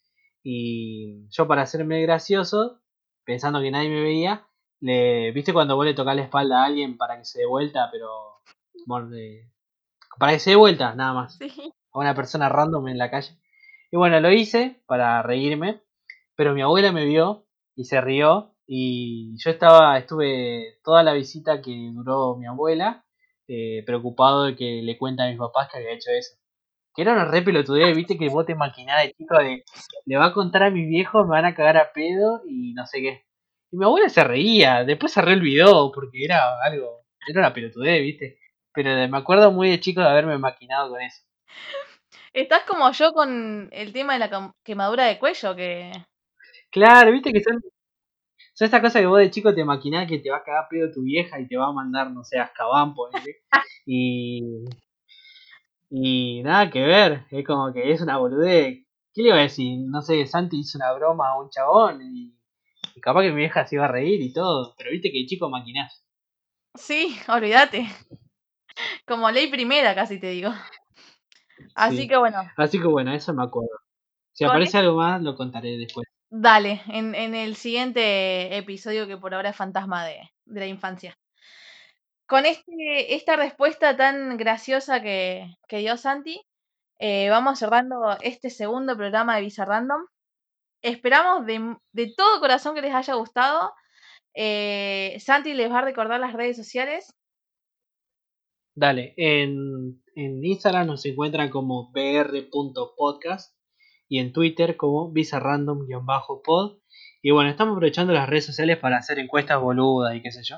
y 0.43 1.27
yo 1.31 1.49
para 1.49 1.63
hacerme 1.63 2.03
gracioso, 2.03 2.81
pensando 3.25 3.61
que 3.61 3.71
nadie 3.71 3.89
me 3.89 4.03
veía, 4.03 4.47
le, 4.81 5.33
¿viste 5.33 5.53
cuando 5.55 5.75
vos 5.77 5.87
le 5.87 5.95
tocas 5.95 6.15
la 6.17 6.23
espalda 6.23 6.63
a 6.63 6.67
alguien 6.67 6.97
para 6.99 7.19
que 7.19 7.25
se 7.25 7.41
dé 7.41 7.47
vuelta, 7.47 7.89
pero... 7.91 8.09
morde- 8.87 9.51
para 10.19 10.33
que 10.33 10.39
se 10.39 10.51
dé 10.51 10.57
vuelta, 10.57 10.95
nada 10.95 11.13
más 11.15 11.37
Sí. 11.39 11.51
a 11.93 11.99
una 11.99 12.15
persona 12.15 12.49
random 12.49 12.89
en 12.89 12.99
la 12.99 13.11
calle. 13.11 13.37
Y 13.91 13.97
bueno, 13.97 14.21
lo 14.21 14.31
hice 14.33 14.83
para 14.87 15.23
reírme, 15.23 15.83
pero 16.37 16.55
mi 16.55 16.63
abuela 16.63 16.93
me 16.93 17.05
vio 17.07 17.47
y 17.77 17.85
se 17.85 18.01
rió 18.01 18.55
y 18.67 19.37
yo 19.39 19.51
estaba, 19.51 19.99
estuve 19.99 20.79
toda 20.85 21.03
la 21.03 21.13
visita 21.15 21.61
que 21.63 21.91
duró 21.95 22.37
mi 22.37 22.47
abuela 22.47 23.04
eh, 23.49 23.83
preocupado 23.87 24.45
de 24.45 24.57
que 24.57 24.83
le 24.83 24.99
cuenta 24.99 25.25
a 25.25 25.29
mis 25.29 25.39
papás 25.39 25.69
que 25.71 25.79
había 25.79 25.93
hecho 25.93 26.11
eso. 26.11 26.37
Que 26.95 27.03
era 27.03 27.13
una 27.15 27.25
re 27.27 27.43
pelotudez, 27.43 27.97
viste 27.97 28.19
que 28.19 28.29
vos 28.29 28.47
te 28.47 28.55
maquinás 28.55 29.03
de 29.03 29.13
chico 29.13 29.39
de 29.39 29.65
le 30.07 30.17
va 30.17 30.27
a 30.27 30.33
contar 30.35 30.65
a 30.65 30.71
mis 30.71 30.89
viejos, 30.89 31.27
me 31.27 31.33
van 31.33 31.47
a 31.47 31.55
cagar 31.55 31.77
a 31.79 31.93
pedo 31.93 32.43
y 32.49 32.75
no 32.75 32.87
sé 32.87 33.01
qué. 33.03 33.25
Y 33.73 33.77
mi 33.79 33.85
abuela 33.87 34.09
se 34.09 34.25
reía, 34.25 34.85
después 34.85 35.13
se 35.13 35.23
reolvidó 35.23 35.93
porque 35.93 36.25
era 36.25 36.63
algo, 36.63 37.05
era 37.29 37.41
una 37.41 37.55
pelotudez, 37.55 38.03
viste. 38.03 38.39
Pero 38.73 38.91
me 39.09 39.19
acuerdo 39.19 39.53
muy 39.53 39.71
de 39.71 39.81
chico 39.81 40.01
de 40.01 40.09
haberme 40.09 40.39
maquinado 40.39 40.91
con 40.91 41.01
eso. 41.03 41.23
Estás 42.33 42.65
como 42.65 42.91
yo 42.93 43.13
con 43.13 43.69
el 43.73 43.93
tema 43.93 44.15
de 44.15 44.19
la 44.19 44.53
quemadura 44.65 45.05
de 45.07 45.19
cuello, 45.19 45.55
que 45.55 45.93
Claro, 46.71 47.13
viste 47.13 47.33
que 47.33 47.41
son, 47.41 47.63
son 48.55 48.67
estas 48.67 48.81
cosas 48.81 49.01
que 49.03 49.07
vos 49.07 49.19
de 49.19 49.31
chico 49.31 49.55
te 49.55 49.65
maquinás 49.65 50.09
que 50.09 50.19
te 50.19 50.31
va 50.31 50.39
a 50.39 50.43
cagar 50.45 50.67
pedo 50.71 50.91
tu 50.93 51.03
vieja 51.03 51.39
y 51.41 51.47
te 51.49 51.57
va 51.57 51.67
a 51.69 51.73
mandar, 51.73 52.11
no 52.11 52.25
sé, 52.25 52.39
a 52.39 52.45
Azkaban, 52.45 52.95
ponele. 52.95 53.43
Y, 53.87 54.41
y 55.91 56.43
nada 56.43 56.71
que 56.71 56.81
ver, 56.83 57.25
es 57.31 57.47
como 57.47 57.73
que 57.73 57.93
es 57.93 58.01
una 58.01 58.19
boludez. 58.19 58.85
¿Qué 59.13 59.23
le 59.23 59.29
iba 59.29 59.37
a 59.39 59.43
decir? 59.43 59.79
No 59.87 60.03
sé, 60.03 60.27
Santi 60.27 60.59
hizo 60.61 60.79
una 60.79 60.93
broma 60.93 61.29
a 61.31 61.41
un 61.41 61.51
chabón 61.51 62.01
y, 62.03 62.35
y 62.97 63.01
capaz 63.01 63.23
que 63.23 63.31
mi 63.31 63.37
vieja 63.37 63.67
se 63.67 63.77
iba 63.77 63.85
a 63.85 63.89
reír 63.89 64.21
y 64.23 64.33
todo, 64.33 64.75
pero 64.77 64.91
viste 64.91 65.13
que 65.13 65.19
de 65.21 65.27
chico 65.27 65.49
maquinás. 65.51 66.05
sí, 66.75 67.17
olvídate. 67.29 67.87
Como 69.07 69.31
ley 69.31 69.49
primera, 69.49 69.95
casi 69.95 70.19
te 70.19 70.29
digo. 70.31 70.51
Así 71.75 71.99
Sí. 72.03 72.09
que 72.09 72.17
bueno, 72.17 72.39
Así 72.57 72.81
que 72.81 72.87
bueno, 72.89 73.13
eso 73.13 73.33
me 73.35 73.45
acuerdo. 73.45 73.71
Si 74.33 74.45
aparece 74.45 74.79
algo 74.79 74.97
más, 74.97 75.23
lo 75.23 75.37
contaré 75.37 75.77
después. 75.79 76.07
Dale, 76.37 76.83
en, 76.89 77.15
en 77.15 77.35
el 77.35 77.55
siguiente 77.55 78.57
episodio 78.57 79.07
que 79.07 79.17
por 79.17 79.35
ahora 79.35 79.51
es 79.51 79.57
fantasma 79.57 80.05
de, 80.05 80.19
de 80.47 80.61
la 80.61 80.67
infancia. 80.67 81.17
Con 82.27 82.45
este, 82.45 83.15
esta 83.15 83.37
respuesta 83.37 83.97
tan 83.97 84.37
graciosa 84.37 85.01
que, 85.01 85.55
que 85.69 85.79
dio 85.79 85.97
Santi, 85.97 86.43
eh, 86.99 87.31
vamos 87.31 87.59
cerrando 87.59 88.17
este 88.21 88.51
segundo 88.51 88.97
programa 88.97 89.37
de 89.37 89.43
Visa 89.43 89.65
Random. 89.65 90.07
Esperamos 90.83 91.47
de, 91.47 91.77
de 91.93 92.13
todo 92.17 92.41
corazón 92.41 92.75
que 92.75 92.83
les 92.83 92.95
haya 92.95 93.15
gustado. 93.15 93.73
Eh, 94.35 95.17
Santi 95.21 95.55
les 95.55 95.71
va 95.71 95.79
a 95.79 95.83
recordar 95.83 96.19
las 96.19 96.33
redes 96.33 96.57
sociales. 96.57 97.15
Dale, 98.77 99.15
en, 99.17 100.03
en 100.17 100.45
Instagram 100.45 100.89
nos 100.89 101.07
encuentran 101.07 101.49
como 101.49 101.93
br.podcast 101.93 103.54
y 104.09 104.19
en 104.19 104.33
Twitter 104.33 104.77
como 104.77 105.11
bizarrandom-pod. 105.13 106.79
Y 107.23 107.31
bueno, 107.31 107.51
estamos 107.51 107.73
aprovechando 107.77 108.13
las 108.13 108.29
redes 108.29 108.47
sociales 108.47 108.79
para 108.79 108.99
hacer 108.99 109.19
encuestas 109.19 109.61
boludas 109.61 110.15
y 110.15 110.23
qué 110.23 110.31
sé 110.31 110.43
yo. 110.43 110.57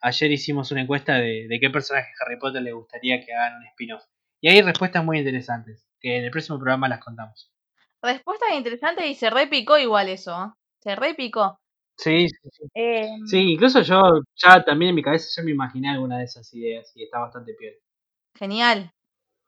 Ayer 0.00 0.30
hicimos 0.32 0.70
una 0.72 0.82
encuesta 0.82 1.14
de, 1.14 1.46
de 1.48 1.60
qué 1.60 1.70
personaje 1.70 2.08
de 2.08 2.14
Harry 2.24 2.38
Potter 2.38 2.62
le 2.62 2.72
gustaría 2.72 3.24
que 3.24 3.32
hagan 3.32 3.56
un 3.58 3.66
spin-off. 3.66 4.02
Y 4.40 4.48
hay 4.48 4.60
respuestas 4.60 5.04
muy 5.04 5.18
interesantes, 5.18 5.86
que 6.00 6.16
en 6.18 6.24
el 6.24 6.30
próximo 6.30 6.58
programa 6.58 6.88
las 6.88 7.02
contamos. 7.02 7.52
Respuestas 8.02 8.48
interesantes 8.54 9.06
y 9.06 9.14
se 9.14 9.30
repicó 9.30 9.78
igual 9.78 10.08
eso. 10.08 10.32
¿eh? 10.32 10.48
Se 10.80 10.96
repicó. 10.96 11.60
Sí, 11.96 12.28
sí, 12.28 12.48
sí. 12.50 12.64
Eh, 12.74 13.08
Sí, 13.26 13.52
incluso 13.52 13.80
yo 13.82 14.02
ya 14.34 14.64
también 14.64 14.90
en 14.90 14.96
mi 14.96 15.02
cabeza 15.02 15.28
ya 15.36 15.44
me 15.44 15.52
imaginé 15.52 15.90
alguna 15.90 16.18
de 16.18 16.24
esas 16.24 16.52
ideas 16.52 16.90
y 16.96 17.04
está 17.04 17.20
bastante 17.20 17.54
peor. 17.54 17.74
Genial. 18.34 18.90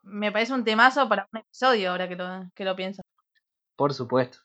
Me 0.02 0.30
parece 0.30 0.52
un 0.52 0.62
temazo 0.64 1.08
para 1.08 1.26
un 1.32 1.40
episodio 1.40 1.90
ahora 1.90 2.08
que 2.08 2.14
lo, 2.14 2.50
que 2.54 2.64
lo 2.64 2.76
pienso. 2.76 3.02
Por 3.76 3.94
supuesto. 3.94 4.38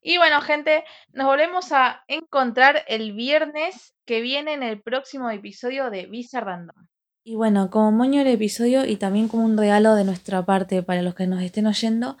Y 0.00 0.16
bueno, 0.18 0.40
gente, 0.40 0.84
nos 1.12 1.26
volvemos 1.26 1.72
a 1.72 2.04
encontrar 2.06 2.84
el 2.86 3.12
viernes 3.12 3.94
que 4.04 4.20
viene 4.20 4.54
en 4.54 4.62
el 4.62 4.80
próximo 4.80 5.28
episodio 5.30 5.90
de 5.90 6.06
Visa 6.06 6.40
Random. 6.40 6.86
Y 7.24 7.34
bueno, 7.34 7.68
como 7.68 7.92
moño 7.92 8.20
del 8.20 8.34
episodio 8.34 8.86
y 8.86 8.96
también 8.96 9.28
como 9.28 9.44
un 9.44 9.58
regalo 9.58 9.94
de 9.94 10.04
nuestra 10.04 10.46
parte 10.46 10.82
para 10.82 11.02
los 11.02 11.14
que 11.14 11.26
nos 11.26 11.42
estén 11.42 11.66
oyendo, 11.66 12.16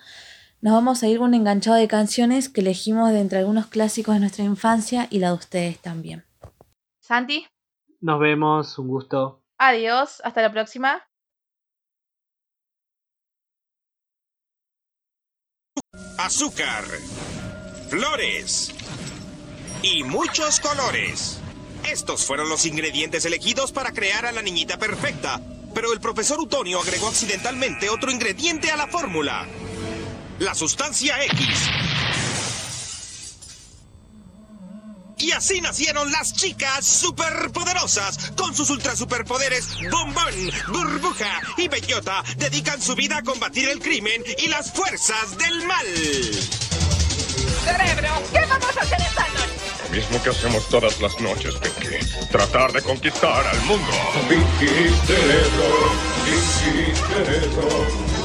nos 0.60 0.74
vamos 0.74 1.02
a 1.02 1.08
ir 1.08 1.18
con 1.18 1.28
un 1.28 1.34
enganchado 1.34 1.76
de 1.76 1.88
canciones 1.88 2.48
que 2.48 2.60
elegimos 2.60 3.10
de 3.10 3.20
entre 3.20 3.38
algunos 3.38 3.68
clásicos 3.68 4.14
de 4.14 4.20
nuestra 4.20 4.44
infancia 4.44 5.06
y 5.08 5.20
la 5.20 5.28
de 5.28 5.34
ustedes 5.34 5.78
también. 5.78 6.24
Santi, 7.00 7.46
Nos 8.00 8.20
vemos, 8.20 8.78
un 8.78 8.88
gusto. 8.88 9.42
adiós, 9.56 10.20
hasta 10.24 10.42
la 10.42 10.52
próxima. 10.52 11.07
Azúcar, 16.18 16.84
flores 17.88 18.72
y 19.82 20.02
muchos 20.02 20.60
colores. 20.60 21.38
Estos 21.90 22.26
fueron 22.26 22.48
los 22.48 22.66
ingredientes 22.66 23.24
elegidos 23.24 23.72
para 23.72 23.92
crear 23.92 24.26
a 24.26 24.32
la 24.32 24.42
niñita 24.42 24.78
perfecta, 24.78 25.40
pero 25.74 25.92
el 25.92 26.00
profesor 26.00 26.38
Utonio 26.40 26.80
agregó 26.80 27.08
accidentalmente 27.08 27.88
otro 27.88 28.10
ingrediente 28.10 28.70
a 28.70 28.76
la 28.76 28.88
fórmula. 28.88 29.46
La 30.38 30.54
sustancia 30.54 31.22
X. 31.24 31.70
Y 35.18 35.32
así 35.32 35.60
nacieron 35.60 36.10
las 36.12 36.32
chicas 36.32 36.86
superpoderosas. 36.86 38.30
Con 38.36 38.54
sus 38.54 38.70
ultra 38.70 38.94
superpoderes, 38.94 39.68
Bombón, 39.90 40.34
Burbuja 40.68 41.40
y 41.56 41.68
Bellota 41.68 42.22
dedican 42.36 42.80
su 42.80 42.94
vida 42.94 43.18
a 43.18 43.22
combatir 43.22 43.68
el 43.68 43.80
crimen 43.80 44.22
y 44.38 44.48
las 44.48 44.72
fuerzas 44.72 45.36
del 45.36 45.66
mal. 45.66 45.86
Cerebro, 47.64 48.22
¿qué 48.32 48.46
vamos 48.46 48.76
a 48.76 48.80
hacer 48.80 49.00
esta 49.00 49.28
noche? 49.28 49.58
Lo 49.84 49.96
mismo 49.96 50.22
que 50.22 50.30
hacemos 50.30 50.68
todas 50.68 51.00
las 51.00 51.20
noches, 51.20 51.54
Pinky. 51.56 51.98
Tratar 52.30 52.72
de 52.72 52.82
conquistar 52.82 53.46
al 53.46 53.60
mundo. 53.62 53.92
Pinky 54.28 54.94
Cerebro, 55.06 55.92
Pinky 56.24 56.92
Cerebro. 57.08 57.68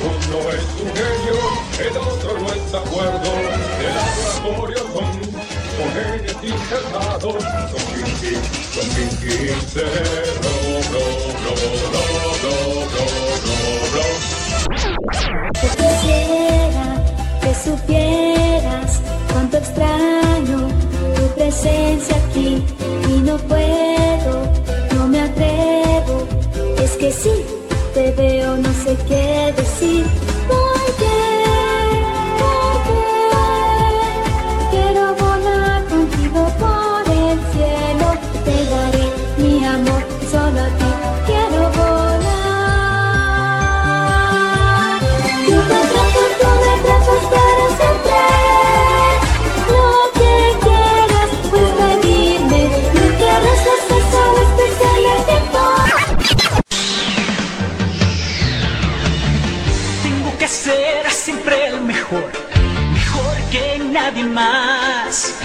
Uno 0.03 0.51
es 0.51 0.65
un 0.81 0.89
genio, 0.93 1.37
el 1.79 1.97
otro 1.97 2.39
no 2.39 2.53
está 2.53 2.79
de 2.79 2.85
acuerdo. 2.85 3.31
De 3.79 3.87
laboratorio 3.93 4.23
son, 4.23 4.32
son 5.77 5.89
genios 5.93 6.37
internados. 6.43 7.43
Son 7.71 7.83
Pinky, 7.93 8.33
son 8.73 8.87
Pinky. 8.95 9.35
Bro, 9.73 9.85
bro, 10.89 11.03
bro, 11.39 11.53
bro, 11.53 12.03
bro, 12.41 12.55
bro, 13.21 13.57
bro. 13.91 14.07
Quisiera 15.61 16.87
que 17.41 17.51
supieras 17.55 18.91
cuánto 19.31 19.57
extraño 19.57 20.59
tu 21.15 21.25
presencia 21.35 22.15
aquí 22.15 22.63
y 23.09 23.21
no 23.21 23.37
puedo, 23.37 24.33
no 24.95 25.07
me 25.07 25.21
atrevo. 25.21 26.27
Es 26.83 26.91
que 26.97 27.11
si 27.11 27.31
te 27.93 28.11
veo 28.11 28.57
no 28.57 28.69
sé 28.83 28.97
qué 29.07 29.53
decir. 29.55 30.32
Tengo 60.63 60.77
que 60.77 61.03
ser 61.03 61.11
siempre 61.11 61.67
el 61.67 61.81
mejor, 61.81 62.31
mejor 62.93 63.37
que 63.51 63.79
nadie 63.91 64.23
más. 64.23 65.35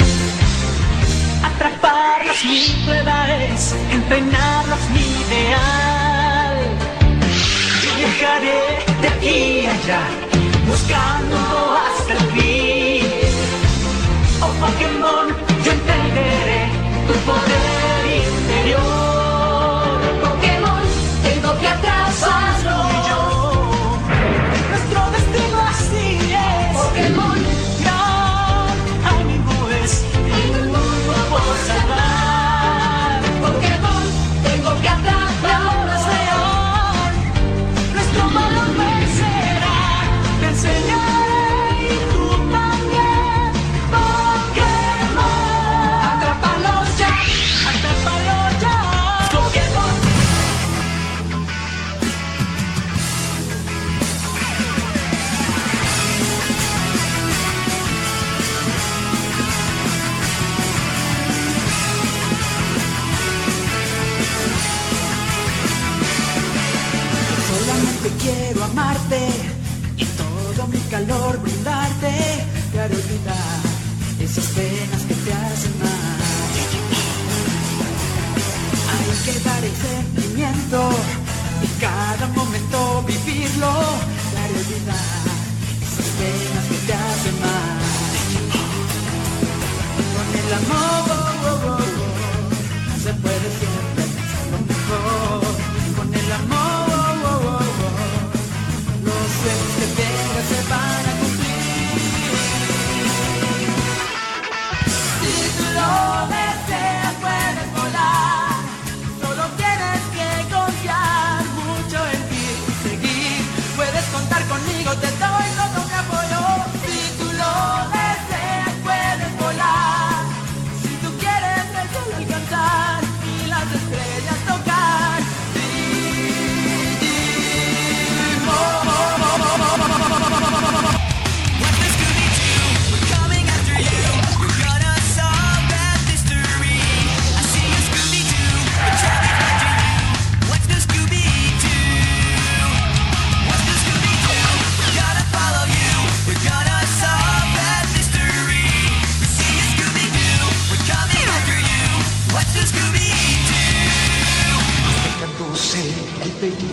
Atraparlos 1.43 2.45
mi 2.45 2.85
prueba 2.85 3.27
es, 3.37 3.75
entrenarlos 3.91 4.91
mi 4.91 5.01
ideal. 5.01 6.57
viajaré 7.97 8.63
de 9.01 9.09
aquí 9.09 9.67
a 9.67 9.73
allá, 9.73 10.03
buscando 10.69 11.37
hasta 11.77 12.13
el 12.13 12.21
fin. 12.33 13.07
Oh 14.41 14.53
Pokémon, 14.61 15.29
yo 15.65 15.73
entenderé 15.73 16.71
tu 17.07 17.15
poder 17.27 18.27
interior. 18.27 19.08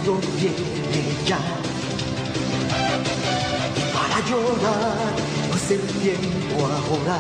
Pedido 0.06 0.19
viene 0.40 0.56
ya 1.26 1.40
para 3.94 4.19
llorar, 4.27 5.15
no 5.49 5.56
es 5.56 5.72
el 5.72 5.82
tiempo 6.02 6.65
ahora. 6.65 7.19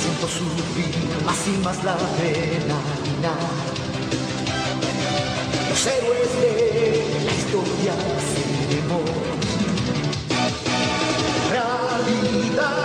Siento 0.00 0.28
subir 0.28 1.24
más 1.24 1.46
y 1.46 1.56
más 1.62 1.84
la 1.84 1.92
adrenalina. 1.92 3.34
Los 5.68 5.86
héroes 5.86 6.32
de 6.40 7.24
la 7.24 7.32
historia 7.32 7.94
seremos. 8.32 9.10
Realidad, 11.50 12.79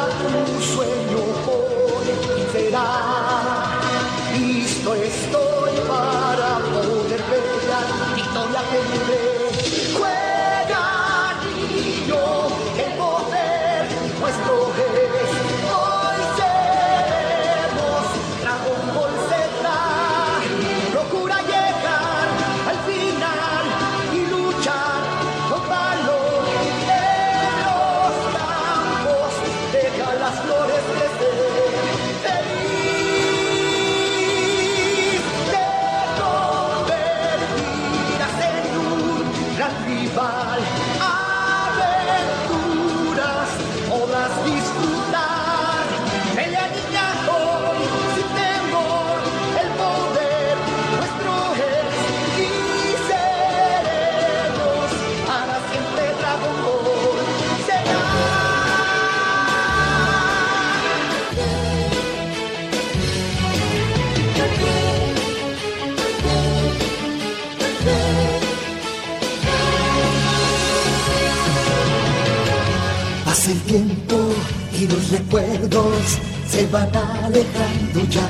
Y 74.86 74.88
los 74.88 75.10
recuerdos 75.10 76.20
se 76.50 76.68
van 76.68 76.90
alejando 76.96 78.02
ya. 78.10 78.28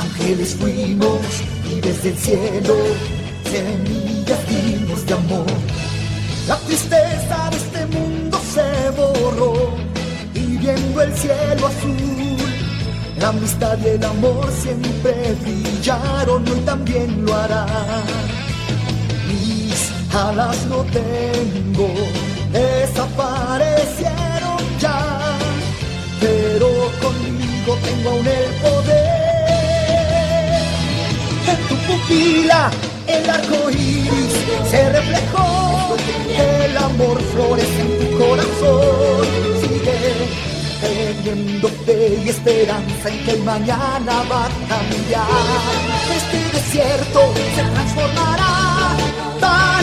Ángeles 0.00 0.54
fuimos 0.54 1.20
y 1.70 1.80
desde 1.80 2.10
el 2.10 2.18
cielo 2.18 2.74
semillas 3.44 4.38
dimos 4.48 5.06
de 5.06 5.14
amor. 5.14 5.46
La 6.46 6.56
tristeza 6.60 7.50
de 7.50 7.56
este 7.56 7.86
mundo 7.86 8.40
se 8.54 8.90
borró 8.96 9.54
y 10.34 10.56
viendo 10.56 11.02
el 11.02 11.14
cielo 11.16 11.66
azul, 11.66 12.36
la 13.18 13.28
amistad 13.28 13.78
y 13.84 13.88
el 13.88 14.04
amor 14.04 14.48
siempre 14.62 15.36
brillaron 15.42 16.46
y 16.46 16.60
también 16.60 17.26
lo 17.26 17.34
harán. 17.34 18.06
Mis 19.28 19.90
alas 20.14 20.64
no 20.66 20.84
tengo, 20.84 21.88
desaparecieron 22.52 23.07
tengo 27.98 28.10
aún 28.10 28.26
el 28.26 28.50
poder. 28.62 29.08
En 31.48 31.68
tu 31.68 31.76
pupila 31.76 32.70
el 33.06 33.30
arco 33.30 33.70
iris 33.70 34.34
se 34.70 34.90
reflejó, 34.90 35.96
el 36.28 36.76
amor 36.76 37.20
florece 37.32 37.80
en 37.80 37.98
tu 37.98 38.18
corazón. 38.18 39.26
Sigue 39.60 40.28
teniendo 40.80 41.68
fe 41.86 42.20
y 42.24 42.28
esperanza 42.28 43.08
en 43.08 43.24
que 43.24 43.30
el 43.32 43.42
mañana 43.42 44.22
va 44.30 44.44
a 44.44 44.50
cambiar. 44.68 45.26
Este 46.16 46.56
desierto 46.56 47.20
se 47.54 47.62
transformará 47.62 48.96
Ta 49.40 49.80